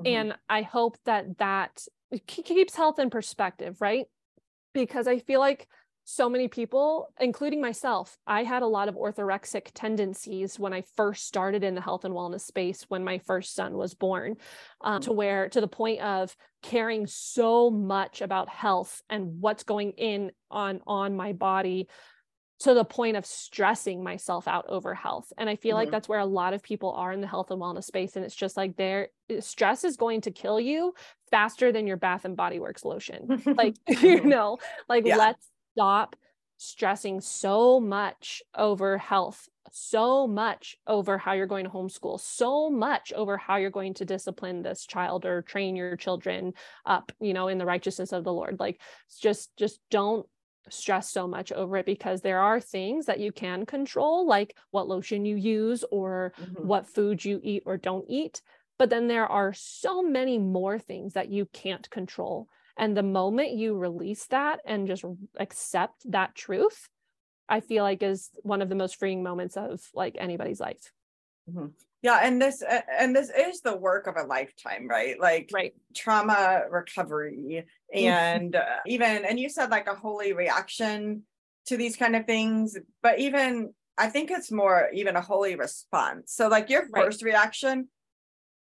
Mm-hmm. 0.00 0.06
And 0.06 0.34
I 0.48 0.62
hope 0.62 0.98
that 1.04 1.38
that 1.38 1.82
keeps 2.28 2.76
health 2.76 3.00
in 3.00 3.10
perspective, 3.10 3.78
right? 3.80 4.06
because 4.72 5.06
I 5.06 5.18
feel 5.18 5.40
like 5.40 5.66
so 6.10 6.28
many 6.28 6.48
people, 6.48 7.12
including 7.20 7.60
myself, 7.60 8.18
I 8.26 8.42
had 8.42 8.62
a 8.62 8.66
lot 8.66 8.88
of 8.88 8.96
orthorexic 8.96 9.68
tendencies 9.74 10.58
when 10.58 10.72
I 10.72 10.82
first 10.96 11.26
started 11.26 11.62
in 11.62 11.74
the 11.74 11.80
health 11.80 12.04
and 12.04 12.14
wellness 12.14 12.40
space 12.40 12.84
when 12.88 13.04
my 13.04 13.18
first 13.18 13.54
son 13.54 13.76
was 13.76 13.94
born, 13.94 14.36
um, 14.80 15.00
to 15.02 15.12
where 15.12 15.48
to 15.48 15.60
the 15.60 15.68
point 15.68 16.00
of 16.00 16.36
caring 16.62 17.06
so 17.06 17.70
much 17.70 18.22
about 18.22 18.48
health 18.48 19.02
and 19.08 19.40
what's 19.40 19.62
going 19.62 19.92
in 19.92 20.32
on 20.50 20.80
on 20.86 21.16
my 21.16 21.32
body 21.32 21.88
to 22.58 22.74
the 22.74 22.84
point 22.84 23.16
of 23.16 23.24
stressing 23.24 24.02
myself 24.02 24.46
out 24.46 24.66
over 24.68 24.94
health. 24.94 25.32
And 25.38 25.48
I 25.48 25.56
feel 25.56 25.70
mm-hmm. 25.70 25.84
like 25.84 25.90
that's 25.90 26.08
where 26.08 26.18
a 26.18 26.26
lot 26.26 26.52
of 26.52 26.62
people 26.62 26.92
are 26.92 27.12
in 27.12 27.20
the 27.20 27.26
health 27.26 27.50
and 27.50 27.60
wellness 27.60 27.84
space. 27.84 28.16
And 28.16 28.24
it's 28.24 28.34
just 28.34 28.56
like 28.56 28.76
their 28.76 29.08
stress 29.38 29.84
is 29.84 29.96
going 29.96 30.22
to 30.22 30.30
kill 30.30 30.60
you 30.60 30.92
faster 31.30 31.72
than 31.72 31.86
your 31.86 31.96
Bath 31.96 32.26
and 32.26 32.36
Body 32.36 32.60
Works 32.60 32.84
lotion. 32.84 33.42
like, 33.56 33.76
you 34.02 34.24
know, 34.24 34.58
like 34.88 35.06
yeah. 35.06 35.16
let's 35.16 35.48
stop 35.80 36.14
stressing 36.58 37.22
so 37.22 37.80
much 37.80 38.42
over 38.54 38.98
health, 38.98 39.48
so 39.72 40.26
much 40.26 40.76
over 40.86 41.16
how 41.16 41.32
you're 41.32 41.46
going 41.46 41.64
to 41.64 41.70
homeschool, 41.70 42.20
so 42.20 42.68
much 42.68 43.14
over 43.14 43.38
how 43.38 43.56
you're 43.56 43.70
going 43.70 43.94
to 43.94 44.04
discipline 44.04 44.60
this 44.60 44.84
child 44.84 45.24
or 45.24 45.40
train 45.40 45.74
your 45.74 45.96
children 45.96 46.52
up, 46.84 47.12
you 47.18 47.32
know, 47.32 47.48
in 47.48 47.56
the 47.56 47.64
righteousness 47.64 48.12
of 48.12 48.24
the 48.24 48.32
Lord. 48.32 48.60
Like 48.60 48.78
just 49.22 49.56
just 49.56 49.80
don't 49.90 50.26
stress 50.68 51.08
so 51.10 51.26
much 51.26 51.50
over 51.50 51.78
it 51.78 51.86
because 51.86 52.20
there 52.20 52.40
are 52.40 52.60
things 52.60 53.06
that 53.06 53.20
you 53.20 53.32
can 53.32 53.64
control 53.64 54.26
like 54.26 54.54
what 54.72 54.86
lotion 54.86 55.24
you 55.24 55.36
use 55.36 55.82
or 55.90 56.34
mm-hmm. 56.38 56.66
what 56.66 56.86
food 56.86 57.24
you 57.24 57.40
eat 57.42 57.62
or 57.64 57.78
don't 57.78 58.04
eat 58.06 58.42
but 58.78 58.90
then 58.90 59.08
there 59.08 59.26
are 59.26 59.54
so 59.54 60.02
many 60.02 60.38
more 60.38 60.78
things 60.78 61.14
that 61.14 61.30
you 61.30 61.46
can't 61.46 61.88
control 61.90 62.46
and 62.80 62.96
the 62.96 63.02
moment 63.02 63.52
you 63.52 63.76
release 63.76 64.26
that 64.28 64.60
and 64.64 64.88
just 64.88 65.04
accept 65.36 66.10
that 66.10 66.34
truth 66.34 66.88
i 67.48 67.60
feel 67.60 67.84
like 67.84 68.02
is 68.02 68.30
one 68.42 68.62
of 68.62 68.68
the 68.68 68.74
most 68.74 68.96
freeing 68.96 69.22
moments 69.22 69.56
of 69.56 69.80
like 69.94 70.16
anybody's 70.18 70.60
life. 70.60 70.92
Mm-hmm. 71.48 71.66
Yeah 72.02 72.20
and 72.22 72.40
this 72.40 72.62
and 72.98 73.14
this 73.14 73.30
is 73.30 73.60
the 73.60 73.76
work 73.76 74.06
of 74.06 74.16
a 74.16 74.22
lifetime 74.22 74.88
right? 74.88 75.20
Like 75.20 75.50
right. 75.52 75.74
trauma 75.94 76.62
recovery 76.70 77.66
mm-hmm. 77.94 78.06
and 78.06 78.56
uh, 78.56 78.80
even 78.86 79.24
and 79.24 79.38
you 79.38 79.48
said 79.48 79.70
like 79.70 79.86
a 79.86 79.94
holy 79.94 80.32
reaction 80.32 81.24
to 81.66 81.76
these 81.76 81.96
kind 81.96 82.16
of 82.16 82.24
things 82.24 82.76
but 83.02 83.18
even 83.18 83.74
i 83.98 84.06
think 84.06 84.30
it's 84.30 84.50
more 84.50 84.88
even 84.94 85.16
a 85.16 85.20
holy 85.20 85.56
response. 85.56 86.32
So 86.32 86.48
like 86.48 86.70
your 86.70 86.86
first 86.94 87.22
right. 87.22 87.32
reaction 87.32 87.88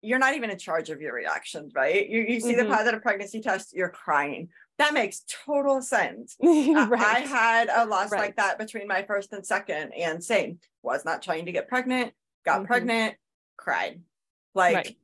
you're 0.03 0.19
not 0.19 0.35
even 0.35 0.51
in 0.51 0.59
charge 0.59 0.91
of 0.91 1.01
your 1.01 1.15
reactions 1.15 1.73
right 1.75 2.09
you, 2.09 2.21
you 2.21 2.41
see 2.41 2.55
mm-hmm. 2.55 2.69
the 2.69 2.75
positive 2.75 3.03
pregnancy 3.03 3.41
test 3.41 3.75
you're 3.75 3.89
crying 3.89 4.49
that 4.79 4.95
makes 4.95 5.23
total 5.45 5.83
sense 5.83 6.37
right. 6.43 6.93
I, 6.93 7.21
had 7.21 7.69
a 7.69 7.85
loss 7.85 8.11
right. 8.11 8.21
like 8.21 8.37
that 8.37 8.59
between 8.59 8.87
my 8.87 9.03
first 9.03 9.33
and 9.33 9.45
second 9.45 9.93
and 9.93 10.23
same 10.25 10.59
was 10.83 11.05
not 11.05 11.23
trying 11.23 11.47
to 11.47 11.53
get 11.53 11.69
pregnant 11.69 12.13
got 12.45 12.59
mm-hmm. 12.59 12.67
pregnant, 12.67 13.15
cried. 13.57 14.01
Like 14.55 14.75
right. 14.75 14.97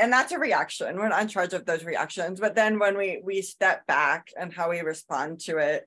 and 0.00 0.12
that's 0.12 0.32
a 0.32 0.38
reaction. 0.38 0.96
We're 0.96 1.08
not 1.08 1.22
in 1.22 1.28
charge 1.28 1.52
of 1.52 1.66
those 1.66 1.84
reactions. 1.84 2.40
But 2.40 2.54
then 2.54 2.78
when 2.78 2.96
we 2.96 3.20
we 3.22 3.42
step 3.42 3.86
back 3.86 4.28
and 4.38 4.52
how 4.52 4.70
we 4.70 4.80
respond 4.80 5.40
to 5.40 5.58
it 5.58 5.86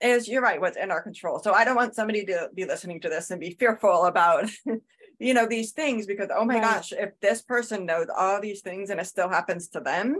is 0.00 0.28
you're 0.28 0.42
right, 0.42 0.60
what's 0.60 0.76
in 0.76 0.90
our 0.90 1.02
control. 1.02 1.38
So 1.38 1.52
I 1.52 1.64
don't 1.64 1.76
want 1.76 1.94
somebody 1.94 2.24
to 2.26 2.50
be 2.54 2.64
listening 2.64 3.00
to 3.00 3.08
this 3.08 3.30
and 3.30 3.40
be 3.40 3.56
fearful 3.58 4.04
about 4.04 4.50
you 5.22 5.34
know 5.34 5.46
these 5.46 5.72
things 5.72 6.06
because 6.06 6.28
oh 6.34 6.44
my 6.44 6.54
right. 6.54 6.62
gosh, 6.62 6.92
if 6.92 7.18
this 7.20 7.42
person 7.42 7.86
knows 7.86 8.06
all 8.14 8.40
these 8.40 8.60
things 8.60 8.90
and 8.90 9.00
it 9.00 9.06
still 9.06 9.28
happens 9.28 9.68
to 9.68 9.80
them, 9.80 10.16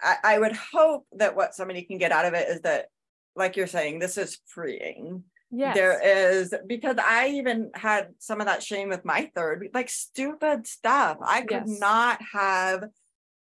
I, 0.00 0.16
I 0.24 0.38
would 0.38 0.56
hope 0.56 1.06
that 1.12 1.36
what 1.36 1.54
somebody 1.54 1.82
can 1.82 1.98
get 1.98 2.12
out 2.12 2.26
of 2.26 2.34
it 2.34 2.48
is 2.48 2.60
that, 2.62 2.86
like 3.34 3.56
you're 3.56 3.66
saying, 3.66 3.98
this 3.98 4.18
is 4.18 4.38
freeing 4.46 5.24
Yes. 5.50 5.76
There 5.76 6.36
is 6.38 6.54
because 6.66 6.96
I 6.98 7.28
even 7.28 7.70
had 7.74 8.08
some 8.18 8.40
of 8.40 8.46
that 8.46 8.62
shame 8.62 8.88
with 8.88 9.04
my 9.04 9.30
third, 9.34 9.68
like 9.72 9.88
stupid 9.88 10.66
stuff. 10.66 11.18
I 11.22 11.42
could 11.42 11.64
yes. 11.66 11.80
not 11.80 12.20
have, 12.32 12.84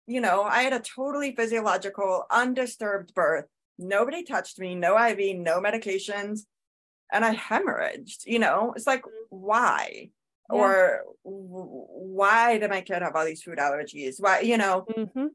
you 0.06 0.20
know, 0.20 0.42
I 0.42 0.62
had 0.62 0.72
a 0.72 0.80
totally 0.80 1.34
physiological, 1.34 2.26
undisturbed 2.30 3.12
birth. 3.12 3.46
Nobody 3.76 4.22
touched 4.22 4.58
me, 4.58 4.76
no 4.76 4.96
IV, 4.96 5.36
no 5.38 5.60
medications. 5.60 6.40
And 7.12 7.24
I 7.24 7.34
hemorrhaged, 7.34 8.24
you 8.24 8.38
know, 8.38 8.72
it's 8.76 8.86
like, 8.86 9.02
mm-hmm. 9.02 9.36
why? 9.36 10.10
Yeah. 10.52 10.58
Or 10.58 11.00
why 11.22 12.58
did 12.58 12.70
my 12.70 12.80
kid 12.80 13.02
have 13.02 13.14
all 13.14 13.24
these 13.24 13.42
food 13.42 13.58
allergies? 13.58 14.16
Why, 14.18 14.40
you 14.40 14.56
know, 14.56 14.86
mm-hmm. 14.96 15.26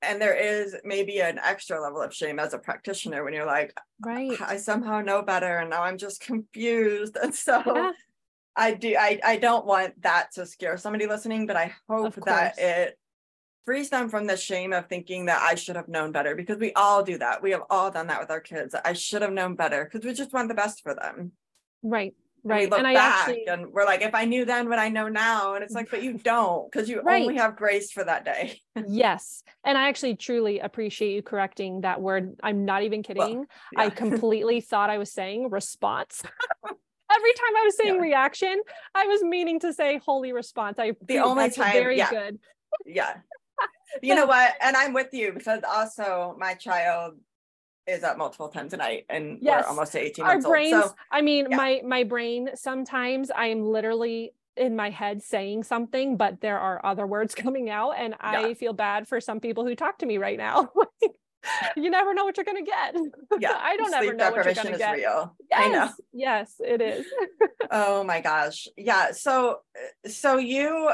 and 0.00 0.20
there 0.20 0.34
is 0.34 0.76
maybe 0.84 1.20
an 1.20 1.38
extra 1.38 1.80
level 1.80 2.02
of 2.02 2.14
shame 2.14 2.38
as 2.38 2.54
a 2.54 2.58
practitioner 2.58 3.22
when 3.24 3.32
you're 3.32 3.46
like 3.46 3.76
right. 4.00 4.40
I 4.40 4.56
somehow 4.56 5.00
know 5.00 5.22
better 5.22 5.58
and 5.58 5.70
now 5.70 5.82
i'm 5.82 5.98
just 5.98 6.20
confused. 6.20 7.16
And 7.22 7.34
so 7.34 7.62
yeah. 7.64 7.92
i 8.56 8.72
do 8.72 8.96
I, 8.98 9.20
I 9.24 9.36
don't 9.36 9.66
want 9.66 10.02
that 10.02 10.32
to 10.34 10.46
scare 10.46 10.76
somebody 10.76 11.06
listening 11.06 11.46
but 11.46 11.56
i 11.56 11.72
hope 11.88 12.14
that 12.24 12.58
it 12.58 12.98
frees 13.64 13.90
them 13.90 14.08
from 14.08 14.26
the 14.26 14.36
shame 14.36 14.72
of 14.72 14.88
thinking 14.88 15.26
that 15.26 15.40
i 15.42 15.54
should 15.54 15.76
have 15.76 15.88
known 15.88 16.10
better 16.10 16.34
because 16.34 16.58
we 16.58 16.72
all 16.72 17.04
do 17.04 17.18
that. 17.18 17.42
We 17.42 17.52
have 17.52 17.62
all 17.70 17.90
done 17.90 18.08
that 18.08 18.20
with 18.20 18.30
our 18.30 18.40
kids. 18.40 18.74
I 18.84 18.94
should 18.94 19.22
have 19.22 19.32
known 19.32 19.54
better 19.54 19.84
because 19.84 20.04
we 20.04 20.12
just 20.12 20.32
want 20.32 20.48
the 20.48 20.54
best 20.54 20.82
for 20.82 20.94
them. 20.94 21.32
Right 21.84 22.14
right 22.44 22.64
and, 22.64 22.74
and 22.74 22.86
i 22.86 22.94
actually 22.94 23.46
and 23.46 23.72
we're 23.72 23.84
like 23.84 24.02
if 24.02 24.14
i 24.14 24.24
knew 24.24 24.44
then 24.44 24.68
what 24.68 24.78
i 24.78 24.88
know 24.88 25.08
now 25.08 25.54
and 25.54 25.62
it's 25.62 25.74
like 25.74 25.90
but 25.90 26.02
you 26.02 26.14
don't 26.24 26.70
because 26.70 26.88
you 26.88 27.00
right. 27.00 27.22
only 27.22 27.36
have 27.36 27.56
grace 27.56 27.92
for 27.92 28.04
that 28.04 28.24
day 28.24 28.60
yes 28.88 29.42
and 29.64 29.78
i 29.78 29.88
actually 29.88 30.16
truly 30.16 30.58
appreciate 30.58 31.14
you 31.14 31.22
correcting 31.22 31.82
that 31.82 32.00
word 32.00 32.34
i'm 32.42 32.64
not 32.64 32.82
even 32.82 33.02
kidding 33.02 33.38
well, 33.38 33.46
yeah. 33.72 33.80
i 33.80 33.90
completely 33.90 34.60
thought 34.60 34.90
i 34.90 34.98
was 34.98 35.12
saying 35.12 35.50
response 35.50 36.22
every 36.64 37.32
time 37.32 37.56
i 37.56 37.62
was 37.64 37.76
saying 37.76 37.96
yeah. 37.96 38.00
reaction 38.00 38.60
i 38.94 39.06
was 39.06 39.22
meaning 39.22 39.60
to 39.60 39.72
say 39.72 40.00
holy 40.04 40.32
response 40.32 40.78
i 40.78 40.92
the 41.02 41.18
only 41.18 41.50
time 41.50 41.72
very 41.72 41.96
yeah. 41.96 42.10
good 42.10 42.38
yeah 42.86 43.14
you 44.02 44.14
know 44.14 44.26
what 44.26 44.54
and 44.60 44.76
i'm 44.76 44.92
with 44.92 45.12
you 45.12 45.32
because 45.32 45.60
also 45.68 46.34
my 46.38 46.54
child 46.54 47.14
is 47.86 48.04
up 48.04 48.16
multiple 48.16 48.48
times 48.48 48.72
a 48.72 48.76
night 48.76 49.04
and 49.08 49.38
yes. 49.40 49.64
we're 49.64 49.70
almost 49.70 49.96
18 49.96 50.24
our 50.24 50.40
brains 50.40 50.72
old, 50.72 50.84
so, 50.84 50.94
i 51.10 51.20
mean 51.20 51.48
yeah. 51.50 51.56
my 51.56 51.80
my 51.84 52.04
brain 52.04 52.50
sometimes 52.54 53.30
i'm 53.34 53.64
literally 53.64 54.32
in 54.56 54.76
my 54.76 54.90
head 54.90 55.22
saying 55.22 55.62
something 55.62 56.16
but 56.16 56.40
there 56.40 56.58
are 56.58 56.84
other 56.84 57.06
words 57.06 57.34
coming 57.34 57.70
out 57.70 57.92
and 57.92 58.14
yeah. 58.20 58.40
i 58.40 58.54
feel 58.54 58.72
bad 58.72 59.08
for 59.08 59.20
some 59.20 59.40
people 59.40 59.64
who 59.64 59.74
talk 59.74 59.98
to 59.98 60.06
me 60.06 60.18
right 60.18 60.38
now 60.38 60.70
you 61.76 61.90
never 61.90 62.14
know 62.14 62.24
what 62.24 62.36
you're 62.36 62.44
going 62.44 62.64
to 62.64 62.70
get 62.70 62.94
yeah 63.40 63.58
i 63.60 63.76
don't 63.76 63.92
ever 63.92 64.14
know 64.14 64.30
what 64.30 64.44
you're 64.44 64.54
going 64.54 64.72
to 64.72 64.78
get 64.78 64.96
real. 64.96 65.36
yes 65.50 66.00
yes 66.12 66.54
it 66.60 66.80
is 66.80 67.04
oh 67.70 68.04
my 68.04 68.20
gosh 68.20 68.68
yeah 68.76 69.10
so 69.10 69.58
so 70.06 70.36
you 70.36 70.90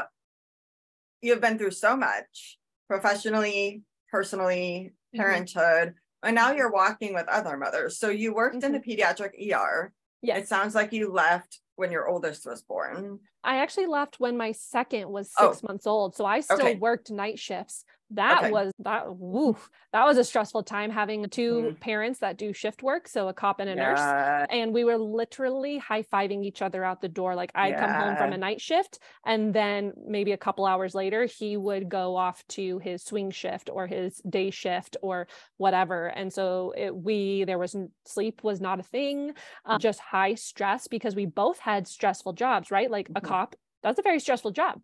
you've 1.21 1.41
been 1.41 1.59
through 1.59 1.69
so 1.69 1.95
much 1.95 2.57
professionally 2.87 3.83
personally 4.11 4.91
mm-hmm. 5.13 5.21
parenthood 5.21 5.93
and 6.23 6.35
now 6.35 6.51
you're 6.51 6.71
walking 6.71 7.13
with 7.13 7.27
other 7.27 7.57
mothers. 7.57 7.97
So 7.97 8.09
you 8.09 8.33
worked 8.33 8.57
mm-hmm. 8.57 8.65
in 8.65 8.71
the 8.73 8.79
mm-hmm. 8.79 9.01
pediatric 9.01 9.53
ER. 9.53 9.93
Yes. 10.21 10.43
It 10.43 10.47
sounds 10.47 10.75
like 10.75 10.91
you 10.91 11.11
left 11.11 11.59
when 11.75 11.91
your 11.91 12.07
oldest 12.09 12.45
was 12.45 12.61
born. 12.61 13.19
I 13.43 13.57
actually 13.59 13.85
left 13.85 14.19
when 14.19 14.35
my 14.35 14.51
second 14.51 15.09
was 15.09 15.27
six 15.27 15.61
Oh. 15.63 15.67
months 15.67 15.87
old. 15.87 16.15
So 16.15 16.25
I 16.25 16.41
still 16.41 16.57
Okay. 16.59 16.75
worked 16.75 17.09
night 17.09 17.39
shifts. 17.39 17.85
That 18.11 18.41
Okay. 18.41 18.49
was 18.49 18.71
that 18.79 19.17
woof. 19.17 19.69
That 19.93 20.03
was 20.03 20.17
a 20.17 20.23
stressful 20.23 20.63
time 20.63 20.89
having 20.89 21.29
two 21.29 21.71
Mm. 21.71 21.79
parents 21.79 22.19
that 22.19 22.37
do 22.37 22.53
shift 22.53 22.81
work. 22.81 23.07
So 23.07 23.27
a 23.27 23.33
cop 23.35 23.59
and 23.59 23.69
a 23.69 23.75
nurse. 23.75 24.15
And 24.49 24.73
we 24.73 24.83
were 24.83 24.97
literally 24.97 25.77
high 25.77 26.01
fiving 26.01 26.43
each 26.43 26.63
other 26.63 26.83
out 26.83 27.01
the 27.01 27.07
door. 27.07 27.35
Like 27.35 27.51
I'd 27.53 27.77
come 27.77 27.93
home 27.93 28.17
from 28.17 28.33
a 28.33 28.37
night 28.37 28.61
shift, 28.61 28.97
and 29.23 29.53
then 29.53 29.93
maybe 30.07 30.31
a 30.31 30.37
couple 30.37 30.65
hours 30.65 30.95
later, 30.95 31.25
he 31.25 31.55
would 31.55 31.87
go 31.87 32.15
off 32.15 32.43
to 32.49 32.79
his 32.79 33.03
swing 33.03 33.29
shift 33.29 33.69
or 33.71 33.85
his 33.85 34.17
day 34.27 34.49
shift 34.49 34.97
or 35.03 35.27
whatever. 35.57 36.07
And 36.07 36.33
so 36.33 36.73
it, 36.75 36.95
we, 36.95 37.43
there 37.43 37.59
was 37.59 37.75
sleep 38.05 38.43
was 38.43 38.59
not 38.59 38.79
a 38.79 38.83
thing, 38.83 39.33
uh, 39.65 39.77
just 39.77 39.99
high 39.99 40.33
stress 40.33 40.87
because 40.87 41.15
we 41.15 41.27
both 41.27 41.59
had 41.59 41.87
stressful 41.87 42.33
jobs, 42.33 42.71
right? 42.71 42.89
Like 42.89 43.11
a 43.13 43.21
Mhm. 43.21 43.21
cop, 43.21 43.55
that's 43.83 43.99
a 43.99 44.03
very 44.03 44.19
stressful 44.19 44.51
job. 44.51 44.81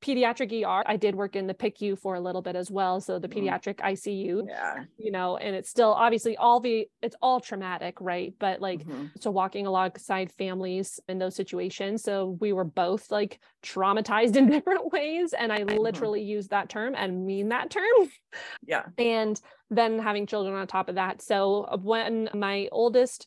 Pediatric 0.00 0.52
ER, 0.64 0.84
I 0.86 0.96
did 0.96 1.16
work 1.16 1.34
in 1.34 1.48
the 1.48 1.54
PICU 1.54 1.98
for 1.98 2.14
a 2.14 2.20
little 2.20 2.40
bit 2.40 2.54
as 2.54 2.70
well. 2.70 3.00
So 3.00 3.18
the 3.18 3.28
Mhm. 3.28 3.34
pediatric 3.34 3.80
ICU, 3.80 4.44
Yeah. 4.46 4.84
you 4.96 5.10
know, 5.10 5.36
and 5.36 5.56
it's 5.56 5.68
still 5.68 5.92
obviously 5.92 6.36
all 6.36 6.60
the, 6.60 6.88
it's 7.02 7.16
all 7.20 7.40
traumatic, 7.40 8.00
right? 8.00 8.32
But 8.38 8.60
like, 8.60 8.84
Mhm. 8.84 9.10
so 9.20 9.32
walking 9.32 9.66
alongside 9.66 10.30
families 10.30 11.00
in 11.08 11.18
those 11.18 11.34
situations 11.34 12.02
so 12.02 12.36
we 12.40 12.52
were 12.52 12.64
both 12.64 13.10
like 13.10 13.40
traumatized 13.62 14.36
in 14.36 14.48
different 14.48 14.92
ways 14.92 15.32
and 15.32 15.52
i 15.52 15.62
literally 15.64 16.22
use 16.22 16.48
that 16.48 16.68
term 16.68 16.94
and 16.96 17.26
mean 17.26 17.48
that 17.48 17.70
term 17.70 17.84
Yeah. 18.66 18.86
and 18.96 19.40
then 19.70 19.98
having 19.98 20.26
children 20.26 20.54
on 20.54 20.66
top 20.66 20.88
of 20.88 20.94
that 20.94 21.20
so 21.22 21.66
when 21.82 22.28
my 22.34 22.68
oldest 22.72 23.26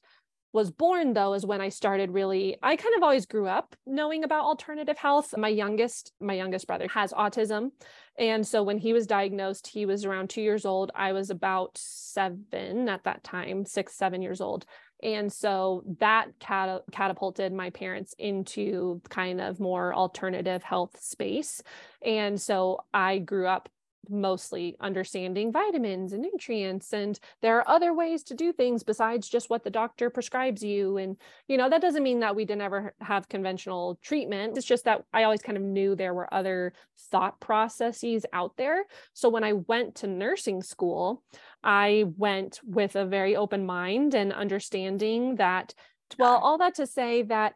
was 0.53 0.71
born 0.71 1.13
though 1.13 1.33
is 1.33 1.45
when 1.45 1.61
i 1.61 1.69
started 1.69 2.11
really 2.11 2.57
i 2.61 2.75
kind 2.75 2.95
of 2.95 3.03
always 3.03 3.25
grew 3.25 3.47
up 3.47 3.75
knowing 3.85 4.23
about 4.23 4.45
alternative 4.45 4.97
health. 4.97 5.33
My 5.37 5.47
youngest 5.49 6.13
my 6.19 6.33
youngest 6.33 6.67
brother 6.67 6.87
has 6.89 7.13
autism. 7.13 7.71
And 8.17 8.45
so 8.45 8.63
when 8.63 8.77
he 8.77 8.93
was 8.93 9.07
diagnosed 9.07 9.67
he 9.67 9.85
was 9.85 10.05
around 10.05 10.29
two 10.29 10.41
years 10.41 10.65
old. 10.65 10.91
I 10.95 11.13
was 11.13 11.29
about 11.29 11.71
seven 11.75 12.89
at 12.89 13.03
that 13.03 13.23
time 13.23 13.65
six 13.65 13.95
seven 13.95 14.21
years 14.21 14.41
old. 14.41 14.65
And 15.03 15.33
so 15.33 15.83
that 15.99 16.27
cat- 16.39 16.83
catapulted 16.91 17.51
my 17.51 17.71
parents 17.71 18.13
into 18.19 19.01
kind 19.09 19.41
of 19.41 19.59
more 19.59 19.93
alternative 19.93 20.61
health 20.63 20.99
space. 21.01 21.61
And 22.03 22.39
so 22.39 22.79
i 22.93 23.17
grew 23.17 23.47
up 23.47 23.69
mostly 24.09 24.75
understanding 24.79 25.51
vitamins 25.51 26.11
and 26.11 26.23
nutrients 26.23 26.91
and 26.91 27.19
there 27.41 27.57
are 27.57 27.69
other 27.69 27.93
ways 27.93 28.23
to 28.23 28.33
do 28.33 28.51
things 28.51 28.83
besides 28.83 29.29
just 29.29 29.49
what 29.49 29.63
the 29.63 29.69
doctor 29.69 30.09
prescribes 30.09 30.63
you 30.63 30.97
and 30.97 31.17
you 31.47 31.55
know 31.57 31.69
that 31.69 31.81
doesn't 31.81 32.03
mean 32.03 32.19
that 32.19 32.35
we 32.35 32.43
didn't 32.43 32.61
ever 32.63 32.93
have 32.99 33.29
conventional 33.29 33.99
treatment. 34.01 34.57
It's 34.57 34.65
just 34.65 34.85
that 34.85 35.03
i 35.13 35.23
always 35.23 35.41
kind 35.41 35.57
of 35.57 35.63
knew 35.63 35.95
there 35.95 36.13
were 36.13 36.33
other 36.33 36.73
thought 37.11 37.39
processes 37.39 38.25
out 38.33 38.57
there. 38.57 38.85
So 39.13 39.29
when 39.29 39.43
i 39.43 39.53
went 39.53 39.95
to 39.95 40.07
nursing 40.07 40.61
school 40.63 41.23
i 41.63 42.05
went 42.17 42.59
with 42.65 42.95
a 42.95 43.05
very 43.05 43.35
open 43.35 43.65
mind 43.65 44.15
and 44.15 44.33
understanding 44.33 45.35
that 45.35 45.73
well 46.17 46.37
all 46.37 46.57
that 46.57 46.75
to 46.75 46.87
say 46.87 47.21
that 47.23 47.53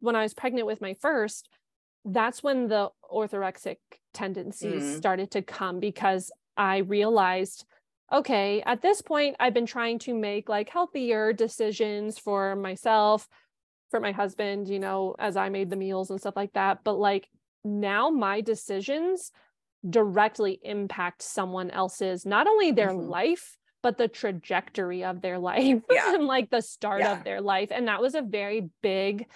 when 0.00 0.14
i 0.14 0.22
was 0.22 0.34
pregnant 0.34 0.66
with 0.66 0.80
my 0.80 0.94
first 0.94 1.48
that's 2.04 2.42
when 2.42 2.68
the 2.68 2.88
orthorexic 3.12 3.76
tendencies 4.16 4.82
Mm. 4.82 4.96
started 4.96 5.30
to 5.32 5.42
come 5.42 5.78
because 5.78 6.32
I 6.56 6.78
realized, 6.78 7.66
okay, 8.10 8.62
at 8.62 8.80
this 8.82 9.02
point, 9.02 9.36
I've 9.38 9.54
been 9.54 9.66
trying 9.66 9.98
to 10.00 10.14
make 10.14 10.48
like 10.48 10.70
healthier 10.70 11.32
decisions 11.32 12.18
for 12.18 12.56
myself, 12.56 13.28
for 13.90 14.00
my 14.00 14.12
husband, 14.12 14.68
you 14.68 14.78
know, 14.78 15.14
as 15.18 15.36
I 15.36 15.48
made 15.50 15.70
the 15.70 15.76
meals 15.76 16.10
and 16.10 16.18
stuff 16.18 16.34
like 16.36 16.54
that. 16.54 16.82
But 16.82 16.94
like 16.98 17.28
now 17.64 18.10
my 18.10 18.40
decisions 18.40 19.30
directly 19.88 20.58
impact 20.62 21.22
someone 21.22 21.70
else's, 21.70 22.24
not 22.26 22.46
only 22.46 22.72
their 22.72 22.90
Mhm. 22.90 23.08
life, 23.08 23.56
but 23.82 23.98
the 23.98 24.08
trajectory 24.08 25.04
of 25.04 25.20
their 25.20 25.38
life 25.52 25.82
Yeah. 25.90 26.14
and 26.14 26.26
like 26.26 26.50
the 26.50 26.62
start 26.62 27.02
Yeah. 27.02 27.12
of 27.18 27.24
their 27.24 27.40
life. 27.40 27.70
And 27.70 27.86
that 27.86 28.00
was 28.00 28.14
a 28.14 28.22
very 28.22 28.70
big 28.82 29.28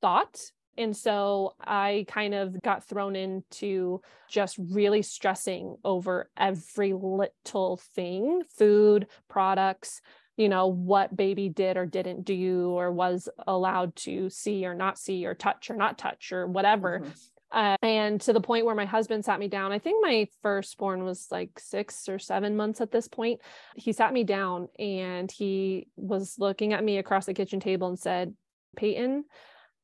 thought. 0.00 0.52
And 0.80 0.96
so 0.96 1.54
I 1.60 2.06
kind 2.08 2.34
of 2.34 2.60
got 2.62 2.88
thrown 2.88 3.14
into 3.14 4.00
just 4.28 4.56
really 4.58 5.02
stressing 5.02 5.76
over 5.84 6.30
every 6.36 6.94
little 6.94 7.80
thing 7.94 8.42
food, 8.56 9.06
products, 9.28 10.00
you 10.36 10.48
know, 10.48 10.68
what 10.68 11.14
baby 11.14 11.50
did 11.50 11.76
or 11.76 11.84
didn't 11.84 12.24
do, 12.24 12.70
or 12.70 12.90
was 12.90 13.28
allowed 13.46 13.94
to 13.96 14.30
see 14.30 14.64
or 14.64 14.74
not 14.74 14.98
see, 14.98 15.26
or 15.26 15.34
touch 15.34 15.70
or 15.70 15.76
not 15.76 15.98
touch, 15.98 16.32
or 16.32 16.46
whatever. 16.46 17.00
Mhm. 17.00 17.30
Uh, 17.52 17.76
and 17.82 18.20
to 18.22 18.32
the 18.32 18.40
point 18.40 18.64
where 18.64 18.76
my 18.76 18.86
husband 18.86 19.24
sat 19.24 19.38
me 19.38 19.48
down, 19.48 19.72
I 19.72 19.78
think 19.78 20.02
my 20.02 20.28
firstborn 20.40 21.04
was 21.04 21.26
like 21.30 21.58
six 21.58 22.08
or 22.08 22.18
seven 22.18 22.56
months 22.56 22.80
at 22.80 22.92
this 22.92 23.08
point. 23.08 23.40
He 23.74 23.92
sat 23.92 24.12
me 24.12 24.24
down 24.24 24.68
and 24.78 25.30
he 25.30 25.88
was 25.96 26.36
looking 26.38 26.72
at 26.72 26.84
me 26.84 26.98
across 26.98 27.26
the 27.26 27.34
kitchen 27.34 27.60
table 27.60 27.88
and 27.88 27.98
said, 27.98 28.34
Peyton, 28.76 29.24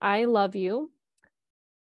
I 0.00 0.24
love 0.24 0.54
you. 0.56 0.90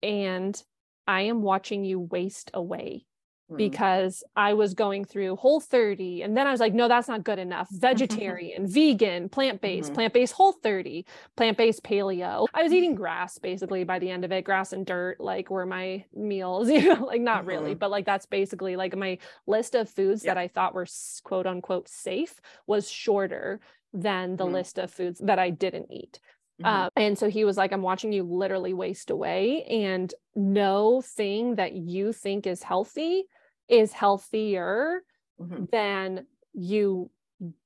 And 0.02 0.60
I 1.06 1.22
am 1.22 1.42
watching 1.42 1.84
you 1.84 2.00
waste 2.00 2.50
away 2.54 3.06
Mhm. 3.50 3.56
because 3.58 4.24
I 4.34 4.54
was 4.54 4.74
going 4.74 5.04
through 5.04 5.36
whole 5.36 5.60
30 5.60 6.22
and 6.22 6.36
then 6.36 6.48
I 6.48 6.50
was 6.50 6.58
like 6.58 6.74
no 6.74 6.88
that's 6.88 7.06
not 7.06 7.22
good 7.22 7.38
enough 7.38 7.68
vegetarian 8.50 8.66
vegan 8.66 9.28
plant-based 9.28 9.92
Mhm. 9.92 9.94
plant-based 9.94 10.32
whole 10.32 10.50
30 10.50 11.06
plant-based 11.36 11.84
paleo 11.84 12.46
I 12.54 12.64
was 12.64 12.72
eating 12.72 12.94
grass 13.02 13.38
basically 13.38 13.84
by 13.84 14.00
the 14.00 14.10
end 14.10 14.24
of 14.24 14.32
it 14.32 14.42
grass 14.42 14.72
and 14.72 14.84
dirt 14.84 15.20
like 15.20 15.48
were 15.48 15.64
my 15.64 16.04
meals 16.12 16.68
you 16.70 16.92
know 16.92 17.04
like 17.04 17.20
not 17.20 17.46
really 17.46 17.76
Mhm. 17.76 17.78
but 17.78 17.92
like 17.92 18.04
that's 18.04 18.26
basically 18.26 18.74
like 18.74 18.96
my 18.96 19.16
list 19.46 19.76
of 19.76 19.88
foods 19.88 20.24
Yeah. 20.24 20.34
that 20.34 20.38
I 20.40 20.48
thought 20.48 20.74
were 20.74 20.86
quote 21.22 21.46
unquote 21.46 21.88
safe 21.88 22.40
was 22.66 22.90
shorter 22.90 23.60
than 23.92 24.34
the 24.36 24.44
Mhm. 24.44 24.52
list 24.54 24.78
of 24.78 24.90
foods 24.90 25.20
that 25.20 25.38
I 25.38 25.50
didn't 25.50 25.90
eat 25.92 26.18
Mhm. 26.58 26.66
uh, 26.68 26.90
and 26.96 27.18
so 27.18 27.28
he 27.28 27.44
was 27.44 27.56
like, 27.56 27.72
I'm 27.72 27.82
watching 27.82 28.12
you 28.12 28.22
literally 28.24 28.74
waste 28.74 29.10
away, 29.10 29.64
and 29.64 30.12
no 30.34 31.00
thing 31.02 31.56
that 31.56 31.74
you 31.74 32.12
think 32.12 32.46
is 32.46 32.62
healthy 32.62 33.24
is 33.68 33.92
healthier 33.92 35.02
Mhm. 35.38 35.66
than 35.70 36.26
you 36.54 37.10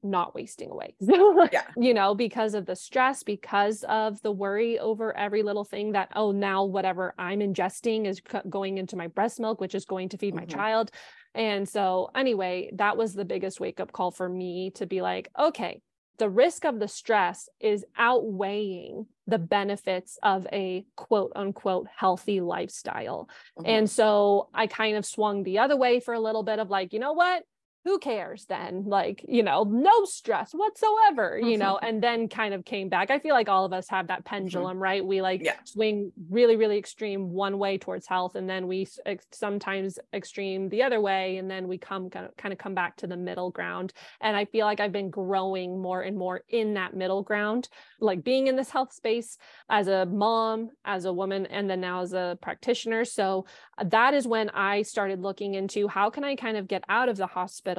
not 0.02 0.34
wasting 0.34 0.70
away. 0.70 0.96
Yeah. 1.50 1.74
you 1.76 1.94
know, 1.94 2.14
because 2.14 2.54
of 2.54 2.66
the 2.66 2.74
stress, 2.74 3.22
because 3.22 3.84
of 3.84 4.20
the 4.22 4.32
worry 4.32 4.78
over 4.80 5.16
every 5.16 5.44
little 5.44 5.64
thing 5.64 5.92
that, 5.92 6.10
oh, 6.16 6.32
now 6.32 6.64
whatever 6.64 7.14
I'm 7.18 7.38
ingesting 7.38 8.06
is 8.06 8.20
co- 8.20 8.42
going 8.48 8.78
into 8.78 8.96
my 8.96 9.06
breast 9.06 9.38
milk, 9.38 9.60
which 9.60 9.76
is 9.76 9.84
going 9.84 10.08
to 10.08 10.18
feed 10.18 10.34
my 10.34 10.44
Mhm. 10.44 10.46
child. 10.46 10.90
And 11.34 11.68
so, 11.68 12.10
anyway, 12.16 12.70
that 12.74 12.96
was 12.96 13.14
the 13.14 13.24
biggest 13.24 13.60
wake 13.60 13.78
up 13.78 13.92
call 13.92 14.10
for 14.10 14.28
me 14.28 14.72
to 14.72 14.86
be 14.86 15.02
like, 15.02 15.28
okay, 15.38 15.80
the 16.20 16.28
risk 16.30 16.64
of 16.64 16.78
the 16.78 16.86
stress 16.86 17.48
is 17.60 17.84
outweighing 17.96 19.06
the 19.26 19.38
benefits 19.38 20.18
of 20.22 20.46
a 20.52 20.84
quote 20.96 21.32
unquote 21.34 21.88
healthy 21.96 22.40
lifestyle. 22.40 23.28
Mhm. 23.58 23.64
And 23.66 23.90
so 23.90 24.50
I 24.54 24.66
kind 24.66 24.96
of 24.96 25.06
swung 25.06 25.42
the 25.42 25.58
other 25.58 25.76
way 25.76 25.98
for 25.98 26.14
a 26.14 26.20
little 26.20 26.42
bit 26.42 26.58
of 26.58 26.70
like, 26.70 26.92
you 26.92 26.98
know 27.00 27.14
what? 27.14 27.42
Who 27.84 27.98
cares 27.98 28.44
then? 28.44 28.84
Like, 28.84 29.24
you 29.26 29.42
know, 29.42 29.62
no 29.64 30.04
stress 30.04 30.52
whatsoever, 30.52 31.38
you 31.38 31.56
know, 31.56 31.78
and 31.78 32.02
then 32.02 32.28
kind 32.28 32.52
of 32.52 32.66
came 32.66 32.90
back. 32.90 33.10
I 33.10 33.18
feel 33.18 33.34
like 33.34 33.48
all 33.48 33.64
of 33.64 33.72
us 33.72 33.88
have 33.88 34.08
that 34.08 34.26
pendulum, 34.26 34.76
right? 34.78 35.02
We 35.02 35.22
like 35.22 35.40
Yeah. 35.42 35.56
swing 35.64 36.12
really, 36.28 36.56
really 36.56 36.76
extreme 36.76 37.30
one 37.30 37.58
way 37.58 37.78
towards 37.78 38.06
health, 38.06 38.34
and 38.34 38.50
then 38.50 38.66
we 38.66 38.86
ex- 39.06 39.26
sometimes 39.32 39.98
extreme 40.12 40.68
the 40.68 40.82
other 40.82 41.00
way, 41.00 41.38
and 41.38 41.50
then 41.50 41.68
we 41.68 41.78
come 41.78 42.10
kind 42.10 42.26
of, 42.26 42.36
kind 42.36 42.52
of 42.52 42.58
come 42.58 42.74
back 42.74 42.96
to 42.98 43.06
the 43.06 43.16
middle 43.16 43.50
ground. 43.50 43.94
And 44.20 44.36
I 44.36 44.44
feel 44.44 44.66
like 44.66 44.80
I've 44.80 44.92
been 44.92 45.08
growing 45.08 45.80
more 45.80 46.02
and 46.02 46.18
more 46.18 46.42
in 46.50 46.74
that 46.74 46.92
middle 46.94 47.22
ground, 47.22 47.70
like 47.98 48.22
being 48.22 48.46
in 48.46 48.56
this 48.56 48.68
health 48.68 48.92
space 48.92 49.38
as 49.70 49.88
a 49.88 50.04
mom, 50.04 50.68
as 50.84 51.06
a 51.06 51.12
woman, 51.14 51.46
and 51.46 51.70
then 51.70 51.80
now 51.80 52.02
as 52.02 52.12
a 52.12 52.36
practitioner. 52.42 53.06
So 53.06 53.46
uh, 53.78 53.84
that 53.88 54.12
is 54.12 54.26
when 54.26 54.50
I 54.50 54.82
started 54.82 55.20
looking 55.22 55.54
into 55.54 55.88
how 55.88 56.10
can 56.10 56.24
I 56.24 56.36
kind 56.36 56.58
of 56.58 56.68
get 56.68 56.84
out 56.88 57.08
of 57.08 57.16
the 57.16 57.26
hospital, 57.26 57.69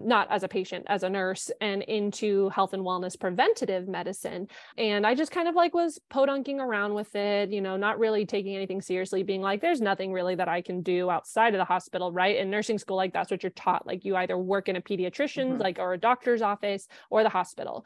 not 0.00 0.30
as 0.30 0.42
a 0.42 0.48
patient, 0.48 0.84
as 0.88 1.02
a 1.02 1.10
nurse, 1.10 1.50
and 1.60 1.82
into 1.82 2.48
health 2.50 2.72
and 2.72 2.82
wellness 2.82 3.18
preventative 3.18 3.88
medicine. 3.88 4.48
And 4.76 5.06
I 5.06 5.14
just 5.14 5.32
kind 5.32 5.48
of 5.48 5.54
like 5.54 5.74
was 5.74 6.00
podunking 6.10 6.58
around 6.58 6.94
with 6.94 7.14
it, 7.14 7.50
you 7.50 7.60
know, 7.60 7.76
not 7.76 7.98
really 7.98 8.26
taking 8.26 8.54
anything 8.56 8.80
seriously, 8.80 9.22
being 9.22 9.42
like, 9.42 9.60
there's 9.60 9.80
nothing 9.80 10.12
really 10.12 10.34
that 10.34 10.48
I 10.48 10.62
can 10.62 10.82
do 10.82 11.10
outside 11.10 11.54
of 11.54 11.58
the 11.58 11.64
hospital, 11.64 12.12
right? 12.12 12.36
In 12.36 12.50
nursing 12.50 12.78
school, 12.78 12.96
like 12.96 13.12
that's 13.12 13.30
what 13.30 13.42
you're 13.42 13.50
taught. 13.50 13.86
Like 13.86 14.04
you 14.04 14.16
either 14.16 14.38
work 14.38 14.68
in 14.68 14.76
a 14.76 14.80
pediatrician's, 14.80 15.58
Mhm. 15.58 15.60
like 15.60 15.78
or 15.78 15.92
a 15.94 15.98
doctor's 15.98 16.42
office 16.42 16.86
or 17.10 17.22
the 17.22 17.28
hospital. 17.28 17.84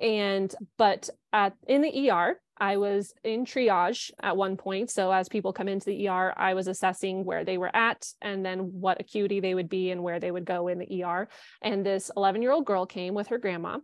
And 0.00 0.54
but 0.78 1.10
at 1.32 1.54
in 1.66 1.82
the 1.82 2.10
ER, 2.10 2.40
I 2.60 2.76
was 2.76 3.14
in 3.24 3.44
triage 3.44 4.10
at 4.22 4.36
one 4.36 4.56
point. 4.56 4.90
So 4.90 5.10
as 5.10 5.28
people 5.28 5.52
come 5.52 5.66
into 5.68 5.86
the 5.86 6.08
ER, 6.08 6.34
I 6.36 6.54
was 6.54 6.68
assessing 6.68 7.24
where 7.24 7.44
they 7.44 7.58
were 7.58 7.74
at 7.74 8.06
and 8.20 8.44
then 8.44 8.58
what 8.80 9.00
acuity 9.00 9.40
they 9.40 9.54
would 9.54 9.68
be 9.68 9.90
and 9.90 10.02
where 10.02 10.20
they 10.20 10.30
would 10.30 10.44
go 10.44 10.68
in 10.68 10.78
the 10.78 11.02
ER. 11.02 11.28
And 11.62 11.84
this 11.84 12.10
11 12.16 12.42
year 12.42 12.52
old 12.52 12.66
girl 12.66 12.86
came 12.86 13.14
with 13.14 13.28
her 13.28 13.38
grandma 13.38 13.78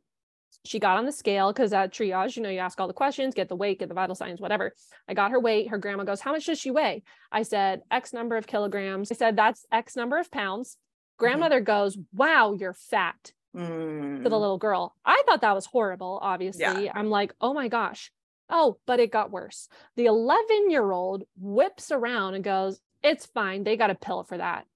she 0.64 0.78
got 0.78 0.96
on 0.96 1.06
the 1.06 1.12
scale 1.12 1.52
because 1.52 1.72
at 1.72 1.92
triage, 1.92 2.36
you 2.36 2.42
know, 2.42 2.48
you 2.48 2.58
ask 2.58 2.80
all 2.80 2.88
the 2.88 2.92
questions, 2.92 3.34
get 3.34 3.48
the 3.48 3.56
weight, 3.56 3.78
get 3.78 3.88
the 3.88 3.94
vital 3.94 4.14
signs, 4.14 4.40
whatever. 4.40 4.72
I 5.08 5.14
got 5.14 5.30
her 5.30 5.40
weight. 5.40 5.68
Her 5.68 5.78
grandma 5.78 6.04
goes, 6.04 6.20
How 6.20 6.32
much 6.32 6.46
does 6.46 6.58
she 6.58 6.70
weigh? 6.70 7.02
I 7.30 7.42
said, 7.42 7.82
X 7.90 8.12
number 8.12 8.36
of 8.36 8.46
kilograms. 8.46 9.12
I 9.12 9.14
said, 9.14 9.36
That's 9.36 9.64
X 9.70 9.96
number 9.96 10.18
of 10.18 10.30
pounds. 10.30 10.70
Mm-hmm. 10.70 11.24
Grandmother 11.24 11.60
goes, 11.60 11.96
Wow, 12.12 12.54
you're 12.58 12.74
fat 12.74 13.32
Mm. 13.54 14.22
to 14.22 14.28
the 14.28 14.38
little 14.38 14.58
girl. 14.58 14.94
I 15.02 15.22
thought 15.24 15.40
that 15.40 15.54
was 15.54 15.64
horrible, 15.64 16.18
obviously. 16.20 16.90
I'm 16.92 17.08
like, 17.08 17.32
Oh 17.40 17.54
my 17.54 17.68
gosh. 17.68 18.10
Oh, 18.48 18.78
but 18.86 19.00
it 19.00 19.10
got 19.10 19.30
worse. 19.30 19.68
The 19.96 20.06
11 20.06 20.70
year 20.70 20.90
old 20.92 21.24
whips 21.38 21.90
around 21.90 22.34
and 22.34 22.44
goes, 22.44 22.80
It's 23.02 23.26
fine. 23.26 23.64
They 23.64 23.76
got 23.76 23.90
a 23.90 23.94
pill 23.94 24.22
for 24.22 24.38
that. 24.38 24.66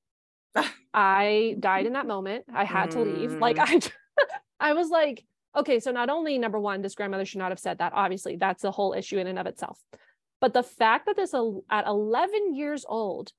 I 0.95 1.57
died 1.61 1.87
in 1.87 1.93
that 1.93 2.07
moment. 2.07 2.47
I 2.53 2.65
had 2.65 2.91
to 2.93 3.01
leave. 3.01 3.41
Like 3.41 3.59
I 3.59 3.81
I 4.61 4.73
was 4.75 4.91
like, 4.91 5.25
okay, 5.57 5.81
so 5.81 5.91
not 5.91 6.11
only 6.11 6.39
number 6.39 6.59
one, 6.59 6.83
this 6.83 6.95
grandmother 6.95 7.25
should 7.25 7.39
not 7.39 7.51
have 7.51 7.59
said 7.59 7.79
that. 7.79 7.93
Obviously, 7.95 8.37
that's 8.37 8.65
a 8.65 8.71
whole 8.71 8.93
issue 8.93 9.19
in 9.19 9.27
and 9.27 9.39
of 9.39 9.47
itself. 9.47 9.83
But 10.41 10.53
the 10.55 10.63
fact 10.63 11.07
that 11.07 11.17
this 11.17 11.35
at 11.71 11.87
11 11.87 12.55
years 12.55 12.85
old 12.89 13.33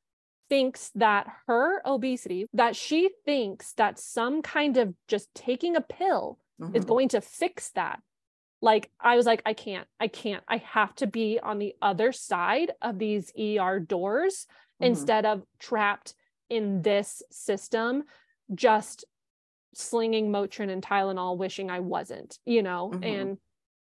thinks 0.50 0.92
that 0.96 1.28
her 1.48 1.82
obesity, 1.86 2.46
that 2.54 2.76
she 2.76 3.10
thinks 3.26 3.74
that 3.74 4.00
some 4.00 4.42
kind 4.42 4.78
of 4.78 4.94
just 5.08 5.34
taking 5.34 5.76
a 5.76 5.82
pill 5.82 6.38
is 6.74 6.86
Mhm. 6.86 6.88
going 6.88 7.08
to 7.10 7.22
fix 7.22 7.72
that. 7.72 8.02
Like 8.62 8.91
I 8.99 9.16
was 9.16 9.26
like, 9.26 9.41
I 9.45 9.53
can't, 9.53 9.88
I 9.99 10.07
can't. 10.07 10.43
I 10.47 10.57
have 10.57 10.93
to 10.95 11.07
be 11.07 11.39
on 11.41 11.57
the 11.59 11.76
other 11.82 12.12
side 12.12 12.72
of 12.82 12.99
these 12.99 13.32
ER 13.38 13.80
doors 13.80 14.47
Mhm. 14.82 14.88
instead 14.88 15.26
of 15.26 15.43
trapped 15.59 16.14
in 16.49 16.82
this 16.82 17.24
system, 17.32 18.03
just 18.53 19.05
slinging 19.74 20.32
Motrin 20.32 20.70
and 20.70 20.84
Tylenol, 20.84 21.38
wishing 21.38 21.72
I 21.72 21.80
wasn't, 21.80 22.38
you 22.45 22.62
know? 22.62 22.91
Mhm. 22.93 23.03
And 23.03 23.38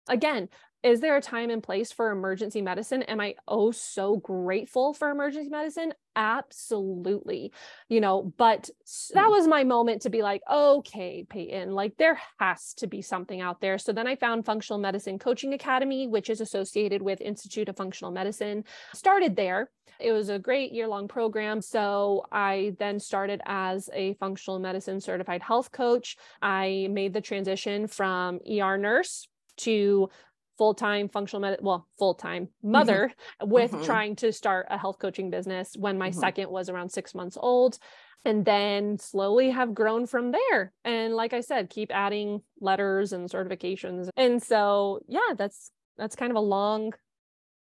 again, 0.09 0.49
is 0.85 1.01
there 1.01 1.16
a 1.16 1.20
time 1.22 1.49
and 1.49 1.62
place 1.62 1.91
for 1.91 2.11
emergency 2.11 2.61
medicine? 2.61 3.03
Am 3.05 3.18
I 3.18 3.35
oh 3.49 3.70
so 3.70 4.18
grateful 4.18 4.93
for 4.93 5.11
emergency 5.11 5.49
medicine? 5.49 5.95
Absolutely. 6.14 7.53
You 7.89 8.03
know, 8.03 8.35
but 8.37 8.68
that 9.14 9.26
Mm. 9.26 9.30
was 9.30 9.49
my 9.49 9.64
moment 9.64 10.03
to 10.03 10.11
be 10.11 10.22
like, 10.22 10.43
okay, 10.49 11.24
Peyton, 11.28 11.72
like 11.72 11.97
there 11.97 12.20
has 12.39 12.74
to 12.74 12.87
be 12.87 13.01
something 13.01 13.41
out 13.41 13.62
there. 13.62 13.78
So 13.78 13.93
then 13.93 14.07
I 14.07 14.14
found 14.14 14.45
Functional 14.45 14.78
Medicine 14.78 15.18
Coaching 15.18 15.55
Academy, 15.55 16.07
which 16.07 16.28
is 16.28 16.43
associated 16.43 17.01
with 17.01 17.20
Institute 17.22 17.70
of 17.70 17.76
Functional 17.78 18.12
Medicine. 18.12 18.64
Started 18.93 19.37
there. 19.37 19.70
It 19.99 20.12
was 20.12 20.28
a 20.28 20.39
great 20.39 20.72
year 20.72 20.87
long 20.87 21.09
program. 21.09 21.62
So 21.62 22.26
I 22.30 22.76
then 22.78 23.01
started 23.01 23.41
as 23.47 23.89
a 23.95 24.14
functional 24.14 24.59
medicine 24.59 25.01
certified 25.01 25.41
health 25.43 25.72
coach. 25.72 26.16
I 26.43 26.89
made 26.91 27.14
the 27.14 27.22
transition 27.22 27.87
from 27.87 28.41
ER 28.47 28.76
nurse 28.76 29.26
to 29.57 30.11
full-time 30.59 31.09
functional 31.09 31.41
med 31.41 31.59
well 31.63 31.89
full-time 31.99 32.49
mother 32.63 33.13
with 33.43 33.73
Mhm. 33.73 33.85
trying 33.85 34.17
to 34.17 34.33
start 34.33 34.67
a 34.71 34.79
health 34.79 34.99
coaching 34.99 35.31
business 35.31 35.77
when 35.77 35.99
my 35.99 36.11
Mhm. 36.11 36.15
second 36.15 36.51
was 36.51 36.69
around 36.69 36.91
6 36.91 37.15
months 37.15 37.37
old 37.41 37.79
and 38.25 38.45
then 38.45 38.99
slowly 38.99 39.51
have 39.51 39.75
grown 39.75 40.07
from 40.07 40.31
there 40.33 40.73
and 40.85 41.15
like 41.15 41.33
i 41.33 41.41
said 41.41 41.69
keep 41.71 41.91
adding 41.95 42.41
letters 42.61 43.13
and 43.13 43.29
certifications 43.29 44.09
and 44.17 44.43
so 44.43 45.01
yeah 45.09 45.35
that's 45.37 45.73
that's 45.97 46.17
kind 46.17 46.31
of 46.31 46.37
a 46.37 46.41
long 46.41 46.93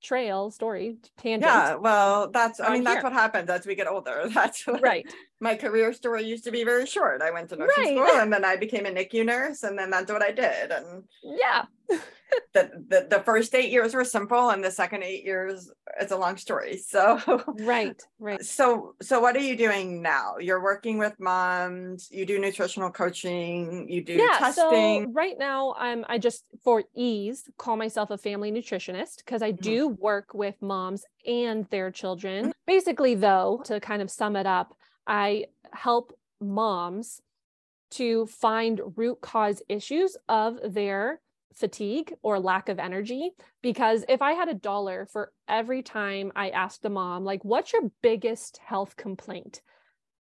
trail 0.03 0.51
story 0.51 0.97
tangent 1.17 1.43
Yeah, 1.51 1.76
well, 1.76 2.30
that's, 2.30 2.59
I 2.59 2.73
mean, 2.73 2.84
that's 2.84 2.97
here. 2.97 3.03
what 3.03 3.13
happens 3.13 3.49
as 3.49 3.65
we 3.65 3.73
get 3.73 3.88
older. 3.88 4.23
That's 4.34 4.67
what- 4.67 4.82
right 4.82 5.05
My 5.41 5.55
career 5.55 5.91
story 5.91 6.23
used 6.23 6.45
to 6.45 6.51
be 6.51 6.63
very 6.63 6.86
short. 6.86 7.21
I 7.21 7.31
went 7.31 7.49
to 7.49 7.57
nursing 7.57 7.97
Right. 7.97 8.07
school 8.07 8.21
and 8.21 8.31
then 8.31 8.45
I 8.45 8.55
became 8.55 8.86
a 8.86 8.89
NICU 8.91 9.25
nurse 9.25 9.63
and 9.63 9.77
then 9.77 9.89
that's 9.89 10.11
what 10.11 10.21
I 10.23 10.31
did. 10.31 10.71
And 10.71 11.03
yeah 11.23 11.65
the, 12.53 12.71
the, 12.88 13.07
the 13.09 13.19
first 13.23 13.53
eight 13.53 13.69
years 13.69 13.93
were 13.93 14.05
simple 14.05 14.49
and 14.49 14.63
the 14.63 14.71
second 14.71 15.03
eight 15.03 15.23
years, 15.25 15.69
it's 15.99 16.11
a 16.13 16.17
long 16.17 16.38
story. 16.38 16.77
So, 16.88 17.43
right 17.59 18.01
right 18.19 18.43
so, 18.45 18.95
so 19.01 19.19
what 19.19 19.36
are 19.36 19.39
you 19.41 19.57
doing 19.57 20.01
now? 20.01 20.38
You're 20.39 20.63
working 20.63 20.97
with 20.97 21.13
moms, 21.19 22.07
you 22.11 22.25
do 22.25 22.39
nutritional 22.39 22.89
coaching, 22.91 23.88
you 23.89 24.03
do 24.05 24.13
yeah 24.13 24.38
testing. 24.39 25.05
so 25.05 25.11
right 25.11 25.36
now 25.38 25.75
i'm 25.77 26.05
i 26.07 26.17
just 26.17 26.45
for 26.63 26.83
ease 26.95 27.43
call 27.57 27.75
myself 27.75 28.09
a 28.09 28.17
family 28.17 28.51
nutritionist 28.51 29.17
because 29.17 29.41
i 29.41 29.51
Mhm. 29.51 29.61
do 29.61 29.88
work 29.89 30.33
with 30.33 30.55
moms 30.61 31.03
and 31.27 31.65
their 31.71 31.91
children 31.91 32.53
basically 32.65 33.15
though 33.15 33.61
to 33.65 33.79
kind 33.81 34.01
of 34.01 34.09
sum 34.09 34.36
it 34.38 34.45
up 34.45 34.73
i 35.07 35.45
help 35.71 36.17
moms 36.41 37.21
to 37.91 38.25
find 38.25 38.81
root 38.95 39.21
cause 39.21 39.61
issues 39.69 40.17
of 40.27 40.57
their 40.73 41.21
fatigue 41.53 42.13
or 42.21 42.39
lack 42.39 42.67
of 42.67 42.79
energy 42.79 43.31
because 43.61 44.03
if 44.09 44.21
i 44.21 44.33
had 44.33 44.49
a 44.49 44.53
dollar 44.53 45.05
for 45.05 45.31
every 45.47 45.81
time 45.81 46.31
i 46.35 46.49
asked 46.49 46.83
a 46.85 46.89
mom 46.89 47.23
like 47.23 47.45
what's 47.45 47.71
your 47.71 47.89
biggest 48.01 48.57
health 48.57 48.95
complaint 48.95 49.61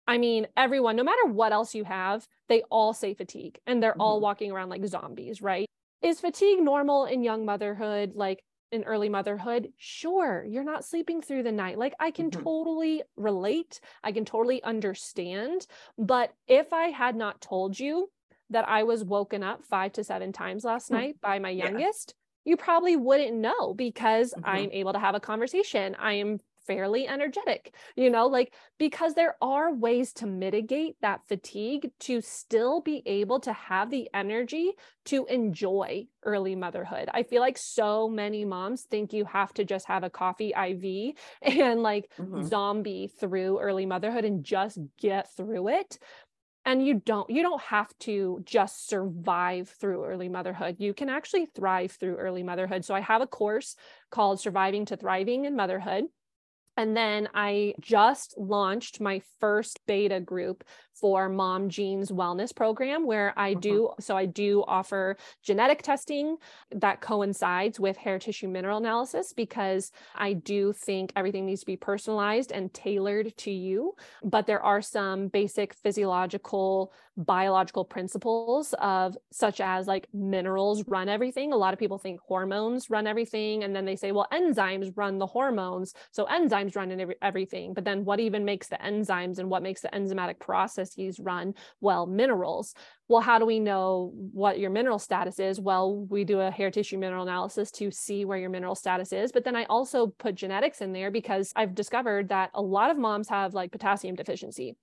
I 0.07 0.17
mean, 0.17 0.47
everyone, 0.57 0.95
no 0.95 1.03
matter 1.03 1.28
what 1.28 1.51
else 1.51 1.76
you 1.76 1.84
have, 1.84 2.28
they 2.47 2.63
all 2.72 2.93
say 2.93 3.13
fatigue 3.13 3.59
and 3.67 3.82
they're 3.82 3.95
all 4.01 4.17
Mhm. 4.17 4.22
walking 4.24 4.51
around 4.51 4.70
like 4.70 4.84
zombies, 4.88 5.39
right? 5.39 5.67
Is 6.01 6.20
fatigue 6.20 6.63
normal 6.63 7.05
in 7.05 7.22
young 7.22 7.45
motherhood, 7.45 8.15
like 8.15 8.43
in 8.72 8.84
early 8.84 9.09
motherhood? 9.09 9.74
Sure, 9.78 10.43
you're 10.43 10.63
not 10.63 10.84
sleeping 10.84 11.22
through 11.22 11.43
the 11.43 11.51
night. 11.51 11.78
Like, 11.78 11.95
I 11.99 12.11
can 12.11 12.30
Mhm. 12.30 12.49
totally 12.49 13.01
relate, 13.15 13.80
I 14.03 14.11
can 14.11 14.26
totally 14.26 14.61
understand. 14.63 15.67
But 15.97 16.34
if 16.47 16.74
I 16.74 16.89
had 16.89 17.15
not 17.15 17.39
told 17.41 17.80
you 17.80 18.11
that 18.49 18.67
I 18.67 18.84
was 18.84 19.03
woken 19.05 19.41
up 19.43 19.63
five 19.63 19.93
to 19.93 20.03
seven 20.03 20.34
times 20.34 20.65
last 20.65 20.91
Hmm. 20.91 20.99
night 20.99 21.22
by 21.22 21.39
my 21.39 21.49
Yeah. 21.57 21.72
youngest, 21.72 22.13
you 22.43 22.57
probably 22.57 22.95
wouldn't 22.97 23.38
know 23.38 23.74
because 23.74 24.34
Mhm. 24.36 24.39
I'm 24.43 24.72
able 24.72 24.91
to 24.93 24.99
have 24.99 25.15
a 25.15 25.20
conversation. 25.20 25.95
I 25.95 26.13
am 26.13 26.39
fairly 26.70 27.07
energetic, 27.07 27.76
you 27.97 28.09
know, 28.09 28.28
like 28.28 28.53
because 28.78 29.15
there 29.15 29.36
are 29.41 29.74
ways 29.74 30.13
to 30.13 30.28
mitigate 30.28 30.95
that 31.01 31.28
fatigue 31.28 31.91
to 32.01 32.22
still 32.22 32.82
be 32.82 33.03
able 33.07 33.41
to 33.41 33.51
have 33.53 33.89
the 33.89 34.09
energy 34.13 34.74
to 35.05 35.26
enjoy 35.26 36.07
early 36.24 36.55
motherhood. 36.55 37.09
I 37.13 37.24
feel 37.24 37.41
like 37.41 37.57
so 37.57 38.07
many 38.07 38.45
moms 38.45 38.84
think 38.84 39.13
you 39.13 39.26
have 39.26 39.53
to 39.55 39.65
just 39.65 39.88
have 39.88 40.03
a 40.03 40.11
coffee 40.11 40.53
IV 40.53 41.15
and 41.41 41.82
like 41.84 42.13
Mhm. 42.17 42.49
zombie 42.49 43.07
through 43.07 43.59
early 43.59 43.86
motherhood 43.88 44.26
and 44.26 44.43
just 44.45 44.78
get 44.97 45.34
through 45.36 45.70
it 45.70 45.99
and 46.65 46.86
you 46.86 46.95
don't 47.05 47.30
you 47.30 47.41
don't 47.41 47.61
have 47.61 47.97
to 47.99 48.41
just 48.45 48.88
survive 48.88 49.70
through 49.70 50.05
early 50.05 50.30
motherhood 50.30 50.76
you 50.80 50.93
can 50.93 51.09
actually 51.09 51.45
thrive 51.45 51.91
through 51.91 52.17
early 52.17 52.43
motherhood 52.43 52.84
so 52.86 52.93
i 52.93 52.99
have 52.99 53.22
a 53.22 53.28
course 53.28 53.76
called 54.11 54.39
surviving 54.39 54.86
to 54.86 54.97
thriving 54.97 55.45
in 55.45 55.55
motherhood 55.55 56.05
and 56.80 56.96
then 56.96 57.28
I 57.34 57.74
just 57.82 58.38
launched 58.38 59.02
my 59.02 59.22
first 59.42 59.82
beta 59.86 60.22
group 60.22 60.64
for 60.94 61.28
Mom 61.28 61.70
Jeans 61.70 62.10
Wellness 62.10 62.56
Program, 62.56 63.06
where 63.06 63.34
I 63.38 63.54
Mhm. 63.54 63.62
do 63.62 63.90
so 64.00 64.16
I 64.16 64.26
do 64.26 64.64
offer 64.66 65.18
genetic 65.44 65.82
testing 65.82 66.38
that 66.72 67.02
coincides 67.02 67.80
with 67.80 67.98
hair 67.98 68.18
tissue 68.18 68.48
mineral 68.48 68.78
analysis 68.78 69.34
because 69.34 69.92
I 70.16 70.34
do 70.34 70.72
think 70.74 71.12
everything 71.16 71.46
needs 71.46 71.62
to 71.62 71.66
be 71.66 71.78
personalized 71.78 72.52
and 72.52 72.74
tailored 72.74 73.36
to 73.38 73.52
you. 73.52 73.96
But 74.24 74.46
there 74.46 74.64
are 74.64 74.82
some 74.82 75.28
basic 75.28 75.74
physiological, 75.74 76.94
biological 77.18 77.86
principles 77.86 78.74
of 78.80 79.18
such 79.32 79.60
as 79.62 79.88
like 79.88 80.08
minerals 80.14 80.86
run 80.88 81.10
everything. 81.10 81.52
A 81.52 81.58
lot 81.58 81.74
of 81.74 81.80
people 81.80 81.98
think 81.98 82.20
hormones 82.22 82.90
run 82.90 83.08
everything, 83.08 83.64
and 83.64 83.76
then 83.76 83.86
they 83.86 83.96
say, 83.98 84.12
well, 84.12 84.28
enzymes 84.32 84.92
run 84.96 85.18
the 85.18 85.26
hormones. 85.28 85.94
So 86.12 86.26
enzymes 86.26 86.68
run 86.76 86.91
in 86.91 86.99
every, 86.99 87.15
everything. 87.22 87.74
But 87.74 87.86
then 87.86 88.05
what 88.05 88.20
even 88.20 88.45
makes 88.45 88.67
the 88.67 88.78
enzymes 88.78 89.39
and 89.39 89.49
what 89.49 89.63
makes 89.63 89.82
the 89.82 89.89
enzymatic 89.89 90.39
processes 90.39 91.20
run? 91.20 91.53
Well, 91.82 92.05
minerals. 92.05 92.74
Well, 93.07 93.22
how 93.22 93.39
do 93.39 93.45
we 93.45 93.59
know 93.59 94.11
what 94.13 94.59
your 94.59 94.70
mineral 94.70 94.99
status 94.99 95.39
is? 95.39 95.59
Well, 95.59 96.05
we 96.09 96.24
do 96.24 96.39
a 96.39 96.51
hair 96.51 96.72
tissue 96.72 96.97
mineral 96.97 97.24
analysis 97.24 97.72
to 97.72 97.91
see 97.91 98.26
where 98.26 98.38
your 98.38 98.49
mineral 98.49 98.76
status 98.76 99.11
is. 99.11 99.32
But 99.32 99.43
then 99.43 99.55
I 99.55 99.65
also 99.65 100.07
put 100.07 100.36
genetics 100.36 100.82
in 100.82 100.93
there 100.93 101.11
because 101.11 101.51
I've 101.55 101.76
discovered 101.76 102.30
that 102.30 102.51
a 102.53 102.61
lot 102.61 102.91
of 102.91 102.97
moms 102.97 103.30
have 103.30 103.53
like 103.53 103.72
potassium 103.72 104.15
deficiency. 104.15 104.76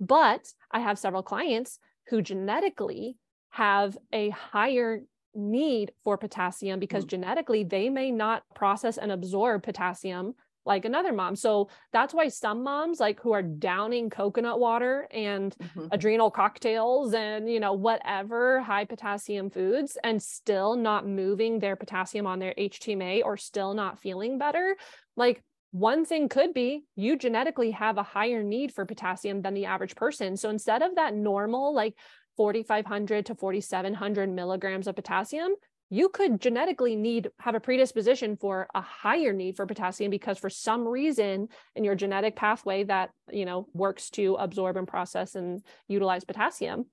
But 0.00 0.52
I 0.70 0.80
have 0.80 0.98
several 0.98 1.22
clients 1.22 1.78
who 2.08 2.22
genetically 2.22 3.16
have 3.50 3.96
a 4.12 4.30
higher 4.30 5.02
need 5.34 5.92
for 6.02 6.16
potassium 6.16 6.78
because 6.78 7.04
Mm. 7.04 7.08
genetically 7.08 7.64
they 7.64 7.90
may 7.90 8.10
not 8.10 8.44
process 8.54 8.98
and 8.98 9.10
absorb 9.10 9.62
potassium 9.62 10.34
like 10.66 10.84
another 10.84 11.12
mom. 11.12 11.36
So 11.36 11.68
that's 11.92 12.14
why 12.14 12.28
some 12.28 12.62
moms 12.62 13.00
like 13.00 13.20
who 13.20 13.32
are 13.32 13.42
downing 13.42 14.10
coconut 14.10 14.60
water 14.60 15.06
and 15.10 15.54
Mhm. 15.58 15.90
adrenal 15.90 16.30
cocktails 16.30 17.14
and 17.14 17.50
you 17.50 17.60
know 17.60 17.72
whatever 17.72 18.60
high 18.60 18.84
potassium 18.84 19.50
foods 19.50 19.96
and 20.02 20.22
still 20.22 20.76
not 20.76 21.06
moving 21.06 21.58
their 21.58 21.76
potassium 21.76 22.26
on 22.26 22.38
their 22.38 22.54
HTMA 22.56 23.22
or 23.22 23.36
still 23.36 23.74
not 23.74 23.98
feeling 23.98 24.38
better 24.38 24.76
like 25.16 25.42
one 25.70 26.04
thing 26.04 26.28
could 26.28 26.54
be 26.54 26.84
you 26.96 27.16
genetically 27.16 27.72
have 27.72 27.98
a 27.98 28.02
higher 28.02 28.42
need 28.42 28.72
for 28.72 28.84
potassium 28.86 29.42
than 29.42 29.54
the 29.54 29.66
average 29.66 29.94
person 29.94 30.36
so 30.36 30.48
instead 30.48 30.82
of 30.82 30.94
that 30.96 31.14
normal 31.14 31.74
like 31.74 31.94
4,500 32.36 33.26
to 33.26 33.34
4,700 33.34 34.28
milligrams 34.28 34.88
of 34.88 34.96
potassium, 34.96 35.54
you 35.94 36.08
could 36.08 36.40
genetically 36.40 36.96
need 36.96 37.30
have 37.38 37.54
a 37.54 37.60
predisposition 37.60 38.36
for 38.36 38.66
a 38.74 38.80
higher 38.80 39.32
need 39.32 39.54
for 39.54 39.64
potassium 39.64 40.10
because 40.10 40.38
for 40.38 40.50
some 40.50 40.86
reason 40.88 41.46
in 41.76 41.84
your 41.84 41.94
genetic 41.94 42.34
pathway 42.34 42.82
that 42.82 43.10
you 43.30 43.44
know 43.44 43.68
works 43.74 44.10
to 44.10 44.34
absorb 44.34 44.76
and 44.76 44.88
process 44.88 45.36
and 45.36 45.62
utilize 45.86 46.24
potassium 46.24 46.86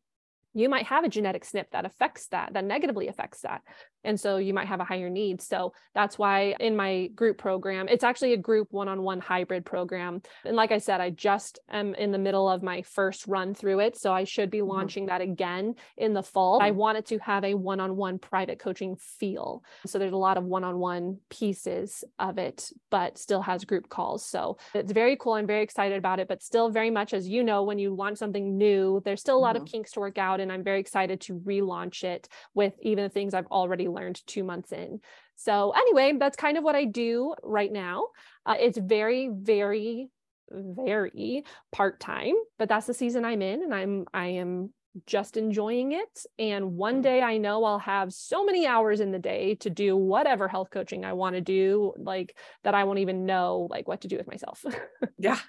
you 0.53 0.69
might 0.69 0.85
have 0.85 1.03
a 1.03 1.09
genetic 1.09 1.45
SNP 1.45 1.71
that 1.71 1.85
affects 1.85 2.27
that, 2.27 2.53
that 2.53 2.65
negatively 2.65 3.07
affects 3.07 3.41
that. 3.41 3.61
And 4.03 4.19
so 4.19 4.37
you 4.37 4.53
might 4.53 4.67
have 4.67 4.79
a 4.79 4.85
higher 4.85 5.09
need. 5.09 5.41
So 5.41 5.73
that's 5.93 6.17
why 6.17 6.55
in 6.59 6.75
my 6.75 7.07
group 7.07 7.37
program, 7.37 7.87
it's 7.87 8.03
actually 8.03 8.33
a 8.33 8.37
group 8.37 8.67
one 8.71 8.87
on 8.87 9.01
one 9.01 9.19
hybrid 9.19 9.65
program. 9.65 10.21
And 10.45 10.55
like 10.55 10.71
I 10.71 10.77
said, 10.79 11.01
I 11.01 11.09
just 11.09 11.59
am 11.69 11.93
in 11.95 12.11
the 12.11 12.17
middle 12.17 12.49
of 12.49 12.63
my 12.63 12.81
first 12.81 13.27
run 13.27 13.53
through 13.53 13.79
it. 13.79 13.97
So 13.97 14.11
I 14.11 14.23
should 14.23 14.49
be 14.49 14.59
mm-hmm. 14.59 14.69
launching 14.69 15.03
mm-hmm. 15.03 15.17
that 15.17 15.21
again 15.21 15.75
in 15.97 16.13
the 16.13 16.23
fall. 16.23 16.61
I 16.61 16.71
wanted 16.71 17.05
to 17.07 17.19
have 17.19 17.43
a 17.43 17.53
one 17.53 17.79
on 17.79 17.95
one 17.95 18.19
private 18.19 18.59
coaching 18.59 18.95
feel. 18.95 19.63
So 19.85 19.99
there's 19.99 20.13
a 20.13 20.17
lot 20.17 20.37
of 20.37 20.43
one 20.43 20.63
on 20.63 20.77
one 20.79 21.19
pieces 21.29 22.03
of 22.19 22.37
it, 22.37 22.69
but 22.89 23.17
still 23.17 23.41
has 23.41 23.65
group 23.65 23.89
calls. 23.89 24.25
So 24.25 24.57
it's 24.73 24.91
very 24.91 25.15
cool. 25.17 25.33
I'm 25.33 25.47
very 25.47 25.63
excited 25.63 25.97
about 25.97 26.19
it, 26.19 26.27
but 26.27 26.41
still 26.41 26.69
very 26.69 26.89
much 26.89 27.13
as 27.13 27.27
you 27.27 27.43
know, 27.43 27.63
when 27.63 27.79
you 27.79 27.95
launch 27.95 28.17
something 28.17 28.57
new, 28.57 29.01
there's 29.05 29.21
still 29.21 29.37
a 29.37 29.39
lot 29.39 29.55
mm-hmm. 29.55 29.63
of 29.63 29.71
kinks 29.71 29.91
to 29.91 29.99
work 29.99 30.17
out. 30.17 30.39
And 30.39 30.51
I'm 30.51 30.63
very 30.63 30.79
excited 30.79 31.21
to 31.21 31.39
relaunch 31.39 32.03
it 32.03 32.27
with 32.53 32.73
even 32.81 33.03
the 33.03 33.09
things 33.09 33.33
I've 33.33 33.47
already 33.47 33.87
learned 33.93 34.21
two 34.25 34.43
months 34.43 34.71
in. 34.71 34.99
So, 35.35 35.71
anyway, 35.71 36.13
that's 36.19 36.37
kind 36.37 36.57
of 36.57 36.63
what 36.63 36.75
I 36.75 36.85
do 36.85 37.33
right 37.43 37.71
now. 37.71 38.07
Uh, 38.45 38.55
it's 38.59 38.77
very, 38.77 39.29
very, 39.31 40.09
very 40.51 41.43
part 41.71 41.99
time, 41.99 42.35
but 42.59 42.69
that's 42.69 42.87
the 42.87 42.93
season 42.93 43.25
I'm 43.25 43.41
in, 43.41 43.63
and 43.63 43.73
I'm 43.73 44.05
I 44.13 44.27
am 44.27 44.73
just 45.05 45.37
enjoying 45.37 45.93
it. 45.93 46.25
And 46.37 46.73
one 46.75 46.99
mm. 46.99 47.03
day 47.03 47.21
I 47.21 47.37
know 47.37 47.63
I'll 47.63 47.79
have 47.79 48.11
so 48.11 48.43
many 48.45 48.67
hours 48.67 48.99
in 48.99 49.11
the 49.11 49.19
day 49.19 49.55
to 49.55 49.69
do 49.69 49.95
whatever 49.95 50.47
health 50.47 50.69
coaching 50.69 51.05
I 51.05 51.13
want 51.13 51.35
to 51.35 51.41
do, 51.41 51.93
like 51.97 52.37
that 52.63 52.75
I 52.75 52.83
won't 52.83 52.99
even 52.99 53.25
know 53.25 53.67
like 53.69 53.87
what 53.87 54.01
to 54.01 54.07
do 54.07 54.17
with 54.17 54.27
myself. 54.27 54.65
yeah 55.17 55.39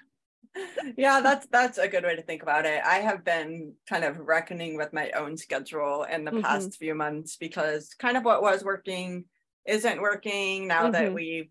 yeah, 0.97 1.21
that's 1.21 1.47
that's 1.47 1.77
a 1.77 1.87
good 1.87 2.03
way 2.03 2.15
to 2.15 2.21
think 2.21 2.43
about 2.43 2.65
it. 2.65 2.81
I 2.83 2.95
have 2.95 3.23
been 3.23 3.73
kind 3.87 4.03
of 4.03 4.19
reckoning 4.19 4.77
with 4.77 4.93
my 4.93 5.11
own 5.11 5.37
schedule 5.37 6.03
in 6.03 6.25
the 6.25 6.31
mm-hmm. 6.31 6.41
past 6.41 6.77
few 6.77 6.95
months 6.95 7.37
because 7.37 7.93
kind 7.95 8.17
of 8.17 8.23
what 8.23 8.41
was 8.41 8.63
working 8.63 9.25
isn't 9.65 10.01
working 10.01 10.67
now 10.67 10.83
mm-hmm. 10.83 10.91
that 10.91 11.13
we, 11.13 11.49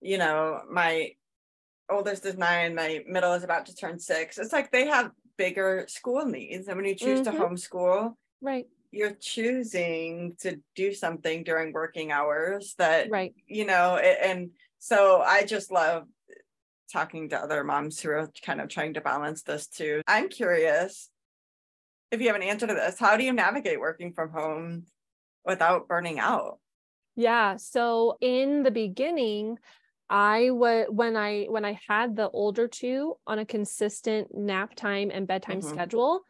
you 0.00 0.18
know, 0.18 0.60
my 0.70 1.12
oldest 1.88 2.26
is 2.26 2.36
nine, 2.36 2.74
my 2.74 3.02
middle 3.06 3.32
is 3.34 3.44
about 3.44 3.66
to 3.66 3.74
turn 3.74 3.98
six. 3.98 4.38
It's 4.38 4.52
like 4.52 4.70
they 4.70 4.86
have 4.86 5.10
bigger 5.36 5.86
school 5.88 6.24
needs. 6.24 6.68
And 6.68 6.76
when 6.76 6.86
you 6.86 6.94
choose 6.94 7.20
mm-hmm. 7.20 7.36
to 7.36 7.44
homeschool, 7.44 8.14
right, 8.40 8.66
you're 8.90 9.16
choosing 9.20 10.36
to 10.40 10.60
do 10.76 10.92
something 10.92 11.42
during 11.42 11.72
working 11.72 12.12
hours 12.12 12.74
that 12.78 13.10
right, 13.10 13.34
you 13.46 13.66
know, 13.66 13.96
and 13.96 14.50
so 14.78 15.20
I 15.20 15.44
just 15.44 15.72
love 15.72 16.04
talking 16.92 17.28
to 17.30 17.38
other 17.38 17.64
moms 17.64 18.00
who 18.00 18.10
are 18.10 18.30
kind 18.44 18.60
of 18.60 18.68
trying 18.68 18.94
to 18.94 19.00
balance 19.00 19.42
this 19.42 19.66
too. 19.66 20.02
I'm 20.06 20.28
curious 20.28 21.10
if 22.10 22.20
you 22.20 22.28
have 22.28 22.36
an 22.36 22.42
answer 22.42 22.66
to 22.66 22.74
this. 22.74 22.98
How 22.98 23.16
do 23.16 23.24
you 23.24 23.32
navigate 23.32 23.80
working 23.80 24.12
from 24.12 24.30
home 24.30 24.84
without 25.44 25.88
burning 25.88 26.18
out? 26.18 26.58
Yeah. 27.16 27.56
So 27.56 28.16
in 28.20 28.62
the 28.62 28.70
beginning, 28.70 29.58
I 30.10 30.50
was 30.50 30.86
when 30.90 31.16
I 31.16 31.44
when 31.44 31.64
I 31.64 31.78
had 31.88 32.16
the 32.16 32.28
older 32.28 32.68
two 32.68 33.14
on 33.26 33.38
a 33.38 33.46
consistent 33.46 34.34
nap 34.34 34.74
time 34.74 35.10
and 35.12 35.26
bedtime 35.26 35.60
mm-hmm. 35.60 35.68
schedule, 35.68 36.22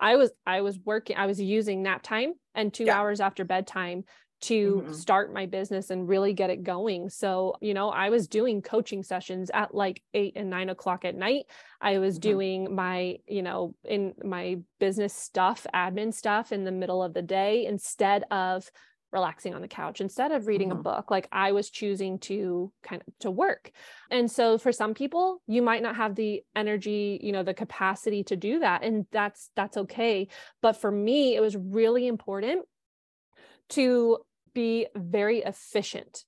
I 0.00 0.16
was 0.16 0.30
I 0.46 0.62
was 0.62 0.78
working 0.84 1.16
I 1.16 1.26
was 1.26 1.40
using 1.40 1.82
nap 1.82 2.02
time 2.02 2.34
and 2.54 2.72
2 2.72 2.84
yeah. 2.84 2.98
hours 2.98 3.20
after 3.20 3.44
bedtime 3.44 4.04
to 4.40 4.82
mm-hmm. 4.82 4.92
start 4.92 5.32
my 5.32 5.46
business 5.46 5.90
and 5.90 6.08
really 6.08 6.32
get 6.32 6.50
it 6.50 6.62
going. 6.62 7.08
So, 7.08 7.56
you 7.60 7.74
know, 7.74 7.90
I 7.90 8.10
was 8.10 8.28
doing 8.28 8.62
coaching 8.62 9.02
sessions 9.02 9.50
at 9.52 9.74
like 9.74 10.02
eight 10.14 10.34
and 10.36 10.48
nine 10.48 10.68
o'clock 10.68 11.04
at 11.04 11.16
night. 11.16 11.46
I 11.80 11.98
was 11.98 12.14
mm-hmm. 12.14 12.30
doing 12.30 12.74
my, 12.74 13.16
you 13.26 13.42
know, 13.42 13.74
in 13.84 14.14
my 14.22 14.58
business 14.78 15.14
stuff, 15.14 15.66
admin 15.74 16.14
stuff 16.14 16.52
in 16.52 16.64
the 16.64 16.72
middle 16.72 17.02
of 17.02 17.14
the 17.14 17.22
day 17.22 17.66
instead 17.66 18.24
of 18.30 18.70
relaxing 19.12 19.54
on 19.54 19.62
the 19.62 19.68
couch 19.68 20.00
instead 20.00 20.32
of 20.32 20.46
reading 20.46 20.68
mm-hmm. 20.68 20.80
a 20.80 20.82
book 20.82 21.10
like 21.10 21.26
i 21.32 21.52
was 21.52 21.70
choosing 21.70 22.18
to 22.18 22.70
kind 22.82 23.02
of 23.06 23.18
to 23.18 23.30
work 23.30 23.70
and 24.10 24.30
so 24.30 24.58
for 24.58 24.70
some 24.70 24.92
people 24.92 25.40
you 25.46 25.62
might 25.62 25.82
not 25.82 25.96
have 25.96 26.14
the 26.14 26.42
energy 26.54 27.18
you 27.22 27.32
know 27.32 27.42
the 27.42 27.54
capacity 27.54 28.22
to 28.22 28.36
do 28.36 28.58
that 28.58 28.84
and 28.84 29.06
that's 29.10 29.50
that's 29.56 29.78
okay 29.78 30.28
but 30.60 30.74
for 30.74 30.90
me 30.90 31.34
it 31.34 31.40
was 31.40 31.56
really 31.56 32.06
important 32.06 32.66
to 33.70 34.18
be 34.54 34.86
very 34.96 35.38
efficient 35.38 36.24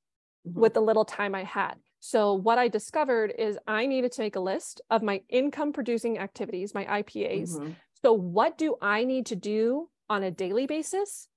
mm-hmm. 0.47 0.61
with 0.61 0.75
the 0.75 0.81
little 0.81 1.05
time 1.05 1.35
I 1.35 1.45
had. 1.45 1.75
So, 2.01 2.33
what 2.35 2.59
I 2.59 2.69
discovered 2.69 3.33
is 3.39 3.59
I 3.67 3.87
needed 3.87 4.13
to 4.13 4.23
make 4.23 4.37
a 4.37 4.41
list 4.41 4.81
of 4.91 5.03
my 5.03 5.21
income 5.29 5.73
producing 5.73 6.19
activities, 6.19 6.75
my 6.75 6.85
IPAs. 6.87 7.51
Mm-hmm. 7.51 7.71
So, 8.03 8.13
what 8.15 8.57
do 8.57 8.77
I 8.81 9.05
need 9.05 9.27
to 9.27 9.37
do 9.37 9.91
on 10.09 10.23
a 10.23 10.31
daily 10.31 10.67
basis, 10.67 11.29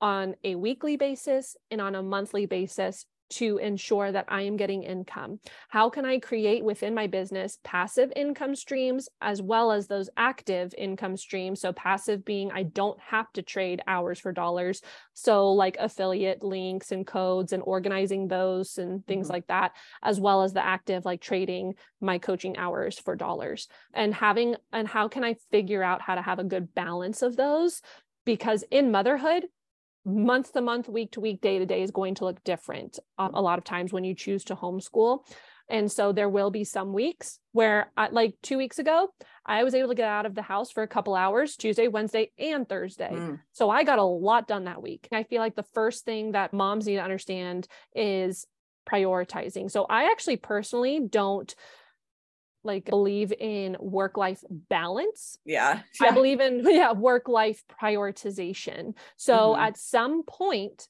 on 0.00 0.34
a 0.44 0.56
weekly 0.56 0.96
basis, 0.96 1.56
and 1.70 1.80
on 1.80 1.94
a 1.94 2.02
monthly 2.02 2.44
basis 2.44 3.06
to 3.30 3.58
ensure 3.58 4.12
that 4.12 4.26
I 4.28 4.42
am 4.42 4.56
getting 4.56 4.82
income? 4.82 5.40
How 5.68 5.88
can 5.90 6.04
I 6.04 6.18
create 6.18 6.64
within 6.64 6.94
my 6.94 7.06
business 7.06 7.58
passive 7.64 8.12
income 8.14 8.54
streams 8.54 9.08
as 9.20 9.40
well 9.40 9.72
as 9.72 9.86
those 9.86 10.10
active 10.16 10.74
income 10.76 11.16
streams? 11.16 11.60
So, 11.60 11.72
passive 11.72 12.24
being 12.24 12.50
I 12.52 12.64
don't 12.64 12.98
have 13.00 13.32
to 13.32 13.42
trade 13.42 13.82
hours 13.86 14.18
for 14.18 14.32
dollars. 14.32 14.82
So, 15.14 15.52
like 15.52 15.76
affiliate 15.78 16.42
links 16.42 16.92
and 16.92 17.06
codes 17.06 17.52
and 17.52 17.62
organizing 17.64 18.28
those 18.28 18.78
and 18.78 19.06
things 19.06 19.26
mm-hmm. 19.26 19.34
like 19.34 19.46
that, 19.46 19.72
as 20.02 20.20
well 20.20 20.42
as 20.42 20.52
the 20.52 20.64
active, 20.64 21.04
like 21.04 21.20
trading 21.20 21.74
my 22.00 22.18
coaching 22.18 22.56
hours 22.56 22.98
for 22.98 23.16
dollars 23.16 23.68
and 23.94 24.14
having, 24.14 24.56
and 24.72 24.88
how 24.88 25.08
can 25.08 25.24
I 25.24 25.34
figure 25.50 25.82
out 25.82 26.02
how 26.02 26.14
to 26.14 26.22
have 26.22 26.38
a 26.38 26.44
good 26.44 26.74
balance 26.74 27.22
of 27.22 27.36
those? 27.36 27.80
Because 28.24 28.64
in 28.70 28.90
motherhood, 28.90 29.46
month 30.04 30.52
to 30.52 30.60
month, 30.60 30.88
week 30.88 31.12
to 31.12 31.20
week, 31.20 31.40
day 31.40 31.58
to 31.58 31.66
day 31.66 31.82
is 31.82 31.90
going 31.90 32.14
to 32.16 32.24
look 32.24 32.42
different 32.44 32.98
um, 33.18 33.34
a 33.34 33.42
lot 33.42 33.58
of 33.58 33.64
times 33.64 33.92
when 33.92 34.04
you 34.04 34.14
choose 34.14 34.44
to 34.44 34.56
homeschool. 34.56 35.20
And 35.68 35.90
so 35.90 36.12
there 36.12 36.28
will 36.28 36.50
be 36.50 36.64
some 36.64 36.92
weeks 36.92 37.38
where, 37.52 37.92
I, 37.96 38.08
like 38.08 38.34
two 38.42 38.58
weeks 38.58 38.80
ago, 38.80 39.08
I 39.46 39.62
was 39.62 39.74
able 39.74 39.88
to 39.88 39.94
get 39.94 40.08
out 40.08 40.26
of 40.26 40.34
the 40.34 40.42
house 40.42 40.72
for 40.72 40.82
a 40.82 40.88
couple 40.88 41.14
hours 41.14 41.56
Tuesday, 41.56 41.86
Wednesday, 41.86 42.32
and 42.38 42.68
Thursday. 42.68 43.12
Mm. 43.12 43.40
So 43.52 43.70
I 43.70 43.84
got 43.84 44.00
a 44.00 44.04
lot 44.04 44.48
done 44.48 44.64
that 44.64 44.82
week. 44.82 45.06
I 45.12 45.22
feel 45.22 45.40
like 45.40 45.54
the 45.54 45.62
first 45.62 46.04
thing 46.04 46.32
that 46.32 46.52
moms 46.52 46.86
need 46.86 46.96
to 46.96 47.02
understand 47.02 47.68
is 47.94 48.46
prioritizing. 48.90 49.70
So 49.70 49.86
I 49.88 50.10
actually 50.10 50.38
personally 50.38 51.00
don't 51.08 51.54
like 52.64 52.86
believe 52.86 53.32
in 53.38 53.76
work 53.80 54.16
life 54.16 54.44
balance. 54.50 55.38
Yeah. 55.44 55.80
yeah. 56.00 56.08
I 56.08 56.12
believe 56.12 56.40
in 56.40 56.62
yeah, 56.68 56.92
work 56.92 57.28
life 57.28 57.64
prioritization. 57.80 58.94
So 59.16 59.52
mm-hmm. 59.52 59.62
at 59.62 59.76
some 59.76 60.22
point 60.24 60.88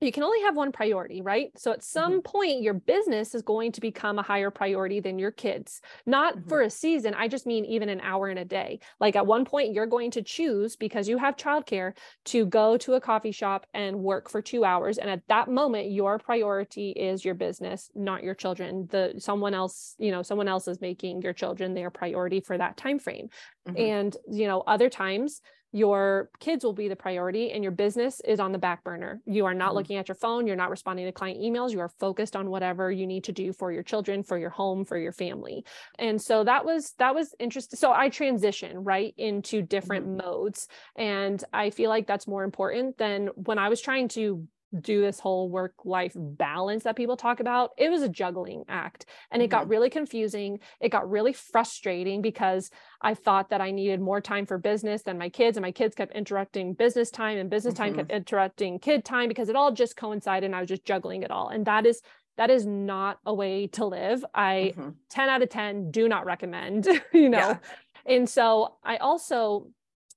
you 0.00 0.12
can 0.12 0.22
only 0.22 0.40
have 0.42 0.56
one 0.56 0.70
priority, 0.70 1.20
right? 1.22 1.50
So 1.56 1.72
at 1.72 1.82
some 1.82 2.14
mm-hmm. 2.14 2.20
point, 2.20 2.62
your 2.62 2.74
business 2.74 3.34
is 3.34 3.42
going 3.42 3.72
to 3.72 3.80
become 3.80 4.18
a 4.18 4.22
higher 4.22 4.50
priority 4.50 5.00
than 5.00 5.18
your 5.18 5.32
kids. 5.32 5.80
Not 6.06 6.36
mm-hmm. 6.36 6.48
for 6.48 6.62
a 6.62 6.70
season. 6.70 7.14
I 7.14 7.26
just 7.26 7.46
mean 7.46 7.64
even 7.64 7.88
an 7.88 8.00
hour 8.00 8.28
in 8.28 8.38
a 8.38 8.44
day. 8.44 8.78
Like 9.00 9.16
at 9.16 9.26
one 9.26 9.44
point, 9.44 9.72
you're 9.72 9.86
going 9.86 10.12
to 10.12 10.22
choose 10.22 10.76
because 10.76 11.08
you 11.08 11.18
have 11.18 11.36
childcare 11.36 11.96
to 12.26 12.46
go 12.46 12.76
to 12.78 12.94
a 12.94 13.00
coffee 13.00 13.32
shop 13.32 13.66
and 13.74 13.98
work 13.98 14.30
for 14.30 14.40
two 14.40 14.64
hours. 14.64 14.98
And 14.98 15.10
at 15.10 15.22
that 15.28 15.48
moment, 15.48 15.90
your 15.90 16.18
priority 16.18 16.90
is 16.90 17.24
your 17.24 17.34
business, 17.34 17.90
not 17.94 18.22
your 18.22 18.34
children. 18.34 18.86
The 18.90 19.14
someone 19.18 19.54
else, 19.54 19.96
you 19.98 20.12
know, 20.12 20.22
someone 20.22 20.48
else 20.48 20.68
is 20.68 20.80
making 20.80 21.22
your 21.22 21.32
children 21.32 21.74
their 21.74 21.90
priority 21.90 22.40
for 22.40 22.56
that 22.56 22.76
time 22.76 23.00
frame. 23.00 23.28
Mm-hmm. 23.68 23.80
And 23.80 24.16
you 24.30 24.46
know, 24.46 24.60
other 24.60 24.88
times 24.88 25.40
your 25.72 26.30
kids 26.40 26.64
will 26.64 26.72
be 26.72 26.88
the 26.88 26.96
priority 26.96 27.52
and 27.52 27.62
your 27.62 27.72
business 27.72 28.20
is 28.26 28.40
on 28.40 28.52
the 28.52 28.58
back 28.58 28.82
burner. 28.84 29.20
You 29.26 29.44
are 29.46 29.54
not 29.54 29.68
mm-hmm. 29.68 29.76
looking 29.76 29.96
at 29.96 30.08
your 30.08 30.14
phone, 30.14 30.46
you're 30.46 30.56
not 30.56 30.70
responding 30.70 31.06
to 31.06 31.12
client 31.12 31.40
emails, 31.40 31.72
you 31.72 31.80
are 31.80 31.90
focused 32.00 32.36
on 32.36 32.48
whatever 32.48 32.90
you 32.90 33.06
need 33.06 33.24
to 33.24 33.32
do 33.32 33.52
for 33.52 33.70
your 33.70 33.82
children, 33.82 34.22
for 34.22 34.38
your 34.38 34.50
home, 34.50 34.84
for 34.84 34.96
your 34.96 35.12
family. 35.12 35.64
And 35.98 36.20
so 36.20 36.44
that 36.44 36.64
was 36.64 36.94
that 36.98 37.14
was 37.14 37.34
interesting. 37.38 37.76
So 37.76 37.92
I 37.92 38.08
transition 38.08 38.82
right 38.82 39.12
into 39.18 39.62
different 39.62 40.06
mm-hmm. 40.06 40.26
modes 40.26 40.68
and 40.96 41.42
I 41.52 41.70
feel 41.70 41.90
like 41.90 42.06
that's 42.06 42.26
more 42.26 42.44
important 42.44 42.96
than 42.96 43.28
when 43.34 43.58
I 43.58 43.68
was 43.68 43.80
trying 43.80 44.08
to 44.08 44.46
do 44.80 45.00
this 45.00 45.18
whole 45.18 45.48
work 45.48 45.72
life 45.84 46.12
balance 46.14 46.84
that 46.84 46.96
people 46.96 47.16
talk 47.16 47.40
about 47.40 47.70
it 47.78 47.90
was 47.90 48.02
a 48.02 48.08
juggling 48.08 48.64
act 48.68 49.06
and 49.30 49.40
it 49.40 49.46
mm-hmm. 49.46 49.58
got 49.58 49.68
really 49.68 49.88
confusing 49.88 50.58
it 50.80 50.90
got 50.90 51.08
really 51.08 51.32
frustrating 51.32 52.20
because 52.20 52.70
i 53.00 53.14
thought 53.14 53.48
that 53.48 53.62
i 53.62 53.70
needed 53.70 54.00
more 54.00 54.20
time 54.20 54.44
for 54.44 54.58
business 54.58 55.02
than 55.02 55.16
my 55.16 55.28
kids 55.28 55.56
and 55.56 55.62
my 55.62 55.72
kids 55.72 55.94
kept 55.94 56.14
interrupting 56.14 56.74
business 56.74 57.10
time 57.10 57.38
and 57.38 57.48
business 57.48 57.74
mm-hmm. 57.74 57.84
time 57.84 57.94
kept 57.94 58.10
interrupting 58.10 58.78
kid 58.78 59.04
time 59.04 59.28
because 59.28 59.48
it 59.48 59.56
all 59.56 59.72
just 59.72 59.96
coincided 59.96 60.46
and 60.46 60.54
i 60.54 60.60
was 60.60 60.68
just 60.68 60.84
juggling 60.84 61.22
it 61.22 61.30
all 61.30 61.48
and 61.48 61.64
that 61.64 61.86
is 61.86 62.02
that 62.36 62.50
is 62.50 62.66
not 62.66 63.18
a 63.24 63.32
way 63.32 63.66
to 63.66 63.86
live 63.86 64.22
i 64.34 64.74
mm-hmm. 64.76 64.90
10 65.08 65.28
out 65.30 65.42
of 65.42 65.48
10 65.48 65.90
do 65.90 66.08
not 66.08 66.26
recommend 66.26 66.86
you 67.12 67.30
know 67.30 67.38
yeah. 67.38 67.58
and 68.04 68.28
so 68.28 68.74
i 68.84 68.98
also 68.98 69.66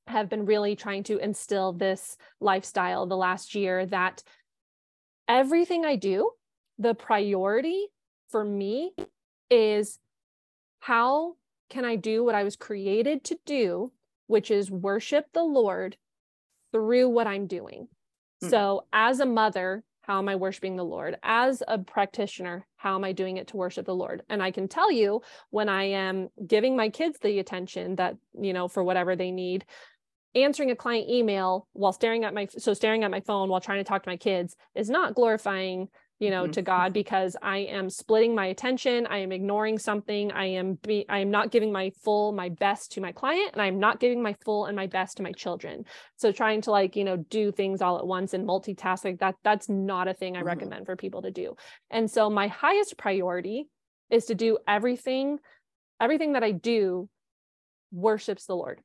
have 0.07 0.29
been 0.29 0.45
really 0.45 0.75
trying 0.75 1.03
to 1.03 1.17
instill 1.17 1.73
this 1.73 2.17
lifestyle 2.39 3.05
the 3.05 3.17
last 3.17 3.55
year 3.55 3.85
that 3.85 4.23
everything 5.31 5.85
I 5.85 5.95
do, 5.95 6.29
the 6.77 6.93
priority 6.93 7.87
for 8.29 8.43
me 8.43 8.91
is 9.49 9.97
how 10.79 11.35
can 11.69 11.85
I 11.85 11.95
do 11.95 12.23
what 12.23 12.35
I 12.35 12.43
was 12.43 12.57
created 12.57 13.23
to 13.25 13.37
do, 13.45 13.93
which 14.27 14.51
is 14.51 14.69
worship 14.69 15.27
the 15.33 15.43
Lord 15.43 15.95
through 16.73 17.09
what 17.09 17.27
I'm 17.27 17.47
doing. 17.47 17.87
Mm. 18.43 18.49
So, 18.49 18.85
as 18.91 19.21
a 19.21 19.25
mother, 19.25 19.83
how 20.01 20.17
am 20.17 20.27
I 20.27 20.35
worshiping 20.35 20.75
the 20.75 20.83
Lord? 20.83 21.15
As 21.23 21.63
a 21.67 21.77
practitioner, 21.77 22.67
how 22.75 22.95
am 22.95 23.03
I 23.03 23.13
doing 23.13 23.37
it 23.37 23.47
to 23.49 23.57
worship 23.57 23.85
the 23.85 23.95
Lord? 23.95 24.23
And 24.29 24.43
I 24.43 24.51
can 24.51 24.67
tell 24.67 24.91
you 24.91 25.21
when 25.51 25.69
I 25.69 25.83
am 25.83 26.29
giving 26.45 26.75
my 26.75 26.89
kids 26.89 27.19
the 27.21 27.39
attention 27.39 27.95
that, 27.95 28.17
you 28.33 28.51
know, 28.51 28.67
for 28.67 28.83
whatever 28.83 29.15
they 29.15 29.31
need, 29.31 29.65
answering 30.35 30.71
a 30.71 30.75
client 30.75 31.09
email 31.09 31.67
while 31.73 31.93
staring 31.93 32.23
at 32.23 32.33
my 32.33 32.47
so 32.57 32.73
staring 32.73 33.03
at 33.03 33.11
my 33.11 33.21
phone 33.21 33.49
while 33.49 33.61
trying 33.61 33.79
to 33.79 33.83
talk 33.83 34.03
to 34.03 34.09
my 34.09 34.17
kids 34.17 34.55
is 34.75 34.89
not 34.89 35.15
glorifying 35.15 35.87
you 36.19 36.29
know 36.29 36.43
mm-hmm. 36.43 36.51
to 36.51 36.61
god 36.61 36.93
because 36.93 37.35
i 37.41 37.57
am 37.57 37.89
splitting 37.89 38.33
my 38.33 38.45
attention 38.45 39.05
i 39.07 39.17
am 39.17 39.31
ignoring 39.31 39.77
something 39.77 40.31
i 40.31 40.45
am 40.45 40.75
be 40.75 41.05
i 41.09 41.19
am 41.19 41.31
not 41.31 41.51
giving 41.51 41.71
my 41.71 41.91
full 42.03 42.31
my 42.31 42.47
best 42.47 42.93
to 42.93 43.01
my 43.01 43.11
client 43.11 43.49
and 43.53 43.61
i'm 43.61 43.79
not 43.79 43.99
giving 43.99 44.21
my 44.21 44.33
full 44.45 44.67
and 44.67 44.75
my 44.75 44.87
best 44.87 45.17
to 45.17 45.23
my 45.23 45.31
children 45.33 45.83
so 46.15 46.31
trying 46.31 46.61
to 46.61 46.71
like 46.71 46.95
you 46.95 47.03
know 47.03 47.17
do 47.17 47.51
things 47.51 47.81
all 47.81 47.97
at 47.97 48.07
once 48.07 48.33
and 48.33 48.47
multitasking 48.47 49.19
that 49.19 49.35
that's 49.43 49.67
not 49.67 50.07
a 50.07 50.13
thing 50.13 50.35
i 50.35 50.39
mm-hmm. 50.39 50.47
recommend 50.47 50.85
for 50.85 50.95
people 50.95 51.23
to 51.23 51.31
do 51.31 51.55
and 51.89 52.09
so 52.09 52.29
my 52.29 52.47
highest 52.47 52.97
priority 52.97 53.67
is 54.09 54.25
to 54.25 54.35
do 54.35 54.57
everything 54.67 55.39
everything 55.99 56.33
that 56.33 56.43
i 56.43 56.51
do 56.51 57.09
worships 57.91 58.45
the 58.45 58.55
lord 58.55 58.79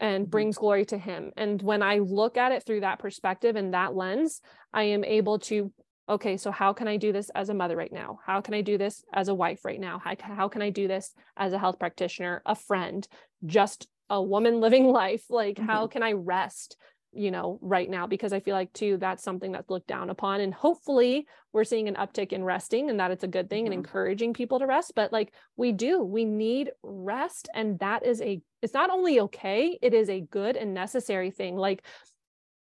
and 0.00 0.24
mm-hmm. 0.24 0.30
brings 0.30 0.58
glory 0.58 0.84
to 0.86 0.98
him. 0.98 1.32
And 1.36 1.60
when 1.62 1.82
I 1.82 1.98
look 1.98 2.36
at 2.36 2.52
it 2.52 2.64
through 2.64 2.80
that 2.80 2.98
perspective 2.98 3.56
and 3.56 3.74
that 3.74 3.94
lens, 3.94 4.40
I 4.72 4.84
am 4.84 5.04
able 5.04 5.38
to 5.40 5.72
okay, 6.08 6.36
so 6.36 6.50
how 6.50 6.72
can 6.72 6.86
I 6.86 6.96
do 6.96 7.12
this 7.12 7.30
as 7.30 7.48
a 7.48 7.54
mother 7.54 7.76
right 7.76 7.92
now? 7.92 8.18
How 8.26 8.40
can 8.40 8.54
I 8.54 8.60
do 8.60 8.76
this 8.76 9.02
as 9.12 9.28
a 9.28 9.34
wife 9.34 9.64
right 9.64 9.80
now? 9.80 9.98
How, 9.98 10.14
how 10.20 10.48
can 10.48 10.62
I 10.62 10.70
do 10.70 10.86
this 10.86 11.14
as 11.36 11.52
a 11.52 11.58
health 11.58 11.78
practitioner, 11.78 12.42
a 12.44 12.54
friend, 12.54 13.06
just 13.46 13.88
a 14.10 14.22
woman 14.22 14.60
living 14.60 14.86
life? 14.92 15.24
Like, 15.30 15.56
mm-hmm. 15.56 15.66
how 15.66 15.86
can 15.86 16.02
I 16.02 16.12
rest? 16.12 16.76
You 17.16 17.30
know 17.30 17.58
right 17.62 17.88
now 17.88 18.06
because 18.06 18.32
i 18.32 18.40
feel 18.40 18.54
like 18.54 18.72
too 18.72 18.96
that's 18.96 19.22
something 19.22 19.52
that's 19.52 19.70
looked 19.70 19.86
down 19.86 20.10
upon 20.10 20.40
and 20.40 20.54
hopefully 20.54 21.26
we're 21.52 21.64
seeing 21.64 21.88
an 21.88 21.94
uptick 21.94 22.32
in 22.32 22.44
resting 22.44 22.90
and 22.90 23.00
that 23.00 23.10
it's 23.10 23.24
a 23.24 23.28
good 23.28 23.48
thing 23.48 23.64
mm-hmm. 23.64 23.72
and 23.72 23.84
encouraging 23.84 24.32
people 24.32 24.58
to 24.58 24.66
rest 24.66 24.92
but 24.94 25.12
like 25.12 25.32
we 25.56 25.72
do 25.72 26.02
we 26.02 26.24
need 26.24 26.70
rest 26.82 27.48
and 27.54 27.78
that 27.78 28.04
is 28.04 28.20
a 28.20 28.40
it's 28.62 28.74
not 28.74 28.90
only 28.90 29.20
okay 29.20 29.78
it 29.82 29.94
is 29.94 30.08
a 30.08 30.20
good 30.20 30.56
and 30.56 30.74
necessary 30.74 31.30
thing 31.30 31.56
like 31.56 31.84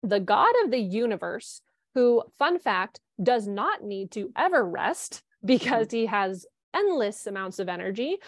the 0.03 0.21
god 0.21 0.55
of 0.65 0.71
the 0.71 0.79
universe 0.79 1.61
who 1.95 2.23
fun 2.39 2.59
fact 2.59 3.01
does 3.23 3.47
not 3.47 3.83
need 3.83 4.11
to 4.11 4.31
ever 4.37 4.65
rest 4.65 5.23
because 5.45 5.91
he 5.91 6.07
has 6.07 6.47
endless 6.75 7.27
amounts 7.27 7.59
of 7.59 7.69
energy 7.69 8.19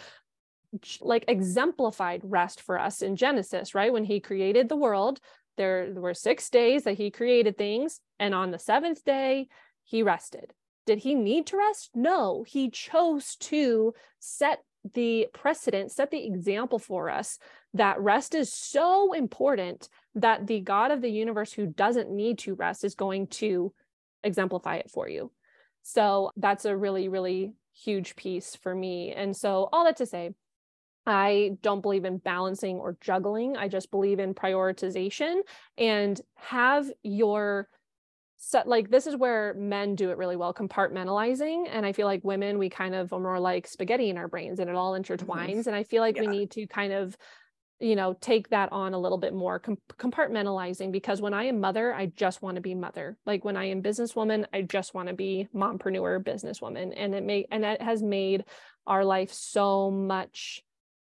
like 1.00 1.24
exemplified 1.28 2.20
rest 2.24 2.60
for 2.60 2.78
us 2.78 3.02
in 3.02 3.16
Genesis, 3.16 3.74
right? 3.74 3.92
When 3.92 4.04
he 4.04 4.20
created 4.20 4.68
the 4.68 4.76
world, 4.76 5.20
there, 5.56 5.92
were 5.94 6.14
six 6.14 6.48
days 6.50 6.84
that 6.84 6.96
he 6.96 7.10
created 7.10 7.56
things, 7.56 8.00
and 8.18 8.34
on 8.34 8.50
the 8.50 8.58
seventh 8.58 9.04
day, 9.04 9.48
he 9.84 10.02
rested. 10.02 10.52
Did 10.86 10.98
he 10.98 11.14
need 11.14 11.46
to 11.48 11.56
rest? 11.56 11.90
No, 11.94 12.44
he 12.46 12.70
chose 12.70 13.36
to 13.36 13.94
set 14.20 14.60
the 14.94 15.26
precedent, 15.32 15.90
set 15.90 16.10
the 16.10 16.24
example 16.24 16.78
for 16.78 17.10
us 17.10 17.38
that 17.74 18.00
rest 18.00 18.34
is 18.34 18.52
so 18.52 19.12
important 19.12 19.88
that 20.14 20.46
the 20.46 20.60
God 20.60 20.90
of 20.90 21.02
the 21.02 21.10
universe 21.10 21.52
who 21.52 21.66
doesn't 21.66 22.10
need 22.10 22.38
to 22.38 22.54
rest 22.54 22.84
is 22.84 22.94
going 22.94 23.26
to 23.26 23.72
exemplify 24.22 24.76
it 24.76 24.90
for 24.90 25.08
you. 25.08 25.30
So 25.82 26.30
that's 26.36 26.64
a 26.64 26.76
really, 26.76 27.08
really 27.08 27.52
huge 27.74 28.16
piece 28.16 28.56
for 28.56 28.74
me. 28.74 29.12
And 29.12 29.36
so, 29.36 29.68
all 29.72 29.84
that 29.84 29.98
to 29.98 30.06
say, 30.06 30.30
I 31.06 31.52
don't 31.62 31.82
believe 31.82 32.04
in 32.04 32.18
balancing 32.18 32.76
or 32.76 32.96
juggling. 33.00 33.56
I 33.56 33.68
just 33.68 33.90
believe 33.90 34.18
in 34.18 34.34
prioritization 34.34 35.40
and 35.78 36.20
have 36.34 36.90
your 37.02 37.68
set 38.38 38.68
like 38.68 38.90
this 38.90 39.06
is 39.06 39.16
where 39.16 39.54
men 39.54 39.94
do 39.94 40.10
it 40.10 40.18
really 40.18 40.36
well 40.36 40.52
compartmentalizing 40.52 41.66
and 41.70 41.86
i 41.86 41.92
feel 41.92 42.06
like 42.06 42.22
women 42.22 42.58
we 42.58 42.68
kind 42.68 42.94
of 42.94 43.12
are 43.12 43.18
more 43.18 43.40
like 43.40 43.66
spaghetti 43.66 44.10
in 44.10 44.18
our 44.18 44.28
brains 44.28 44.60
and 44.60 44.68
it 44.68 44.76
all 44.76 44.92
mm-hmm. 44.92 45.12
intertwines 45.12 45.50
mm-hmm. 45.50 45.68
and 45.68 45.74
i 45.74 45.82
feel 45.82 46.02
like 46.02 46.16
yeah. 46.16 46.20
we 46.22 46.26
need 46.26 46.50
to 46.50 46.66
kind 46.66 46.92
of 46.92 47.16
you 47.80 47.96
know 47.96 48.14
take 48.20 48.48
that 48.50 48.70
on 48.72 48.94
a 48.94 48.98
little 48.98 49.18
bit 49.18 49.34
more 49.34 49.58
com- 49.58 49.78
compartmentalizing 49.98 50.92
because 50.92 51.20
when 51.20 51.34
i 51.34 51.44
am 51.44 51.60
mother 51.60 51.94
i 51.94 52.06
just 52.06 52.42
want 52.42 52.56
to 52.56 52.60
be 52.60 52.74
mother 52.74 53.16
like 53.26 53.44
when 53.44 53.56
i 53.56 53.64
am 53.64 53.82
businesswoman 53.82 54.44
i 54.52 54.62
just 54.62 54.94
want 54.94 55.08
to 55.08 55.14
be 55.14 55.48
mompreneur 55.54 56.22
businesswoman 56.22 56.92
and 56.96 57.14
it 57.14 57.24
may 57.24 57.46
and 57.50 57.64
it 57.64 57.80
has 57.80 58.02
made 58.02 58.44
our 58.86 59.04
life 59.04 59.32
so 59.32 59.90
much 59.90 60.62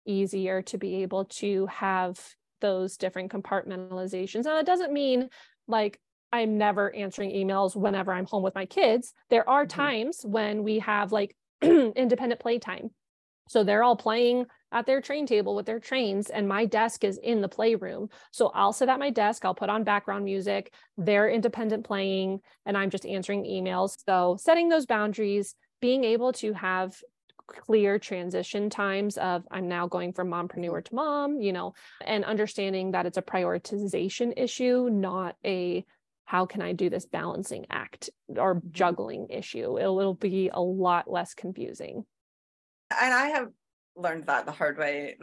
easier 0.10 0.62
to 0.62 0.78
be 0.78 1.04
able 1.04 1.26
to 1.26 1.66
have 1.68 2.20
those 2.62 2.98
different 2.98 3.32
compartmentalizations 3.32 4.44
now 4.44 4.58
it 4.58 4.66
doesn't 4.66 4.92
mean 4.92 5.30
like 5.68 6.00
i'm 6.32 6.58
never 6.58 6.94
answering 6.96 7.32
emails 7.32 7.76
whenever 7.76 8.12
i'm 8.12 8.26
home 8.26 8.44
with 8.44 8.56
my 8.56 8.66
kids 8.66 9.14
there 9.30 9.48
are 9.48 9.66
mm-hmm. 9.66 9.82
times 9.82 10.22
when 10.24 10.64
we 10.64 10.80
have 10.80 11.12
like 11.12 11.36
independent 11.62 12.42
playtime 12.42 12.90
so 13.50 13.64
they're 13.64 13.84
all 13.84 13.96
playing 13.96 14.46
at 14.72 14.86
their 14.86 15.02
train 15.02 15.26
table 15.26 15.56
with 15.56 15.66
their 15.66 15.80
trains, 15.80 16.30
and 16.30 16.48
my 16.48 16.66
desk 16.66 17.04
is 17.04 17.18
in 17.18 17.42
the 17.42 17.50
playroom. 17.50 18.10
So 18.32 18.52
I'll 18.54 18.74
sit 18.74 18.90
at 18.90 19.00
my 19.00 19.10
desk, 19.10 19.44
I'll 19.44 19.56
put 19.56 19.72
on 19.72 19.84
background 19.84 20.24
music, 20.24 20.72
they're 20.98 21.30
independent 21.30 21.84
playing, 21.84 22.42
and 22.68 22.78
I'm 22.78 22.92
just 22.92 23.08
answering 23.08 23.46
emails. 23.46 23.98
So 24.06 24.38
setting 24.40 24.70
those 24.70 24.86
boundaries, 24.86 25.56
being 25.82 26.04
able 26.04 26.32
to 26.34 26.54
have 26.54 26.96
clear 27.50 28.00
transition 28.00 28.70
times 28.70 29.18
of 29.18 29.44
I'm 29.52 29.68
now 29.68 29.88
going 29.88 30.14
from 30.14 30.30
mompreneur 30.30 30.84
to 30.86 30.96
mom, 30.96 31.42
you 31.42 31.54
know, 31.54 31.74
and 32.06 32.24
understanding 32.26 32.92
that 32.92 33.06
it's 33.06 33.18
a 33.18 33.22
prioritization 33.22 34.34
issue, 34.38 34.90
not 34.92 35.36
a 35.46 35.86
how 36.26 36.46
can 36.46 36.62
I 36.62 36.74
do 36.74 36.90
this 36.90 37.06
balancing 37.06 37.66
act 37.72 38.10
or 38.36 38.56
mm-hmm. 38.56 38.68
juggling 38.72 39.28
issue. 39.30 39.80
It'll, 39.80 40.00
it'll 40.00 40.14
be 40.14 40.50
a 40.54 40.62
lot 40.62 41.10
less 41.10 41.34
confusing 41.34 42.06
and 42.92 43.14
I 43.14 43.28
have 43.28 43.50
learned 43.96 44.26
that 44.28 44.46
the 44.46 44.52
hard 44.52 44.78
way 44.78 45.18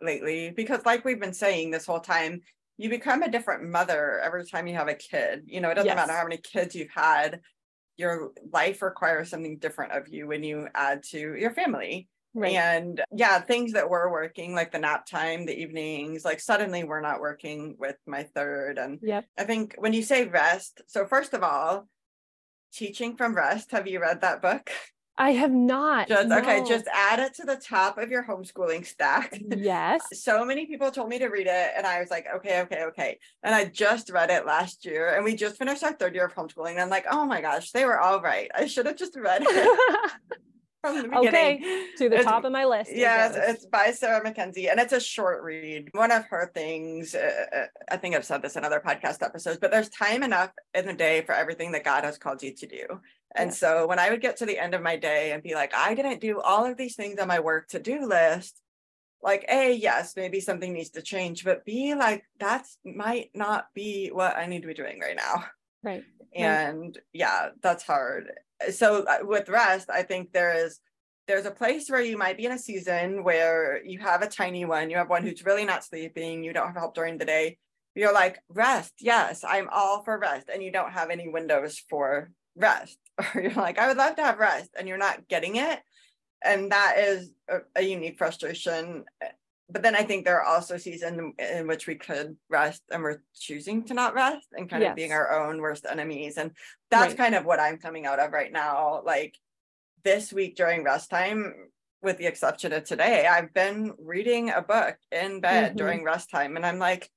lately 0.00 0.50
because, 0.50 0.84
like 0.86 1.04
we've 1.04 1.20
been 1.20 1.34
saying 1.34 1.70
this 1.70 1.86
whole 1.86 2.00
time, 2.00 2.40
you 2.78 2.88
become 2.88 3.22
a 3.22 3.30
different 3.30 3.68
mother 3.68 4.20
every 4.20 4.46
time 4.46 4.66
you 4.66 4.74
have 4.74 4.88
a 4.88 4.94
kid. 4.94 5.42
You 5.46 5.60
know, 5.60 5.70
it 5.70 5.74
doesn't 5.74 5.88
yes. 5.88 5.96
matter 5.96 6.12
how 6.12 6.24
many 6.24 6.38
kids 6.38 6.74
you've 6.74 6.92
had, 6.94 7.40
your 8.00 8.32
life 8.52 8.82
requires 8.82 9.28
something 9.28 9.58
different 9.58 9.92
of 9.92 10.08
you 10.08 10.26
when 10.26 10.42
you 10.42 10.68
add 10.74 11.02
to 11.10 11.34
your 11.36 11.50
family. 11.50 12.08
Right. 12.32 12.54
And 12.54 13.02
yeah, 13.12 13.40
things 13.40 13.72
that 13.72 13.90
were 13.90 14.10
working, 14.10 14.54
like 14.54 14.72
the 14.72 14.78
nap 14.78 15.04
time, 15.04 15.46
the 15.46 15.58
evenings, 15.58 16.24
like 16.24 16.40
suddenly 16.40 16.84
we're 16.84 17.00
not 17.00 17.20
working 17.20 17.76
with 17.78 17.96
my 18.06 18.22
third. 18.22 18.78
And 18.78 19.00
yep. 19.02 19.26
I 19.36 19.44
think 19.44 19.74
when 19.78 19.92
you 19.92 20.02
say 20.02 20.26
rest, 20.26 20.80
so 20.86 21.06
first 21.06 21.34
of 21.34 21.42
all, 21.42 21.88
Teaching 22.72 23.16
from 23.16 23.34
Rest, 23.34 23.72
have 23.72 23.88
you 23.88 24.00
read 24.00 24.20
that 24.20 24.42
book? 24.42 24.70
I 25.18 25.32
have 25.32 25.52
not. 25.52 26.08
Just 26.08 26.28
no. 26.28 26.38
okay, 26.38 26.64
just 26.66 26.86
add 26.92 27.20
it 27.20 27.34
to 27.34 27.44
the 27.44 27.56
top 27.56 27.98
of 27.98 28.10
your 28.10 28.24
homeschooling 28.24 28.86
stack. 28.86 29.38
Yes. 29.60 30.00
so 30.12 30.44
many 30.44 30.64
people 30.66 30.90
told 30.90 31.08
me 31.08 31.18
to 31.18 31.26
read 31.26 31.46
it, 31.46 31.72
and 31.76 31.86
I 31.86 32.00
was 32.00 32.10
like, 32.10 32.26
okay, 32.36 32.62
okay, 32.62 32.84
okay. 32.84 33.18
And 33.42 33.54
I 33.54 33.66
just 33.66 34.10
read 34.10 34.30
it 34.30 34.46
last 34.46 34.86
year, 34.86 35.14
and 35.14 35.24
we 35.24 35.34
just 35.36 35.58
finished 35.58 35.84
our 35.84 35.92
third 35.92 36.14
year 36.14 36.24
of 36.24 36.34
homeschooling. 36.34 36.72
And 36.72 36.80
I'm 36.80 36.88
like, 36.88 37.04
oh 37.10 37.26
my 37.26 37.40
gosh, 37.40 37.72
they 37.72 37.84
were 37.84 38.00
all 38.00 38.22
right. 38.22 38.50
I 38.54 38.66
should 38.66 38.86
have 38.86 38.96
just 38.96 39.16
read 39.16 39.42
it. 39.44 40.10
from 40.80 40.96
the 40.96 41.02
beginning. 41.02 41.28
Okay, 41.28 41.86
to 41.98 42.08
the 42.08 42.16
it's, 42.16 42.24
top 42.24 42.44
of 42.44 42.52
my 42.52 42.64
list. 42.64 42.90
Yes, 42.94 43.36
it's 43.36 43.66
by 43.66 43.90
Sarah 43.90 44.22
Mackenzie, 44.22 44.68
and 44.68 44.80
it's 44.80 44.92
a 44.92 45.00
short 45.00 45.42
read. 45.42 45.88
One 45.92 46.10
of 46.10 46.24
her 46.26 46.50
things, 46.54 47.14
uh, 47.14 47.44
uh, 47.54 47.64
I 47.90 47.96
think 47.96 48.14
I've 48.14 48.24
said 48.24 48.42
this 48.42 48.56
in 48.56 48.64
other 48.64 48.80
podcast 48.80 49.22
episodes, 49.22 49.58
but 49.60 49.70
there's 49.70 49.88
time 49.90 50.22
enough 50.22 50.50
in 50.74 50.86
the 50.86 50.94
day 50.94 51.22
for 51.22 51.34
everything 51.34 51.72
that 51.72 51.84
God 51.84 52.04
has 52.04 52.18
called 52.18 52.42
you 52.42 52.54
to 52.54 52.66
do. 52.66 52.86
And 53.34 53.50
yeah. 53.50 53.54
so 53.54 53.86
when 53.86 53.98
I 53.98 54.10
would 54.10 54.20
get 54.20 54.38
to 54.38 54.46
the 54.46 54.58
end 54.58 54.74
of 54.74 54.82
my 54.82 54.96
day 54.96 55.32
and 55.32 55.42
be 55.42 55.54
like, 55.54 55.74
I 55.74 55.94
didn't 55.94 56.20
do 56.20 56.40
all 56.40 56.64
of 56.64 56.76
these 56.76 56.96
things 56.96 57.18
on 57.20 57.28
my 57.28 57.40
work 57.40 57.68
to 57.68 57.78
do 57.78 58.06
list, 58.06 58.60
like, 59.22 59.44
A, 59.48 59.74
yes, 59.74 60.14
maybe 60.16 60.40
something 60.40 60.72
needs 60.72 60.90
to 60.90 61.02
change, 61.02 61.44
but 61.44 61.64
B, 61.64 61.94
like, 61.94 62.24
that 62.38 62.66
might 62.84 63.30
not 63.34 63.66
be 63.74 64.08
what 64.08 64.36
I 64.36 64.46
need 64.46 64.62
to 64.62 64.68
be 64.68 64.74
doing 64.74 64.98
right 64.98 65.16
now. 65.16 65.44
Right. 65.82 66.04
And 66.34 66.82
right. 66.82 66.96
yeah, 67.12 67.48
that's 67.62 67.84
hard. 67.84 68.32
So 68.70 69.04
uh, 69.04 69.18
with 69.22 69.48
rest, 69.48 69.90
I 69.90 70.02
think 70.02 70.32
there 70.32 70.64
is 70.64 70.80
there's 71.26 71.46
a 71.46 71.50
place 71.50 71.88
where 71.88 72.02
you 72.02 72.18
might 72.18 72.36
be 72.36 72.46
in 72.46 72.52
a 72.52 72.58
season 72.58 73.22
where 73.22 73.84
you 73.84 74.00
have 74.00 74.22
a 74.22 74.26
tiny 74.26 74.64
one, 74.64 74.90
you 74.90 74.96
have 74.96 75.08
one 75.08 75.22
who's 75.22 75.44
really 75.44 75.64
not 75.64 75.84
sleeping, 75.84 76.42
you 76.42 76.52
don't 76.52 76.66
have 76.66 76.76
help 76.76 76.94
during 76.94 77.18
the 77.18 77.24
day. 77.24 77.58
You're 77.94 78.12
like, 78.12 78.40
rest, 78.48 78.94
yes, 78.98 79.44
I'm 79.46 79.68
all 79.70 80.02
for 80.02 80.18
rest. 80.18 80.48
And 80.52 80.62
you 80.62 80.72
don't 80.72 80.90
have 80.92 81.10
any 81.10 81.28
windows 81.28 81.80
for 81.88 82.30
rest 82.56 82.98
or 83.20 83.26
you're 83.42 83.52
like 83.52 83.78
i 83.78 83.88
would 83.88 83.96
love 83.96 84.16
to 84.16 84.22
have 84.22 84.38
rest 84.38 84.70
and 84.78 84.88
you're 84.88 84.98
not 84.98 85.28
getting 85.28 85.56
it 85.56 85.80
and 86.42 86.72
that 86.72 86.98
is 86.98 87.30
a, 87.48 87.58
a 87.76 87.82
unique 87.82 88.18
frustration 88.18 89.04
but 89.72 89.82
then 89.82 89.94
I 89.94 90.02
think 90.02 90.24
there 90.24 90.40
are 90.40 90.54
also 90.54 90.76
seasons 90.76 91.34
in 91.38 91.66
which 91.66 91.86
we 91.86 91.94
could 91.94 92.36
rest 92.48 92.82
and 92.90 93.02
we're 93.02 93.22
choosing 93.34 93.84
to 93.84 93.94
not 93.94 94.14
rest 94.14 94.48
and 94.52 94.68
kind 94.68 94.82
yes. 94.82 94.90
of 94.90 94.96
being 94.96 95.12
our 95.12 95.32
own 95.32 95.60
worst 95.60 95.86
enemies. 95.88 96.36
And 96.36 96.52
that's 96.90 97.10
right. 97.10 97.16
kind 97.16 97.34
of 97.34 97.44
what 97.44 97.60
I'm 97.60 97.78
coming 97.78 98.06
out 98.06 98.18
of 98.18 98.32
right 98.32 98.52
now. 98.52 99.02
Like 99.04 99.36
this 100.04 100.32
week 100.32 100.56
during 100.56 100.84
rest 100.84 101.10
time, 101.10 101.54
with 102.02 102.18
the 102.18 102.26
exception 102.26 102.72
of 102.72 102.84
today, 102.84 103.26
I've 103.26 103.52
been 103.52 103.92
reading 103.98 104.50
a 104.50 104.62
book 104.62 104.96
in 105.12 105.40
bed 105.40 105.70
mm-hmm. 105.70 105.76
during 105.76 106.04
rest 106.04 106.30
time. 106.30 106.56
And 106.56 106.64
I'm 106.64 106.78
like, 106.78 107.10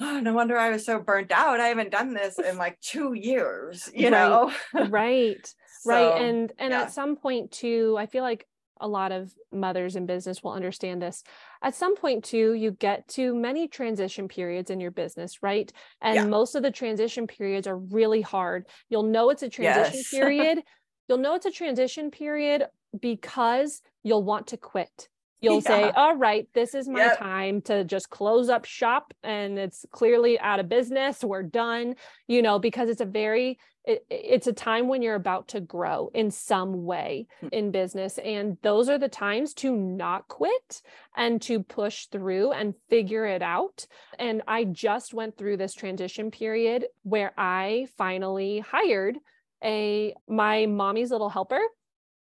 oh, 0.00 0.20
no 0.20 0.32
wonder 0.32 0.56
I 0.58 0.70
was 0.70 0.84
so 0.84 0.98
burnt 0.98 1.32
out. 1.32 1.60
I 1.60 1.68
haven't 1.68 1.90
done 1.90 2.14
this 2.14 2.38
in 2.38 2.56
like 2.56 2.80
two 2.80 3.12
years, 3.14 3.90
you 3.94 4.10
right. 4.10 4.12
know? 4.12 4.52
right. 4.88 5.46
so, 5.82 5.90
right. 5.90 6.22
And 6.22 6.52
and 6.58 6.70
yeah. 6.70 6.82
at 6.82 6.92
some 6.92 7.16
point 7.16 7.52
too, 7.52 7.96
I 7.98 8.06
feel 8.06 8.22
like 8.22 8.46
a 8.80 8.88
lot 8.88 9.12
of 9.12 9.32
mothers 9.52 9.96
in 9.96 10.06
business 10.06 10.42
will 10.42 10.52
understand 10.52 11.00
this. 11.00 11.22
At 11.62 11.74
some 11.74 11.96
point, 11.96 12.24
too, 12.24 12.54
you 12.54 12.72
get 12.72 13.06
to 13.08 13.34
many 13.34 13.68
transition 13.68 14.28
periods 14.28 14.70
in 14.70 14.80
your 14.80 14.90
business, 14.90 15.42
right? 15.42 15.72
And 16.02 16.14
yeah. 16.16 16.26
most 16.26 16.54
of 16.54 16.62
the 16.62 16.70
transition 16.70 17.26
periods 17.26 17.66
are 17.66 17.78
really 17.78 18.20
hard. 18.20 18.66
You'll 18.88 19.04
know 19.04 19.30
it's 19.30 19.42
a 19.42 19.48
transition 19.48 19.96
yes. 19.96 20.10
period. 20.10 20.62
You'll 21.08 21.18
know 21.18 21.34
it's 21.34 21.46
a 21.46 21.50
transition 21.50 22.10
period 22.10 22.64
because 22.98 23.80
you'll 24.02 24.24
want 24.24 24.48
to 24.48 24.56
quit. 24.56 25.08
You'll 25.44 25.54
yeah. 25.66 25.68
say, 25.68 25.90
All 25.90 26.16
right, 26.16 26.48
this 26.54 26.74
is 26.74 26.88
my 26.88 27.00
yep. 27.00 27.18
time 27.18 27.60
to 27.62 27.84
just 27.84 28.10
close 28.10 28.48
up 28.48 28.64
shop 28.64 29.12
and 29.22 29.58
it's 29.58 29.84
clearly 29.92 30.38
out 30.38 30.60
of 30.60 30.68
business. 30.68 31.22
We're 31.22 31.42
done, 31.42 31.96
you 32.26 32.42
know, 32.42 32.58
because 32.58 32.88
it's 32.88 33.00
a 33.00 33.06
very 33.06 33.58
it, 33.84 34.06
it's 34.08 34.46
a 34.46 34.52
time 34.52 34.88
when 34.88 35.02
you're 35.02 35.14
about 35.14 35.48
to 35.48 35.60
grow 35.60 36.10
in 36.14 36.30
some 36.30 36.84
way 36.84 37.26
hmm. 37.40 37.48
in 37.52 37.70
business 37.70 38.18
and 38.18 38.56
those 38.62 38.88
are 38.88 38.98
the 38.98 39.08
times 39.08 39.52
to 39.54 39.76
not 39.76 40.26
quit 40.28 40.80
and 41.16 41.40
to 41.42 41.62
push 41.62 42.06
through 42.06 42.52
and 42.52 42.74
figure 42.88 43.26
it 43.26 43.42
out 43.42 43.86
and 44.18 44.42
i 44.48 44.64
just 44.64 45.12
went 45.12 45.36
through 45.36 45.56
this 45.56 45.74
transition 45.74 46.30
period 46.30 46.86
where 47.02 47.32
i 47.36 47.86
finally 47.98 48.60
hired 48.60 49.18
a 49.62 50.14
my 50.28 50.66
mommy's 50.66 51.10
little 51.10 51.30
helper 51.30 51.60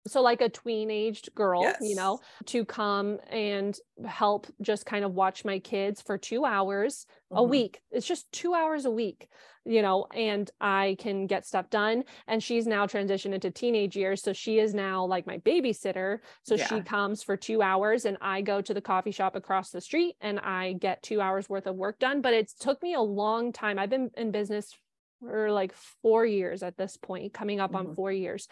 so 0.07 0.21
like 0.21 0.41
a 0.41 0.49
tween 0.49 0.91
aged 0.91 1.35
girl 1.35 1.63
yes. 1.63 1.79
you 1.81 1.95
know 1.95 2.19
to 2.47 2.65
come 2.65 3.19
and 3.31 3.79
help 4.07 4.47
just 4.61 4.85
kind 4.87 5.05
of 5.05 5.15
watch 5.15 5.45
my 5.45 5.59
kids 5.59 6.01
for 6.03 6.19
two 6.19 6.45
hours 6.45 7.07
mm-hmm. 7.33 7.39
a 7.39 7.43
week 7.43 7.81
it's 7.91 8.07
just 8.07 8.31
two 8.33 8.55
hours 8.55 8.85
a 8.85 8.91
week 8.91 9.29
you 9.65 9.81
know 9.81 10.07
and 10.15 10.51
i 10.61 10.97
can 10.99 11.27
get 11.27 11.47
stuff 11.47 11.71
done 11.71 12.03
and 12.27 12.43
she's 12.43 12.67
now 12.67 12.85
transitioned 12.85 13.33
into 13.33 13.51
teenage 13.51 13.97
years 13.97 14.21
so 14.21 14.33
she 14.33 14.59
is 14.59 14.75
now 14.75 15.05
like 15.05 15.27
my 15.27 15.39
babysitter 15.39 16.19
so 16.43 16.57
yeah. 16.57 16.67
she 16.67 16.81
comes 16.81 17.23
for 17.23 17.37
two 17.37 17.63
hours 17.63 18.05
and 18.05 18.19
i 18.21 18.41
go 18.41 18.61
to 18.61 18.75
the 18.75 18.81
coffee 18.81 19.13
shop 19.13 19.37
across 19.37 19.71
the 19.71 19.81
street 19.81 20.17
and 20.21 20.41
i 20.41 20.73
get 20.73 21.03
two 21.03 21.21
hours 21.21 21.49
worth 21.49 21.67
of 21.67 21.77
work 21.77 21.99
done 22.01 22.21
but 22.21 22.35
it's 22.35 22.55
took 22.55 22.83
me 22.83 22.95
a 22.95 23.01
long 23.01 23.53
time 23.53 23.79
i've 23.79 23.91
been 23.91 24.11
in 24.17 24.33
business 24.33 24.75
for 25.21 25.53
like 25.53 25.73
four 26.03 26.27
years 26.27 26.63
at 26.65 26.77
this 26.77 26.97
point 26.97 27.33
coming 27.33 27.61
up 27.61 27.73
mm-hmm. 27.73 27.89
on 27.89 27.95
four 27.95 28.11
years 28.11 28.49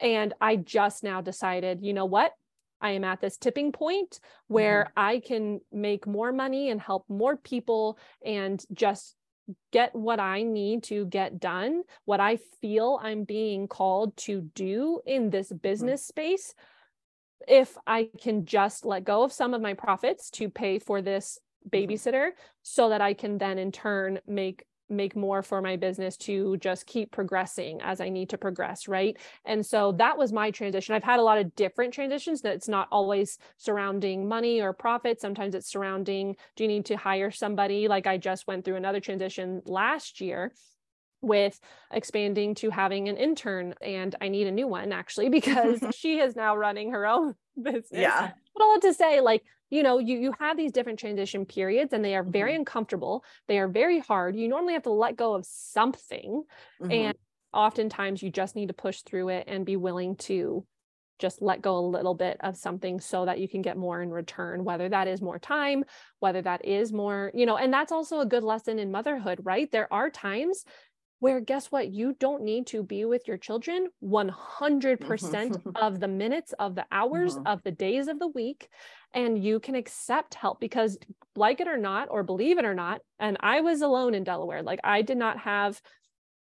and 0.00 0.34
I 0.40 0.56
just 0.56 1.02
now 1.04 1.20
decided, 1.20 1.82
you 1.82 1.92
know 1.92 2.06
what? 2.06 2.32
I 2.80 2.92
am 2.92 3.04
at 3.04 3.20
this 3.20 3.36
tipping 3.36 3.72
point 3.72 4.20
where 4.48 4.84
mm-hmm. 4.84 4.92
I 4.96 5.20
can 5.20 5.60
make 5.70 6.06
more 6.06 6.32
money 6.32 6.70
and 6.70 6.80
help 6.80 7.04
more 7.08 7.36
people 7.36 7.98
and 8.24 8.64
just 8.72 9.16
get 9.72 9.94
what 9.94 10.20
I 10.20 10.42
need 10.42 10.84
to 10.84 11.06
get 11.06 11.40
done, 11.40 11.82
what 12.04 12.20
I 12.20 12.38
feel 12.60 12.98
I'm 13.02 13.24
being 13.24 13.68
called 13.68 14.16
to 14.18 14.42
do 14.54 15.00
in 15.06 15.30
this 15.30 15.48
mm-hmm. 15.48 15.56
business 15.56 16.02
mm-hmm. 16.02 16.08
space. 16.08 16.54
If 17.48 17.76
I 17.86 18.08
can 18.20 18.44
just 18.44 18.84
let 18.84 19.04
go 19.04 19.22
of 19.24 19.32
some 19.32 19.54
of 19.54 19.62
my 19.62 19.74
profits 19.74 20.30
to 20.30 20.48
pay 20.48 20.78
for 20.78 21.02
this 21.02 21.38
mm-hmm. 21.68 21.92
babysitter 21.92 22.30
so 22.62 22.88
that 22.90 23.00
I 23.00 23.14
can 23.14 23.38
then 23.38 23.58
in 23.58 23.72
turn 23.72 24.20
make 24.26 24.64
make 24.90 25.16
more 25.16 25.42
for 25.42 25.62
my 25.62 25.76
business 25.76 26.16
to 26.18 26.56
just 26.58 26.86
keep 26.86 27.10
progressing 27.10 27.80
as 27.82 28.00
I 28.00 28.08
need 28.08 28.28
to 28.30 28.38
progress, 28.38 28.88
right? 28.88 29.16
And 29.44 29.64
so 29.64 29.92
that 29.92 30.18
was 30.18 30.32
my 30.32 30.50
transition. 30.50 30.94
I've 30.94 31.04
had 31.04 31.20
a 31.20 31.22
lot 31.22 31.38
of 31.38 31.54
different 31.54 31.94
transitions 31.94 32.42
that 32.42 32.54
it's 32.54 32.68
not 32.68 32.88
always 32.90 33.38
surrounding 33.56 34.28
money 34.28 34.60
or 34.60 34.72
profit. 34.72 35.20
Sometimes 35.20 35.54
it's 35.54 35.70
surrounding 35.70 36.36
do 36.56 36.64
you 36.64 36.68
need 36.68 36.86
to 36.86 36.96
hire 36.96 37.30
somebody? 37.30 37.88
Like 37.88 38.06
I 38.06 38.16
just 38.16 38.46
went 38.46 38.64
through 38.64 38.76
another 38.76 39.00
transition 39.00 39.62
last 39.64 40.20
year 40.20 40.52
with 41.22 41.60
expanding 41.92 42.54
to 42.54 42.70
having 42.70 43.08
an 43.08 43.16
intern 43.16 43.74
and 43.82 44.14
I 44.20 44.28
need 44.28 44.46
a 44.46 44.50
new 44.50 44.66
one 44.66 44.92
actually 44.92 45.28
because 45.38 45.82
she 45.94 46.18
is 46.18 46.36
now 46.36 46.56
running 46.56 46.92
her 46.92 47.06
own 47.06 47.34
business. 47.62 47.86
Yeah. 47.92 48.30
But 48.54 48.62
all 48.62 48.80
to 48.80 48.94
say 48.94 49.20
like 49.20 49.42
you 49.70 49.82
know 49.82 49.98
you 49.98 50.18
you 50.18 50.34
have 50.38 50.56
these 50.56 50.72
different 50.72 50.98
transition 50.98 51.46
periods 51.46 51.92
and 51.92 52.04
they 52.04 52.14
are 52.14 52.24
very 52.24 52.52
mm-hmm. 52.52 52.60
uncomfortable 52.60 53.24
they 53.48 53.58
are 53.58 53.68
very 53.68 54.00
hard 54.00 54.36
you 54.36 54.48
normally 54.48 54.74
have 54.74 54.82
to 54.82 54.90
let 54.90 55.16
go 55.16 55.34
of 55.34 55.46
something 55.46 56.42
mm-hmm. 56.82 56.92
and 56.92 57.16
oftentimes 57.52 58.22
you 58.22 58.30
just 58.30 58.54
need 58.54 58.68
to 58.68 58.74
push 58.74 59.02
through 59.02 59.28
it 59.28 59.44
and 59.48 59.66
be 59.66 59.76
willing 59.76 60.16
to 60.16 60.64
just 61.18 61.42
let 61.42 61.60
go 61.60 61.76
a 61.76 61.80
little 61.80 62.14
bit 62.14 62.38
of 62.40 62.56
something 62.56 62.98
so 62.98 63.26
that 63.26 63.38
you 63.38 63.48
can 63.48 63.60
get 63.60 63.76
more 63.76 64.02
in 64.02 64.10
return 64.10 64.64
whether 64.64 64.88
that 64.88 65.06
is 65.06 65.20
more 65.20 65.38
time 65.38 65.84
whether 66.18 66.42
that 66.42 66.64
is 66.64 66.92
more 66.92 67.30
you 67.34 67.46
know 67.46 67.56
and 67.56 67.72
that's 67.72 67.92
also 67.92 68.20
a 68.20 68.26
good 68.26 68.44
lesson 68.44 68.78
in 68.78 68.90
motherhood 68.90 69.38
right 69.42 69.70
there 69.70 69.92
are 69.92 70.10
times 70.10 70.64
where 71.20 71.38
guess 71.38 71.66
what 71.66 71.92
you 71.92 72.16
don't 72.18 72.42
need 72.42 72.66
to 72.66 72.82
be 72.82 73.04
with 73.04 73.28
your 73.28 73.36
children 73.36 73.88
100% 74.02 75.76
of 75.76 76.00
the 76.00 76.08
minutes 76.08 76.54
of 76.58 76.74
the 76.74 76.86
hours 76.90 77.34
mm-hmm. 77.34 77.46
of 77.46 77.62
the 77.62 77.70
days 77.70 78.08
of 78.08 78.18
the 78.18 78.28
week 78.28 78.68
and 79.14 79.42
you 79.42 79.60
can 79.60 79.74
accept 79.74 80.34
help 80.34 80.60
because 80.60 80.98
like 81.36 81.60
it 81.60 81.68
or 81.68 81.76
not 81.76 82.08
or 82.10 82.22
believe 82.22 82.58
it 82.58 82.64
or 82.64 82.74
not 82.74 83.00
and 83.18 83.36
i 83.40 83.60
was 83.60 83.82
alone 83.82 84.14
in 84.14 84.24
delaware. 84.24 84.62
Like 84.62 84.80
i 84.84 85.02
did 85.02 85.18
not 85.18 85.38
have 85.38 85.80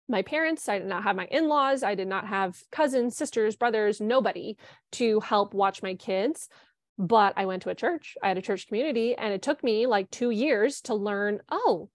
my 0.09 0.21
parents 0.21 0.67
i 0.67 0.77
did 0.79 0.87
not 0.87 1.03
have 1.03 1.15
my 1.15 1.27
in-laws 1.31 1.83
i 1.83 1.95
did 1.95 2.07
not 2.07 2.27
have 2.27 2.61
cousins 2.71 3.15
sisters 3.15 3.55
brothers 3.55 4.01
nobody 4.01 4.57
to 4.93 5.19
help 5.21 5.53
watch 5.53 5.81
my 5.81 5.95
kids. 5.95 6.49
But 6.97 7.33
i 7.37 7.45
went 7.45 7.63
to 7.63 7.69
a 7.69 7.75
church. 7.75 8.15
I 8.21 8.27
had 8.27 8.37
a 8.37 8.41
church 8.41 8.67
community 8.67 9.15
and 9.15 9.33
it 9.33 9.41
took 9.41 9.63
me 9.63 9.87
like 9.87 10.09
2 10.11 10.29
years 10.29 10.81
to 10.81 10.95
learn 10.95 11.39
oh 11.49 11.89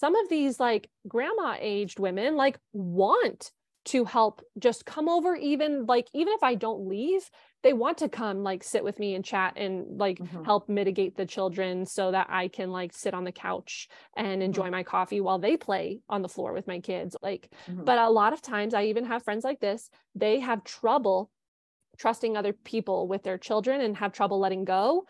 some 0.00 0.14
of 0.14 0.28
these 0.28 0.60
like 0.60 0.88
grandma 1.08 1.56
aged 1.58 1.98
women 1.98 2.36
like 2.36 2.58
want 2.72 3.50
to 3.84 4.04
help 4.04 4.42
just 4.58 4.84
come 4.84 5.08
over 5.08 5.34
even 5.34 5.86
like 5.86 6.06
even 6.14 6.32
if 6.34 6.42
i 6.42 6.54
don't 6.54 6.88
leave 6.88 7.22
they 7.62 7.72
want 7.72 7.98
to 7.98 8.08
come 8.08 8.42
like 8.42 8.62
sit 8.62 8.84
with 8.84 8.98
me 8.98 9.14
and 9.14 9.24
chat 9.24 9.54
and 9.56 9.98
like 9.98 10.18
mm-hmm. 10.18 10.44
help 10.44 10.68
mitigate 10.68 11.16
the 11.16 11.26
children 11.26 11.84
so 11.84 12.12
that 12.12 12.28
I 12.30 12.48
can 12.48 12.70
like 12.70 12.92
sit 12.92 13.14
on 13.14 13.24
the 13.24 13.32
couch 13.32 13.88
and 14.16 14.42
enjoy 14.42 14.64
mm-hmm. 14.64 14.72
my 14.72 14.82
coffee 14.84 15.20
while 15.20 15.38
they 15.38 15.56
play 15.56 16.00
on 16.08 16.22
the 16.22 16.28
floor 16.28 16.52
with 16.52 16.68
my 16.68 16.78
kids. 16.78 17.16
Like, 17.20 17.50
mm-hmm. 17.68 17.84
but 17.84 17.98
a 17.98 18.10
lot 18.10 18.32
of 18.32 18.42
times 18.42 18.74
I 18.74 18.84
even 18.84 19.06
have 19.06 19.24
friends 19.24 19.42
like 19.42 19.60
this, 19.60 19.90
they 20.14 20.38
have 20.40 20.62
trouble 20.62 21.30
trusting 21.98 22.36
other 22.36 22.52
people 22.52 23.08
with 23.08 23.24
their 23.24 23.38
children 23.38 23.80
and 23.80 23.96
have 23.96 24.12
trouble 24.12 24.38
letting 24.38 24.64
go. 24.64 25.04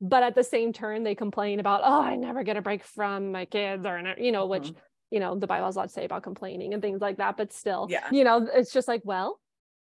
But 0.00 0.22
at 0.22 0.34
the 0.34 0.42
same 0.42 0.72
turn, 0.72 1.02
they 1.02 1.14
complain 1.14 1.60
about, 1.60 1.82
oh, 1.84 2.00
I 2.00 2.16
never 2.16 2.42
get 2.42 2.56
a 2.56 2.62
break 2.62 2.82
from 2.82 3.32
my 3.32 3.44
kids, 3.44 3.84
or, 3.84 4.02
you 4.16 4.32
know, 4.32 4.46
which, 4.46 4.68
mm-hmm. 4.68 4.78
You 5.10 5.20
know, 5.20 5.38
the 5.38 5.46
Bible 5.46 5.66
has 5.66 5.76
a 5.76 5.78
lot 5.80 5.88
to 5.88 5.92
say 5.92 6.04
about 6.04 6.22
complaining 6.22 6.72
and 6.72 6.82
things 6.82 7.00
like 7.00 7.18
that. 7.18 7.36
But 7.36 7.52
still, 7.52 7.86
yeah. 7.90 8.08
you 8.10 8.24
know, 8.24 8.48
it's 8.54 8.72
just 8.72 8.88
like, 8.88 9.02
well, 9.04 9.40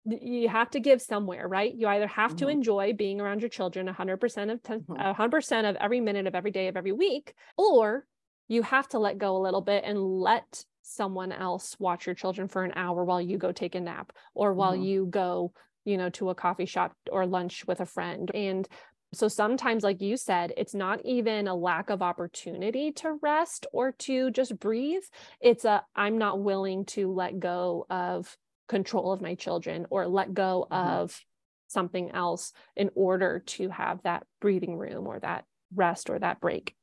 you 0.06 0.48
have 0.50 0.70
to 0.70 0.80
give 0.80 1.02
somewhere 1.02 1.48
right 1.48 1.76
you 1.76 1.88
either 1.88 2.08
have 2.08 2.32
mm-hmm. 2.32 2.46
to 2.46 2.48
enjoy 2.48 2.94
being 2.94 3.20
around 3.20 3.42
your 3.42 3.50
children 3.50 3.88
100% 3.88 4.52
of 4.52 4.64
10, 4.64 4.80
mm-hmm. 4.82 5.22
100% 5.22 5.70
of 5.70 5.76
every 5.76 6.00
minute 6.00 6.26
of 6.26 6.36
every 6.36 6.52
day 6.52 6.68
of 6.68 6.78
every 6.78 6.92
week 6.92 7.34
or 7.58 8.06
you 8.48 8.64
have 8.64 8.88
to 8.88 9.00
let 9.00 9.18
go 9.18 9.36
a 9.36 9.44
little 9.44 9.62
bit 9.62 9.84
and 9.86 10.00
let 10.02 10.64
someone 10.82 11.32
else 11.32 11.76
watch 11.80 12.06
your 12.06 12.16
children 12.16 12.48
for 12.48 12.64
an 12.64 12.72
hour 12.76 13.04
while 13.04 13.22
you 13.22 13.38
go 13.38 13.52
take 13.52 13.76
a 13.76 13.80
nap 13.80 14.12
or 14.34 14.54
while 14.54 14.74
mm-hmm. 14.74 14.84
you 14.84 15.06
go 15.06 15.52
you 15.86 15.98
know 15.98 16.10
to 16.10 16.30
a 16.30 16.36
coffee 16.36 16.66
shop 16.66 16.94
or 17.12 17.26
lunch 17.26 17.66
with 17.68 17.80
a 17.80 17.86
friend 17.86 18.32
and 18.34 18.68
so 19.14 19.28
sometimes 19.28 19.84
like 19.84 20.02
you 20.02 20.16
said 20.18 20.54
it's 20.58 20.74
not 20.74 21.04
even 21.06 21.48
a 21.48 21.56
lack 21.56 21.90
of 21.90 22.02
opportunity 22.02 22.92
to 22.92 23.18
rest 23.22 23.66
or 23.74 23.92
to 23.94 24.30
just 24.32 24.58
breathe 24.60 25.04
it's 25.42 25.66
a 25.66 25.84
i'm 25.96 26.18
not 26.18 26.42
willing 26.42 26.86
to 26.86 27.12
let 27.12 27.40
go 27.40 27.86
of 27.90 28.38
control 28.70 29.12
of 29.12 29.20
my 29.20 29.36
children 29.36 29.86
or 29.90 30.08
let 30.08 30.34
go 30.34 30.68
mm-hmm. 30.72 30.88
of 30.90 31.20
something 31.68 32.12
else 32.12 32.54
in 32.76 32.90
order 32.96 33.44
to 33.46 33.70
have 33.70 34.02
that 34.04 34.26
breathing 34.40 34.78
room 34.78 35.08
or 35.08 35.20
that 35.20 35.44
rest 35.76 36.10
or 36.10 36.18
that 36.20 36.40
break. 36.40 36.76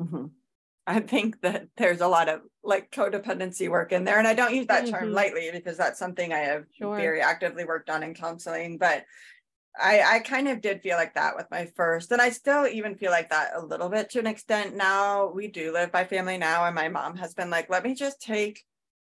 Mm-hmm. 0.00 0.26
I 0.86 1.00
think 1.00 1.40
that 1.40 1.68
there's 1.76 2.02
a 2.02 2.08
lot 2.08 2.28
of 2.28 2.40
like 2.62 2.90
codependency 2.90 3.70
work 3.70 3.92
in 3.92 4.04
there. 4.04 4.18
And 4.18 4.28
I 4.28 4.34
don't 4.34 4.54
use 4.54 4.66
that 4.66 4.84
mm-hmm. 4.84 4.94
term 4.94 5.12
lightly 5.12 5.50
because 5.52 5.76
that's 5.78 5.98
something 5.98 6.32
I 6.32 6.40
have 6.40 6.64
sure. 6.78 6.96
very 6.96 7.20
actively 7.22 7.64
worked 7.64 7.88
on 7.88 8.02
in 8.02 8.14
counseling. 8.14 8.76
But 8.76 9.04
I, 9.80 10.02
I 10.02 10.18
kind 10.20 10.48
of 10.48 10.60
did 10.60 10.82
feel 10.82 10.96
like 10.96 11.14
that 11.14 11.36
with 11.36 11.50
my 11.50 11.66
first. 11.74 12.12
And 12.12 12.22
I 12.22 12.30
still 12.30 12.66
even 12.66 12.94
feel 12.94 13.10
like 13.10 13.30
that 13.30 13.52
a 13.54 13.64
little 13.64 13.88
bit 13.88 14.10
to 14.10 14.20
an 14.20 14.26
extent 14.26 14.76
now. 14.76 15.26
We 15.26 15.48
do 15.48 15.72
live 15.72 15.90
by 15.90 16.04
family 16.04 16.38
now. 16.38 16.64
And 16.64 16.74
my 16.74 16.88
mom 16.88 17.16
has 17.16 17.34
been 17.34 17.50
like, 17.50 17.68
let 17.70 17.82
me 17.82 17.94
just 17.94 18.22
take 18.22 18.64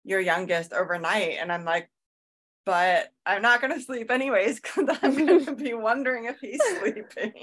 your 0.04 0.20
youngest 0.20 0.72
overnight. 0.72 1.36
And 1.40 1.52
I'm 1.52 1.64
like, 1.64 1.90
but 2.66 3.12
I'm 3.24 3.42
not 3.42 3.60
going 3.60 3.72
to 3.72 3.80
sleep 3.80 4.10
anyways 4.10 4.60
because 4.60 4.98
I'm 5.02 5.14
going 5.14 5.44
to 5.46 5.54
be 5.54 5.72
wondering 5.72 6.26
if 6.26 6.38
he's 6.40 6.60
sleeping. 6.78 7.32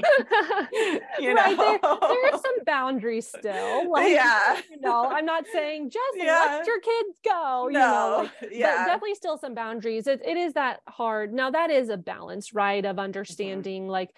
you 1.19 1.33
right, 1.33 1.57
know, 1.57 1.79
there, 1.79 1.79
there, 1.81 2.25
are 2.33 2.39
some 2.39 2.63
boundaries 2.65 3.27
still. 3.27 3.89
Like, 3.89 4.09
yeah, 4.09 4.61
you 4.69 4.81
know, 4.81 5.05
I'm 5.05 5.25
not 5.25 5.45
saying 5.51 5.89
just 5.89 6.17
yeah. 6.17 6.57
let 6.57 6.67
your 6.67 6.79
kids 6.81 7.19
go. 7.23 7.69
You 7.69 7.79
no, 7.79 7.79
know, 7.79 8.29
like, 8.41 8.51
yeah, 8.51 8.77
but 8.77 8.85
definitely 8.85 9.15
still 9.15 9.37
some 9.37 9.55
boundaries. 9.55 10.07
It, 10.07 10.21
it 10.25 10.37
is 10.37 10.53
that 10.53 10.81
hard. 10.89 11.33
Now 11.33 11.49
that 11.49 11.71
is 11.71 11.87
a 11.87 11.97
balance, 11.97 12.53
right? 12.53 12.83
Of 12.83 12.97
mm-hmm. 12.97 12.99
understanding, 12.99 13.83
mm-hmm. 13.83 13.91
like 13.91 14.09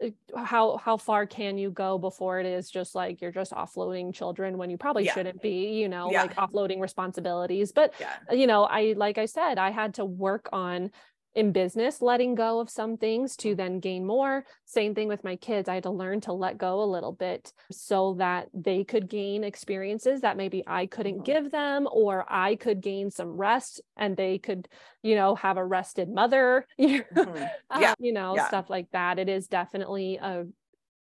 Uh, 0.00 0.08
how 0.44 0.76
how 0.78 0.96
far 0.96 1.26
can 1.26 1.58
you 1.58 1.70
go 1.70 1.98
before 1.98 2.40
it 2.40 2.46
is 2.46 2.70
just 2.70 2.94
like 2.94 3.20
you're 3.20 3.32
just 3.32 3.52
offloading 3.52 4.12
children 4.12 4.56
when 4.56 4.70
you 4.70 4.76
probably 4.76 5.04
yeah. 5.04 5.14
shouldn't 5.14 5.40
be 5.42 5.72
you 5.74 5.88
know 5.88 6.10
yeah. 6.10 6.22
like 6.22 6.34
offloading 6.36 6.80
responsibilities 6.80 7.72
but 7.72 7.92
yeah. 8.00 8.16
you 8.32 8.46
know 8.46 8.64
i 8.64 8.94
like 8.96 9.18
i 9.18 9.26
said 9.26 9.58
i 9.58 9.70
had 9.70 9.94
to 9.94 10.04
work 10.04 10.48
on 10.52 10.90
in 11.34 11.52
business 11.52 12.02
letting 12.02 12.34
go 12.34 12.60
of 12.60 12.68
some 12.68 12.96
things 12.96 13.36
to 13.36 13.48
mm-hmm. 13.48 13.56
then 13.56 13.80
gain 13.80 14.04
more 14.04 14.44
same 14.64 14.94
thing 14.94 15.08
with 15.08 15.24
my 15.24 15.36
kids 15.36 15.68
i 15.68 15.74
had 15.74 15.82
to 15.82 15.90
learn 15.90 16.20
to 16.20 16.32
let 16.32 16.58
go 16.58 16.82
a 16.82 16.84
little 16.84 17.12
bit 17.12 17.52
so 17.70 18.14
that 18.14 18.48
they 18.52 18.84
could 18.84 19.08
gain 19.08 19.44
experiences 19.44 20.20
that 20.20 20.36
maybe 20.36 20.62
i 20.66 20.86
couldn't 20.86 21.14
mm-hmm. 21.14 21.24
give 21.24 21.50
them 21.50 21.88
or 21.90 22.24
i 22.28 22.54
could 22.56 22.80
gain 22.80 23.10
some 23.10 23.36
rest 23.36 23.80
and 23.96 24.16
they 24.16 24.38
could 24.38 24.68
you 25.02 25.14
know 25.14 25.34
have 25.34 25.56
a 25.56 25.64
rested 25.64 26.08
mother 26.08 26.66
mm-hmm. 26.80 27.44
yeah. 27.80 27.90
Um, 27.90 27.96
you 27.98 28.12
know 28.12 28.36
yeah. 28.36 28.48
stuff 28.48 28.68
like 28.68 28.90
that 28.92 29.18
it 29.18 29.28
is 29.28 29.46
definitely 29.46 30.18
a 30.20 30.44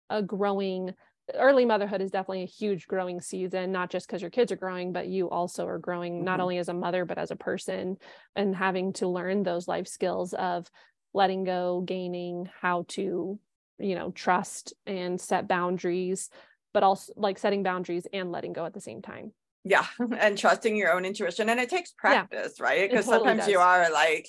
a 0.09 0.23
growing 0.23 0.93
early 1.35 1.65
motherhood 1.65 2.01
is 2.01 2.11
definitely 2.11 2.43
a 2.43 2.47
huge 2.47 2.87
growing 2.87 3.21
season 3.21 3.71
not 3.71 3.89
just 3.89 4.07
because 4.07 4.21
your 4.21 4.31
kids 4.31 4.51
are 4.51 4.57
growing 4.57 4.91
but 4.91 5.07
you 5.07 5.29
also 5.29 5.65
are 5.65 5.79
growing 5.79 6.15
mm-hmm. 6.15 6.25
not 6.25 6.39
only 6.39 6.57
as 6.57 6.69
a 6.69 6.73
mother 6.73 7.05
but 7.05 7.17
as 7.17 7.31
a 7.31 7.35
person 7.35 7.97
and 8.35 8.55
having 8.55 8.93
to 8.93 9.07
learn 9.07 9.43
those 9.43 9.67
life 9.67 9.87
skills 9.87 10.33
of 10.33 10.69
letting 11.13 11.43
go 11.43 11.81
gaining 11.85 12.49
how 12.61 12.85
to 12.87 13.39
you 13.79 13.95
know 13.95 14.11
trust 14.11 14.73
and 14.85 15.19
set 15.19 15.47
boundaries 15.47 16.29
but 16.73 16.83
also 16.83 17.13
like 17.15 17.37
setting 17.37 17.63
boundaries 17.63 18.07
and 18.13 18.31
letting 18.31 18.53
go 18.53 18.65
at 18.65 18.73
the 18.73 18.81
same 18.81 19.01
time 19.01 19.31
yeah 19.63 19.85
and 20.19 20.37
trusting 20.37 20.75
your 20.75 20.93
own 20.93 21.05
intuition 21.05 21.49
and 21.49 21.59
it 21.59 21.69
takes 21.69 21.91
practice 21.91 22.55
yeah, 22.59 22.65
right 22.65 22.89
because 22.89 23.05
totally 23.05 23.19
sometimes 23.19 23.45
does. 23.45 23.49
you 23.49 23.59
are 23.59 23.91
like 23.91 24.27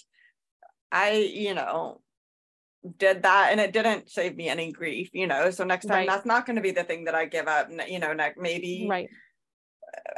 i 0.93 1.13
you 1.13 1.55
know 1.55 2.01
did 2.99 3.23
that 3.23 3.49
and 3.51 3.61
it 3.61 3.73
didn't 3.73 4.11
save 4.11 4.37
me 4.37 4.49
any 4.49 4.73
grief 4.73 5.11
you 5.13 5.27
know 5.27 5.51
so 5.51 5.65
next 5.65 5.87
time 5.87 5.99
right. 5.99 6.09
that's 6.09 6.25
not 6.25 6.47
going 6.47 6.57
to 6.57 6.63
be 6.63 6.71
the 6.71 6.85
thing 6.85 7.05
that 7.05 7.15
i 7.15 7.27
give 7.27 7.47
up 7.47 7.69
you 7.87 7.99
know 7.99 8.15
maybe 8.39 8.87
right 8.89 9.09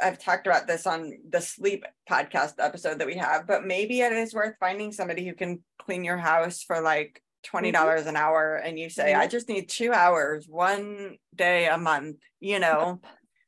i've 0.01 0.17
talked 0.17 0.47
about 0.47 0.65
this 0.65 0.87
on 0.87 1.11
the 1.29 1.41
sleep 1.41 1.83
podcast 2.09 2.53
episode 2.59 2.99
that 2.99 3.07
we 3.07 3.15
have 3.15 3.45
but 3.45 3.65
maybe 3.65 3.99
it 3.99 4.13
is 4.13 4.33
worth 4.33 4.55
finding 4.59 4.93
somebody 4.93 5.25
who 5.25 5.33
can 5.33 5.61
clean 5.77 6.05
your 6.05 6.17
house 6.17 6.63
for 6.63 6.79
like 6.79 7.21
$20 7.45 7.73
mm-hmm. 7.73 8.07
an 8.07 8.15
hour 8.15 8.55
and 8.55 8.79
you 8.79 8.89
say 8.89 9.11
mm-hmm. 9.11 9.21
i 9.21 9.27
just 9.27 9.49
need 9.49 9.67
two 9.67 9.91
hours 9.91 10.45
one 10.47 11.17
day 11.35 11.67
a 11.67 11.77
month 11.77 12.17
you 12.39 12.59
know 12.59 13.01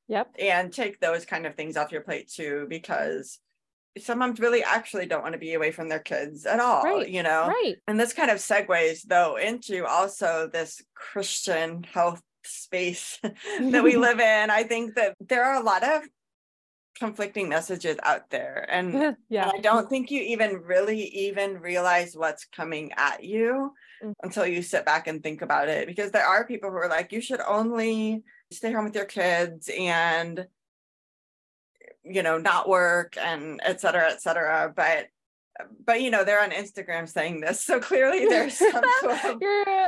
yep. 0.07 0.27
yep 0.37 0.51
and 0.51 0.73
take 0.73 0.99
those 0.99 1.25
kind 1.25 1.45
of 1.45 1.55
things 1.55 1.77
off 1.77 1.93
your 1.93 2.01
plate 2.01 2.29
too 2.29 2.65
because 2.69 3.39
some 3.97 4.19
moms 4.19 4.39
really 4.39 4.63
actually 4.63 5.05
don't 5.05 5.21
want 5.21 5.33
to 5.33 5.39
be 5.39 5.53
away 5.53 5.71
from 5.71 5.89
their 5.89 5.99
kids 5.99 6.45
at 6.45 6.59
all, 6.59 6.83
right, 6.83 7.09
you 7.09 7.23
know? 7.23 7.47
Right. 7.47 7.75
And 7.87 7.99
this 7.99 8.13
kind 8.13 8.29
of 8.29 8.37
segues 8.37 9.03
though 9.03 9.37
into 9.37 9.85
also 9.85 10.49
this 10.51 10.81
Christian 10.93 11.83
health 11.83 12.21
space 12.43 13.19
that 13.23 13.83
we 13.83 13.95
live 13.95 14.19
in. 14.19 14.49
I 14.49 14.63
think 14.63 14.95
that 14.95 15.15
there 15.19 15.45
are 15.45 15.59
a 15.59 15.63
lot 15.63 15.83
of 15.83 16.03
conflicting 16.97 17.49
messages 17.49 17.97
out 18.03 18.29
there. 18.29 18.65
And, 18.69 19.15
yeah. 19.29 19.43
and 19.43 19.51
I 19.55 19.59
don't 19.59 19.89
think 19.89 20.11
you 20.11 20.21
even 20.21 20.61
really 20.61 21.03
even 21.03 21.59
realize 21.59 22.15
what's 22.15 22.45
coming 22.45 22.91
at 22.97 23.23
you 23.23 23.73
mm-hmm. 24.03 24.11
until 24.23 24.45
you 24.45 24.61
sit 24.61 24.85
back 24.85 25.07
and 25.07 25.21
think 25.21 25.41
about 25.41 25.69
it. 25.69 25.87
Because 25.87 26.11
there 26.11 26.25
are 26.25 26.47
people 26.47 26.69
who 26.69 26.77
are 26.77 26.89
like, 26.89 27.11
you 27.11 27.21
should 27.21 27.41
only 27.41 28.23
stay 28.51 28.71
home 28.71 28.85
with 28.85 28.95
your 28.95 29.05
kids 29.05 29.69
and 29.77 30.47
you 32.05 32.23
know 32.23 32.37
not 32.37 32.69
work 32.69 33.17
and 33.17 33.59
et 33.63 33.81
cetera 33.81 34.11
et 34.11 34.21
cetera. 34.21 34.71
But 34.75 35.07
but 35.85 36.01
you 36.01 36.11
know 36.11 36.23
they're 36.23 36.41
on 36.41 36.51
instagram 36.51 37.07
saying 37.07 37.39
this 37.39 37.63
so 37.63 37.79
clearly 37.79 38.25
there's 38.25 38.57
some 38.57 38.83
sort 38.99 39.23
of 39.23 39.41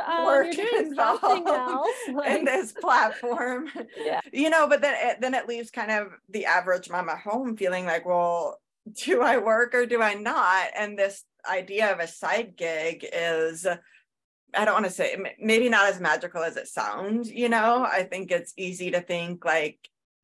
um, 0.08 0.26
work 0.26 0.58
involved 0.58 1.48
else, 1.48 1.88
like... 2.14 2.40
in 2.40 2.46
this 2.46 2.72
platform. 2.72 3.70
Yeah. 3.98 4.22
You 4.32 4.50
know 4.50 4.68
but 4.68 4.82
then 4.82 4.96
it, 4.98 5.22
then 5.22 5.34
it 5.34 5.48
leaves 5.48 5.72
kind 5.72 5.92
of 5.92 6.08
the 6.30 6.46
average 6.46 6.90
mom 6.90 7.10
at 7.10 7.20
home 7.20 7.58
feeling 7.58 7.86
like 7.86 8.06
well 8.06 8.60
do 8.94 9.22
i 9.22 9.38
work 9.38 9.76
or 9.76 9.86
do 9.86 10.02
i 10.02 10.14
not? 10.14 10.68
And 10.74 10.98
this 10.98 11.24
idea 11.50 11.92
of 11.92 12.00
a 12.00 12.08
side 12.08 12.56
gig 12.56 13.06
is 13.12 13.66
I 14.54 14.66
don't 14.66 14.74
want 14.74 14.86
to 14.86 14.92
say 14.92 15.18
maybe 15.40 15.70
not 15.70 15.88
as 15.88 16.00
magical 16.00 16.42
as 16.42 16.56
it 16.56 16.68
sounds, 16.68 17.30
you 17.30 17.50
know. 17.50 17.84
I 17.84 18.04
think 18.04 18.32
it's 18.32 18.54
easy 18.58 18.92
to 18.92 19.02
think 19.02 19.44
like 19.44 19.78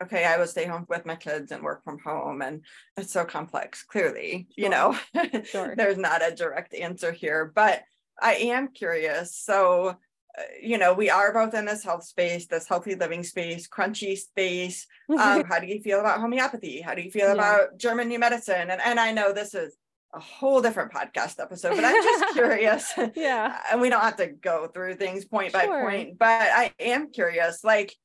okay, 0.03 0.25
I 0.25 0.37
will 0.37 0.47
stay 0.47 0.65
home 0.65 0.85
with 0.87 1.05
my 1.05 1.15
kids 1.15 1.51
and 1.51 1.63
work 1.63 1.83
from 1.83 1.99
home. 1.99 2.41
And 2.41 2.61
it's 2.97 3.11
so 3.11 3.25
complex, 3.25 3.83
clearly, 3.83 4.47
sure. 4.55 4.63
you 4.63 4.69
know, 4.69 4.97
sure. 5.43 5.75
there's 5.77 5.97
not 5.97 6.25
a 6.25 6.35
direct 6.35 6.73
answer 6.73 7.11
here, 7.11 7.51
but 7.53 7.83
I 8.21 8.35
am 8.35 8.69
curious. 8.69 9.35
So, 9.35 9.97
uh, 10.37 10.41
you 10.61 10.77
know, 10.77 10.93
we 10.93 11.09
are 11.09 11.33
both 11.33 11.53
in 11.53 11.65
this 11.65 11.83
health 11.83 12.03
space, 12.03 12.47
this 12.47 12.67
healthy 12.67 12.95
living 12.95 13.23
space, 13.23 13.67
crunchy 13.67 14.17
space. 14.17 14.87
Um, 15.09 15.43
how 15.49 15.59
do 15.59 15.67
you 15.67 15.81
feel 15.81 15.99
about 15.99 16.19
homeopathy? 16.19 16.81
How 16.81 16.95
do 16.95 17.01
you 17.01 17.11
feel 17.11 17.27
yeah. 17.27 17.33
about 17.33 17.77
German 17.77 18.07
new 18.07 18.19
medicine? 18.19 18.69
And, 18.69 18.81
and 18.81 18.99
I 18.99 19.11
know 19.11 19.33
this 19.33 19.53
is 19.53 19.75
a 20.13 20.19
whole 20.19 20.61
different 20.61 20.91
podcast 20.91 21.39
episode, 21.39 21.75
but 21.75 21.85
I'm 21.85 22.03
just 22.03 22.25
curious. 22.33 22.93
yeah. 23.15 23.57
And 23.71 23.81
we 23.81 23.89
don't 23.89 24.01
have 24.01 24.17
to 24.17 24.27
go 24.27 24.67
through 24.67 24.95
things 24.95 25.25
point 25.25 25.51
sure. 25.51 25.61
by 25.61 25.81
point, 25.81 26.19
but 26.19 26.27
I 26.27 26.71
am 26.79 27.11
curious, 27.11 27.63
like, 27.63 27.95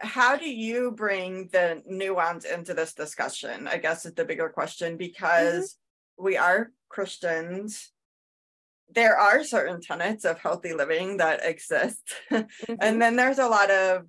how 0.00 0.36
do 0.36 0.48
you 0.48 0.92
bring 0.92 1.48
the 1.52 1.82
nuance 1.86 2.44
into 2.44 2.74
this 2.74 2.94
discussion? 2.94 3.66
I 3.66 3.78
guess 3.78 4.06
is 4.06 4.14
the 4.14 4.24
bigger 4.24 4.48
question 4.48 4.96
because 4.96 5.72
mm-hmm. 5.72 6.24
we 6.24 6.36
are 6.36 6.70
Christians. 6.88 7.92
There 8.94 9.18
are 9.18 9.42
certain 9.42 9.80
tenets 9.80 10.24
of 10.24 10.38
healthy 10.38 10.72
living 10.72 11.18
that 11.18 11.44
exist. 11.44 12.02
Mm-hmm. 12.30 12.74
and 12.80 13.00
then 13.00 13.16
there's 13.16 13.38
a 13.38 13.48
lot 13.48 13.70
of 13.70 14.06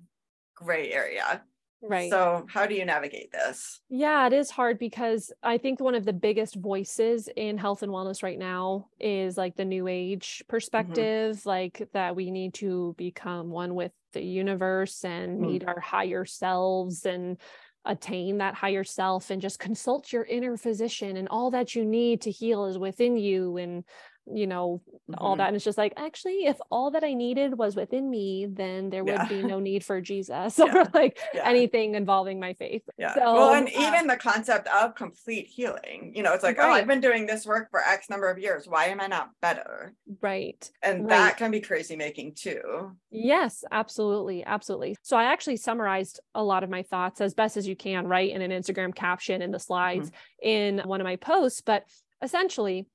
gray 0.54 0.92
area. 0.92 1.42
Right. 1.80 2.10
So, 2.10 2.44
how 2.48 2.66
do 2.66 2.74
you 2.74 2.84
navigate 2.84 3.30
this? 3.30 3.80
Yeah, 3.88 4.26
it 4.26 4.32
is 4.32 4.50
hard 4.50 4.78
because 4.78 5.32
I 5.44 5.58
think 5.58 5.78
one 5.78 5.94
of 5.94 6.04
the 6.04 6.12
biggest 6.12 6.56
voices 6.56 7.28
in 7.36 7.56
health 7.56 7.84
and 7.84 7.92
wellness 7.92 8.22
right 8.22 8.38
now 8.38 8.88
is 8.98 9.36
like 9.36 9.54
the 9.54 9.64
new 9.64 9.86
age 9.86 10.38
mm-hmm. 10.38 10.50
perspective, 10.50 11.36
mm-hmm. 11.36 11.48
like 11.48 11.88
that 11.92 12.16
we 12.16 12.32
need 12.32 12.54
to 12.54 12.96
become 12.98 13.50
one 13.50 13.76
with 13.76 13.92
the 14.12 14.22
universe 14.22 15.04
and 15.04 15.38
mm-hmm. 15.38 15.46
meet 15.52 15.66
our 15.66 15.80
higher 15.80 16.24
selves 16.24 17.04
and 17.06 17.38
attain 17.84 18.38
that 18.38 18.54
higher 18.54 18.84
self 18.84 19.30
and 19.30 19.40
just 19.40 19.58
consult 19.58 20.12
your 20.12 20.24
inner 20.24 20.56
physician 20.56 21.16
and 21.16 21.28
all 21.28 21.50
that 21.50 21.74
you 21.74 21.84
need 21.84 22.20
to 22.20 22.30
heal 22.30 22.66
is 22.66 22.76
within 22.76 23.16
you 23.16 23.56
and 23.56 23.84
you 24.34 24.46
know 24.46 24.80
mm-hmm. 24.88 25.14
all 25.18 25.36
that 25.36 25.48
and 25.48 25.56
it's 25.56 25.64
just 25.64 25.78
like 25.78 25.92
actually 25.96 26.46
if 26.46 26.58
all 26.70 26.90
that 26.90 27.04
i 27.04 27.14
needed 27.14 27.56
was 27.56 27.76
within 27.76 28.08
me 28.08 28.46
then 28.48 28.90
there 28.90 29.04
would 29.04 29.12
yeah. 29.12 29.28
be 29.28 29.42
no 29.42 29.58
need 29.60 29.84
for 29.84 30.00
jesus 30.00 30.58
yeah. 30.58 30.74
or 30.74 30.84
like 30.94 31.18
yeah. 31.34 31.48
anything 31.48 31.94
involving 31.94 32.40
my 32.40 32.52
faith 32.54 32.82
yeah 32.98 33.14
so, 33.14 33.20
well 33.20 33.54
and 33.54 33.68
uh, 33.68 33.70
even 33.80 34.06
the 34.06 34.16
concept 34.16 34.68
of 34.68 34.94
complete 34.94 35.46
healing 35.46 36.12
you 36.14 36.22
know 36.22 36.32
it's 36.32 36.42
like 36.42 36.58
right. 36.58 36.68
oh 36.68 36.72
i've 36.72 36.86
been 36.86 37.00
doing 37.00 37.26
this 37.26 37.46
work 37.46 37.70
for 37.70 37.80
x 37.80 38.10
number 38.10 38.30
of 38.30 38.38
years 38.38 38.66
why 38.66 38.86
am 38.86 39.00
i 39.00 39.06
not 39.06 39.30
better 39.40 39.94
right 40.20 40.70
and 40.82 41.02
right. 41.02 41.08
that 41.08 41.36
can 41.36 41.50
be 41.50 41.60
crazy 41.60 41.96
making 41.96 42.34
too 42.34 42.92
yes 43.10 43.64
absolutely 43.70 44.44
absolutely 44.44 44.96
so 45.02 45.16
i 45.16 45.24
actually 45.24 45.56
summarized 45.56 46.20
a 46.34 46.42
lot 46.42 46.64
of 46.64 46.70
my 46.70 46.82
thoughts 46.82 47.20
as 47.20 47.34
best 47.34 47.56
as 47.56 47.66
you 47.66 47.76
can 47.76 48.06
right 48.06 48.30
in 48.30 48.42
an 48.42 48.50
instagram 48.50 48.94
caption 48.94 49.42
in 49.42 49.50
the 49.50 49.58
slides 49.58 50.10
mm-hmm. 50.10 50.48
in 50.48 50.78
one 50.84 51.00
of 51.00 51.04
my 51.04 51.16
posts 51.16 51.60
but 51.60 51.84
essentially 52.22 52.86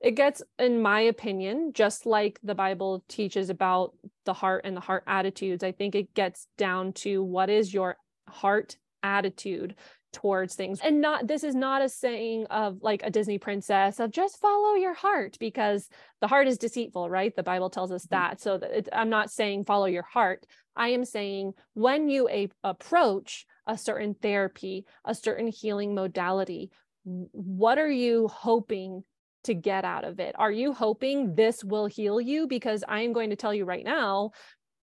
it 0.00 0.12
gets 0.12 0.42
in 0.58 0.80
my 0.80 1.00
opinion 1.00 1.72
just 1.72 2.06
like 2.06 2.38
the 2.42 2.54
bible 2.54 3.04
teaches 3.08 3.50
about 3.50 3.92
the 4.24 4.32
heart 4.32 4.62
and 4.64 4.76
the 4.76 4.80
heart 4.80 5.04
attitudes 5.06 5.62
i 5.62 5.72
think 5.72 5.94
it 5.94 6.14
gets 6.14 6.46
down 6.58 6.92
to 6.92 7.22
what 7.22 7.50
is 7.50 7.72
your 7.72 7.96
heart 8.28 8.76
attitude 9.02 9.74
towards 10.16 10.54
things. 10.54 10.80
And 10.82 11.02
not 11.02 11.26
this 11.26 11.44
is 11.44 11.54
not 11.54 11.82
a 11.82 11.90
saying 11.90 12.46
of 12.46 12.78
like 12.80 13.02
a 13.04 13.10
disney 13.10 13.38
princess 13.38 14.00
of 14.00 14.10
just 14.10 14.40
follow 14.40 14.74
your 14.74 14.94
heart 14.94 15.36
because 15.38 15.90
the 16.22 16.26
heart 16.26 16.48
is 16.48 16.56
deceitful 16.56 17.10
right? 17.10 17.36
The 17.36 17.42
bible 17.42 17.68
tells 17.68 17.92
us 17.92 18.06
mm-hmm. 18.06 18.14
that. 18.14 18.40
So 18.40 18.56
that 18.58 18.70
it, 18.70 18.88
i'm 18.92 19.10
not 19.10 19.30
saying 19.30 19.64
follow 19.64 19.86
your 19.86 20.04
heart. 20.04 20.46
I 20.74 20.88
am 20.88 21.04
saying 21.04 21.52
when 21.74 22.08
you 22.08 22.28
a, 22.28 22.48
approach 22.64 23.46
a 23.66 23.76
certain 23.76 24.14
therapy 24.14 24.86
a 25.04 25.14
certain 25.14 25.48
healing 25.48 25.94
modality 25.94 26.70
what 27.04 27.78
are 27.78 27.90
you 27.90 28.28
hoping 28.28 29.04
to 29.46 29.54
get 29.54 29.84
out 29.84 30.04
of 30.04 30.20
it? 30.20 30.34
Are 30.38 30.52
you 30.52 30.72
hoping 30.72 31.34
this 31.34 31.64
will 31.64 31.86
heal 31.86 32.20
you? 32.20 32.46
Because 32.46 32.84
I 32.86 33.00
am 33.00 33.12
going 33.12 33.30
to 33.30 33.36
tell 33.36 33.54
you 33.54 33.64
right 33.64 33.84
now, 33.84 34.30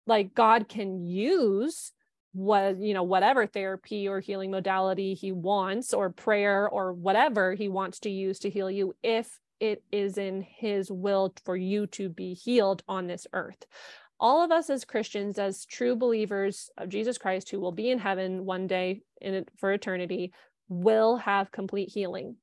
like 0.07 0.33
God 0.33 0.67
can 0.67 1.05
use 1.05 1.91
what 2.33 2.79
you 2.79 2.95
know 2.95 3.03
whatever 3.03 3.45
therapy 3.45 4.07
or 4.07 4.19
healing 4.19 4.49
modality 4.49 5.13
he 5.13 5.31
wants 5.31 5.93
or 5.93 6.09
prayer 6.09 6.67
or 6.67 6.91
whatever 6.91 7.53
he 7.53 7.69
wants 7.69 7.99
to 7.99 8.09
use 8.09 8.39
to 8.39 8.49
heal 8.49 8.71
you 8.71 8.95
if 9.03 9.39
it 9.59 9.83
is 9.91 10.17
in 10.17 10.41
his 10.41 10.91
will 10.91 11.33
for 11.45 11.55
you 11.55 11.87
to 11.87 12.09
be 12.09 12.33
healed 12.33 12.83
on 12.87 13.07
this 13.07 13.27
earth. 13.33 13.63
All 14.19 14.43
of 14.43 14.51
us 14.51 14.69
as 14.69 14.83
Christians, 14.83 15.37
as 15.37 15.65
true 15.65 15.95
believers 15.95 16.69
of 16.77 16.89
Jesus 16.89 17.17
Christ 17.17 17.49
who 17.49 17.59
will 17.59 17.71
be 17.71 17.89
in 17.89 17.99
heaven 17.99 18.45
one 18.45 18.67
day 18.67 19.01
in 19.21 19.45
for 19.57 19.71
eternity, 19.71 20.33
will 20.69 21.17
have 21.17 21.51
complete 21.51 21.89
healing. 21.89 22.35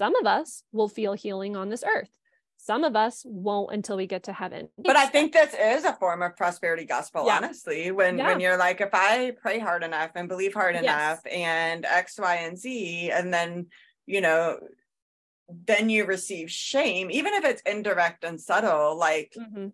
Some 0.00 0.14
of 0.16 0.24
us 0.26 0.62
will 0.72 0.88
feel 0.88 1.12
healing 1.12 1.56
on 1.56 1.68
this 1.68 1.84
earth. 1.86 2.08
Some 2.56 2.84
of 2.84 2.96
us 2.96 3.22
won't 3.26 3.70
until 3.74 3.98
we 3.98 4.06
get 4.06 4.22
to 4.24 4.32
heaven. 4.32 4.70
But 4.78 4.96
I 4.96 5.04
think 5.04 5.34
this 5.34 5.52
is 5.52 5.84
a 5.84 5.92
form 5.92 6.22
of 6.22 6.34
prosperity 6.38 6.86
gospel, 6.86 7.26
Yeah. 7.26 7.36
honestly. 7.36 7.90
When 7.90 8.16
Yeah. 8.16 8.28
when 8.28 8.40
you're 8.40 8.56
like, 8.56 8.80
if 8.80 8.88
I 8.94 9.32
pray 9.42 9.58
hard 9.58 9.84
enough 9.84 10.12
and 10.14 10.26
believe 10.26 10.54
hard 10.54 10.74
Yes. 10.74 10.84
enough 10.84 11.20
and 11.30 11.84
X, 11.84 12.18
Y, 12.18 12.34
and 12.36 12.56
Z, 12.56 13.10
and 13.10 13.30
then 13.32 13.66
you 14.06 14.22
know, 14.22 14.58
then 15.50 15.90
you 15.90 16.06
receive 16.06 16.50
shame, 16.50 17.10
even 17.10 17.34
if 17.34 17.44
it's 17.44 17.60
indirect 17.66 18.24
and 18.24 18.40
subtle, 18.40 18.96
like 18.96 19.34
Mhm. 19.36 19.72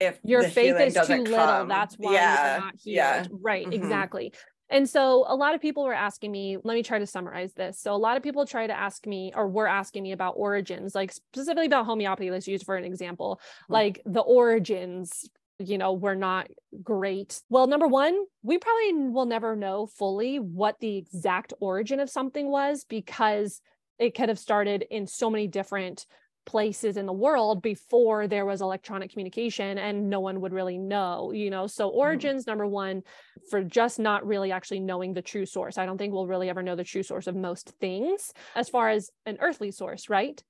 if 0.00 0.20
your 0.22 0.42
faith 0.42 0.78
is 0.78 0.92
too 0.92 1.00
doesn't 1.00 1.24
little 1.24 1.46
come. 1.46 1.68
that's 1.68 1.94
why 1.96 2.12
yeah, 2.12 2.52
you're 2.56 2.64
not 2.66 2.74
healed 2.76 2.94
yeah. 2.96 3.26
right 3.30 3.66
Mhm. 3.66 3.72
exactly 3.72 4.34
and 4.68 4.88
so 4.88 5.24
a 5.28 5.36
lot 5.36 5.54
of 5.54 5.60
people 5.60 5.84
were 5.84 5.94
asking 5.94 6.32
me 6.32 6.56
let 6.64 6.74
me 6.74 6.82
try 6.82 6.98
to 6.98 7.06
summarize 7.06 7.52
this. 7.54 7.78
So 7.80 7.94
a 7.94 7.96
lot 7.96 8.16
of 8.16 8.22
people 8.22 8.46
try 8.46 8.66
to 8.66 8.76
ask 8.76 9.06
me 9.06 9.32
or 9.34 9.48
were 9.48 9.66
asking 9.68 10.02
me 10.02 10.12
about 10.12 10.34
origins 10.36 10.94
like 10.94 11.12
specifically 11.12 11.66
about 11.66 11.86
homeopathy 11.86 12.30
let's 12.30 12.48
use 12.48 12.62
for 12.62 12.76
an 12.76 12.84
example. 12.84 13.40
Mhm. 13.70 13.72
like 13.74 14.02
the 14.04 14.20
origins 14.20 15.28
you 15.58 15.78
know 15.78 15.92
were 15.94 16.14
not 16.16 16.48
great. 16.82 17.40
Well 17.48 17.66
number 17.66 17.86
one 17.86 18.24
we 18.42 18.58
probably 18.58 18.92
will 19.10 19.26
never 19.26 19.56
know 19.56 19.86
fully 19.86 20.38
what 20.38 20.78
the 20.80 20.96
exact 20.96 21.52
origin 21.60 22.00
of 22.00 22.10
something 22.10 22.48
was 22.50 22.84
because 22.84 23.60
it 23.98 24.14
could 24.14 24.28
have 24.28 24.38
started 24.38 24.84
in 24.90 25.06
so 25.06 25.30
many 25.30 25.46
different 25.46 26.06
places 26.46 26.96
in 26.96 27.06
the 27.06 27.12
world 27.12 27.60
before 27.60 28.28
there 28.28 28.46
was 28.46 28.62
electronic 28.62 29.10
communication 29.10 29.78
and 29.78 30.08
no 30.08 30.20
one 30.20 30.40
would 30.40 30.52
really 30.52 30.78
know 30.78 31.32
you 31.32 31.50
know? 31.50 31.66
So 31.66 31.88
mm-hmm. 31.88 31.98
origins 31.98 32.46
number 32.46 32.66
one 32.66 33.02
for 33.50 33.62
just 33.62 33.98
not 33.98 34.26
really 34.26 34.52
actually 34.52 34.80
knowing 34.80 35.12
the 35.12 35.22
true 35.22 35.44
source. 35.44 35.76
I 35.76 35.84
don't 35.84 35.98
think 35.98 36.12
we'll 36.12 36.26
really 36.26 36.48
ever 36.48 36.62
know 36.62 36.76
the 36.76 36.84
true 36.84 37.02
source 37.02 37.26
of 37.26 37.36
most 37.36 37.74
things. 37.80 38.32
As 38.54 38.68
far 38.68 38.88
as 38.88 39.10
an 39.26 39.38
earthly 39.40 39.70
source 39.70 40.08
right? 40.08 40.42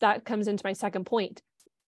That 0.00 0.24
comes 0.24 0.48
into 0.48 0.64
my 0.64 0.72
second 0.72 1.04
point. 1.04 1.42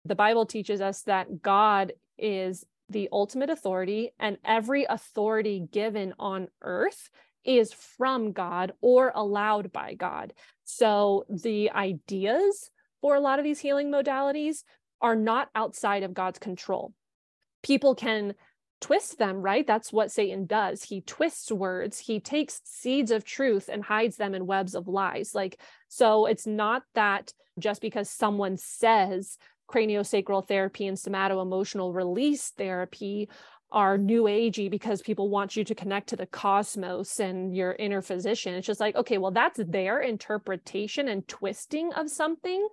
The 0.06 0.16
bible 0.16 0.46
teaches 0.46 0.80
us 0.80 1.02
that 1.04 1.42
god 1.42 1.94
is 2.18 2.64
the 2.90 3.10
ultimate 3.12 3.50
authority 3.50 4.12
and 4.20 4.38
every 4.46 4.86
authority 4.88 5.66
given 5.72 6.14
on 6.20 6.48
earth 6.62 7.10
is 7.44 7.74
from 7.74 8.34
god 8.34 8.74
or 8.82 9.12
allowed 9.16 9.72
by 9.72 9.96
god. 9.96 10.34
So 10.64 11.26
the 11.30 11.72
ideas 11.72 12.70
for 13.02 13.16
a 13.16 13.20
lot 13.20 13.40
of 13.40 13.46
these 13.46 13.60
healing 13.60 13.92
modalities 13.92 14.64
are 15.02 15.16
not 15.16 15.50
outside 15.56 16.04
of 16.04 16.14
God's 16.14 16.40
control. 16.40 16.94
People 17.64 17.96
can 17.96 18.36
twist 18.80 19.18
them, 19.18 19.38
right? 19.42 19.66
That's 19.66 19.94
what 19.94 20.12
Satan 20.12 20.46
does. 20.46 20.84
He 20.84 21.02
twists 21.02 21.52
words, 21.52 22.00
he 22.00 22.20
takes 22.20 22.62
seeds 22.64 23.12
of 23.12 23.24
truth 23.24 23.70
and 23.72 23.84
hides 23.84 24.18
them 24.18 24.34
in 24.34 24.46
webs 24.46 24.76
of 24.76 24.88
lies. 24.88 25.34
Like, 25.34 25.60
so 25.88 26.26
it's 26.26 26.48
not 26.48 26.84
that 26.96 27.32
just 27.60 27.82
because 27.82 28.10
someone 28.10 28.58
says 28.58 29.38
craniosacral 29.72 30.48
therapy 30.48 30.88
and 30.88 30.98
somato 30.98 31.42
emotional 31.42 31.94
release 31.94 32.50
therapy 32.58 33.30
are 33.72 33.98
new 33.98 34.24
agey 34.24 34.70
because 34.70 35.02
people 35.02 35.30
want 35.30 35.56
you 35.56 35.64
to 35.64 35.76
connect 35.76 36.10
to 36.10 36.16
the 36.16 36.26
cosmos 36.26 37.20
and 37.20 37.56
your 37.56 37.74
inner 37.74 38.02
physician. 38.02 38.54
It's 38.56 38.68
just 38.68 38.80
like, 38.80 38.96
okay, 38.96 39.18
well, 39.18 39.32
that's 39.32 39.60
their 39.66 40.00
interpretation 40.02 41.08
and 41.08 41.28
twisting 41.28 41.94
of 41.94 42.10
something. 42.10 42.68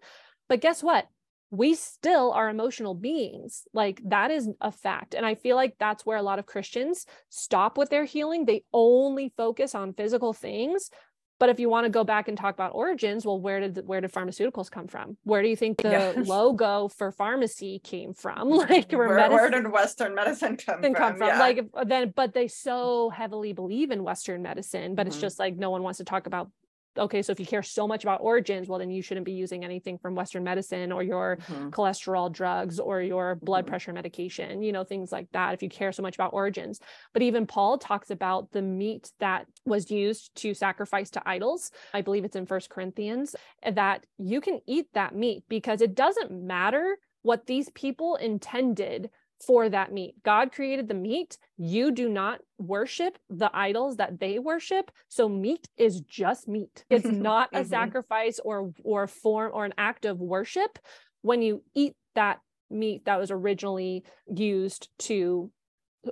But 0.49 0.61
guess 0.61 0.83
what? 0.83 1.07
We 1.51 1.75
still 1.75 2.33
are 2.33 2.51
emotional 2.51 2.95
beings. 2.95 3.63
Like 3.73 4.01
that 4.05 4.31
is 4.31 4.51
a 4.61 4.71
fact. 4.71 5.15
And 5.15 5.25
I 5.25 5.35
feel 5.35 5.57
like 5.57 5.77
that's 5.79 6.05
where 6.05 6.19
a 6.19 6.23
lot 6.23 6.39
of 6.39 6.47
Christians 6.47 7.07
stop 7.31 7.79
with 7.79 7.89
their 7.89 8.05
healing. 8.05 8.45
They 8.45 8.65
only 8.73 9.33
focus 9.37 9.75
on 9.75 9.95
physical 9.95 10.33
things. 10.33 10.91
But 11.39 11.51
if 11.51 11.61
you 11.61 11.69
want 11.69 11.85
to 11.85 11.91
go 11.91 12.03
back 12.03 12.27
and 12.27 12.37
talk 12.37 12.55
about 12.55 12.73
origins, 12.75 13.25
well, 13.25 13.41
where 13.41 13.61
did 13.61 13.87
where 13.87 14.01
did 14.01 14.13
pharmaceuticals 14.13 14.71
come 14.71 14.89
from? 14.89 15.17
Where 15.25 15.41
do 15.43 15.49
you 15.49 15.55
think 15.57 15.81
the 15.81 15.91
Yeah. 15.91 16.23
logo 16.27 16.89
for 16.89 17.13
pharmacy 17.13 17.79
came 17.79 18.13
from? 18.13 18.49
Like 18.69 18.91
where, 18.93 19.09
medicine- 19.15 19.33
where 19.33 19.51
did 19.51 19.73
Western 19.73 20.15
medicine 20.15 20.57
come 20.57 20.83
from? 20.83 20.95
come 20.95 21.17
from 21.17 21.29
Yeah. 21.29 21.39
like 21.39 21.65
then 21.87 22.13
but 22.15 22.35
they 22.35 22.49
so 22.49 23.11
heavily 23.11 23.53
believe 23.53 23.91
in 23.91 24.03
western 24.03 24.43
medicine 24.43 24.95
but 24.95 25.07
it's 25.07 25.17
Mhm. 25.17 25.21
just 25.21 25.39
like 25.39 25.57
no 25.57 25.71
one 25.71 25.83
wants 25.83 25.99
to 25.99 26.05
talk 26.05 26.27
about 26.27 26.51
okay 26.97 27.23
so 27.23 27.31
if 27.33 27.39
you 27.39 27.47
care 27.47 27.63
so 27.63 27.87
much 27.87 28.03
about 28.05 28.21
origins 28.21 28.69
well 28.69 28.79
then 28.79 28.91
you 28.91 29.03
shouldn't 29.03 29.27
be 29.27 29.33
using 29.33 29.65
anything 29.65 29.99
from 29.99 30.15
western 30.15 30.43
medicine 30.43 30.91
or 30.91 31.03
your 31.03 31.39
Mhm. 31.49 31.71
cholesterol 31.71 32.33
drugs 32.33 32.81
or 32.81 33.03
your 33.03 33.37
blood 33.37 33.65
Mhm. 33.65 33.69
pressure 33.69 33.93
medication 33.93 34.63
you 34.63 34.73
know 34.73 34.85
things 34.85 35.13
like 35.13 35.29
that 35.33 35.55
if 35.55 35.63
you 35.63 35.69
care 35.69 35.93
so 35.93 36.03
much 36.03 36.15
about 36.15 36.33
origins 36.33 36.81
but 37.13 37.23
even 37.23 37.47
paul 37.47 37.79
talks 37.79 38.11
about 38.11 38.51
the 38.53 38.63
meat 38.63 39.11
that 39.21 39.47
was 39.65 39.91
used 39.91 40.35
to 40.35 40.55
sacrifice 40.55 41.11
to 41.11 41.23
idols 41.29 41.71
i 41.93 42.01
believe 42.01 42.25
it's 42.25 42.37
in 42.37 42.47
first 42.47 42.71
corinthians 42.71 43.35
that 43.73 44.07
you 44.19 44.41
can 44.41 44.61
eat 44.67 44.87
that 44.95 45.15
meat 45.15 45.43
because 45.49 45.81
it 45.81 45.95
doesn't 45.95 46.31
matter 46.31 46.99
what 47.23 47.47
these 47.47 47.69
people 47.71 48.17
intended 48.17 49.11
for 49.41 49.69
that 49.69 49.93
meat. 49.93 50.15
God 50.25 50.53
created 50.53 50.89
the 50.89 50.95
meat. 50.95 51.39
You 51.57 51.91
do 51.93 52.09
not 52.09 52.41
worship 52.59 53.19
the 53.31 53.51
idols 53.55 53.97
that 53.97 54.19
they 54.19 54.39
worship. 54.39 54.91
So 55.09 55.29
meat 55.29 55.69
is 55.77 56.01
just 56.03 56.49
meat. 56.49 56.85
It's 56.91 57.11
not 57.11 57.51
a 57.55 57.61
Mhm. 57.61 57.67
sacrifice 57.69 58.39
or 58.41 58.73
or 58.85 59.07
form 59.07 59.53
or 59.55 59.65
an 59.65 59.75
act 59.79 60.05
of 60.05 60.21
worship 60.21 60.79
when 61.23 61.43
you 61.43 61.63
eat 61.75 61.95
that 62.15 62.41
meat 62.71 63.05
that 63.05 63.19
was 63.19 63.31
originally 63.31 64.05
used 64.27 64.89
to 64.99 65.51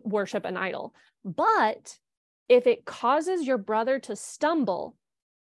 worship 0.03 0.45
an 0.45 0.57
idol. 0.57 0.95
But 1.25 1.99
if 2.49 2.67
it 2.67 2.85
causes 2.85 3.47
your 3.47 3.59
brother 3.59 3.99
to 4.01 4.15
stumble, 4.17 4.97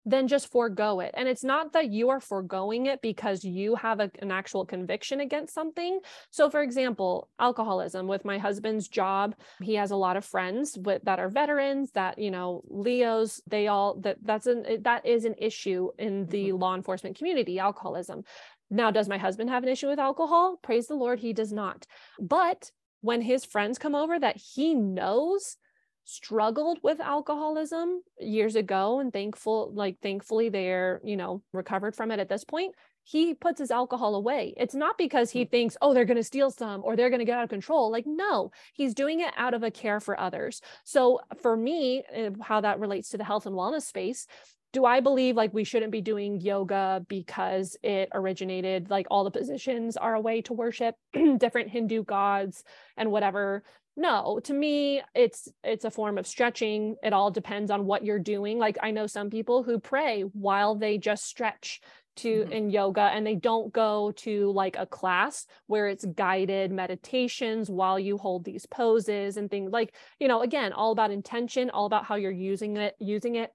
then 0.06 0.28
just 0.28 0.52
forego 0.52 1.00
it. 1.00 1.12
And 1.16 1.28
it's 1.28 1.44
not 1.44 1.74
that 1.74 1.92
you 1.92 2.10
are 2.10 2.20
foregoing 2.20 2.88
it 2.88 3.02
because 3.02 3.44
you 3.44 3.76
have 3.76 4.00
a, 4.00 4.10
an 4.20 4.32
actual 4.32 4.66
conviction 4.66 5.20
against 5.20 5.54
something. 5.54 6.00
So, 6.32 6.50
for 6.50 6.62
example, 6.62 7.30
alcoholism 7.40 8.08
with 8.08 8.26
my 8.26 8.38
husband's 8.38 8.88
job, 8.88 9.36
he 9.62 9.76
has 9.76 9.92
a 9.92 9.96
lot 9.96 10.18
of 10.18 10.26
friends 10.26 10.78
with, 10.78 11.04
that 11.04 11.20
are 11.20 11.30
veterans 11.30 11.92
that, 11.92 12.18
you 12.18 12.32
know, 12.32 12.64
LEOs, 12.70 13.42
they 13.48 13.68
all 13.68 14.00
that 14.02 14.18
that's 14.24 14.48
an 14.48 14.84
that 14.84 15.06
is 15.06 15.26
an 15.26 15.36
issue 15.38 15.90
in 16.00 16.22
mm-hmm. 16.22 16.32
the 16.32 16.52
law 16.54 16.76
enforcement 16.76 17.18
community, 17.18 17.60
alcoholism. 17.60 18.24
Now, 18.70 18.90
does 18.90 19.10
my 19.10 19.18
husband 19.18 19.50
have 19.50 19.64
an 19.64 19.70
issue 19.70 19.90
with 19.90 20.00
alcohol? 20.00 20.58
Praise 20.62 20.88
the 20.88 20.96
Lord, 20.96 21.20
he 21.20 21.34
does 21.34 21.52
not. 21.52 21.86
But 22.20 22.72
when 23.02 23.22
his 23.22 23.44
friends 23.44 23.78
come 23.78 23.96
over 23.96 24.18
that 24.18 24.38
he 24.38 24.74
knows 24.74 25.58
struggled 26.04 26.80
with 26.84 27.00
alcoholism 27.00 28.02
years 28.20 28.56
ago 28.56 29.00
and 29.00 29.14
thankful 29.14 29.72
like 29.74 29.98
thankfully 30.02 30.50
they're 30.50 31.00
you 31.04 31.16
know 31.16 31.42
recovered 31.54 31.96
from 31.96 32.12
it 32.12 32.20
at 32.20 32.30
this 32.30 32.44
point 32.44 32.74
he 33.04 33.34
puts 33.34 33.60
his 33.60 33.72
alcohol 33.72 34.14
away. 34.14 34.54
It's 34.58 34.76
not 34.76 34.98
because 34.98 35.32
he 35.32 35.46
thinks 35.46 35.76
oh 35.82 35.94
they're 35.94 36.06
going 36.06 36.18
to 36.18 36.24
steal 36.24 36.52
some 36.52 36.82
or 36.84 36.96
they're 36.96 37.10
going 37.10 37.20
to 37.20 37.26
get 37.26 37.38
out 37.38 37.44
of 37.44 37.50
control. 37.50 37.92
Like 37.92 38.06
no 38.06 38.52
he's 38.74 38.94
doing 38.94 39.22
it 39.22 39.34
out 39.38 39.54
of 39.54 39.64
a 39.64 39.72
care 39.72 40.00
for 40.00 40.20
others. 40.20 40.62
So 40.84 41.20
for 41.42 41.58
me 41.58 42.04
eh, 42.14 42.30
how 42.42 42.62
that 42.62 42.80
relates 42.80 43.10
to 43.10 43.18
the 43.18 43.24
health 43.24 43.46
and 43.46 43.56
wellness 43.56 43.84
space 43.84 44.28
do 44.74 44.86
I 44.86 45.02
believe 45.02 45.36
like 45.36 45.54
we 45.54 45.66
shouldn't 45.66 45.92
be 45.92 46.02
doing 46.02 46.40
yoga 46.40 47.06
because 47.10 47.76
it 47.84 48.10
originated 48.14 48.90
like 48.90 49.06
all 49.12 49.26
the 49.26 49.32
positions 49.32 49.98
are 49.98 50.16
a 50.16 50.22
way 50.22 50.42
to 50.44 50.54
worship 50.54 50.96
different 51.38 51.70
Hindu 51.70 52.04
gods 52.04 52.64
and 52.96 53.12
whatever? 53.12 53.64
No, 53.98 54.40
to 54.46 54.54
me 54.54 55.02
it's 55.14 55.50
it's 55.64 55.86
a 55.86 55.92
form 55.92 56.18
of 56.18 56.26
stretching. 56.26 56.96
It 57.04 57.14
all 57.14 57.30
depends 57.30 57.70
on 57.70 57.86
what 57.86 58.06
you're 58.06 58.20
doing. 58.20 58.58
Like 58.58 58.78
I 58.82 58.92
know 58.92 59.06
some 59.08 59.30
people 59.30 59.64
who 59.64 59.80
pray 59.80 60.22
while 60.22 60.76
they 60.76 60.98
just 60.98 61.26
stretch 61.26 61.82
to 62.18 62.46
Mhm. 62.46 62.52
in 62.52 62.70
yoga 62.70 63.02
and 63.02 63.26
they 63.26 63.36
don't 63.36 63.72
go 63.72 64.12
to 64.12 64.52
like 64.52 64.76
a 64.78 64.86
class 64.86 65.46
where 65.68 65.88
it's 65.88 66.06
guided 66.06 66.72
meditations 66.72 67.70
while 67.70 67.98
you 68.00 68.18
hold 68.18 68.44
these 68.44 68.66
poses 68.66 69.38
and 69.38 69.50
things 69.50 69.72
like 69.72 69.96
you 70.20 70.28
know 70.28 70.42
again 70.42 70.74
all 70.74 70.92
about 70.92 71.12
intention 71.12 71.70
all 71.70 71.86
about 71.86 72.04
how 72.06 72.16
you're 72.16 72.30
using 72.32 72.76
it 72.78 72.96
using 73.00 73.36
it 73.36 73.54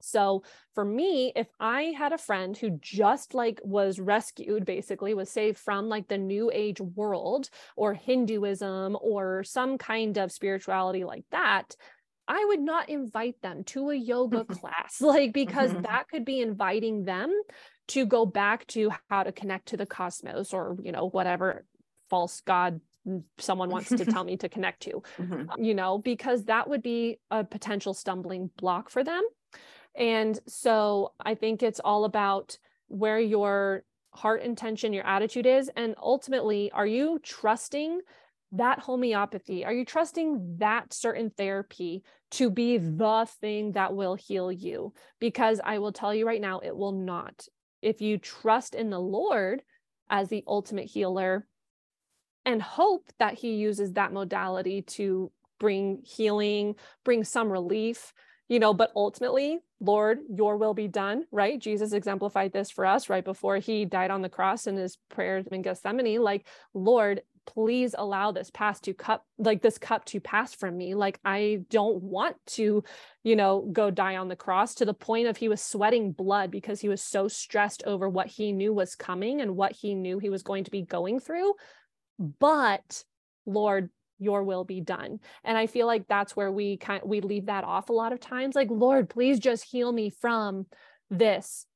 so 0.00 0.42
for 0.74 0.84
me, 0.84 1.32
if 1.34 1.48
I 1.60 1.94
had 1.96 2.12
a 2.12 2.18
friend 2.18 2.56
who 2.56 2.78
just 2.80 3.34
like 3.34 3.60
was 3.64 3.98
rescued, 4.00 4.64
basically 4.64 5.14
was 5.14 5.30
saved 5.30 5.58
from 5.58 5.88
like 5.88 6.08
the 6.08 6.18
new 6.18 6.50
age 6.52 6.80
world 6.80 7.50
or 7.76 7.94
Hinduism 7.94 8.96
or 9.00 9.42
some 9.44 9.78
kind 9.78 10.16
of 10.18 10.32
spirituality 10.32 11.04
like 11.04 11.24
that, 11.30 11.74
I 12.26 12.44
would 12.46 12.60
not 12.60 12.88
invite 12.90 13.40
them 13.42 13.64
to 13.64 13.90
a 13.90 13.94
yoga 13.96 14.44
class, 14.44 15.00
like 15.00 15.32
because 15.32 15.72
Mhm. 15.72 15.82
that 15.82 16.08
could 16.08 16.24
be 16.24 16.40
inviting 16.40 17.04
them 17.04 17.32
to 17.88 18.04
go 18.06 18.26
back 18.26 18.66
to 18.68 18.90
how 19.08 19.22
to 19.22 19.32
connect 19.32 19.68
to 19.68 19.76
the 19.76 19.86
cosmos 19.86 20.52
or, 20.52 20.76
you 20.82 20.92
know, 20.92 21.08
whatever 21.08 21.66
false 22.10 22.40
god 22.40 22.80
someone 23.38 23.70
wants 23.70 23.94
to 23.94 24.04
tell 24.06 24.24
me 24.24 24.36
to 24.36 24.48
connect 24.48 24.80
to 24.82 25.02
Mhm. 25.18 25.52
you 25.56 25.74
know, 25.74 25.98
because 25.98 26.44
that 26.44 26.68
would 26.68 26.82
be 26.82 27.20
a 27.30 27.44
potential 27.44 27.94
stumbling 27.94 28.50
block 28.56 28.90
for 28.90 29.02
them. 29.02 29.22
And 29.96 30.38
so 30.46 31.12
I 31.20 31.34
think 31.34 31.62
it's 31.62 31.80
all 31.80 32.04
about 32.04 32.58
where 32.88 33.18
your 33.18 33.84
heart 34.12 34.42
intention, 34.42 34.92
your 34.92 35.06
attitude 35.06 35.46
is. 35.46 35.70
And 35.76 35.94
ultimately, 36.00 36.70
are 36.72 36.86
you 36.86 37.18
trusting 37.22 38.00
that 38.52 38.78
homeopathy? 38.78 39.64
Are 39.64 39.72
you 39.72 39.84
trusting 39.84 40.56
that 40.58 40.92
certain 40.92 41.30
therapy 41.30 42.02
to 42.32 42.50
be 42.50 42.78
the 42.78 43.28
thing 43.40 43.72
that 43.72 43.94
will 43.94 44.14
heal 44.14 44.50
you? 44.50 44.94
Because 45.20 45.60
I 45.62 45.78
will 45.78 45.92
tell 45.92 46.14
you 46.14 46.26
right 46.26 46.40
now, 46.40 46.60
it 46.60 46.76
will 46.76 46.92
not. 46.92 47.46
If 47.82 48.00
you 48.00 48.18
trust 48.18 48.74
in 48.74 48.90
the 48.90 49.00
Lord 49.00 49.62
as 50.10 50.28
the 50.28 50.42
ultimate 50.46 50.86
healer 50.86 51.46
and 52.44 52.62
hope 52.62 53.10
that 53.18 53.34
He 53.34 53.54
uses 53.56 53.92
that 53.92 54.12
modality 54.12 54.82
to 54.82 55.30
bring 55.60 56.02
healing, 56.04 56.76
bring 57.04 57.24
some 57.24 57.50
relief, 57.50 58.12
you 58.48 58.58
know, 58.58 58.72
but 58.72 58.90
ultimately, 58.96 59.58
Lord, 59.80 60.20
your 60.28 60.56
will 60.56 60.74
be 60.74 60.88
done, 60.88 61.24
right? 61.30 61.58
Jesus 61.58 61.92
exemplified 61.92 62.52
this 62.52 62.70
for 62.70 62.86
us 62.86 63.08
right 63.08 63.24
before 63.24 63.58
he 63.58 63.84
died 63.84 64.10
on 64.10 64.22
the 64.22 64.28
cross 64.28 64.66
in 64.66 64.76
his 64.76 64.98
prayer 65.10 65.42
in 65.52 65.62
Gethsemane. 65.62 66.20
Like, 66.20 66.46
Lord, 66.74 67.22
please 67.46 67.94
allow 67.96 68.30
this 68.30 68.50
pass 68.50 68.78
to 68.78 68.92
cup 68.92 69.24
like 69.38 69.62
this 69.62 69.78
cup 69.78 70.04
to 70.04 70.20
pass 70.20 70.54
from 70.54 70.76
me 70.76 70.94
like 70.94 71.18
i 71.24 71.60
don't 71.70 72.02
want 72.02 72.36
to 72.44 72.84
you 73.24 73.34
know 73.34 73.66
go 73.72 73.90
die 73.90 74.16
on 74.16 74.28
the 74.28 74.36
cross 74.36 74.74
to 74.74 74.84
the 74.84 74.92
point 74.92 75.26
of 75.26 75.38
he 75.38 75.48
was 75.48 75.62
sweating 75.62 76.12
blood 76.12 76.50
because 76.50 76.78
he 76.78 76.90
was 76.90 77.02
so 77.02 77.26
stressed 77.26 77.82
over 77.86 78.06
what 78.06 78.26
he 78.26 78.52
knew 78.52 78.74
was 78.74 78.94
coming 78.94 79.40
and 79.40 79.56
what 79.56 79.72
he 79.72 79.94
knew 79.94 80.18
he 80.18 80.28
was 80.28 80.42
going 80.42 80.62
to 80.62 80.70
be 80.70 80.82
going 80.82 81.18
through 81.18 81.54
but 82.38 83.02
lord 83.46 83.88
your 84.18 84.44
will 84.44 84.64
be 84.64 84.80
done. 84.80 85.20
And 85.44 85.56
i 85.56 85.66
feel 85.66 85.86
like 85.86 86.06
that's 86.08 86.36
where 86.36 86.50
we 86.50 86.76
kind 86.76 87.02
we 87.04 87.20
leave 87.20 87.46
that 87.46 87.64
off 87.64 87.88
a 87.88 87.92
lot 87.92 88.12
of 88.12 88.20
times 88.20 88.54
like 88.54 88.68
lord 88.70 89.08
please 89.08 89.38
just 89.38 89.64
heal 89.64 89.92
me 89.92 90.10
from 90.10 90.66
this. 91.10 91.66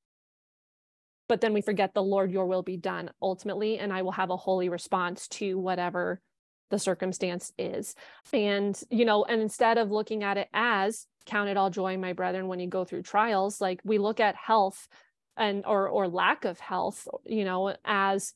But 1.28 1.40
then 1.40 1.54
we 1.54 1.62
forget 1.62 1.94
the 1.94 2.02
lord 2.02 2.30
your 2.30 2.46
will 2.46 2.62
be 2.62 2.76
done 2.76 3.10
ultimately 3.20 3.78
and 3.78 3.92
i 3.92 4.02
will 4.02 4.12
have 4.12 4.30
a 4.30 4.36
holy 4.36 4.68
response 4.68 5.28
to 5.28 5.58
whatever 5.58 6.20
the 6.70 6.78
circumstance 6.78 7.52
is. 7.58 7.94
And 8.32 8.80
you 8.90 9.04
know 9.04 9.24
and 9.24 9.40
instead 9.40 9.78
of 9.78 9.90
looking 9.90 10.24
at 10.24 10.38
it 10.38 10.48
as 10.52 11.06
count 11.26 11.48
it 11.48 11.56
all 11.56 11.70
joy 11.70 11.96
my 11.96 12.12
brethren 12.12 12.48
when 12.48 12.60
you 12.60 12.66
go 12.68 12.84
through 12.84 13.02
trials 13.02 13.60
like 13.60 13.80
we 13.84 13.98
look 13.98 14.20
at 14.20 14.34
health 14.34 14.88
and 15.36 15.64
or 15.66 15.88
or 15.88 16.08
lack 16.08 16.44
of 16.44 16.58
health 16.60 17.06
you 17.24 17.44
know 17.44 17.74
as 17.84 18.34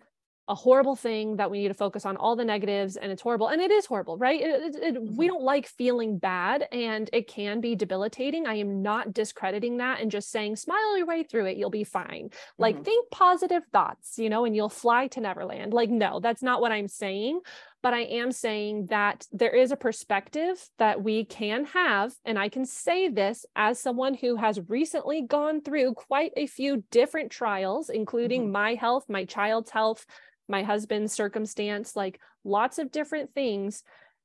a 0.49 0.55
horrible 0.55 0.95
thing 0.95 1.37
that 1.37 1.51
we 1.51 1.59
need 1.59 1.69
to 1.69 1.75
focus 1.75 2.07
on 2.07 2.17
all 2.17 2.37
the 2.37 2.45
negatives 2.45 2.97
and 2.97 3.11
it's 3.11 3.23
horrible 3.23 3.49
and 3.49 3.61
it 3.61 3.71
is 3.71 3.87
horrible 3.87 4.17
right 4.17 4.41
it, 4.41 4.77
it, 4.77 4.83
it, 4.83 4.95
mm-hmm. 4.95 5.17
we 5.17 5.27
don't 5.27 5.43
like 5.43 5.67
feeling 5.67 6.19
bad 6.19 6.69
and 6.71 7.11
it 7.13 7.27
can 7.27 7.61
be 7.61 7.75
debilitating 7.75 8.47
i 8.47 8.55
am 8.55 8.81
not 8.81 9.13
discrediting 9.13 9.79
that 9.79 10.01
and 10.01 10.11
just 10.11 10.31
saying 10.31 10.55
smile 10.55 10.97
your 10.97 11.07
way 11.07 11.25
through 11.25 11.47
it 11.47 11.57
you'll 11.57 11.71
be 11.71 11.85
fine 11.85 12.31
like 12.59 12.77
mm-hmm. 12.77 12.85
think 12.85 13.11
positive 13.11 13.65
thoughts 13.73 14.19
you 14.19 14.31
know 14.31 14.45
and 14.45 14.55
you'll 14.55 14.69
fly 14.69 15.09
to 15.09 15.21
neverland 15.21 15.73
like 15.73 15.91
no 15.91 16.21
that's 16.21 16.43
not 16.43 16.61
what 16.61 16.71
i'm 16.71 16.89
saying 16.89 17.41
but 17.83 17.93
i 17.93 18.03
am 18.03 18.31
saying 18.31 18.87
that 18.87 19.27
there 19.33 19.55
is 19.55 19.73
a 19.73 19.77
perspective 19.77 20.65
that 20.79 21.03
we 21.03 21.25
can 21.25 21.65
have 21.65 22.15
and 22.25 22.39
i 22.39 22.49
can 22.49 22.65
say 22.65 23.09
this 23.09 23.45
as 23.57 23.81
someone 23.81 24.15
who 24.15 24.37
has 24.37 24.61
recently 24.69 25.23
gone 25.23 25.61
through 25.61 25.93
quite 25.95 26.31
a 26.37 26.47
few 26.47 26.85
different 26.93 27.33
trials 27.33 27.89
including 27.89 28.43
mm-hmm. 28.43 28.53
my 28.53 28.75
health 28.75 29.05
my 29.09 29.25
child's 29.25 29.71
health 29.71 30.07
my 30.49 30.63
husband's 30.63 31.13
circumstance, 31.13 31.97
like 31.97 32.21
lots 32.45 32.79
of 32.79 32.93
different 32.93 33.35
things. 33.35 33.83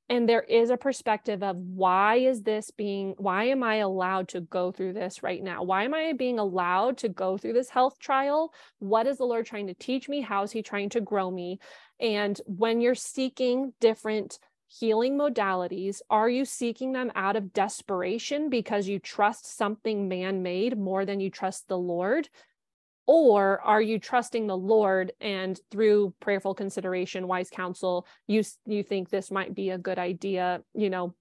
And 0.10 0.28
there 0.28 0.42
is 0.42 0.70
a 0.70 0.78
perspective 0.78 1.42
of 1.42 1.56
why 1.56 2.18
is 2.18 2.44
this 2.44 2.70
being, 2.70 3.14
why 3.18 3.46
am 3.46 3.64
I 3.64 3.76
allowed 3.76 4.28
to 4.30 4.42
go 4.42 4.72
through 4.72 4.92
this 4.94 5.24
right 5.24 5.42
now? 5.42 5.64
Why 5.64 5.86
am 5.86 5.94
I 5.94 6.12
being 6.12 6.38
allowed 6.38 6.98
to 6.98 7.10
go 7.10 7.38
through 7.38 7.54
this 7.54 7.70
health 7.70 7.98
trial? 7.98 8.54
What 8.80 9.08
is 9.08 9.20
the 9.20 9.26
Lord 9.26 9.46
trying 9.46 9.68
to 9.68 9.74
teach 9.74 10.10
me? 10.10 10.20
How 10.20 10.44
is 10.44 10.52
He 10.52 10.62
trying 10.62 10.90
to 10.90 11.02
grow 11.02 11.32
me? 11.32 11.60
And 12.00 12.40
when 12.46 12.82
you're 12.82 12.94
seeking 12.94 13.74
different 13.80 14.38
healing 14.68 15.18
modalities, 15.18 16.02
are 16.10 16.30
you 16.30 16.44
seeking 16.46 16.92
them 16.92 17.12
out 17.16 17.36
of 17.38 17.54
desperation 17.54 18.50
because 18.50 18.88
you 18.88 19.00
trust 19.00 19.58
something 19.58 20.10
man 20.10 20.44
made 20.44 20.78
more 20.78 21.06
than 21.06 21.20
you 21.22 21.30
trust 21.30 21.68
the 21.68 21.78
Lord? 21.78 22.28
Or 23.12 23.60
are 23.62 23.82
you 23.82 24.00
trusting 24.00 24.48
the 24.48 24.56
lord 24.58 25.12
and 25.20 25.60
through 25.70 26.14
prayerful 26.22 26.54
consideration 26.54 27.28
wise 27.28 27.50
counsel 27.50 28.08
you 28.28 28.42
you 28.66 28.84
think 28.84 29.10
this 29.10 29.30
might 29.30 29.54
be 29.54 29.72
a 29.72 29.78
good 29.78 30.00
idea 30.00 30.62
you 30.74 30.90
know 30.90 31.14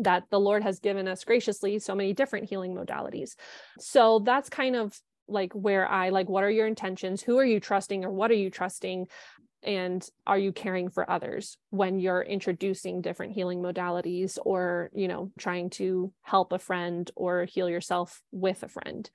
that 0.00 0.24
the 0.30 0.40
lord 0.40 0.62
has 0.62 0.80
given 0.80 1.06
us 1.06 1.24
graciously 1.24 1.78
so 1.78 1.94
many 1.94 2.12
different 2.12 2.48
healing 2.48 2.74
modalities? 2.74 3.36
So 3.78 4.20
that's 4.20 4.48
kind 4.48 4.76
of 4.76 4.98
like 5.28 5.52
where 5.52 5.88
i 5.88 6.08
like 6.08 6.28
what 6.28 6.44
are 6.44 6.50
your 6.50 6.66
intentions? 6.66 7.22
Who 7.22 7.38
are 7.38 7.44
you 7.44 7.60
trusting 7.60 8.04
or 8.04 8.10
what 8.10 8.30
are 8.30 8.34
you 8.34 8.50
trusting? 8.50 9.06
And 9.62 10.06
are 10.26 10.38
you 10.38 10.52
caring 10.52 10.88
for 10.88 11.08
others 11.08 11.58
when 11.68 11.98
you're 12.00 12.22
introducing 12.22 13.02
different 13.02 13.34
healing 13.34 13.60
modalities 13.60 14.38
or 14.42 14.90
you 14.94 15.06
know 15.06 15.30
trying 15.38 15.70
to 15.70 16.12
help 16.22 16.52
a 16.52 16.58
friend 16.58 17.10
or 17.14 17.44
heal 17.44 17.68
yourself 17.68 18.22
with 18.32 18.62
a 18.62 18.68
friend 18.68 19.08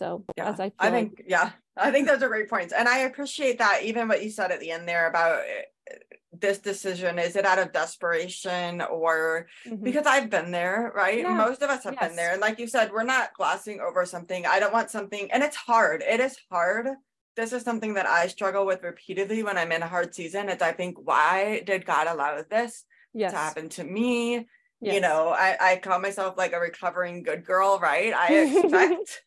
so 0.00 0.24
yeah, 0.34 0.48
as 0.48 0.58
I, 0.58 0.72
I 0.78 0.90
think, 0.90 1.18
like- 1.18 1.26
yeah, 1.28 1.50
I 1.76 1.90
think 1.90 2.08
those 2.08 2.22
are 2.22 2.28
great 2.28 2.48
points. 2.48 2.72
And 2.72 2.88
I 2.88 3.00
appreciate 3.00 3.58
that 3.58 3.82
even 3.84 4.08
what 4.08 4.24
you 4.24 4.30
said 4.30 4.50
at 4.50 4.58
the 4.58 4.70
end 4.70 4.88
there 4.88 5.06
about 5.06 5.40
eh, 5.40 5.94
this 6.32 6.58
decision 6.58 7.18
is 7.18 7.36
it 7.36 7.44
out 7.44 7.58
of 7.58 7.72
desperation 7.72 8.80
or 8.80 9.46
mm-hmm. 9.66 9.84
because 9.84 10.06
I've 10.06 10.30
been 10.30 10.52
there, 10.52 10.90
right? 10.96 11.18
Yeah. 11.18 11.34
Most 11.34 11.60
of 11.60 11.68
us 11.68 11.84
have 11.84 11.98
yes. 12.00 12.08
been 12.08 12.16
there. 12.16 12.32
And 12.32 12.40
like 12.40 12.58
you 12.58 12.66
said, 12.66 12.92
we're 12.92 13.02
not 13.02 13.34
glossing 13.36 13.80
over 13.80 14.06
something. 14.06 14.46
I 14.46 14.58
don't 14.58 14.72
want 14.72 14.90
something, 14.90 15.30
and 15.32 15.42
it's 15.42 15.56
hard. 15.56 16.02
It 16.06 16.20
is 16.20 16.38
hard. 16.50 16.88
This 17.36 17.52
is 17.52 17.62
something 17.62 17.94
that 17.94 18.06
I 18.06 18.26
struggle 18.28 18.64
with 18.64 18.82
repeatedly 18.82 19.42
when 19.42 19.58
I'm 19.58 19.72
in 19.72 19.82
a 19.82 19.88
hard 19.88 20.14
season. 20.14 20.48
It's 20.48 20.62
I 20.62 20.72
think, 20.72 20.96
why 20.98 21.62
did 21.66 21.84
God 21.84 22.06
allow 22.06 22.42
this 22.48 22.84
yes. 23.12 23.32
to 23.32 23.38
happen 23.38 23.68
to 23.70 23.84
me? 23.84 24.46
Yes. 24.80 24.94
You 24.94 25.00
know, 25.02 25.28
I, 25.28 25.56
I 25.60 25.76
call 25.76 25.98
myself 25.98 26.38
like 26.38 26.54
a 26.54 26.58
recovering 26.58 27.22
good 27.22 27.44
girl, 27.44 27.78
right? 27.78 28.14
I 28.14 28.34
expect 28.62 29.20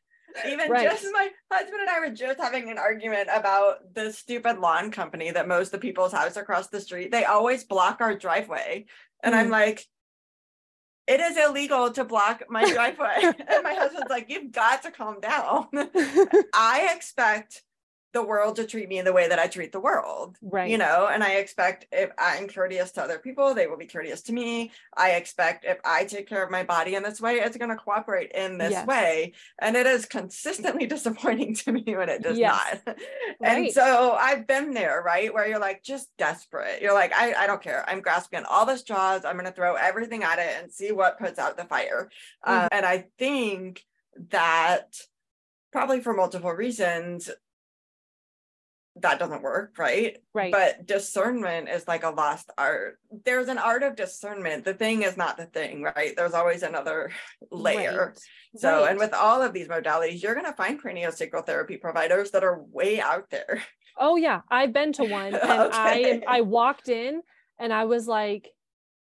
even 0.47 0.69
right. 0.69 0.83
just 0.83 1.05
my 1.11 1.29
husband 1.51 1.81
and 1.81 1.89
I 1.89 1.99
were 1.99 2.09
just 2.09 2.39
having 2.39 2.69
an 2.69 2.77
argument 2.77 3.29
about 3.33 3.93
the 3.93 4.11
stupid 4.11 4.59
lawn 4.59 4.91
company 4.91 5.31
that 5.31 5.47
mows 5.47 5.69
the 5.69 5.77
people's 5.77 6.11
house 6.11 6.37
across 6.37 6.67
the 6.67 6.81
street. 6.81 7.11
They 7.11 7.25
always 7.25 7.63
block 7.63 8.01
our 8.01 8.15
driveway. 8.15 8.85
And 9.21 9.35
mm. 9.35 9.37
I'm 9.37 9.49
like, 9.49 9.85
it 11.07 11.19
is 11.19 11.37
illegal 11.37 11.91
to 11.91 12.03
block 12.03 12.43
my 12.49 12.63
driveway. 12.73 13.15
and 13.21 13.63
my 13.63 13.73
husband's 13.73 14.09
like, 14.09 14.29
you've 14.29 14.51
got 14.51 14.83
to 14.83 14.91
calm 14.91 15.19
down. 15.19 15.67
I 16.53 16.89
expect 16.95 17.63
the 18.13 18.23
world 18.23 18.55
to 18.55 18.65
treat 18.65 18.87
me 18.87 18.99
in 18.99 19.05
the 19.05 19.11
way 19.11 19.27
that 19.27 19.39
I 19.39 19.47
treat 19.47 19.71
the 19.71 19.79
world. 19.79 20.37
Right. 20.41 20.69
You 20.69 20.77
know, 20.77 21.09
and 21.11 21.23
I 21.23 21.33
expect 21.33 21.87
if 21.91 22.11
I'm 22.17 22.47
courteous 22.47 22.91
to 22.93 23.03
other 23.03 23.17
people, 23.17 23.53
they 23.53 23.67
will 23.67 23.77
be 23.77 23.87
courteous 23.87 24.21
to 24.23 24.33
me. 24.33 24.71
I 24.95 25.11
expect 25.11 25.65
if 25.65 25.79
I 25.83 26.05
take 26.05 26.29
care 26.29 26.43
of 26.43 26.51
my 26.51 26.63
body 26.63 26.95
in 26.95 27.03
this 27.03 27.19
way, 27.19 27.35
it's 27.35 27.57
going 27.57 27.71
to 27.71 27.75
cooperate 27.75 28.31
in 28.31 28.59
this 28.59 28.71
yes. 28.71 28.87
way. 28.87 29.33
And 29.59 29.75
it 29.75 29.87
is 29.87 30.05
consistently 30.05 30.85
disappointing 30.87 31.55
to 31.55 31.71
me 31.71 31.83
when 31.87 32.07
it 32.07 32.21
does 32.21 32.37
yes. 32.37 32.79
not. 32.85 32.97
and 33.41 33.63
right. 33.63 33.73
so 33.73 34.11
I've 34.11 34.45
been 34.45 34.73
there, 34.73 35.01
right? 35.03 35.33
Where 35.33 35.47
you're 35.47 35.59
like 35.59 35.83
just 35.83 36.09
desperate. 36.17 36.81
You're 36.81 36.93
like, 36.93 37.13
I, 37.13 37.33
I 37.33 37.47
don't 37.47 37.61
care. 37.61 37.83
I'm 37.89 38.01
grasping 38.01 38.39
at 38.39 38.45
all 38.45 38.67
the 38.67 38.77
straws. 38.77 39.25
I'm 39.25 39.35
going 39.35 39.45
to 39.45 39.51
throw 39.51 39.73
everything 39.73 40.23
at 40.23 40.37
it 40.37 40.55
and 40.61 40.71
see 40.71 40.91
what 40.91 41.19
puts 41.19 41.39
out 41.39 41.57
the 41.57 41.65
fire. 41.65 42.09
Mm-hmm. 42.45 42.63
Um, 42.63 42.69
and 42.71 42.85
I 42.85 43.05
think 43.17 43.83
that 44.29 44.95
probably 45.71 45.99
for 45.99 46.13
multiple 46.13 46.51
reasons 46.51 47.31
that 48.97 49.19
doesn't 49.19 49.41
work, 49.41 49.75
right? 49.77 50.17
Right. 50.33 50.51
But 50.51 50.85
discernment 50.85 51.67
is 51.67 51.87
like 51.87 52.03
a 52.03 52.09
lost 52.09 52.51
art. 52.57 52.99
There's 53.25 53.47
an 53.47 53.57
art 53.57 53.81
of 53.83 53.95
discernment. 53.95 54.65
The 54.65 54.73
thing 54.73 55.01
is 55.01 55.17
not 55.17 55.37
the 55.37 55.45
thing, 55.45 55.81
right? 55.81 56.13
There's 56.15 56.33
always 56.33 56.61
another 56.61 57.11
layer. 57.51 58.07
Right. 58.07 58.19
So, 58.55 58.81
right. 58.81 58.91
and 58.91 58.99
with 58.99 59.13
all 59.13 59.41
of 59.41 59.53
these 59.53 59.67
modalities, 59.67 60.21
you're 60.21 60.35
going 60.35 60.45
to 60.45 60.53
find 60.53 60.81
craniosacral 60.81 61.45
therapy 61.45 61.77
providers 61.77 62.31
that 62.31 62.43
are 62.43 62.61
way 62.71 63.01
out 63.01 63.29
there. 63.31 63.63
Oh 63.97 64.15
yeah, 64.15 64.41
I've 64.49 64.73
been 64.73 64.93
to 64.93 65.03
one, 65.07 65.33
and 65.33 65.35
okay. 65.35 66.23
I 66.27 66.37
I 66.37 66.41
walked 66.41 66.89
in 66.89 67.21
and 67.59 67.73
I 67.73 67.85
was 67.85 68.07
like, 68.07 68.49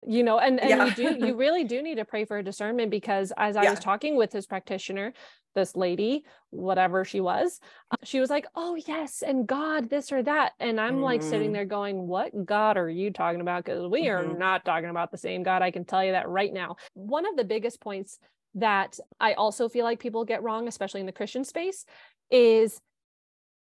you 0.05 0.23
know 0.23 0.37
and, 0.39 0.59
and 0.59 0.69
yeah. 0.69 0.85
you 0.85 0.93
do 0.93 1.25
you 1.25 1.35
really 1.37 1.63
do 1.63 1.81
need 1.81 1.95
to 1.95 2.05
pray 2.05 2.23
for 2.23 2.41
discernment 2.41 2.91
because 2.91 3.33
as 3.37 3.55
i 3.55 3.63
yeah. 3.63 3.71
was 3.71 3.79
talking 3.79 4.15
with 4.15 4.31
his 4.31 4.45
practitioner 4.45 5.13
this 5.57 5.75
lady, 5.75 6.23
whatever 6.51 7.03
she 7.03 7.19
was, 7.19 7.59
uh, 7.91 7.97
she 8.03 8.21
was 8.21 8.29
like, 8.29 8.45
Oh, 8.55 8.75
yes, 8.87 9.23
and 9.25 9.45
God, 9.45 9.89
this 9.89 10.11
or 10.11 10.23
that. 10.23 10.53
And 10.59 10.79
I'm 10.79 10.95
mm-hmm. 10.95 11.03
like 11.03 11.21
sitting 11.21 11.47
mm-hmm. 11.47 11.53
there 11.53 11.65
going, 11.65 12.07
What 12.07 12.45
God 12.45 12.77
are 12.77 12.89
you 12.89 13.11
talking 13.11 13.41
about? 13.41 13.65
Because 13.65 13.87
we 13.87 14.05
mm-hmm. 14.05 14.31
are 14.31 14.37
not 14.37 14.63
talking 14.63 14.89
about 14.89 15.11
the 15.11 15.17
same 15.17 15.43
God. 15.43 15.61
I 15.61 15.71
can 15.71 15.83
tell 15.83 16.05
you 16.05 16.13
that 16.13 16.29
right 16.29 16.53
now. 16.53 16.77
One 16.93 17.27
of 17.27 17.35
the 17.35 17.43
biggest 17.43 17.81
points 17.81 18.19
that 18.55 18.99
I 19.19 19.33
also 19.33 19.67
feel 19.67 19.83
like 19.83 19.99
people 19.99 20.23
get 20.23 20.43
wrong, 20.43 20.67
especially 20.67 21.01
in 21.01 21.05
the 21.07 21.11
Christian 21.11 21.43
space, 21.43 21.85
is 22.31 22.79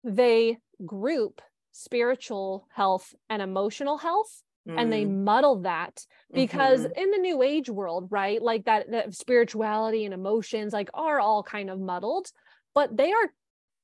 they 0.04 0.58
group 0.86 1.42
spiritual 1.72 2.68
health 2.72 3.14
and 3.30 3.42
emotional 3.42 3.98
health 3.98 4.44
Mm. 4.68 4.80
and 4.80 4.94
they 4.94 5.04
mm. 5.04 5.24
muddle 5.24 5.62
that 5.64 6.06
because 6.34 6.82
mm-hmm. 6.86 6.98
in 6.98 7.12
the 7.12 7.18
new 7.18 7.44
age 7.44 7.70
world 7.70 8.08
right 8.12 8.42
like 8.42 8.64
that 8.64 8.90
that 8.92 9.14
spirituality 9.14 10.06
and 10.06 10.14
emotions 10.14 10.72
like 10.72 10.90
are 10.94 11.20
all 11.20 11.44
kind 11.44 11.70
of 11.70 11.82
muddled 11.82 12.32
but 12.74 12.96
they 12.96 13.12
are 13.12 13.30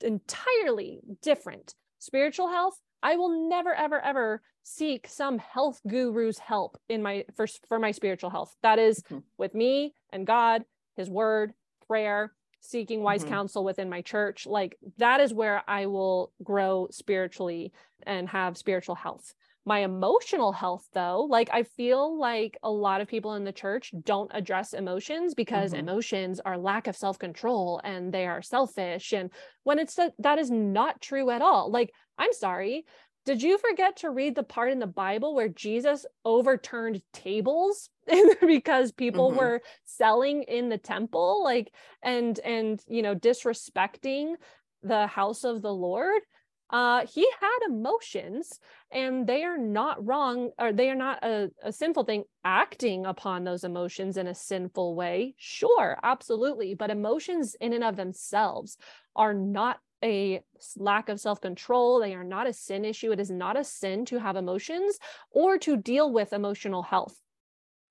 entirely 0.01 1.01
different 1.21 1.75
spiritual 1.99 2.47
health, 2.47 2.79
I 3.03 3.15
will 3.15 3.49
never, 3.49 3.73
ever, 3.73 3.99
ever 3.99 4.41
seek 4.63 5.07
some 5.07 5.37
health 5.37 5.79
guru's 5.87 6.39
help 6.39 6.77
in 6.89 7.01
my 7.01 7.25
for, 7.35 7.47
for 7.67 7.79
my 7.79 7.91
spiritual 7.91 8.29
health. 8.29 8.55
That 8.63 8.79
is 8.79 9.01
mm-hmm. 9.03 9.19
with 9.37 9.53
me 9.53 9.93
and 10.11 10.27
God, 10.27 10.63
his 10.95 11.09
word, 11.09 11.53
prayer, 11.87 12.33
seeking 12.61 13.01
wise 13.01 13.21
mm-hmm. 13.21 13.33
counsel 13.33 13.63
within 13.63 13.89
my 13.89 14.01
church. 14.01 14.45
Like 14.45 14.77
that 14.97 15.21
is 15.21 15.33
where 15.33 15.63
I 15.67 15.85
will 15.85 16.33
grow 16.43 16.87
spiritually 16.91 17.71
and 18.05 18.27
have 18.29 18.57
spiritual 18.57 18.95
health. 18.95 19.33
My 19.69 19.81
emotional 19.81 20.51
health, 20.51 20.87
though, 20.93 21.27
like 21.29 21.51
I 21.53 21.61
feel 21.61 22.19
like 22.19 22.57
a 22.63 22.71
lot 22.71 23.01
of 23.01 23.07
people 23.07 23.35
in 23.35 23.43
the 23.43 23.51
church 23.51 23.93
don't 24.03 24.31
address 24.33 24.73
emotions 24.73 25.35
because 25.35 25.73
mm-hmm. 25.73 25.87
emotions 25.87 26.39
are 26.39 26.57
lack 26.57 26.87
of 26.87 26.97
self 26.97 27.19
control 27.19 27.79
and 27.83 28.11
they 28.11 28.25
are 28.25 28.41
selfish. 28.41 29.13
And 29.13 29.29
when 29.65 29.77
it's 29.77 29.93
that, 29.93 30.13
that 30.17 30.39
is 30.39 30.49
not 30.49 31.01
true 31.01 31.29
at 31.29 31.43
all. 31.43 31.69
Like, 31.69 31.93
I'm 32.17 32.33
sorry, 32.33 32.85
did 33.25 33.43
you 33.43 33.59
forget 33.59 33.97
to 33.97 34.09
read 34.09 34.33
the 34.33 34.41
part 34.41 34.71
in 34.71 34.79
the 34.79 34.87
Bible 34.87 35.35
where 35.35 35.49
Jesus 35.49 36.03
overturned 36.25 37.03
tables 37.13 37.91
because 38.41 38.91
people 38.91 39.29
mm-hmm. 39.29 39.39
were 39.39 39.61
selling 39.85 40.41
in 40.47 40.69
the 40.69 40.79
temple 40.79 41.43
like 41.43 41.71
and 42.01 42.39
and 42.39 42.81
you 42.87 43.03
know 43.03 43.13
disrespecting 43.13 44.33
the 44.81 45.05
house 45.05 45.43
of 45.43 45.61
the 45.61 45.71
Lord? 45.71 46.21
Uh, 46.69 47.05
he 47.07 47.27
had 47.39 47.59
emotions 47.67 48.59
and 48.91 49.25
they 49.25 49.43
are 49.43 49.57
not 49.57 50.05
wrong 50.05 50.51
or 50.59 50.71
they 50.71 50.89
are 50.89 50.95
not 50.95 51.23
a, 51.23 51.49
a 51.63 51.71
sinful 51.71 52.03
thing 52.03 52.23
acting 52.43 53.05
upon 53.05 53.43
those 53.43 53.63
emotions 53.63 54.17
in 54.17 54.27
a 54.27 54.35
sinful 54.35 54.95
way 54.95 55.33
sure 55.37 55.97
absolutely 56.03 56.75
but 56.75 56.91
emotions 56.91 57.55
in 57.59 57.73
and 57.73 57.83
of 57.83 57.95
themselves 57.95 58.77
are 59.15 59.33
not 59.33 59.79
a 60.03 60.41
lack 60.77 61.09
of 61.09 61.19
self 61.19 61.41
control. 61.41 61.99
They 61.99 62.13
are 62.13 62.23
not 62.23 62.47
a 62.47 62.53
sin 62.53 62.85
issue. 62.85 63.11
It 63.11 63.19
is 63.19 63.31
not 63.31 63.57
a 63.57 63.63
sin 63.63 64.05
to 64.05 64.19
have 64.19 64.35
emotions 64.35 64.97
or 65.31 65.57
to 65.59 65.77
deal 65.77 66.11
with 66.11 66.33
emotional 66.33 66.83
health. 66.83 67.21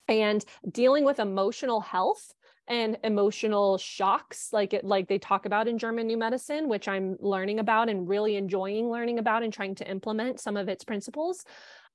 And 0.07 0.43
dealing 0.69 1.05
with 1.05 1.19
emotional 1.19 1.81
health 1.81 2.33
and 2.69 2.97
emotional 3.03 3.77
shocks 3.77 4.53
like 4.53 4.73
it 4.73 4.85
like 4.85 5.07
they 5.07 5.17
talk 5.17 5.45
about 5.45 5.67
in 5.67 5.77
german 5.77 6.07
new 6.07 6.17
medicine 6.17 6.69
which 6.69 6.87
i'm 6.87 7.17
learning 7.19 7.59
about 7.59 7.89
and 7.89 8.07
really 8.07 8.35
enjoying 8.35 8.89
learning 8.89 9.19
about 9.19 9.43
and 9.43 9.51
trying 9.51 9.75
to 9.75 9.89
implement 9.89 10.39
some 10.39 10.55
of 10.55 10.69
its 10.69 10.83
principles. 10.83 11.43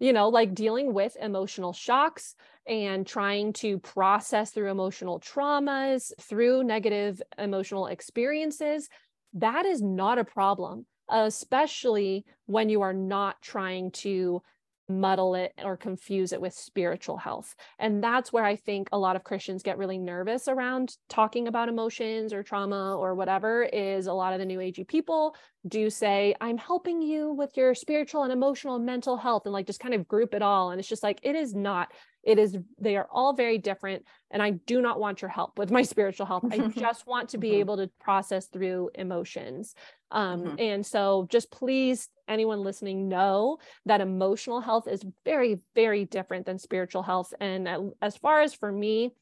You 0.01 0.13
know 0.13 0.29
like 0.29 0.55
dealing 0.55 0.93
with 0.93 1.17
emotional 1.21 1.73
shocks 1.73 2.35
and 2.67 3.07
trying 3.07 3.53
to 3.55 3.79
process 3.79 4.51
through 4.51 4.71
emotional 4.71 5.21
traumas 5.21 6.11
through 6.21 6.65
negative 6.65 7.23
emotional 7.39 7.87
experiences 7.87 8.89
that 9.35 9.67
is 9.67 9.83
not 9.83 10.19
a 10.19 10.25
problem, 10.25 10.87
especially 11.11 12.25
when 12.47 12.69
you 12.69 12.83
are 12.83 12.93
not 12.95 13.43
trying 13.43 13.91
to 13.91 14.43
muddle 14.89 15.35
it 15.35 15.53
or 15.63 15.77
confuse 15.77 16.33
it 16.33 16.41
with 16.41 16.53
spiritual 16.53 17.17
health. 17.17 17.55
And 17.79 18.03
that's 18.03 18.33
where 18.33 18.45
I 18.45 18.57
think 18.57 18.89
a 18.93 18.99
lot 18.99 19.17
of 19.17 19.25
Christians 19.25 19.63
get 19.63 19.79
really 19.79 19.99
nervous 19.99 20.49
around 20.49 20.97
talking 21.09 21.49
about 21.49 21.69
emotions 21.69 22.33
or 22.33 22.43
trauma 22.43 22.97
or 22.97 23.15
whatever 23.15 23.63
is 23.63 24.07
a 24.07 24.13
lot 24.13 24.33
of 24.33 24.39
the 24.39 24.45
new 24.45 24.59
agey 24.59 24.87
people 24.87 25.35
do 25.67 25.89
say 25.89 26.35
I'm 26.41 26.59
helping 26.59 27.01
you 27.01 27.33
with 27.33 27.57
your 27.57 27.75
spiritual 27.75 28.23
and 28.25 28.33
emotional 28.33 28.77
and 28.77 28.85
mental 28.85 29.17
health 29.17 29.43
and 29.47 29.53
like 29.53 29.67
just 29.67 29.81
kind 29.81 29.95
of 29.95 30.07
group 30.07 30.35
it 30.35 30.43
all 30.43 30.71
and 30.71 30.79
it's 30.79 30.89
just 30.89 31.03
like 31.03 31.21
it 31.23 31.35
is 31.35 31.55
not 31.55 31.91
it 32.25 32.39
is 32.39 32.57
they 32.81 32.97
are 32.97 33.09
all 33.13 33.33
very 33.33 33.59
different 33.59 34.05
and 34.31 34.43
i 34.43 34.51
do 34.51 34.81
not 34.81 34.99
want 34.99 35.23
your 35.23 35.29
help 35.29 35.59
with 35.59 35.71
my 35.71 35.83
spiritual 35.95 36.27
health 36.27 36.45
i 36.51 36.59
just 36.77 37.07
want 37.07 37.29
to 37.29 37.39
be 37.39 37.51
mm-hmm. 37.51 37.61
able 37.61 37.77
to 37.77 37.91
process 38.01 38.47
through 38.47 38.91
emotions 38.95 39.75
um, 40.11 40.43
mm-hmm. 40.43 40.55
and 40.59 40.87
so 40.87 41.27
just 41.31 41.51
please 41.51 42.09
anyone 42.29 42.63
listening 42.63 43.09
know 43.09 43.59
that 43.87 44.01
emotional 44.01 44.61
health 44.61 44.89
is 44.89 45.05
very 45.25 45.61
very 45.75 46.05
different 46.05 46.47
than 46.47 46.59
spiritual 46.59 47.03
health 47.03 47.33
and 47.41 47.69
as 48.01 48.17
far 48.17 48.41
as 48.41 48.55
for 48.55 48.71
me 48.71 49.13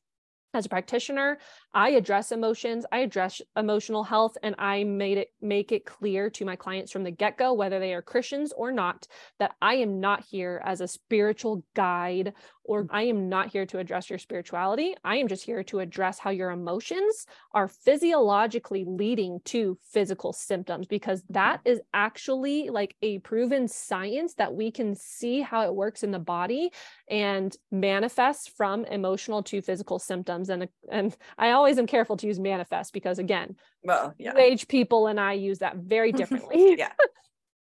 as 0.54 0.66
a 0.66 0.68
practitioner 0.68 1.38
i 1.72 1.90
address 1.90 2.32
emotions 2.32 2.84
i 2.92 2.98
address 2.98 3.40
emotional 3.56 4.04
health 4.04 4.36
and 4.42 4.54
i 4.58 4.84
made 4.84 5.18
it 5.18 5.28
make 5.40 5.72
it 5.72 5.84
clear 5.84 6.28
to 6.28 6.44
my 6.44 6.56
clients 6.56 6.92
from 6.92 7.04
the 7.04 7.10
get-go 7.10 7.52
whether 7.52 7.78
they 7.78 7.94
are 7.94 8.02
christians 8.02 8.52
or 8.52 8.70
not 8.70 9.06
that 9.38 9.52
i 9.62 9.74
am 9.74 10.00
not 10.00 10.24
here 10.24 10.60
as 10.64 10.80
a 10.80 10.88
spiritual 10.88 11.64
guide 11.74 12.34
or 12.64 12.86
I 12.90 13.02
am 13.02 13.28
not 13.28 13.48
here 13.48 13.66
to 13.66 13.78
address 13.78 14.08
your 14.08 14.18
spirituality. 14.18 14.94
I 15.04 15.16
am 15.16 15.28
just 15.28 15.44
here 15.44 15.62
to 15.64 15.80
address 15.80 16.18
how 16.18 16.30
your 16.30 16.50
emotions 16.50 17.26
are 17.52 17.68
physiologically 17.68 18.84
leading 18.86 19.40
to 19.46 19.78
physical 19.92 20.32
symptoms 20.32 20.86
because 20.86 21.22
that 21.30 21.60
is 21.64 21.80
actually 21.92 22.70
like 22.70 22.94
a 23.02 23.18
proven 23.20 23.68
science 23.68 24.34
that 24.34 24.54
we 24.54 24.70
can 24.70 24.94
see 24.94 25.40
how 25.40 25.62
it 25.62 25.74
works 25.74 26.02
in 26.02 26.10
the 26.10 26.18
body 26.18 26.70
and 27.08 27.56
manifests 27.70 28.48
from 28.48 28.84
emotional 28.84 29.42
to 29.42 29.60
physical 29.60 29.98
symptoms 29.98 30.48
and 30.48 30.68
and 30.90 31.16
I 31.38 31.50
always 31.50 31.78
am 31.78 31.86
careful 31.86 32.16
to 32.18 32.26
use 32.26 32.38
manifest 32.38 32.92
because 32.92 33.18
again, 33.18 33.56
well, 33.82 34.14
yeah. 34.18 34.36
age 34.36 34.68
people 34.68 35.06
and 35.08 35.18
I 35.18 35.32
use 35.32 35.58
that 35.58 35.76
very 35.76 36.12
differently. 36.20 36.76
yeah. 36.78 36.92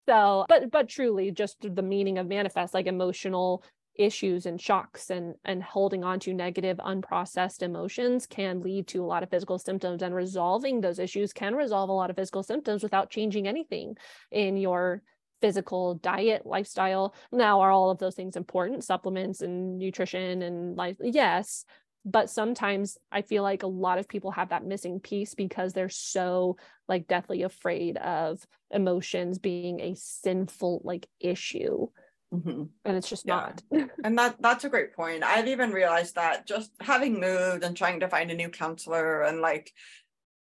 So, 0.07 0.45
but 0.47 0.71
but 0.71 0.87
truly 0.87 1.31
just 1.31 1.57
the 1.61 1.83
meaning 1.83 2.17
of 2.17 2.27
manifest 2.27 2.73
like 2.73 2.87
emotional 2.87 3.61
issues 3.97 4.45
and 4.45 4.59
shocks 4.59 5.09
and 5.09 5.35
and 5.45 5.63
holding 5.63 6.03
on 6.03 6.19
to 6.19 6.33
negative 6.33 6.77
unprocessed 6.77 7.61
emotions 7.61 8.25
can 8.25 8.61
lead 8.61 8.87
to 8.87 9.03
a 9.03 9.05
lot 9.05 9.23
of 9.23 9.29
physical 9.29 9.57
symptoms 9.57 10.01
and 10.01 10.13
resolving 10.13 10.81
those 10.81 10.99
issues 10.99 11.33
can 11.33 11.55
resolve 11.55 11.89
a 11.89 11.93
lot 11.93 12.09
of 12.09 12.15
physical 12.15 12.43
symptoms 12.43 12.83
without 12.83 13.09
changing 13.09 13.47
anything 13.47 13.95
in 14.31 14.57
your 14.57 15.01
physical 15.41 15.95
diet 15.95 16.45
lifestyle. 16.45 17.13
Now 17.31 17.61
are 17.61 17.71
all 17.71 17.91
of 17.91 17.99
those 17.99 18.15
things 18.15 18.35
important? 18.35 18.83
Supplements 18.83 19.41
and 19.41 19.77
nutrition 19.77 20.41
and 20.41 20.75
life 20.75 20.97
yes 21.01 21.65
but 22.07 22.29
sometimes 22.29 22.97
i 23.11 23.21
feel 23.21 23.43
like 23.43 23.63
a 23.63 23.67
lot 23.67 23.99
of 23.99 24.07
people 24.07 24.31
have 24.31 24.49
that 24.49 24.65
missing 24.65 24.99
piece 24.99 25.35
because 25.35 25.73
they're 25.73 25.89
so 25.89 26.55
like 26.87 27.07
deathly 27.07 27.43
afraid 27.43 27.97
of 27.97 28.45
emotions 28.71 29.39
being 29.39 29.81
a 29.81 29.93
sinful 29.95 30.81
like 30.85 31.07
issue 31.19 31.87
Mm-hmm. 32.33 32.63
and 32.83 32.97
it's 32.97 33.07
just 33.07 33.25
yeah. 33.25 33.35
not 33.35 33.63
and 34.03 34.17
that 34.17 34.35
that's 34.41 34.65
a 34.65 34.69
great 34.69 34.93
point 34.93 35.23
i've 35.23 35.47
even 35.47 35.71
realized 35.71 36.15
that 36.15 36.45
just 36.45 36.71
having 36.81 37.21
moved 37.21 37.63
and 37.63 37.75
trying 37.75 38.01
to 38.01 38.09
find 38.09 38.29
a 38.29 38.35
new 38.35 38.49
counselor 38.49 39.21
and 39.21 39.39
like 39.39 39.71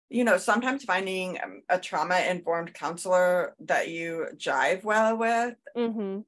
you 0.09 0.23
know 0.23 0.37
sometimes 0.37 0.85
finding 0.85 1.37
a 1.69 1.77
trauma 1.77 2.17
informed 2.29 2.73
counselor 2.73 3.55
that 3.59 3.89
you 3.89 4.27
jive 4.37 4.85
well 4.85 5.17
with 5.17 5.55
mm-hmm. 5.75 6.19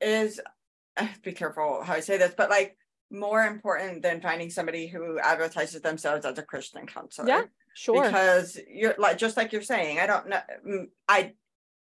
is 0.00 0.40
be 1.22 1.30
careful 1.30 1.82
how 1.84 1.92
i 1.92 2.00
say 2.00 2.18
this 2.18 2.34
but 2.36 2.50
like 2.50 2.76
more 3.12 3.44
important 3.44 4.02
than 4.02 4.20
finding 4.20 4.50
somebody 4.50 4.88
who 4.88 5.20
advertises 5.20 5.82
themselves 5.82 6.26
as 6.26 6.36
a 6.36 6.42
christian 6.42 6.84
counselor 6.84 7.28
yeah 7.28 7.42
sure 7.74 8.02
because 8.02 8.58
you're 8.68 8.96
like 8.98 9.18
just 9.18 9.36
like 9.36 9.52
you're 9.52 9.62
saying 9.62 10.00
i 10.00 10.06
don't 10.06 10.28
know 10.28 10.86
i 11.08 11.32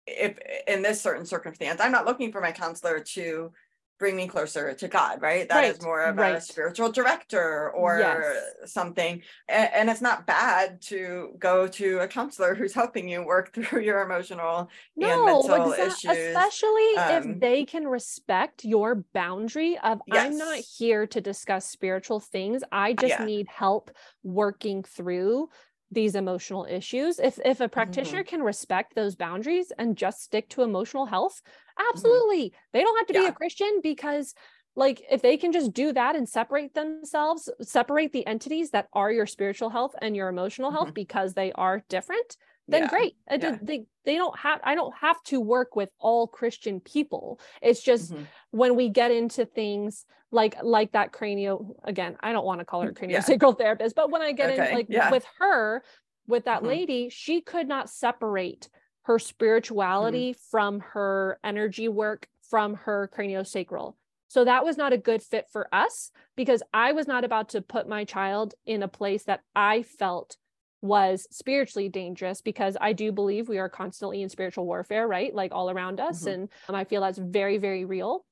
if 0.07 0.37
in 0.67 0.81
this 0.81 1.01
certain 1.01 1.25
circumstance, 1.25 1.81
I'm 1.81 1.91
not 1.91 2.05
looking 2.05 2.31
for 2.31 2.41
my 2.41 2.51
counselor 2.51 2.99
to 2.99 3.51
bring 3.99 4.15
me 4.15 4.27
closer 4.27 4.73
to 4.73 4.87
God, 4.87 5.21
right? 5.21 5.49
That 5.49 5.55
right. 5.55 5.75
is 5.75 5.81
more 5.81 6.03
of 6.03 6.17
right. 6.17 6.35
a 6.35 6.41
spiritual 6.41 6.91
director 6.91 7.71
or 7.71 7.99
yes. 7.99 8.71
something. 8.71 9.21
And, 9.49 9.69
and, 9.73 9.89
it's 9.89 10.01
not 10.01 10.27
bad 10.27 10.81
to 10.83 11.35
go 11.39 11.67
to 11.67 11.99
a 11.99 12.07
counselor 12.07 12.53
who's 12.53 12.73
helping 12.73 13.09
you 13.09 13.23
work 13.23 13.53
through 13.53 13.81
your 13.81 14.03
emotional 14.03 14.69
no, 14.95 15.07
and 15.07 15.25
mental 15.25 15.73
exa- 15.73 15.87
issues. 15.87 16.11
Especially 16.11 16.97
um, 16.97 17.31
if 17.31 17.39
they 17.39 17.65
can 17.65 17.87
respect 17.87 18.63
your 18.63 19.03
boundary 19.13 19.77
of 19.79 19.99
yes. 20.07 20.25
I'm 20.25 20.37
not 20.37 20.59
here 20.77 21.07
to 21.07 21.21
discuss 21.21 21.67
spiritual 21.67 22.19
things. 22.19 22.61
I 22.71 22.93
just 22.93 23.19
yeah. 23.19 23.25
need 23.25 23.47
help 23.47 23.89
working 24.23 24.83
through 24.83 25.49
these 25.91 26.15
emotional 26.15 26.65
issues 26.69 27.19
if 27.19 27.39
if 27.45 27.61
a 27.61 27.69
practitioner 27.69 28.21
mm-hmm. 28.21 28.29
can 28.29 28.43
respect 28.43 28.93
those 28.93 29.15
boundaries 29.15 29.71
and 29.77 29.95
just 29.95 30.21
stick 30.21 30.49
to 30.49 30.61
emotional 30.61 31.05
health 31.05 31.41
mm-hmm. 31.41 31.89
absolutely 31.89 32.45
mm-hmm. 32.49 32.57
they 32.73 32.81
don't 32.81 32.97
have 32.97 33.07
to 33.07 33.13
yeah. 33.13 33.21
be 33.21 33.27
a 33.27 33.31
christian 33.31 33.79
because 33.81 34.33
like 34.75 35.01
if 35.09 35.21
they 35.21 35.37
can 35.37 35.51
just 35.51 35.73
do 35.73 35.93
that 35.93 36.15
and 36.15 36.27
separate 36.27 36.73
themselves 36.73 37.49
separate 37.61 38.11
the 38.11 38.27
entities 38.27 38.71
that 38.71 38.87
are 38.93 39.11
your 39.11 39.25
spiritual 39.25 39.69
health 39.69 39.95
and 40.01 40.15
your 40.15 40.27
emotional 40.27 40.71
health 40.71 40.87
mm-hmm. 40.87 40.93
because 40.93 41.33
they 41.33 41.51
are 41.53 41.83
different 41.89 42.35
then 42.67 42.83
yeah. 42.83 42.89
great 42.89 43.15
yeah. 43.29 43.57
they, 43.61 43.85
they 44.05 44.15
don't 44.15 44.37
have 44.37 44.59
i 44.63 44.75
don't 44.75 44.93
have 44.99 45.21
to 45.23 45.39
work 45.39 45.75
with 45.75 45.89
all 45.99 46.27
christian 46.27 46.79
people 46.79 47.39
it's 47.61 47.81
just 47.81 48.11
mm-hmm. 48.11 48.23
when 48.51 48.75
we 48.75 48.89
get 48.89 49.11
into 49.11 49.45
things 49.45 50.05
like 50.31 50.55
like 50.61 50.91
that 50.91 51.11
cranial 51.11 51.79
again 51.83 52.15
i 52.21 52.31
don't 52.31 52.45
want 52.45 52.59
to 52.59 52.65
call 52.65 52.81
her 52.81 52.91
craniosacral 52.93 53.53
yeah. 53.53 53.63
therapist 53.63 53.95
but 53.95 54.11
when 54.11 54.21
i 54.21 54.31
get 54.31 54.51
okay. 54.51 54.69
in 54.69 54.75
like 54.75 54.87
yeah. 54.89 55.09
with 55.11 55.25
her 55.39 55.83
with 56.27 56.45
that 56.45 56.59
mm-hmm. 56.59 56.67
lady 56.67 57.09
she 57.09 57.41
could 57.41 57.67
not 57.67 57.89
separate 57.89 58.69
her 59.03 59.19
spirituality 59.19 60.31
mm-hmm. 60.31 60.49
from 60.51 60.79
her 60.79 61.39
energy 61.43 61.87
work 61.87 62.27
from 62.49 62.75
her 62.75 63.09
craniosacral 63.15 63.95
so 64.29 64.43
that 64.43 64.65
was 64.65 64.75
not 64.75 64.91
a 64.91 64.97
good 64.97 65.21
fit 65.21 65.45
for 65.51 65.73
us 65.73 66.11
because 66.35 66.61
i 66.73 66.91
was 66.91 67.07
not 67.07 67.23
about 67.23 67.49
to 67.49 67.61
put 67.61 67.87
my 67.87 68.03
child 68.03 68.53
in 68.65 68.83
a 68.83 68.87
place 68.87 69.23
that 69.23 69.39
i 69.55 69.81
felt 69.81 70.35
was 70.81 71.27
spiritually 71.31 71.89
dangerous 71.89 72.41
because 72.41 72.77
I 72.79 72.93
do 72.93 73.11
believe 73.11 73.49
we 73.49 73.57
are 73.57 73.69
constantly 73.69 74.21
in 74.21 74.29
spiritual 74.29 74.65
warfare, 74.65 75.07
right? 75.07 75.33
Like 75.33 75.51
all 75.51 75.69
around 75.69 75.99
us. 75.99 76.21
Mm-hmm. 76.21 76.29
And 76.29 76.49
um, 76.69 76.75
I 76.75 76.83
feel 76.83 77.01
that's 77.01 77.17
very, 77.17 77.57
very 77.57 77.85
real. 77.85 78.25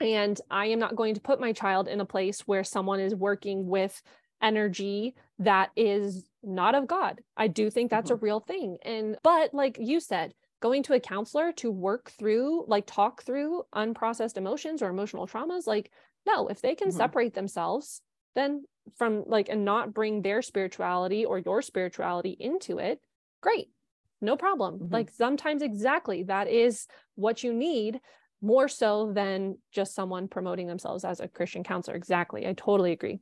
And 0.00 0.40
I 0.50 0.66
am 0.66 0.78
not 0.78 0.96
going 0.96 1.14
to 1.14 1.20
put 1.20 1.40
my 1.40 1.52
child 1.52 1.88
in 1.88 2.00
a 2.00 2.06
place 2.06 2.40
where 2.40 2.64
someone 2.64 3.00
is 3.00 3.14
working 3.14 3.66
with 3.66 4.00
energy 4.42 5.14
that 5.40 5.70
is 5.76 6.24
not 6.42 6.74
of 6.74 6.86
God. 6.86 7.20
I 7.36 7.48
do 7.48 7.70
think 7.70 7.90
that's 7.90 8.10
mm-hmm. 8.10 8.24
a 8.24 8.26
real 8.26 8.40
thing. 8.40 8.78
And, 8.82 9.18
but 9.22 9.52
like 9.52 9.76
you 9.78 10.00
said, 10.00 10.32
going 10.60 10.82
to 10.84 10.94
a 10.94 11.00
counselor 11.00 11.52
to 11.52 11.70
work 11.70 12.12
through, 12.18 12.64
like 12.66 12.86
talk 12.86 13.22
through 13.22 13.64
unprocessed 13.74 14.36
emotions 14.36 14.82
or 14.82 14.88
emotional 14.88 15.26
traumas, 15.26 15.66
like, 15.66 15.90
no, 16.26 16.48
if 16.48 16.62
they 16.62 16.74
can 16.74 16.88
mm-hmm. 16.88 16.96
separate 16.96 17.34
themselves, 17.34 18.00
then 18.34 18.64
from 18.96 19.24
like, 19.26 19.48
and 19.48 19.64
not 19.64 19.94
bring 19.94 20.22
their 20.22 20.42
spirituality 20.42 21.24
or 21.24 21.38
your 21.38 21.62
spirituality 21.62 22.36
into 22.38 22.78
it, 22.78 23.00
great, 23.42 23.70
no 24.20 24.36
problem. 24.36 24.78
Mm-hmm. 24.78 24.92
Like, 24.92 25.10
sometimes 25.10 25.62
exactly 25.62 26.24
that 26.24 26.48
is 26.48 26.86
what 27.14 27.42
you 27.42 27.52
need 27.52 28.00
more 28.42 28.68
so 28.68 29.12
than 29.12 29.58
just 29.72 29.94
someone 29.94 30.28
promoting 30.28 30.66
themselves 30.66 31.04
as 31.04 31.20
a 31.20 31.28
Christian 31.28 31.62
counselor. 31.62 31.96
Exactly. 31.96 32.46
I 32.46 32.54
totally 32.54 32.92
agree. 32.92 33.20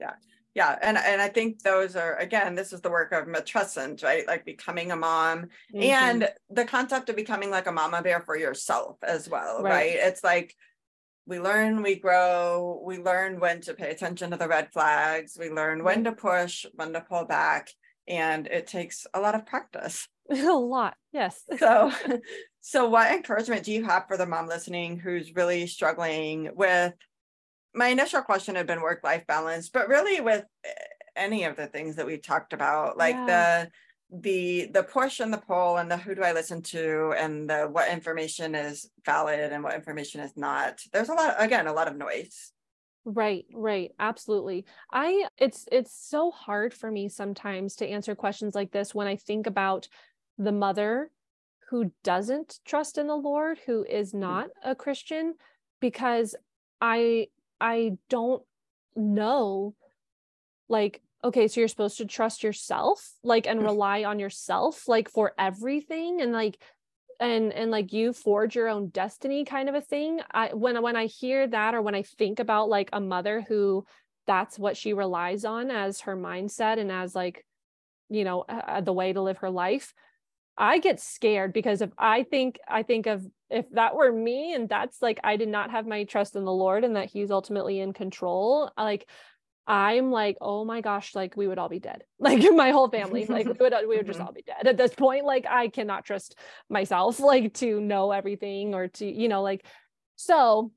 Yeah 0.00 0.12
yeah 0.54 0.76
and 0.82 0.98
and 0.98 1.22
i 1.22 1.28
think 1.28 1.62
those 1.62 1.96
are 1.96 2.16
again 2.16 2.54
this 2.54 2.72
is 2.72 2.80
the 2.80 2.90
work 2.90 3.12
of 3.12 3.26
matrescence 3.26 4.02
right 4.02 4.26
like 4.26 4.44
becoming 4.44 4.90
a 4.90 4.96
mom 4.96 5.42
mm-hmm. 5.72 5.82
and 5.82 6.28
the 6.50 6.64
concept 6.64 7.08
of 7.08 7.16
becoming 7.16 7.50
like 7.50 7.66
a 7.66 7.72
mama 7.72 8.02
bear 8.02 8.20
for 8.20 8.36
yourself 8.36 8.96
as 9.02 9.28
well 9.28 9.62
right. 9.62 9.70
right 9.70 9.92
it's 9.94 10.24
like 10.24 10.56
we 11.26 11.38
learn 11.38 11.82
we 11.82 11.96
grow 11.96 12.82
we 12.84 12.98
learn 12.98 13.40
when 13.40 13.60
to 13.60 13.74
pay 13.74 13.90
attention 13.90 14.30
to 14.30 14.36
the 14.36 14.48
red 14.48 14.72
flags 14.72 15.36
we 15.38 15.50
learn 15.50 15.84
when 15.84 16.04
to 16.04 16.12
push 16.12 16.66
when 16.74 16.92
to 16.92 17.00
pull 17.00 17.24
back 17.24 17.68
and 18.08 18.46
it 18.48 18.66
takes 18.66 19.06
a 19.14 19.20
lot 19.20 19.34
of 19.34 19.46
practice. 19.46 20.08
A 20.30 20.52
lot 20.52 20.96
yes. 21.12 21.42
So 21.58 21.92
so 22.60 22.88
what 22.88 23.12
encouragement 23.12 23.64
do 23.64 23.72
you 23.72 23.84
have 23.84 24.06
for 24.06 24.16
the 24.16 24.26
mom 24.26 24.46
listening 24.46 24.98
who's 24.98 25.34
really 25.34 25.66
struggling 25.66 26.50
with 26.54 26.94
my 27.74 27.88
initial 27.88 28.22
question 28.22 28.56
had 28.56 28.66
been 28.66 28.80
work 28.80 29.00
life 29.04 29.26
balance, 29.26 29.68
but 29.70 29.88
really 29.88 30.20
with 30.20 30.44
eh, 30.64 30.70
any 31.16 31.44
of 31.44 31.56
the 31.56 31.66
things 31.66 31.96
that 31.96 32.06
we 32.06 32.18
talked 32.18 32.52
about, 32.52 32.96
like 32.96 33.14
yeah. 33.14 33.26
the 33.26 33.70
the 34.12 34.68
the 34.72 34.82
push 34.82 35.20
and 35.20 35.32
the 35.32 35.38
pull 35.38 35.76
and 35.76 35.90
the 35.90 35.96
who 35.96 36.14
do 36.14 36.22
I 36.22 36.32
listen 36.32 36.62
to 36.62 37.14
and 37.16 37.48
the 37.48 37.68
what 37.70 37.90
information 37.90 38.54
is 38.54 38.90
valid 39.04 39.52
and 39.52 39.62
what 39.62 39.74
information 39.74 40.20
is 40.20 40.36
not. 40.36 40.80
There's 40.92 41.08
a 41.08 41.14
lot 41.14 41.34
again 41.38 41.66
a 41.66 41.72
lot 41.72 41.88
of 41.88 41.96
noise. 41.96 42.52
Right, 43.04 43.46
right, 43.54 43.92
absolutely. 43.98 44.66
I 44.92 45.26
it's 45.38 45.66
it's 45.72 45.94
so 45.94 46.30
hard 46.30 46.74
for 46.74 46.90
me 46.90 47.08
sometimes 47.08 47.76
to 47.76 47.88
answer 47.88 48.14
questions 48.14 48.54
like 48.54 48.72
this 48.72 48.94
when 48.94 49.06
I 49.06 49.16
think 49.16 49.46
about 49.46 49.88
the 50.38 50.52
mother 50.52 51.10
who 51.70 51.92
doesn't 52.02 52.58
trust 52.64 52.98
in 52.98 53.06
the 53.06 53.16
Lord, 53.16 53.58
who 53.64 53.84
is 53.84 54.10
mm-hmm. 54.10 54.20
not 54.20 54.48
a 54.64 54.74
Christian 54.74 55.34
because 55.80 56.34
I 56.80 57.28
I 57.60 57.92
don't 58.08 58.42
know 58.96 59.74
like 60.68 61.00
okay 61.22 61.48
so 61.48 61.60
you're 61.60 61.68
supposed 61.68 61.98
to 61.98 62.04
trust 62.04 62.42
yourself 62.42 63.12
like 63.22 63.46
and 63.46 63.60
mm. 63.60 63.64
rely 63.64 64.04
on 64.04 64.18
yourself 64.18 64.88
like 64.88 65.10
for 65.10 65.32
everything 65.38 66.20
and 66.20 66.32
like 66.32 66.62
and 67.18 67.52
and 67.52 67.70
like 67.70 67.92
you 67.92 68.12
forge 68.12 68.56
your 68.56 68.68
own 68.68 68.88
destiny 68.88 69.44
kind 69.44 69.68
of 69.68 69.74
a 69.74 69.80
thing 69.80 70.20
i 70.30 70.48
when 70.54 70.80
when 70.82 70.96
i 70.96 71.06
hear 71.06 71.46
that 71.46 71.74
or 71.74 71.82
when 71.82 71.94
i 71.94 72.02
think 72.02 72.38
about 72.38 72.68
like 72.68 72.88
a 72.92 73.00
mother 73.00 73.44
who 73.48 73.84
that's 74.26 74.58
what 74.58 74.76
she 74.76 74.92
relies 74.92 75.44
on 75.44 75.70
as 75.70 76.00
her 76.00 76.16
mindset 76.16 76.78
and 76.78 76.90
as 76.90 77.14
like 77.14 77.44
you 78.08 78.24
know 78.24 78.40
uh, 78.48 78.80
the 78.80 78.92
way 78.92 79.12
to 79.12 79.20
live 79.22 79.38
her 79.38 79.50
life 79.50 79.92
I 80.60 80.78
get 80.78 81.00
scared 81.00 81.54
because 81.54 81.80
if 81.80 81.90
I 81.96 82.22
think 82.22 82.60
I 82.68 82.82
think 82.82 83.06
of 83.06 83.26
if 83.48 83.64
that 83.70 83.94
were 83.94 84.12
me 84.12 84.52
and 84.52 84.68
that's 84.68 85.00
like 85.00 85.18
I 85.24 85.36
did 85.36 85.48
not 85.48 85.70
have 85.70 85.86
my 85.86 86.04
trust 86.04 86.36
in 86.36 86.44
the 86.44 86.52
Lord 86.52 86.84
and 86.84 86.96
that 86.96 87.08
he's 87.08 87.30
ultimately 87.30 87.80
in 87.80 87.94
control, 87.94 88.70
like 88.76 89.08
I'm 89.70 90.10
like, 90.10 90.36
oh 90.40 90.64
my 90.64 90.80
gosh, 90.80 91.14
like 91.14 91.36
we 91.36 91.46
would 91.46 91.56
all 91.56 91.68
be 91.68 91.78
dead. 91.78 92.02
Like 92.18 92.42
my 92.52 92.72
whole 92.72 92.88
family, 92.88 93.24
like 93.26 93.46
we 93.46 93.52
would 93.52 93.72
we 93.88 93.96
would 93.96 94.06
just 94.06 94.18
mm-hmm. 94.18 94.26
all 94.26 94.32
be 94.32 94.42
dead 94.42 94.66
at 94.66 94.76
this 94.76 94.92
point. 94.92 95.24
Like 95.24 95.46
I 95.48 95.68
cannot 95.68 96.04
trust 96.04 96.36
myself 96.68 97.20
like 97.20 97.54
to 97.54 97.80
know 97.80 98.10
everything 98.10 98.74
or 98.74 98.88
to, 98.88 99.06
you 99.06 99.28
know, 99.28 99.42
like 99.42 99.64
so 100.16 100.72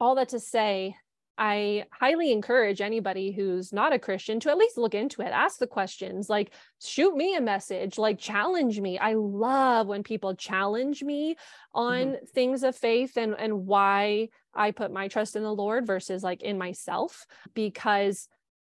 all 0.00 0.16
that 0.16 0.30
to 0.30 0.40
say 0.40 0.96
I 1.38 1.84
highly 1.92 2.32
encourage 2.32 2.80
anybody 2.80 3.32
who's 3.32 3.72
not 3.72 3.92
a 3.92 3.98
Christian 3.98 4.40
to 4.40 4.50
at 4.50 4.58
least 4.58 4.78
look 4.78 4.94
into 4.94 5.22
it, 5.22 5.28
ask 5.28 5.58
the 5.58 5.66
questions, 5.66 6.28
like 6.28 6.52
shoot 6.82 7.16
me 7.16 7.36
a 7.36 7.40
message, 7.40 7.98
like 7.98 8.18
challenge 8.18 8.80
me. 8.80 8.98
I 8.98 9.14
love 9.14 9.86
when 9.86 10.02
people 10.02 10.34
challenge 10.34 11.02
me 11.02 11.36
on 11.72 11.98
mm-hmm. 11.98 12.24
things 12.34 12.62
of 12.64 12.76
faith 12.76 13.16
and 13.16 13.34
and 13.38 13.66
why 13.66 14.28
I 14.56 14.70
put 14.70 14.92
my 14.92 15.08
trust 15.08 15.36
in 15.36 15.42
the 15.42 15.54
Lord 15.54 15.86
versus 15.86 16.22
like 16.22 16.42
in 16.42 16.58
myself 16.58 17.26
because 17.54 18.28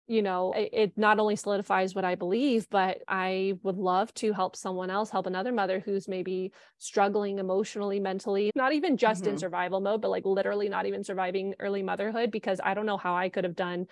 you 0.07 0.21
know 0.21 0.51
it, 0.53 0.69
it, 0.73 0.97
not 0.97 1.17
only 1.17 1.35
solidifies 1.35 1.95
what 1.95 2.03
i 2.03 2.13
believe 2.13 2.67
but 2.69 2.97
i 3.07 3.53
would 3.63 3.77
love 3.77 4.13
to 4.13 4.33
help 4.33 4.53
someone 4.55 4.89
else 4.89 5.09
help 5.09 5.27
another 5.27 5.53
mother 5.53 5.79
who's 5.79 6.09
maybe 6.09 6.51
struggling 6.77 7.39
emotionally 7.39 8.01
mentally 8.01 8.51
not 8.53 8.73
even 8.73 8.97
just 8.97 9.23
mm-hmm. 9.23 9.31
in 9.31 9.37
survival 9.37 9.79
mode 9.79 10.01
but 10.01 10.11
like 10.11 10.25
literally 10.25 10.67
not 10.67 10.85
even 10.85 11.05
surviving 11.05 11.53
early 11.59 11.81
motherhood 11.81 12.31
because 12.31 12.59
i 12.63 12.73
don't 12.73 12.85
know 12.85 12.97
how 12.97 13.15
i 13.15 13.29
could 13.29 13.45
have 13.45 13.55
done 13.55 13.85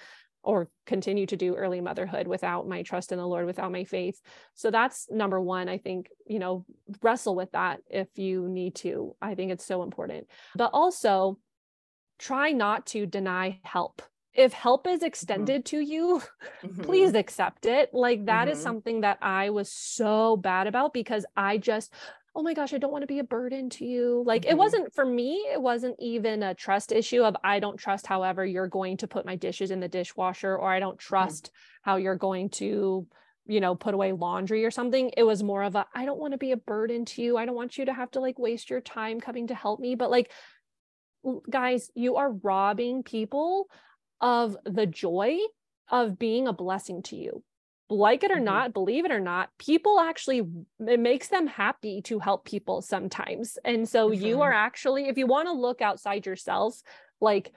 or 0.44 0.70
continue 0.86 1.26
to 1.28 1.38
do 1.38 1.56
early 1.56 1.82
motherhood 1.82 2.28
without 2.28 2.68
my 2.68 2.82
trust 2.82 3.12
in 3.12 3.18
the 3.18 3.26
lord 3.26 3.46
without 3.46 3.72
my 3.72 3.84
faith. 3.84 4.20
So 4.56 4.72
that's 4.72 5.08
number 5.10 5.40
one 5.40 5.70
i 5.70 5.78
think 5.78 6.10
you 6.26 6.40
know 6.40 6.66
wrestle 7.02 7.36
with 7.36 7.52
that 7.52 7.82
if 7.90 8.08
you 8.16 8.50
need 8.50 8.76
to. 8.76 9.16
I 9.22 9.36
think 9.36 9.52
it's 9.52 9.66
so 9.66 9.84
important. 9.84 10.28
But 10.56 10.72
also 10.74 11.38
try 12.22 12.52
not 12.52 12.85
to 12.85 13.06
deny 13.06 13.60
help 13.64 14.02
if 14.34 14.53
help 14.53 14.88
is 14.88 14.99
mm-hmm. 14.99 15.07
extended 15.07 15.65
mm-hmm. 15.65 15.77
to 15.77 15.84
you 15.84 16.22
mm-hmm. 16.64 16.81
please 16.84 17.14
accept 17.15 17.65
it 17.65 17.89
like 17.93 18.26
that 18.26 18.43
mm-hmm. 18.43 18.52
is 18.52 18.61
something 18.61 19.02
that 19.02 19.18
i 19.22 19.49
was 19.49 19.72
so 19.72 20.38
bad 20.38 20.68
about 20.68 20.93
because 20.93 21.26
i 21.35 21.57
just 21.57 21.91
oh 22.35 22.43
my 22.43 22.53
gosh 22.53 22.73
i 22.73 22.77
don't 22.77 22.91
want 22.91 23.02
to 23.02 23.07
be 23.07 23.19
a 23.19 23.23
burden 23.23 23.69
to 23.69 23.85
you 23.85 24.23
like 24.26 24.45
it 24.45 24.49
mm-hmm. 24.49 24.57
wasn't 24.57 24.93
for 24.93 25.03
me 25.03 25.43
it 25.52 25.61
wasn't 25.61 25.95
even 25.99 26.43
a 26.43 26.53
trust 26.53 26.91
issue 26.91 27.23
of 27.23 27.35
i 27.43 27.60
don't 27.60 27.77
trust 27.77 28.06
however 28.06 28.45
you're 28.45 28.68
going 28.68 28.98
to 28.98 29.07
put 29.07 29.26
my 29.26 29.35
dishes 29.35 29.72
in 29.72 29.80
the 29.80 29.88
dishwasher 29.88 30.56
or 30.56 30.72
i 30.72 30.80
don't 30.80 30.99
trust 30.99 31.52
how 31.81 31.98
you're 31.98 32.15
going 32.15 32.49
to 32.49 33.06
you 33.48 33.60
know 33.60 33.76
put 33.76 33.95
away 33.95 34.11
laundry 34.11 34.64
or 34.64 34.72
something 34.72 35.11
it 35.18 35.23
was 35.23 35.41
more 35.43 35.64
of 35.64 35.76
a 35.76 35.85
i 35.95 36.06
don't 36.06 36.19
want 36.19 36.31
to 36.31 36.38
be 36.38 36.52
a 36.52 36.57
burden 36.57 37.03
to 37.03 37.22
you 37.22 37.38
i 37.38 37.45
don't 37.45 37.56
want 37.56 37.77
you 37.77 37.85
to 37.85 37.93
have 37.93 38.11
to 38.11 38.19
like 38.19 38.38
waste 38.38 38.69
your 38.69 38.80
time 38.80 39.19
coming 39.19 39.48
to 39.48 39.56
help 39.56 39.80
me 39.80 39.95
but 39.95 40.11
like 40.11 40.31
guys 41.49 41.89
you 41.95 42.15
are 42.15 42.31
robbing 42.31 43.03
people 43.03 43.68
of 44.19 44.57
the 44.65 44.85
joy 44.85 45.38
of 45.89 46.18
being 46.18 46.48
a 46.48 46.53
blessing 46.53 47.03
to 47.03 47.15
you 47.15 47.43
like 47.91 48.23
it 48.23 48.31
or 48.31 48.35
mm-hmm. 48.35 48.45
not 48.45 48.73
believe 48.73 49.06
it 49.06 49.11
or 49.11 49.19
not 49.19 49.49
people 49.57 49.99
actually 49.99 50.41
it 50.88 50.99
makes 50.99 51.27
them 51.27 51.45
happy 51.45 52.02
to 52.02 52.19
help 52.19 52.45
people 52.45 52.81
sometimes 52.81 53.57
and 53.65 53.88
so 53.88 54.10
mm-hmm. 54.10 54.23
you 54.26 54.41
are 54.41 54.53
actually 54.53 55.07
if 55.07 55.18
you 55.18 55.27
want 55.27 55.48
to 55.48 55.52
look 55.52 55.81
outside 55.81 56.26
yourself 56.26 56.81
like 57.19 57.53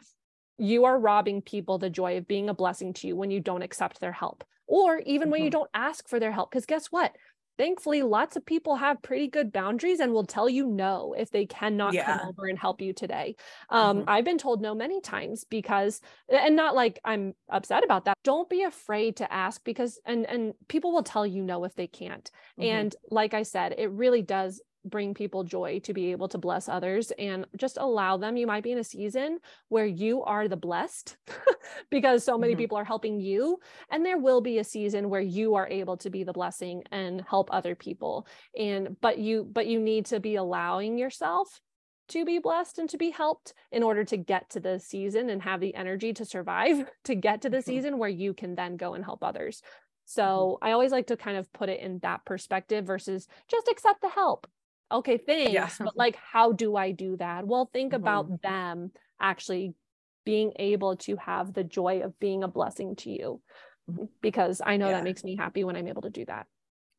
you 0.58 0.84
are 0.84 0.98
robbing 0.98 1.40
people 1.40 1.78
the 1.78 1.90
joy 1.90 2.16
of 2.16 2.26
being 2.26 2.48
a 2.48 2.54
blessing 2.54 2.92
to 2.92 3.06
you 3.06 3.16
when 3.16 3.30
you 3.30 3.40
don't 3.40 3.62
accept 3.62 4.00
their 4.00 4.12
help 4.12 4.44
or 4.66 4.98
even 5.00 5.26
mm-hmm. 5.26 5.30
when 5.32 5.42
you 5.42 5.50
mm-hmm. 5.50 5.60
don't 5.60 5.70
ask 5.72 6.08
for 6.08 6.18
their 6.18 6.32
help 6.32 6.50
because 6.50 6.66
guess 6.66 6.86
what 6.86 7.12
thankfully 7.58 8.02
lots 8.02 8.36
of 8.36 8.44
people 8.44 8.76
have 8.76 9.02
pretty 9.02 9.28
good 9.28 9.52
boundaries 9.52 10.00
and 10.00 10.12
will 10.12 10.24
tell 10.24 10.48
you 10.48 10.66
no 10.66 11.14
if 11.16 11.30
they 11.30 11.46
cannot 11.46 11.94
yeah. 11.94 12.04
come 12.04 12.28
over 12.28 12.46
and 12.46 12.58
help 12.58 12.80
you 12.80 12.92
today 12.92 13.36
um, 13.70 13.98
mm-hmm. 13.98 14.08
i've 14.08 14.24
been 14.24 14.38
told 14.38 14.60
no 14.60 14.74
many 14.74 15.00
times 15.00 15.44
because 15.48 16.00
and 16.28 16.56
not 16.56 16.74
like 16.74 16.98
i'm 17.04 17.34
upset 17.48 17.84
about 17.84 18.04
that 18.04 18.16
don't 18.24 18.48
be 18.48 18.62
afraid 18.62 19.16
to 19.16 19.32
ask 19.32 19.62
because 19.64 20.00
and 20.04 20.26
and 20.26 20.54
people 20.68 20.92
will 20.92 21.02
tell 21.02 21.26
you 21.26 21.42
no 21.42 21.64
if 21.64 21.74
they 21.74 21.86
can't 21.86 22.30
mm-hmm. 22.58 22.70
and 22.70 22.96
like 23.10 23.34
i 23.34 23.42
said 23.42 23.74
it 23.76 23.90
really 23.90 24.22
does 24.22 24.60
bring 24.84 25.14
people 25.14 25.44
joy 25.44 25.80
to 25.80 25.92
be 25.92 26.12
able 26.12 26.28
to 26.28 26.38
bless 26.38 26.68
others 26.68 27.12
and 27.18 27.46
just 27.56 27.78
allow 27.78 28.16
them. 28.16 28.36
You 28.36 28.46
might 28.46 28.62
be 28.62 28.72
in 28.72 28.78
a 28.78 28.84
season 28.84 29.38
where 29.68 29.86
you 29.86 30.22
are 30.22 30.48
the 30.48 30.56
blessed 30.56 31.16
because 31.90 32.24
so 32.24 32.38
many 32.38 32.52
mm-hmm. 32.52 32.60
people 32.60 32.78
are 32.78 32.84
helping 32.84 33.20
you. 33.20 33.58
And 33.90 34.04
there 34.04 34.18
will 34.18 34.40
be 34.40 34.58
a 34.58 34.64
season 34.64 35.10
where 35.10 35.20
you 35.20 35.54
are 35.54 35.68
able 35.68 35.96
to 35.98 36.10
be 36.10 36.24
the 36.24 36.32
blessing 36.32 36.82
and 36.90 37.24
help 37.28 37.48
other 37.52 37.74
people. 37.74 38.26
And 38.58 38.96
but 39.00 39.18
you 39.18 39.48
but 39.50 39.66
you 39.66 39.80
need 39.80 40.06
to 40.06 40.20
be 40.20 40.36
allowing 40.36 40.98
yourself 40.98 41.60
to 42.08 42.24
be 42.24 42.38
blessed 42.38 42.78
and 42.78 42.90
to 42.90 42.98
be 42.98 43.10
helped 43.10 43.54
in 43.72 43.82
order 43.82 44.04
to 44.04 44.16
get 44.16 44.50
to 44.50 44.60
the 44.60 44.78
season 44.78 45.30
and 45.30 45.42
have 45.42 45.60
the 45.60 45.74
energy 45.74 46.12
to 46.12 46.24
survive 46.24 46.84
to 47.04 47.14
get 47.14 47.42
to 47.42 47.50
the 47.50 47.58
mm-hmm. 47.58 47.70
season 47.70 47.98
where 47.98 48.10
you 48.10 48.34
can 48.34 48.54
then 48.54 48.76
go 48.76 48.94
and 48.94 49.04
help 49.04 49.22
others. 49.22 49.58
Mm-hmm. 49.58 49.70
So 50.06 50.58
I 50.60 50.72
always 50.72 50.92
like 50.92 51.06
to 51.08 51.16
kind 51.16 51.38
of 51.38 51.50
put 51.52 51.68
it 51.68 51.80
in 51.80 51.98
that 52.00 52.24
perspective 52.24 52.84
versus 52.84 53.26
just 53.48 53.68
accept 53.68 54.02
the 54.02 54.10
help 54.10 54.46
okay 54.90 55.18
thanks 55.18 55.52
yeah. 55.52 55.68
but 55.78 55.96
like 55.96 56.16
how 56.16 56.52
do 56.52 56.76
i 56.76 56.90
do 56.90 57.16
that 57.16 57.46
well 57.46 57.68
think 57.72 57.92
mm-hmm. 57.92 58.02
about 58.02 58.42
them 58.42 58.90
actually 59.20 59.74
being 60.24 60.52
able 60.56 60.96
to 60.96 61.16
have 61.16 61.52
the 61.52 61.64
joy 61.64 62.00
of 62.00 62.18
being 62.18 62.42
a 62.42 62.48
blessing 62.48 62.96
to 62.96 63.10
you 63.10 63.40
because 64.20 64.60
I 64.64 64.76
know 64.76 64.88
Yeah. 64.88 64.94
that 64.94 65.04
makes 65.04 65.24
me 65.24 65.36
happy 65.36 65.64
when 65.64 65.76
I'm 65.76 65.88
able 65.88 66.02
to 66.02 66.10
do 66.10 66.24
that. 66.26 66.46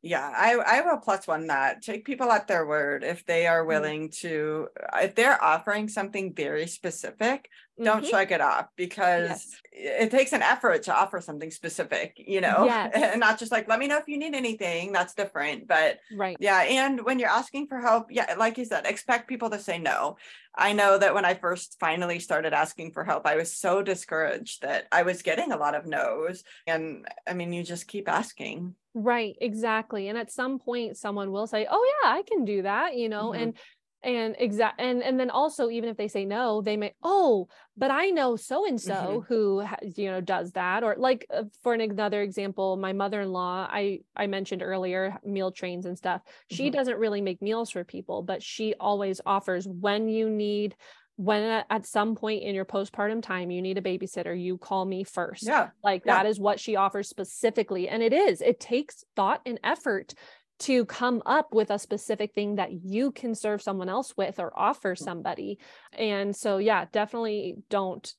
Yeah, 0.02 0.30
I 0.34 0.54
I 0.56 0.80
will 0.82 0.98
plus 0.98 1.26
one 1.26 1.46
that. 1.48 1.82
Take 1.82 2.04
people 2.04 2.30
at 2.30 2.46
their 2.46 2.66
word 2.66 3.02
if 3.02 3.24
they 3.24 3.46
are 3.46 3.64
Mm. 3.64 3.66
willing 3.66 4.10
to 4.20 4.68
if 5.00 5.14
they're 5.14 5.42
offering 5.42 5.88
something 5.88 6.34
very 6.34 6.66
specific, 6.66 7.48
don't 7.82 8.04
Mhm. 8.04 8.08
shrug 8.08 8.30
it 8.32 8.40
off 8.40 8.68
because 8.76 9.28
Yes. 9.28 9.60
it 9.72 10.10
takes 10.10 10.32
an 10.32 10.42
effort 10.42 10.82
to 10.84 10.94
offer 10.94 11.20
something 11.20 11.50
specific, 11.50 12.14
you 12.18 12.40
know, 12.40 12.64
Yes. 12.66 12.92
and 12.94 13.20
not 13.20 13.38
just 13.38 13.50
like 13.50 13.68
let 13.68 13.78
me 13.78 13.86
know 13.88 13.98
if 13.98 14.06
you 14.08 14.18
need 14.18 14.34
anything. 14.34 14.92
That's 14.92 15.14
different, 15.14 15.66
but 15.66 15.98
Right. 16.10 16.36
yeah, 16.40 16.60
and 16.62 17.02
when 17.04 17.18
you're 17.18 17.28
asking 17.30 17.66
for 17.66 17.80
help, 17.80 18.06
yeah, 18.10 18.34
like 18.34 18.58
you 18.58 18.64
said, 18.66 18.86
expect 18.86 19.28
people 19.28 19.50
to 19.50 19.58
say 19.58 19.78
no. 19.78 20.16
I 20.54 20.72
know 20.72 20.96
that 20.98 21.14
when 21.14 21.24
I 21.26 21.34
first 21.34 21.76
finally 21.80 22.18
started 22.20 22.52
asking 22.54 22.92
for 22.92 23.04
help, 23.04 23.26
I 23.26 23.36
was 23.36 23.54
so 23.54 23.82
discouraged 23.82 24.62
that 24.62 24.86
I 24.92 25.02
was 25.02 25.22
getting 25.22 25.52
a 25.52 25.56
lot 25.58 25.74
of 25.74 25.84
no's. 25.86 26.44
And 26.66 27.06
I 27.26 27.34
mean, 27.34 27.52
you 27.52 27.62
just 27.62 27.88
keep 27.88 28.08
asking. 28.08 28.74
Right, 28.98 29.36
exactly. 29.42 30.08
And 30.08 30.16
at 30.16 30.30
some 30.32 30.58
point 30.58 30.96
someone 30.96 31.30
will 31.30 31.46
say, 31.46 31.66
"Oh 31.70 31.94
yeah, 32.02 32.10
I 32.12 32.22
can 32.22 32.46
do 32.46 32.62
that," 32.62 32.96
you 32.96 33.08
know, 33.10 33.32
Mhm. 33.32 33.34
and 33.34 33.54
and 34.02 34.34
exact 34.38 34.80
and 34.80 35.02
and 35.02 35.20
then 35.20 35.28
also 35.30 35.68
even 35.68 35.90
if 35.90 35.98
they 35.98 36.08
say 36.08 36.24
no, 36.24 36.62
they 36.62 36.78
may, 36.78 36.94
"Oh, 37.02 37.48
but 37.76 37.90
I 37.90 38.06
know 38.08 38.36
so 38.36 38.66
and 38.66 38.80
so 38.80 39.20
who 39.28 39.62
you 39.96 40.06
know 40.10 40.22
does 40.22 40.52
that." 40.52 40.82
Or 40.82 40.94
like 40.96 41.26
uh, 41.30 41.44
for 41.62 41.74
an, 41.74 41.82
another 41.82 42.22
example, 42.22 42.78
my 42.78 42.94
mother-in-law, 42.94 43.68
I 43.70 44.00
I 44.16 44.28
mentioned 44.28 44.62
earlier 44.62 45.18
meal 45.24 45.52
trains 45.52 45.84
and 45.84 45.98
stuff. 45.98 46.22
She 46.48 46.70
Mhm. 46.70 46.70
doesn't 46.70 46.98
really 46.98 47.20
make 47.20 47.42
meals 47.42 47.70
for 47.70 47.84
people, 47.84 48.22
but 48.22 48.42
she 48.42 48.74
always 48.80 49.20
offers 49.26 49.68
when 49.68 50.08
you 50.08 50.30
need 50.30 50.74
when 51.16 51.42
at- 51.42 51.66
at 51.70 51.86
some 51.86 52.14
point 52.14 52.42
in 52.42 52.54
your 52.54 52.64
postpartum 52.64 53.22
time 53.22 53.50
you 53.50 53.62
need 53.62 53.78
a 53.78 53.82
babysitter, 53.82 54.38
you 54.38 54.58
call 54.58 54.84
me 54.84 55.02
first 55.04 55.44
Yeah. 55.46 55.70
like 55.82 56.02
Yeah. 56.04 56.16
that 56.16 56.26
is 56.26 56.38
what 56.38 56.60
she 56.60 56.76
offers 56.76 57.08
specifically 57.08 57.88
and 57.88 58.02
it 58.02 58.12
is 58.12 58.40
it 58.42 58.60
takes 58.60 59.04
thought 59.14 59.40
and 59.46 59.58
effort 59.64 60.14
to 60.58 60.84
come 60.86 61.22
up 61.26 61.52
with 61.54 61.70
a 61.70 61.78
specific 61.78 62.32
thing 62.34 62.54
that 62.56 62.72
you 62.72 63.12
can 63.12 63.34
serve 63.34 63.60
someone 63.60 63.88
else 63.90 64.16
with 64.16 64.38
or 64.38 64.58
offer 64.58 64.94
Mm. 64.94 64.98
somebody 65.04 65.58
and 65.92 66.34
so 66.36 66.58
yeah 66.58 66.86
definitely 66.92 67.56
don't 67.70 68.14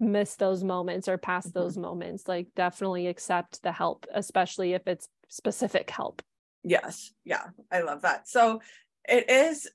miss 0.00 0.34
those 0.36 0.64
moments 0.64 1.08
or 1.08 1.16
pass 1.18 1.46
Mhm. 1.46 1.52
those 1.52 1.76
moments 1.78 2.26
like 2.28 2.48
definitely 2.56 3.06
accept 3.06 3.62
the 3.62 3.72
help 3.72 4.06
especially 4.12 4.72
if 4.72 4.86
it's 4.88 5.08
specific 5.28 5.90
help 5.90 6.22
Yes. 6.64 7.12
Yeah. 7.24 7.48
I 7.72 7.80
love 7.80 8.02
that. 8.02 8.28
So 8.28 8.60
it 9.08 9.28
is, 9.28 9.66
uh, 9.66 9.70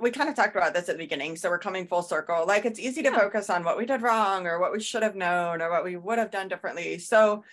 we 0.00 0.10
kind 0.10 0.28
of 0.28 0.34
talked 0.34 0.56
about 0.56 0.74
this 0.74 0.88
at 0.88 0.96
the 0.96 1.02
beginning. 1.04 1.36
So 1.36 1.48
we're 1.50 1.58
coming 1.58 1.86
full 1.86 2.02
circle. 2.02 2.46
Like 2.46 2.64
it's 2.64 2.78
easy 2.78 3.02
to 3.02 3.10
Yeah. 3.10 3.18
focus 3.18 3.50
on 3.50 3.64
what 3.64 3.76
we 3.78 3.86
did 3.86 4.02
wrong 4.02 4.46
or 4.46 4.58
what 4.58 4.72
we 4.72 4.80
should 4.80 5.02
have 5.02 5.16
known 5.16 5.62
or 5.62 5.70
what 5.70 5.84
we 5.84 5.96
would 5.96 6.18
have 6.18 6.30
done 6.30 6.48
differently. 6.48 6.98
So 6.98 7.44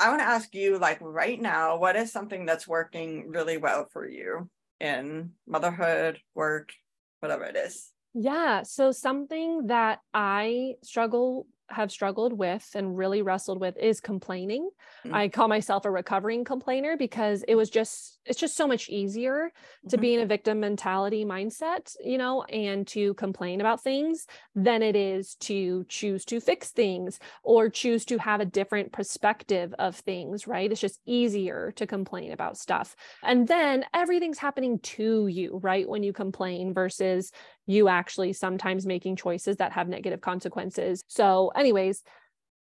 I 0.00 0.08
want 0.08 0.20
to 0.20 0.26
ask 0.26 0.54
you, 0.54 0.78
like 0.78 0.98
right 1.00 1.40
now, 1.40 1.76
what 1.78 1.96
is 1.96 2.10
something 2.10 2.44
that's 2.46 2.66
working 2.66 3.30
really 3.30 3.56
well 3.56 3.86
for 3.92 4.08
you 4.08 4.48
in 4.80 5.32
motherhood, 5.46 6.20
work, 6.34 6.72
whatever 7.20 7.44
it 7.44 7.56
is? 7.56 7.90
Yeah. 8.14 8.62
So 8.64 8.90
something 8.92 9.68
that 9.68 10.00
I 10.12 10.74
struggle 10.82 11.46
have 11.72 11.90
struggled 11.92 12.32
with 12.38 12.70
and 12.74 12.96
really 12.96 13.22
wrestled 13.22 13.60
with 13.60 13.76
is 13.76 14.00
complaining. 14.00 14.70
Mm. 15.04 15.22
I 15.22 15.28
call 15.28 15.48
myself 15.48 15.84
a 15.84 15.90
recovering 15.90 16.44
complainer 16.44 16.96
because 16.96 17.42
it 17.48 17.54
was 17.54 17.70
just 17.70 18.20
it's 18.24 18.38
just 18.38 18.56
so 18.56 18.66
much 18.68 18.88
easier 18.88 19.50
to 19.88 19.96
Mhm. 19.96 19.98
be 19.98 20.14
in 20.14 20.20
a 20.20 20.26
victim 20.26 20.60
mentality 20.60 21.24
mindset, 21.24 21.94
you 22.04 22.16
know, 22.16 22.44
and 22.44 22.86
to 22.88 23.14
complain 23.14 23.60
about 23.60 23.82
things 23.82 24.26
than 24.54 24.82
it 24.82 24.96
is 24.96 25.34
to 25.36 25.84
choose 25.88 26.24
to 26.26 26.40
fix 26.40 26.70
things 26.70 27.18
or 27.42 27.68
choose 27.68 28.04
to 28.06 28.18
have 28.18 28.40
a 28.40 28.44
different 28.46 28.92
perspective 28.92 29.74
of 29.78 29.96
things, 29.96 30.46
right? 30.46 30.70
It's 30.70 30.80
just 30.80 31.00
easier 31.04 31.72
to 31.72 31.86
complain 31.86 32.32
about 32.32 32.56
stuff. 32.56 32.94
And 33.22 33.48
then 33.48 33.84
everything's 33.92 34.38
happening 34.38 34.78
to 34.80 35.26
you, 35.26 35.58
right? 35.62 35.88
When 35.88 36.02
you 36.02 36.12
complain 36.12 36.72
versus 36.72 37.32
you 37.66 37.88
actually 37.88 38.32
sometimes 38.32 38.86
making 38.86 39.16
choices 39.16 39.56
that 39.56 39.72
have 39.72 39.88
negative 39.88 40.20
consequences. 40.20 41.02
So, 41.08 41.48
anyways, 41.54 42.02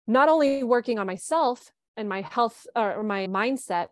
not 0.06 0.28
only 0.28 0.64
working 0.64 0.98
on 0.98 1.06
myself 1.06 1.70
and 1.96 2.08
my 2.08 2.22
health 2.22 2.66
or 2.74 3.02
my 3.02 3.26
mindset 3.26 3.88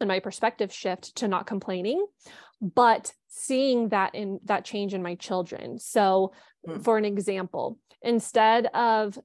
and 0.00 0.08
my 0.08 0.20
perspective 0.20 0.72
shift 0.72 1.16
to 1.16 1.28
not 1.28 1.46
complaining, 1.46 2.06
but 2.60 3.12
seeing 3.28 3.88
that 3.88 4.14
in 4.14 4.38
that 4.44 4.64
change 4.64 4.94
in 4.94 5.02
my 5.02 5.14
children. 5.14 5.78
So, 5.78 6.32
Mm. 6.66 6.84
for 6.84 6.98
an 6.98 7.06
example, 7.06 7.78
instead 8.02 8.66
of 8.66 9.18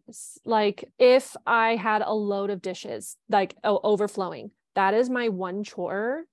like 0.46 0.90
if 0.98 1.36
I 1.46 1.76
had 1.76 2.02
a 2.02 2.14
load 2.14 2.50
of 2.50 2.62
dishes 2.62 3.18
like 3.28 3.58
o- 3.62 3.82
overflowing, 3.84 4.52
that 4.76 4.94
is 4.94 5.10
my 5.10 5.28
one 5.28 5.66
chore 5.66 6.28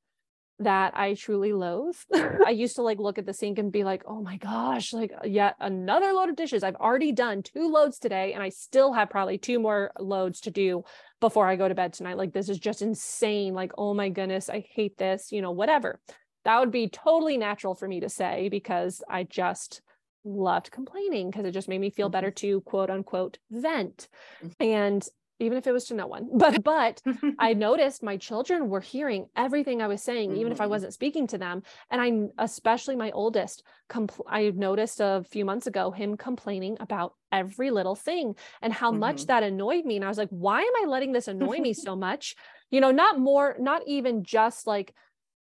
that 0.62 0.96
I 0.96 1.14
truly 1.14 1.52
loathe. 1.52 1.96
I 2.46 2.50
used 2.50 2.76
to 2.76 2.82
like 2.82 2.98
look 2.98 3.18
at 3.18 3.26
the 3.26 3.32
sink 3.32 3.58
and 3.58 3.72
be 3.72 3.84
like, 3.84 4.02
oh 4.06 4.22
my 4.22 4.36
gosh, 4.36 4.92
like 4.92 5.12
yet 5.24 5.56
another 5.60 6.12
load 6.12 6.28
of 6.28 6.36
dishes. 6.36 6.62
I've 6.62 6.76
already 6.76 7.12
done 7.12 7.42
two 7.42 7.70
loads 7.70 7.98
today 7.98 8.32
and 8.32 8.42
I 8.42 8.48
still 8.48 8.92
have 8.92 9.10
probably 9.10 9.38
two 9.38 9.58
more 9.58 9.92
loads 9.98 10.40
to 10.42 10.50
do 10.50 10.84
before 11.20 11.46
I 11.46 11.56
go 11.56 11.68
to 11.68 11.74
bed 11.74 11.92
tonight. 11.92 12.16
Like 12.16 12.32
this 12.32 12.48
is 12.48 12.58
just 12.58 12.82
insane. 12.82 13.54
Like, 13.54 13.72
oh 13.78 13.94
my 13.94 14.08
goodness, 14.08 14.48
I 14.48 14.64
hate 14.70 14.98
this, 14.98 15.32
you 15.32 15.42
know, 15.42 15.52
whatever. 15.52 16.00
That 16.44 16.58
would 16.58 16.72
be 16.72 16.88
totally 16.88 17.36
natural 17.36 17.74
for 17.74 17.86
me 17.86 18.00
to 18.00 18.08
say 18.08 18.48
because 18.48 19.02
I 19.08 19.24
just 19.24 19.82
loved 20.24 20.70
complaining 20.70 21.30
because 21.30 21.44
it 21.44 21.52
just 21.52 21.68
made 21.68 21.80
me 21.80 21.90
feel 21.90 22.08
better 22.08 22.30
to 22.30 22.60
quote 22.62 22.90
unquote 22.90 23.38
vent. 23.50 24.08
Mhm. 24.42 24.54
And 24.60 25.08
even 25.42 25.58
if 25.58 25.66
it 25.66 25.72
was 25.72 25.84
to 25.86 25.94
no 25.94 26.06
one, 26.06 26.28
but 26.34 26.62
but 26.62 27.02
I 27.38 27.54
noticed 27.54 28.02
my 28.02 28.16
children 28.16 28.68
were 28.68 28.80
hearing 28.80 29.26
everything 29.36 29.82
I 29.82 29.88
was 29.88 30.02
saying, 30.02 30.36
even 30.36 30.52
if 30.52 30.60
I 30.60 30.66
Mhm. 30.66 30.68
wasn't 30.68 30.94
speaking 30.94 31.26
to 31.28 31.38
them. 31.38 31.62
And 31.90 32.00
I, 32.00 32.42
especially 32.44 32.94
my 32.94 33.10
oldest, 33.10 33.64
compl- 33.90 34.26
I 34.28 34.50
noticed 34.50 35.00
a 35.00 35.24
few 35.28 35.44
months 35.44 35.66
ago 35.66 35.90
him 35.90 36.16
complaining 36.16 36.76
about 36.78 37.14
every 37.32 37.70
little 37.70 37.96
thing 37.96 38.36
and 38.60 38.72
how 38.72 38.92
much 38.92 39.26
Mhm. 39.26 39.26
that 39.26 39.42
annoyed 39.42 39.84
me. 39.84 39.96
And 39.96 40.04
I 40.04 40.08
was 40.08 40.18
like, 40.18 40.28
why 40.28 40.60
am 40.60 40.84
I 40.84 40.86
letting 40.86 41.12
this 41.12 41.26
annoy 41.28 41.60
me 41.60 41.72
so 41.74 41.96
much? 41.96 42.36
You 42.70 42.80
know, 42.80 42.90
not 42.92 43.18
more, 43.18 43.56
not 43.58 43.82
even 43.86 44.22
just 44.22 44.66
like 44.66 44.94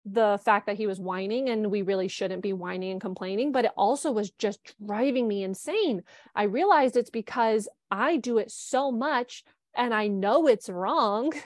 the 0.05 0.39
fact 0.43 0.67
that 0.67 0.77
he 0.77 0.87
was 0.87 1.01
whining 1.01 1.49
and 1.51 1.71
we 1.71 1.83
really 1.83 2.09
shouldn't 2.09 2.43
be 2.43 2.53
whining 2.53 2.93
and 2.93 3.01
complaining, 3.01 3.53
but 3.53 3.65
it 3.67 3.73
also 3.77 4.11
was 4.11 4.31
just 4.31 4.61
driving 4.87 5.29
me 5.29 5.43
insane. 5.43 6.03
I 6.35 6.45
realized 6.45 6.97
it's 6.97 7.11
because 7.11 7.69
I 7.91 8.17
do 8.17 8.39
it 8.39 8.51
so 8.51 8.91
much 8.91 9.45
and 9.79 9.95
I 9.95 10.09
know 10.09 10.47
it's 10.47 10.69
wrong. 10.69 11.33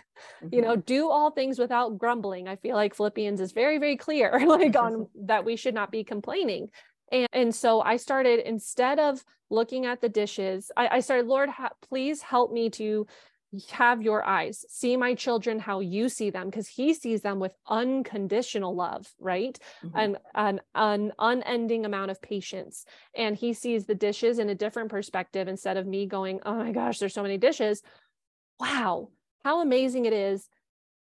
You 0.53 0.61
know, 0.61 0.77
do 0.77 1.09
all 1.09 1.31
things 1.33 1.59
without 1.59 1.99
grumbling. 1.99 2.47
I 2.47 2.55
feel 2.57 2.77
like 2.77 2.95
Philippians 2.95 3.41
is 3.41 3.51
very, 3.53 3.79
very 3.79 3.97
clear, 3.97 4.41
like 4.47 4.77
on 4.77 5.09
that 5.27 5.45
we 5.45 5.57
should 5.57 5.75
not 5.75 5.91
be 5.91 6.05
complaining. 6.05 6.69
And, 7.11 7.27
and 7.33 7.55
so 7.55 7.81
I 7.81 7.97
started 7.97 8.39
instead 8.41 9.01
of 9.01 9.25
looking 9.51 9.87
at 9.87 10.01
the 10.01 10.09
dishes, 10.09 10.71
I, 10.77 10.89
I 10.97 11.01
started, 11.01 11.27
Lord, 11.27 11.49
ha- 11.49 11.73
please 11.89 12.23
help 12.23 12.53
me 12.53 12.71
to 12.71 13.07
have 13.71 14.01
your 14.01 14.25
eyes 14.25 14.65
see 14.71 14.97
my 14.97 15.15
children 15.15 15.59
how 15.59 15.81
you 15.81 16.09
see 16.09 16.31
them 16.31 16.49
because 16.49 16.67
he 16.67 16.95
sees 16.95 17.21
them 17.21 17.39
with 17.39 17.55
unconditional 17.69 18.75
love 18.75 19.07
right 19.19 19.59
Mhm. 19.85 19.91
and 19.95 20.17
an, 20.35 20.61
an 20.75 21.13
unending 21.19 21.85
amount 21.85 22.11
of 22.11 22.23
patience 22.23 22.87
and 23.15 23.37
he 23.37 23.53
sees 23.53 23.85
the 23.85 23.95
dishes 23.95 24.39
in 24.39 24.49
a 24.49 24.55
different 24.55 24.89
perspective 24.91 25.49
instead 25.49 25.77
of 25.77 25.87
me 25.87 26.07
going 26.07 26.41
oh 26.47 26.55
my 26.55 26.73
gosh 26.73 26.99
there's 26.99 27.13
so 27.13 27.23
many 27.23 27.37
dishes 27.37 27.83
wow 28.63 29.09
how 29.45 29.61
amazing 29.61 30.05
it 30.05 30.13
is 30.13 30.49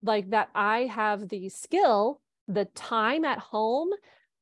like 0.02 0.28
that 0.30 0.48
i 0.54 0.80
have 0.80 1.28
the 1.28 1.48
skill 1.48 2.20
the 2.48 2.64
time 2.74 3.24
at 3.24 3.38
home 3.38 3.88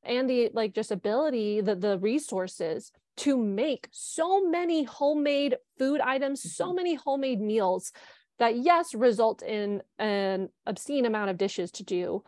and 0.02 0.28
the 0.28 0.50
like 0.54 0.74
just 0.74 0.90
ability 0.90 1.60
the 1.60 1.76
the 1.76 1.98
resources 1.98 2.92
to 3.18 3.36
make 3.36 3.86
so 3.90 4.48
many 4.48 4.84
homemade 4.84 5.54
food 5.78 6.00
items 6.00 6.40
so 6.56 6.72
Mhm. 6.72 6.76
many 6.76 6.94
homemade 6.94 7.40
meals 7.40 7.92
that 8.38 8.56
yes 8.56 8.94
result 8.94 9.42
in 9.42 9.82
an 9.98 10.48
obscene 10.66 11.04
amount 11.04 11.28
of 11.30 11.36
dishes 11.36 11.70
to 11.72 11.84
do 11.84 12.24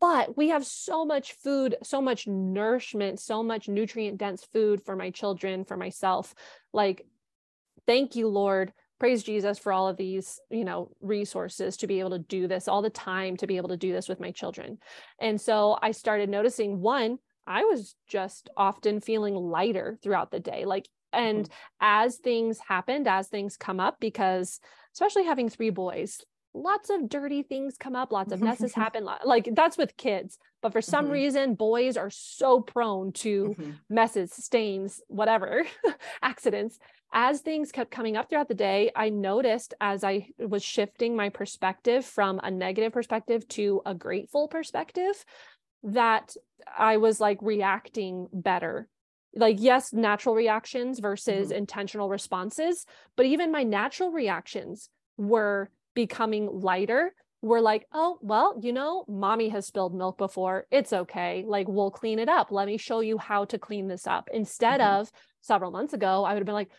but 0.00 0.36
we 0.36 0.48
have 0.48 0.66
so 0.66 1.04
much 1.04 1.34
food 1.34 1.76
so 1.84 2.02
much 2.02 2.26
nourishment 2.26 3.20
so 3.20 3.42
much 3.44 3.68
nutrient 3.68 4.18
dense 4.18 4.42
food 4.52 4.82
for 4.82 4.96
my 4.96 5.10
children 5.10 5.64
for 5.64 5.76
myself 5.76 6.34
like 6.72 7.06
thank 7.86 8.16
you 8.16 8.26
lord 8.26 8.72
praise 9.02 9.24
jesus 9.24 9.58
for 9.58 9.72
all 9.72 9.88
of 9.88 9.96
these 9.96 10.38
you 10.48 10.64
know 10.64 10.88
resources 11.00 11.76
to 11.76 11.88
be 11.88 11.98
able 11.98 12.10
to 12.10 12.20
do 12.20 12.46
this 12.46 12.68
all 12.68 12.82
the 12.82 12.88
time 12.88 13.36
to 13.36 13.48
be 13.48 13.56
able 13.56 13.70
to 13.70 13.76
do 13.76 13.90
this 13.92 14.08
with 14.08 14.20
my 14.20 14.30
children. 14.30 14.78
And 15.18 15.40
so 15.40 15.76
i 15.82 15.90
started 15.90 16.30
noticing 16.30 16.80
one 16.80 17.18
i 17.44 17.64
was 17.64 17.96
just 18.06 18.48
often 18.56 19.00
feeling 19.00 19.34
lighter 19.34 19.98
throughout 20.04 20.30
the 20.30 20.38
day. 20.38 20.66
Like 20.66 20.88
and 21.12 21.46
mm-hmm. 21.46 21.52
as 21.80 22.18
things 22.18 22.60
happened 22.68 23.08
as 23.08 23.26
things 23.26 23.56
come 23.56 23.80
up 23.80 23.96
because 23.98 24.60
especially 24.94 25.24
having 25.24 25.48
three 25.48 25.70
boys 25.70 26.20
lots 26.54 26.90
of 26.90 27.08
dirty 27.08 27.42
things 27.42 27.76
come 27.78 27.96
up, 27.96 28.12
lots 28.12 28.32
of 28.32 28.40
messes 28.40 28.74
happen. 28.82 29.06
Like 29.24 29.48
that's 29.52 29.78
with 29.78 29.96
kids. 29.96 30.38
But 30.60 30.72
for 30.72 30.82
some 30.82 31.06
mm-hmm. 31.06 31.14
reason, 31.14 31.54
boys 31.54 31.96
are 31.96 32.10
so 32.10 32.60
prone 32.60 33.12
to 33.12 33.56
mm-hmm. 33.58 33.70
messes, 33.88 34.32
stains, 34.32 35.00
whatever, 35.08 35.64
accidents. 36.22 36.78
As 37.14 37.40
things 37.40 37.72
kept 37.72 37.90
coming 37.90 38.16
up 38.16 38.30
throughout 38.30 38.48
the 38.48 38.54
day, 38.54 38.90
I 38.96 39.10
noticed 39.10 39.74
as 39.80 40.02
I 40.02 40.28
was 40.38 40.62
shifting 40.62 41.14
my 41.14 41.28
perspective 41.28 42.06
from 42.06 42.40
a 42.42 42.50
negative 42.50 42.92
perspective 42.92 43.46
to 43.48 43.82
a 43.84 43.94
grateful 43.94 44.48
perspective 44.48 45.24
that 45.82 46.34
I 46.78 46.96
was 46.98 47.20
like 47.20 47.38
reacting 47.42 48.28
better 48.32 48.88
like 49.34 49.56
yes 49.58 49.92
natural 49.92 50.34
reactions 50.34 50.98
versus 50.98 51.48
mm-hmm. 51.48 51.58
intentional 51.58 52.10
responses 52.10 52.84
but 53.16 53.24
even 53.24 53.50
my 53.50 53.62
natural 53.62 54.10
reactions 54.10 54.90
were 55.16 55.70
becoming 55.94 56.48
lighter 56.60 57.14
we're 57.42 57.60
like 57.60 57.86
oh 57.92 58.18
well 58.22 58.58
you 58.62 58.72
know 58.72 59.04
mommy 59.08 59.48
has 59.48 59.66
spilled 59.66 59.94
milk 59.94 60.16
before 60.16 60.66
it's 60.70 60.92
okay 60.92 61.44
like 61.46 61.66
we'll 61.68 61.90
clean 61.90 62.18
it 62.18 62.28
up 62.28 62.50
let 62.50 62.66
me 62.66 62.76
show 62.76 63.00
you 63.00 63.18
how 63.18 63.44
to 63.44 63.58
clean 63.58 63.88
this 63.88 64.06
up 64.06 64.28
instead 64.32 64.80
mm-hmm. 64.80 65.00
of 65.00 65.10
several 65.40 65.70
months 65.70 65.92
ago 65.92 66.24
i 66.24 66.32
would 66.32 66.38
have 66.38 66.46
been 66.46 66.54
like 66.54 66.70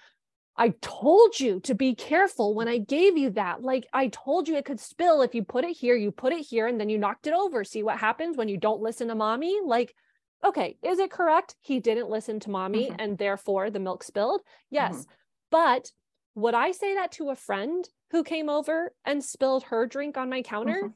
I 0.56 0.74
told 0.82 1.40
you 1.40 1.60
to 1.62 1.74
be 1.74 1.96
careful 1.96 2.54
when 2.54 2.68
I 2.68 2.78
gave 2.78 3.18
you 3.18 3.32
that. 3.32 3.64
Like 3.64 3.88
I 3.92 4.10
told 4.10 4.48
you 4.48 4.56
it 4.56 4.66
could 4.66 4.80
spill 4.80 5.24
if 5.24 5.34
you 5.34 5.44
put 5.44 5.66
it 5.66 5.76
here, 5.76 5.96
you 5.96 6.12
put 6.12 6.32
it 6.32 6.46
here, 6.46 6.68
and 6.68 6.80
then 6.80 6.90
you 6.90 7.00
knocked 7.00 7.26
it 7.26 7.34
over. 7.34 7.64
See 7.64 7.82
what 7.82 7.98
happens 7.98 8.38
when 8.38 8.50
you 8.50 8.58
don't 8.58 8.80
listen 8.80 9.08
to 9.08 9.16
mommy? 9.16 9.60
Like 9.66 9.96
okay, 10.44 10.78
is 10.84 11.00
it 11.00 11.10
correct? 11.10 11.56
He 11.62 11.80
didn't 11.80 12.10
listen 12.10 12.40
to 12.42 12.50
mommy 12.50 12.88
mm-hmm. 12.88 12.96
and 13.00 13.18
therefore 13.18 13.70
the 13.70 13.80
milk 13.80 14.04
spilled. 14.04 14.42
Yes. 14.70 14.94
Mm-hmm. 14.94 15.12
But 15.52 15.92
would 16.36 16.54
I 16.54 16.72
say 16.72 16.96
that 16.96 17.14
to 17.14 17.30
a 17.30 17.36
friend 17.36 17.88
who 18.14 18.24
came 18.24 18.48
over 18.48 18.94
and 19.04 19.24
spilled 19.24 19.64
her 19.64 19.86
drink 19.86 20.18
on 20.18 20.30
my 20.30 20.44
counter? 20.44 20.84
Mm-hmm. 20.84 20.88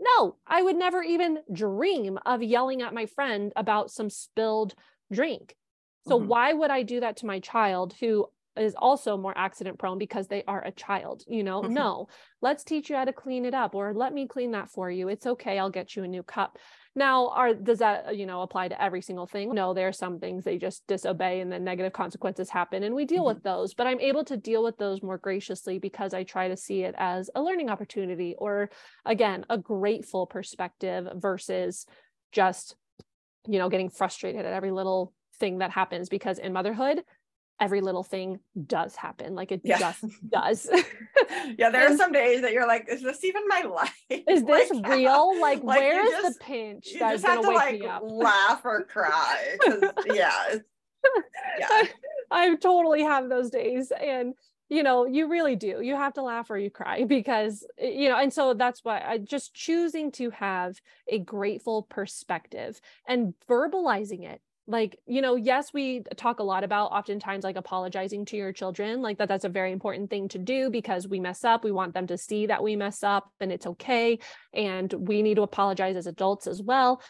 No, 0.00 0.36
I 0.46 0.60
would 0.60 0.76
never 0.76 1.02
even 1.02 1.38
dream 1.50 2.18
of 2.26 2.42
yelling 2.42 2.82
at 2.82 2.92
my 2.92 3.06
friend 3.06 3.52
about 3.54 3.92
some 3.92 4.10
spilled 4.10 4.74
drink. 5.10 5.54
So 6.08 6.18
mm-hmm. 6.18 6.28
why 6.28 6.52
would 6.52 6.70
I 6.70 6.82
do 6.82 7.00
that 7.00 7.18
to 7.18 7.26
my 7.26 7.38
child 7.38 7.94
who 8.00 8.26
is 8.56 8.74
also 8.78 9.16
more 9.16 9.36
accident 9.36 9.78
prone 9.78 9.98
because 9.98 10.28
they 10.28 10.42
are 10.46 10.64
a 10.64 10.70
child 10.72 11.22
you 11.26 11.42
know 11.42 11.62
mm-hmm. 11.62 11.74
no 11.74 12.08
let's 12.40 12.64
teach 12.64 12.90
you 12.90 12.96
how 12.96 13.04
to 13.04 13.12
clean 13.12 13.44
it 13.44 13.54
up 13.54 13.74
or 13.74 13.92
let 13.94 14.12
me 14.12 14.26
clean 14.26 14.52
that 14.52 14.70
for 14.70 14.90
you 14.90 15.08
it's 15.08 15.26
okay 15.26 15.58
i'll 15.58 15.70
get 15.70 15.96
you 15.96 16.04
a 16.04 16.08
new 16.08 16.22
cup 16.22 16.58
now, 16.96 17.28
are 17.30 17.54
does 17.54 17.80
that 17.80 18.06
uh, 18.08 18.10
you 18.12 18.24
know 18.24 18.42
apply 18.42 18.68
to 18.68 18.80
every 18.80 19.02
single 19.02 19.26
thing? 19.26 19.52
No, 19.52 19.74
there 19.74 19.88
are 19.88 19.92
some 19.92 20.20
things 20.20 20.44
they 20.44 20.58
just 20.58 20.86
disobey 20.86 21.40
and 21.40 21.50
then 21.50 21.64
negative 21.64 21.92
consequences 21.92 22.50
happen 22.50 22.84
and 22.84 22.94
we 22.94 23.04
deal 23.04 23.20
mm-hmm. 23.20 23.34
with 23.34 23.42
those. 23.42 23.74
But 23.74 23.88
I'm 23.88 24.00
able 24.00 24.24
to 24.26 24.36
deal 24.36 24.62
with 24.62 24.78
those 24.78 25.02
more 25.02 25.18
graciously 25.18 25.78
because 25.78 26.14
I 26.14 26.22
try 26.22 26.48
to 26.48 26.56
see 26.56 26.82
it 26.82 26.94
as 26.96 27.30
a 27.34 27.42
learning 27.42 27.68
opportunity 27.68 28.36
or 28.38 28.70
again, 29.04 29.44
a 29.50 29.58
grateful 29.58 30.26
perspective 30.26 31.08
versus 31.16 31.86
just 32.30 32.76
you 33.48 33.58
know 33.58 33.68
getting 33.68 33.90
frustrated 33.90 34.46
at 34.46 34.52
every 34.52 34.70
little 34.70 35.12
thing 35.40 35.58
that 35.58 35.72
happens 35.72 36.08
because 36.08 36.38
in 36.38 36.52
motherhood 36.52 37.02
every 37.60 37.80
little 37.80 38.02
thing 38.02 38.40
does 38.66 38.96
happen 38.96 39.34
like 39.34 39.52
it 39.52 39.60
yeah. 39.64 39.78
just 39.78 40.04
does. 40.28 40.70
Yeah 41.58 41.70
there 41.70 41.92
are 41.92 41.96
some 41.96 42.12
days 42.12 42.42
that 42.42 42.52
you're 42.52 42.66
like 42.66 42.86
is 42.88 43.02
this 43.02 43.24
even 43.24 43.42
my 43.48 43.62
life? 43.62 44.04
Is 44.08 44.44
this 44.46 44.70
like, 44.70 44.88
real? 44.88 45.40
Like, 45.40 45.62
like 45.62 45.80
where 45.80 46.04
is 46.04 46.10
just, 46.10 46.38
the 46.38 46.44
pinch 46.44 46.86
you 46.92 46.98
just 46.98 47.24
have 47.24 47.42
to 47.42 47.50
like 47.50 47.82
laugh 48.02 48.62
or 48.64 48.84
cry 48.84 49.56
yeah 50.06 50.32
yeah. 51.58 51.68
I, 51.68 51.90
I 52.30 52.54
totally 52.56 53.02
have 53.02 53.28
those 53.28 53.50
days 53.50 53.92
and 53.92 54.34
you 54.68 54.82
know 54.82 55.04
you 55.04 55.28
really 55.28 55.56
do. 55.56 55.80
You 55.82 55.94
have 55.96 56.14
to 56.14 56.22
laugh 56.22 56.50
or 56.50 56.58
you 56.58 56.70
cry 56.70 57.04
because 57.04 57.66
eh, 57.78 57.90
you 57.90 58.08
know 58.08 58.16
and 58.16 58.32
so 58.32 58.54
that's 58.54 58.84
why 58.84 59.02
i 59.06 59.18
just 59.18 59.54
choosing 59.54 60.10
to 60.12 60.30
have 60.30 60.80
a 61.08 61.18
grateful 61.18 61.82
perspective 61.82 62.80
and 63.06 63.34
verbalizing 63.48 64.24
it 64.24 64.40
like 64.66 64.98
you 65.06 65.20
know 65.20 65.36
yes 65.36 65.72
we 65.74 66.02
talk 66.16 66.38
a 66.38 66.42
lot 66.42 66.64
about 66.64 66.86
oftentimes 66.86 67.44
like 67.44 67.56
apologizing 67.56 68.24
to 68.24 68.36
your 68.36 68.52
children 68.52 69.02
like 69.02 69.18
that 69.18 69.28
that's 69.28 69.44
a 69.44 69.48
very 69.48 69.72
important 69.72 70.08
thing 70.08 70.26
to 70.26 70.38
do 70.38 70.70
because 70.70 71.06
we 71.06 71.20
mess 71.20 71.44
up 71.44 71.64
we 71.64 71.70
want 71.70 71.92
them 71.92 72.06
to 72.06 72.16
see 72.16 72.46
that 72.46 72.62
we 72.62 72.74
mess 72.74 73.02
up 73.02 73.28
and 73.40 73.52
it's 73.52 73.66
okay 73.66 74.18
and 74.54 74.92
we 74.94 75.22
need 75.22 75.34
to 75.34 75.42
apologize 75.42 75.96
as 75.96 76.06
adults 76.06 76.46
as 76.46 76.62
well. 76.62 77.02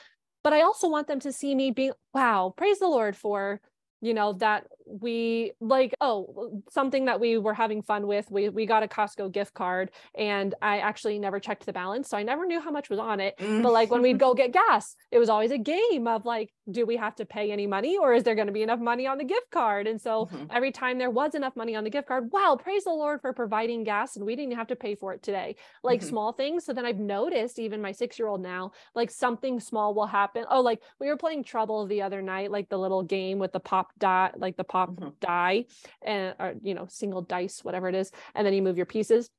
But 0.42 0.52
i 0.52 0.62
also 0.62 0.88
want 0.88 1.06
them 1.06 1.20
to 1.20 1.32
see 1.32 1.54
me 1.54 1.70
being 1.70 1.92
wow 2.12 2.52
praise 2.56 2.78
the 2.78 2.88
lord 2.88 3.16
for 3.16 3.60
you 4.00 4.12
know 4.12 4.34
that 4.34 4.66
we 4.86 5.52
like 5.60 5.94
oh 6.00 6.62
something 6.70 7.06
that 7.06 7.18
we 7.18 7.38
were 7.38 7.54
having 7.54 7.82
fun 7.82 8.06
with 8.06 8.30
we 8.30 8.48
we 8.48 8.66
got 8.66 8.82
a 8.82 8.88
Costco 8.88 9.32
gift 9.32 9.54
card 9.54 9.90
and 10.14 10.54
I 10.60 10.78
actually 10.78 11.18
never 11.18 11.40
checked 11.40 11.66
the 11.66 11.72
balance 11.72 12.08
so 12.08 12.16
I 12.16 12.22
never 12.22 12.46
knew 12.46 12.60
how 12.60 12.70
much 12.70 12.90
was 12.90 12.98
on 12.98 13.20
it 13.20 13.36
mm. 13.38 13.62
but 13.62 13.72
like 13.72 13.90
when 13.90 14.02
we'd 14.02 14.18
go 14.26 14.34
get 14.34 14.52
gas 14.52 14.94
it 15.10 15.18
was 15.18 15.28
always 15.28 15.50
a 15.50 15.58
game 15.58 16.06
of 16.06 16.24
like 16.24 16.52
do 16.70 16.86
we 16.86 16.96
have 16.96 17.14
to 17.16 17.24
pay 17.24 17.50
any 17.50 17.66
money 17.66 17.96
or 17.96 18.14
is 18.14 18.24
there 18.24 18.34
going 18.34 18.46
to 18.46 18.52
be 18.52 18.62
enough 18.62 18.80
money 18.80 19.06
on 19.06 19.18
the 19.18 19.24
gift 19.24 19.50
card 19.50 19.86
and 19.86 20.00
so 20.00 20.26
mm-hmm. 20.26 20.44
every 20.50 20.70
time 20.70 20.98
there 20.98 21.10
was 21.10 21.34
enough 21.34 21.56
money 21.56 21.74
on 21.74 21.84
the 21.84 21.90
gift 21.90 22.08
card 22.08 22.30
wow 22.32 22.56
praise 22.60 22.84
the 22.84 22.90
lord 22.90 23.20
for 23.20 23.32
providing 23.32 23.84
gas 23.84 24.16
and 24.16 24.24
we 24.24 24.36
didn't 24.36 24.54
have 24.54 24.66
to 24.66 24.76
pay 24.76 24.94
for 24.94 25.12
it 25.12 25.22
today 25.22 25.56
like 25.82 26.00
mm-hmm. 26.00 26.08
small 26.08 26.32
things 26.32 26.64
so 26.64 26.72
then 26.72 26.84
I've 26.84 26.98
noticed 26.98 27.58
even 27.58 27.80
my 27.80 27.92
6 27.92 28.18
year 28.18 28.28
old 28.28 28.42
now 28.42 28.72
like 28.94 29.10
something 29.10 29.60
small 29.60 29.94
will 29.94 30.06
happen 30.06 30.44
oh 30.50 30.60
like 30.60 30.80
we 31.00 31.08
were 31.08 31.16
playing 31.16 31.44
trouble 31.44 31.86
the 31.86 32.02
other 32.02 32.22
night 32.22 32.50
like 32.50 32.68
the 32.68 32.78
little 32.78 33.02
game 33.02 33.38
with 33.38 33.52
the 33.52 33.60
pop 33.60 33.92
dot 33.98 34.38
like 34.38 34.56
the 34.56 34.64
pop 34.74 34.90
mm-hmm. 34.90 35.10
die 35.20 35.64
and 36.04 36.34
or 36.40 36.54
you 36.62 36.74
know 36.74 36.86
single 36.88 37.22
dice 37.22 37.60
whatever 37.62 37.88
it 37.88 37.94
is 37.94 38.10
and 38.34 38.44
then 38.44 38.52
you 38.52 38.62
move 38.62 38.76
your 38.76 38.86
pieces 38.86 39.30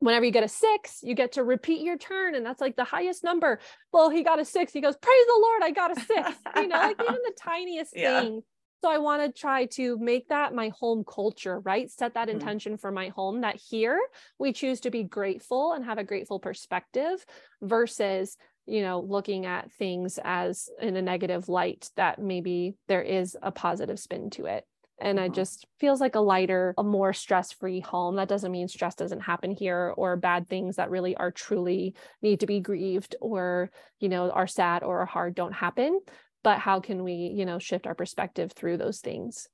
whenever 0.00 0.24
you 0.24 0.30
get 0.30 0.44
a 0.44 0.48
six, 0.48 1.00
you 1.02 1.14
get 1.14 1.32
to 1.32 1.42
repeat 1.42 1.80
your 1.80 1.96
turn, 1.96 2.34
and 2.34 2.44
that's 2.44 2.60
like 2.60 2.76
the 2.76 2.84
highest 2.84 3.24
number. 3.24 3.58
Well, 3.90 4.10
he 4.10 4.22
got 4.22 4.38
a 4.38 4.44
six. 4.44 4.72
He 4.72 4.82
goes, 4.82 4.96
Praise 4.96 5.26
the 5.26 5.40
Lord, 5.40 5.62
I 5.62 5.70
got 5.70 5.96
a 5.96 6.00
six. 6.00 6.30
you 6.56 6.68
know, 6.68 6.76
like 6.76 7.00
even 7.00 7.14
the 7.14 7.32
tiniest 7.38 7.96
yeah. 7.96 8.20
thing. 8.20 8.42
So 8.82 8.90
I 8.90 8.98
want 8.98 9.22
to 9.22 9.40
try 9.40 9.64
to 9.66 9.96
make 9.96 10.28
that 10.28 10.54
my 10.54 10.70
home 10.78 11.04
culture, 11.04 11.58
right? 11.60 11.90
Set 11.90 12.14
that 12.14 12.28
mm-hmm. 12.28 12.38
intention 12.38 12.76
for 12.76 12.92
my 12.92 13.08
home 13.08 13.40
that 13.40 13.56
here 13.56 13.98
we 14.38 14.52
choose 14.52 14.80
to 14.80 14.90
be 14.90 15.04
grateful 15.04 15.72
and 15.72 15.86
have 15.86 15.96
a 15.96 16.04
grateful 16.04 16.38
perspective 16.38 17.24
versus 17.62 18.36
you 18.66 18.82
know 18.82 19.00
looking 19.00 19.46
at 19.46 19.72
things 19.72 20.18
as 20.22 20.68
in 20.80 20.96
a 20.96 21.02
negative 21.02 21.48
light 21.48 21.88
that 21.96 22.18
maybe 22.18 22.74
there 22.88 23.02
is 23.02 23.36
a 23.42 23.50
positive 23.50 23.98
spin 23.98 24.30
to 24.30 24.46
it 24.46 24.66
and 25.04 25.18
it 25.18 25.32
just 25.32 25.66
feels 25.78 26.00
like 26.00 26.14
a 26.14 26.20
lighter 26.20 26.74
a 26.78 26.82
more 26.82 27.12
stress-free 27.12 27.80
home. 27.80 28.16
That 28.16 28.28
doesn't 28.28 28.50
mean 28.50 28.68
stress 28.68 28.94
doesn't 28.94 29.20
happen 29.20 29.52
here 29.52 29.94
or 29.96 30.16
bad 30.16 30.48
things 30.48 30.76
that 30.76 30.90
really 30.90 31.14
are 31.16 31.30
truly 31.30 31.94
need 32.22 32.40
to 32.40 32.46
be 32.46 32.60
grieved 32.60 33.14
or 33.20 33.70
you 34.00 34.08
know 34.08 34.30
are 34.30 34.46
sad 34.46 34.82
or 34.82 35.00
are 35.00 35.06
hard 35.06 35.34
don't 35.34 35.52
happen. 35.52 36.00
But 36.42 36.58
how 36.58 36.80
can 36.80 37.04
we 37.04 37.12
you 37.12 37.44
know 37.44 37.58
shift 37.58 37.86
our 37.86 37.94
perspective 37.94 38.52
through 38.52 38.78
those 38.78 39.00
things? 39.00 39.48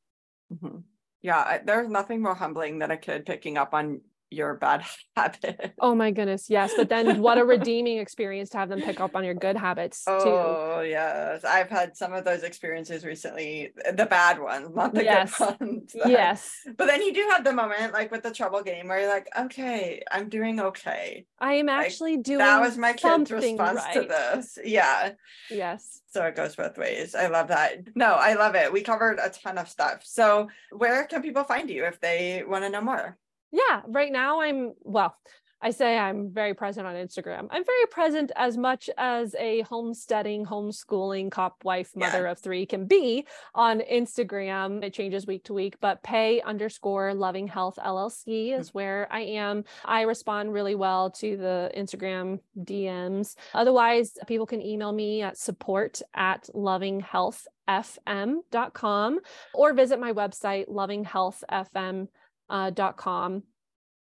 Mm-hmm. 0.52 0.78
yeah 1.22 1.58
there's 1.64 1.88
nothing 1.88 2.22
more 2.22 2.34
humbling 2.34 2.80
than 2.80 2.90
a 2.90 2.96
kid 2.96 3.24
picking 3.24 3.56
up 3.56 3.72
on 3.72 4.00
your 4.30 4.54
bad 4.54 4.84
habit. 5.16 5.74
Oh 5.78 5.94
my 5.94 6.10
goodness, 6.10 6.48
yes. 6.48 6.72
But 6.76 6.88
then 6.88 7.20
what 7.20 7.38
a 7.38 7.44
redeeming 7.44 7.98
experience 7.98 8.50
to 8.50 8.58
have 8.58 8.68
them 8.68 8.80
pick 8.80 9.00
up 9.00 9.16
on 9.16 9.24
your 9.24 9.34
good 9.34 9.56
habits 9.56 10.04
too. 10.04 10.12
Oh 10.16 10.80
yes. 10.80 11.44
I've 11.44 11.68
had 11.68 11.96
some 11.96 12.12
of 12.12 12.24
those 12.24 12.42
experiences 12.42 13.04
recently, 13.04 13.72
the 13.92 14.06
bad 14.06 14.40
ones, 14.40 14.70
not 14.74 14.94
the 14.94 15.04
yes. 15.04 15.36
good 15.36 15.56
ones. 15.60 15.96
Yes. 16.10 16.52
But 16.76 16.86
then 16.86 17.02
you 17.02 17.12
do 17.12 17.26
have 17.30 17.44
the 17.44 17.52
moment 17.52 17.92
like 17.92 18.10
with 18.10 18.22
the 18.22 18.32
trouble 18.32 18.62
game 18.62 18.88
where 18.88 19.00
you're 19.00 19.08
like, 19.08 19.28
okay, 19.38 20.02
I'm 20.10 20.28
doing 20.28 20.60
okay. 20.60 21.26
I 21.38 21.54
am 21.54 21.68
actually 21.68 22.16
like, 22.16 22.24
doing 22.24 22.38
that 22.38 22.60
was 22.60 22.76
my 22.78 22.92
kid's 22.92 23.30
response 23.30 23.76
right. 23.76 23.94
to 23.94 24.02
this. 24.02 24.58
Yeah. 24.64 25.12
Yes. 25.50 26.00
So 26.08 26.24
it 26.24 26.36
goes 26.36 26.56
both 26.56 26.76
ways. 26.78 27.14
I 27.14 27.28
love 27.28 27.48
that. 27.48 27.94
No, 27.94 28.14
I 28.14 28.34
love 28.34 28.54
it. 28.54 28.72
We 28.72 28.82
covered 28.82 29.18
a 29.22 29.30
ton 29.30 29.58
of 29.58 29.68
stuff. 29.68 30.02
So 30.04 30.48
where 30.70 31.04
can 31.06 31.22
people 31.22 31.44
find 31.44 31.70
you 31.70 31.84
if 31.84 32.00
they 32.00 32.42
want 32.46 32.64
to 32.64 32.70
know 32.70 32.80
more? 32.80 33.16
Yeah, 33.52 33.82
right 33.86 34.12
now 34.12 34.40
I'm, 34.40 34.74
well, 34.82 35.16
I 35.62 35.70
say 35.72 35.98
I'm 35.98 36.30
very 36.32 36.54
present 36.54 36.86
on 36.86 36.94
Instagram. 36.94 37.48
I'm 37.50 37.64
very 37.64 37.86
present 37.90 38.32
as 38.34 38.56
much 38.56 38.88
as 38.96 39.34
a 39.38 39.60
homesteading, 39.62 40.46
homeschooling, 40.46 41.30
cop 41.30 41.62
wife, 41.64 41.90
mother 41.94 42.22
yeah. 42.24 42.30
of 42.30 42.38
three 42.38 42.64
can 42.64 42.86
be 42.86 43.26
on 43.54 43.80
Instagram. 43.80 44.82
It 44.82 44.94
changes 44.94 45.26
week 45.26 45.44
to 45.44 45.52
week, 45.52 45.76
but 45.80 46.02
pay 46.02 46.40
underscore 46.40 47.12
loving 47.12 47.46
health 47.46 47.78
LLC 47.84 48.58
is 48.58 48.72
where 48.72 49.06
I 49.10 49.20
am. 49.20 49.64
I 49.84 50.00
respond 50.02 50.54
really 50.54 50.76
well 50.76 51.10
to 51.10 51.36
the 51.36 51.70
Instagram 51.76 52.40
DMs. 52.58 53.34
Otherwise, 53.52 54.14
people 54.26 54.46
can 54.46 54.62
email 54.62 54.92
me 54.92 55.20
at 55.20 55.36
support 55.36 56.00
at 56.14 56.48
lovinghealthfm.com 56.54 59.20
or 59.52 59.74
visit 59.74 60.00
my 60.00 60.14
website, 60.14 60.68
lovinghealthfm.com 60.68 62.08
uh, 62.50 62.70
.com 62.96 63.44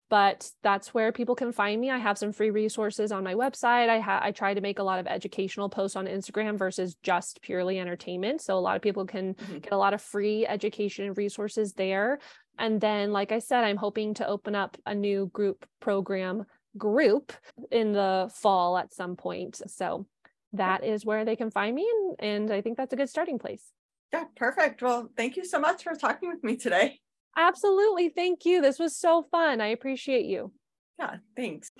but 0.09 0.49
that's 0.63 0.95
where 0.95 1.11
people 1.11 1.35
can 1.35 1.53
find 1.53 1.81
me. 1.81 1.91
I 1.91 1.99
have 1.99 2.19
some 2.19 2.33
free 2.33 2.51
resources 2.51 3.11
on 3.11 3.25
my 3.25 3.35
website. 3.35 3.89
I 3.89 3.99
ha- 3.99 4.21
I 4.23 4.31
try 4.31 4.55
to 4.55 4.61
make 4.61 4.79
a 4.79 4.85
lot 4.85 5.01
of 5.01 5.07
educational 5.07 5.69
posts 5.69 5.97
on 5.97 6.07
Instagram 6.07 6.57
versus 6.57 6.97
just 7.03 7.43
purely 7.43 7.81
entertainment. 7.81 8.41
So 8.41 8.57
a 8.57 8.61
lot 8.61 8.77
of 8.77 8.83
people 8.83 9.05
can 9.05 9.35
mm-hmm. 9.35 9.59
get 9.59 9.73
a 9.73 9.77
lot 9.77 9.95
of 9.95 10.03
free 10.03 10.47
education 10.47 11.07
and 11.07 11.19
resources 11.19 11.73
there. 11.73 12.21
And 12.59 12.81
then, 12.81 13.13
like 13.13 13.33
I 13.33 13.41
said, 13.41 13.65
I'm 13.65 13.77
hoping 13.77 14.15
to 14.15 14.29
open 14.29 14.55
up 14.55 14.77
a 14.87 14.95
new 14.95 15.29
group 15.33 15.67
program 15.81 16.47
group 16.79 17.33
in 17.71 17.93
the 17.93 18.31
fall 18.33 18.79
at 18.79 18.93
some 18.93 19.17
point. 19.17 19.61
So 19.67 20.07
that 20.53 20.85
is 20.85 21.05
where 21.05 21.25
they 21.25 21.37
can 21.37 21.51
find 21.51 21.75
me. 21.75 21.91
And, 21.91 22.17
and 22.21 22.53
I 22.53 22.61
think 22.61 22.77
that's 22.77 22.93
a 22.93 22.97
good 22.97 23.09
starting 23.09 23.39
place. 23.39 23.65
Yeah, 24.13 24.25
perfect. 24.37 24.83
Well, 24.83 25.11
thank 25.17 25.37
you 25.37 25.45
so 25.45 25.59
much 25.59 25.83
for 25.83 25.95
talking 25.95 26.29
with 26.29 26.45
me 26.45 26.57
today. 26.57 27.01
Absolutely. 27.37 28.09
Thank 28.09 28.45
you. 28.45 28.63
This 28.63 28.79
was 28.79 28.97
so 28.97 29.23
fun. 29.31 29.61
I 29.61 29.69
appreciate 29.69 30.25
you. 30.25 30.53
Yeah, 30.99 31.17
thanks. 31.37 31.71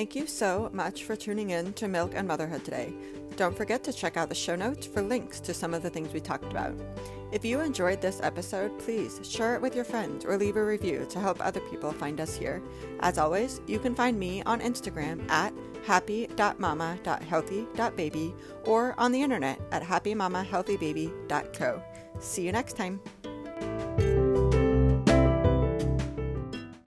Thank 0.00 0.16
you 0.16 0.24
so 0.26 0.70
much 0.72 1.04
for 1.04 1.14
tuning 1.14 1.50
in 1.50 1.74
to 1.74 1.86
Milk 1.86 2.12
and 2.14 2.26
Motherhood 2.26 2.64
today. 2.64 2.94
Don't 3.36 3.54
forget 3.54 3.84
to 3.84 3.92
check 3.92 4.16
out 4.16 4.30
the 4.30 4.34
show 4.34 4.56
notes 4.56 4.86
for 4.86 5.02
links 5.02 5.40
to 5.40 5.52
some 5.52 5.74
of 5.74 5.82
the 5.82 5.90
things 5.90 6.14
we 6.14 6.20
talked 6.20 6.50
about. 6.50 6.74
If 7.32 7.44
you 7.44 7.60
enjoyed 7.60 8.00
this 8.00 8.18
episode, 8.22 8.78
please 8.78 9.20
share 9.22 9.54
it 9.54 9.60
with 9.60 9.76
your 9.76 9.84
friends 9.84 10.24
or 10.24 10.38
leave 10.38 10.56
a 10.56 10.64
review 10.64 11.06
to 11.10 11.20
help 11.20 11.44
other 11.44 11.60
people 11.68 11.92
find 11.92 12.18
us 12.18 12.34
here. 12.34 12.62
As 13.00 13.18
always, 13.18 13.60
you 13.66 13.78
can 13.78 13.94
find 13.94 14.18
me 14.18 14.42
on 14.44 14.62
Instagram 14.62 15.30
at 15.30 15.52
happy.mama.healthy.baby 15.84 18.34
or 18.64 18.94
on 18.96 19.12
the 19.12 19.20
internet 19.20 19.60
at 19.70 19.82
happymamahealthybaby.co. 19.82 21.82
See 22.20 22.46
you 22.46 22.52
next 22.52 22.78
time. 22.78 23.00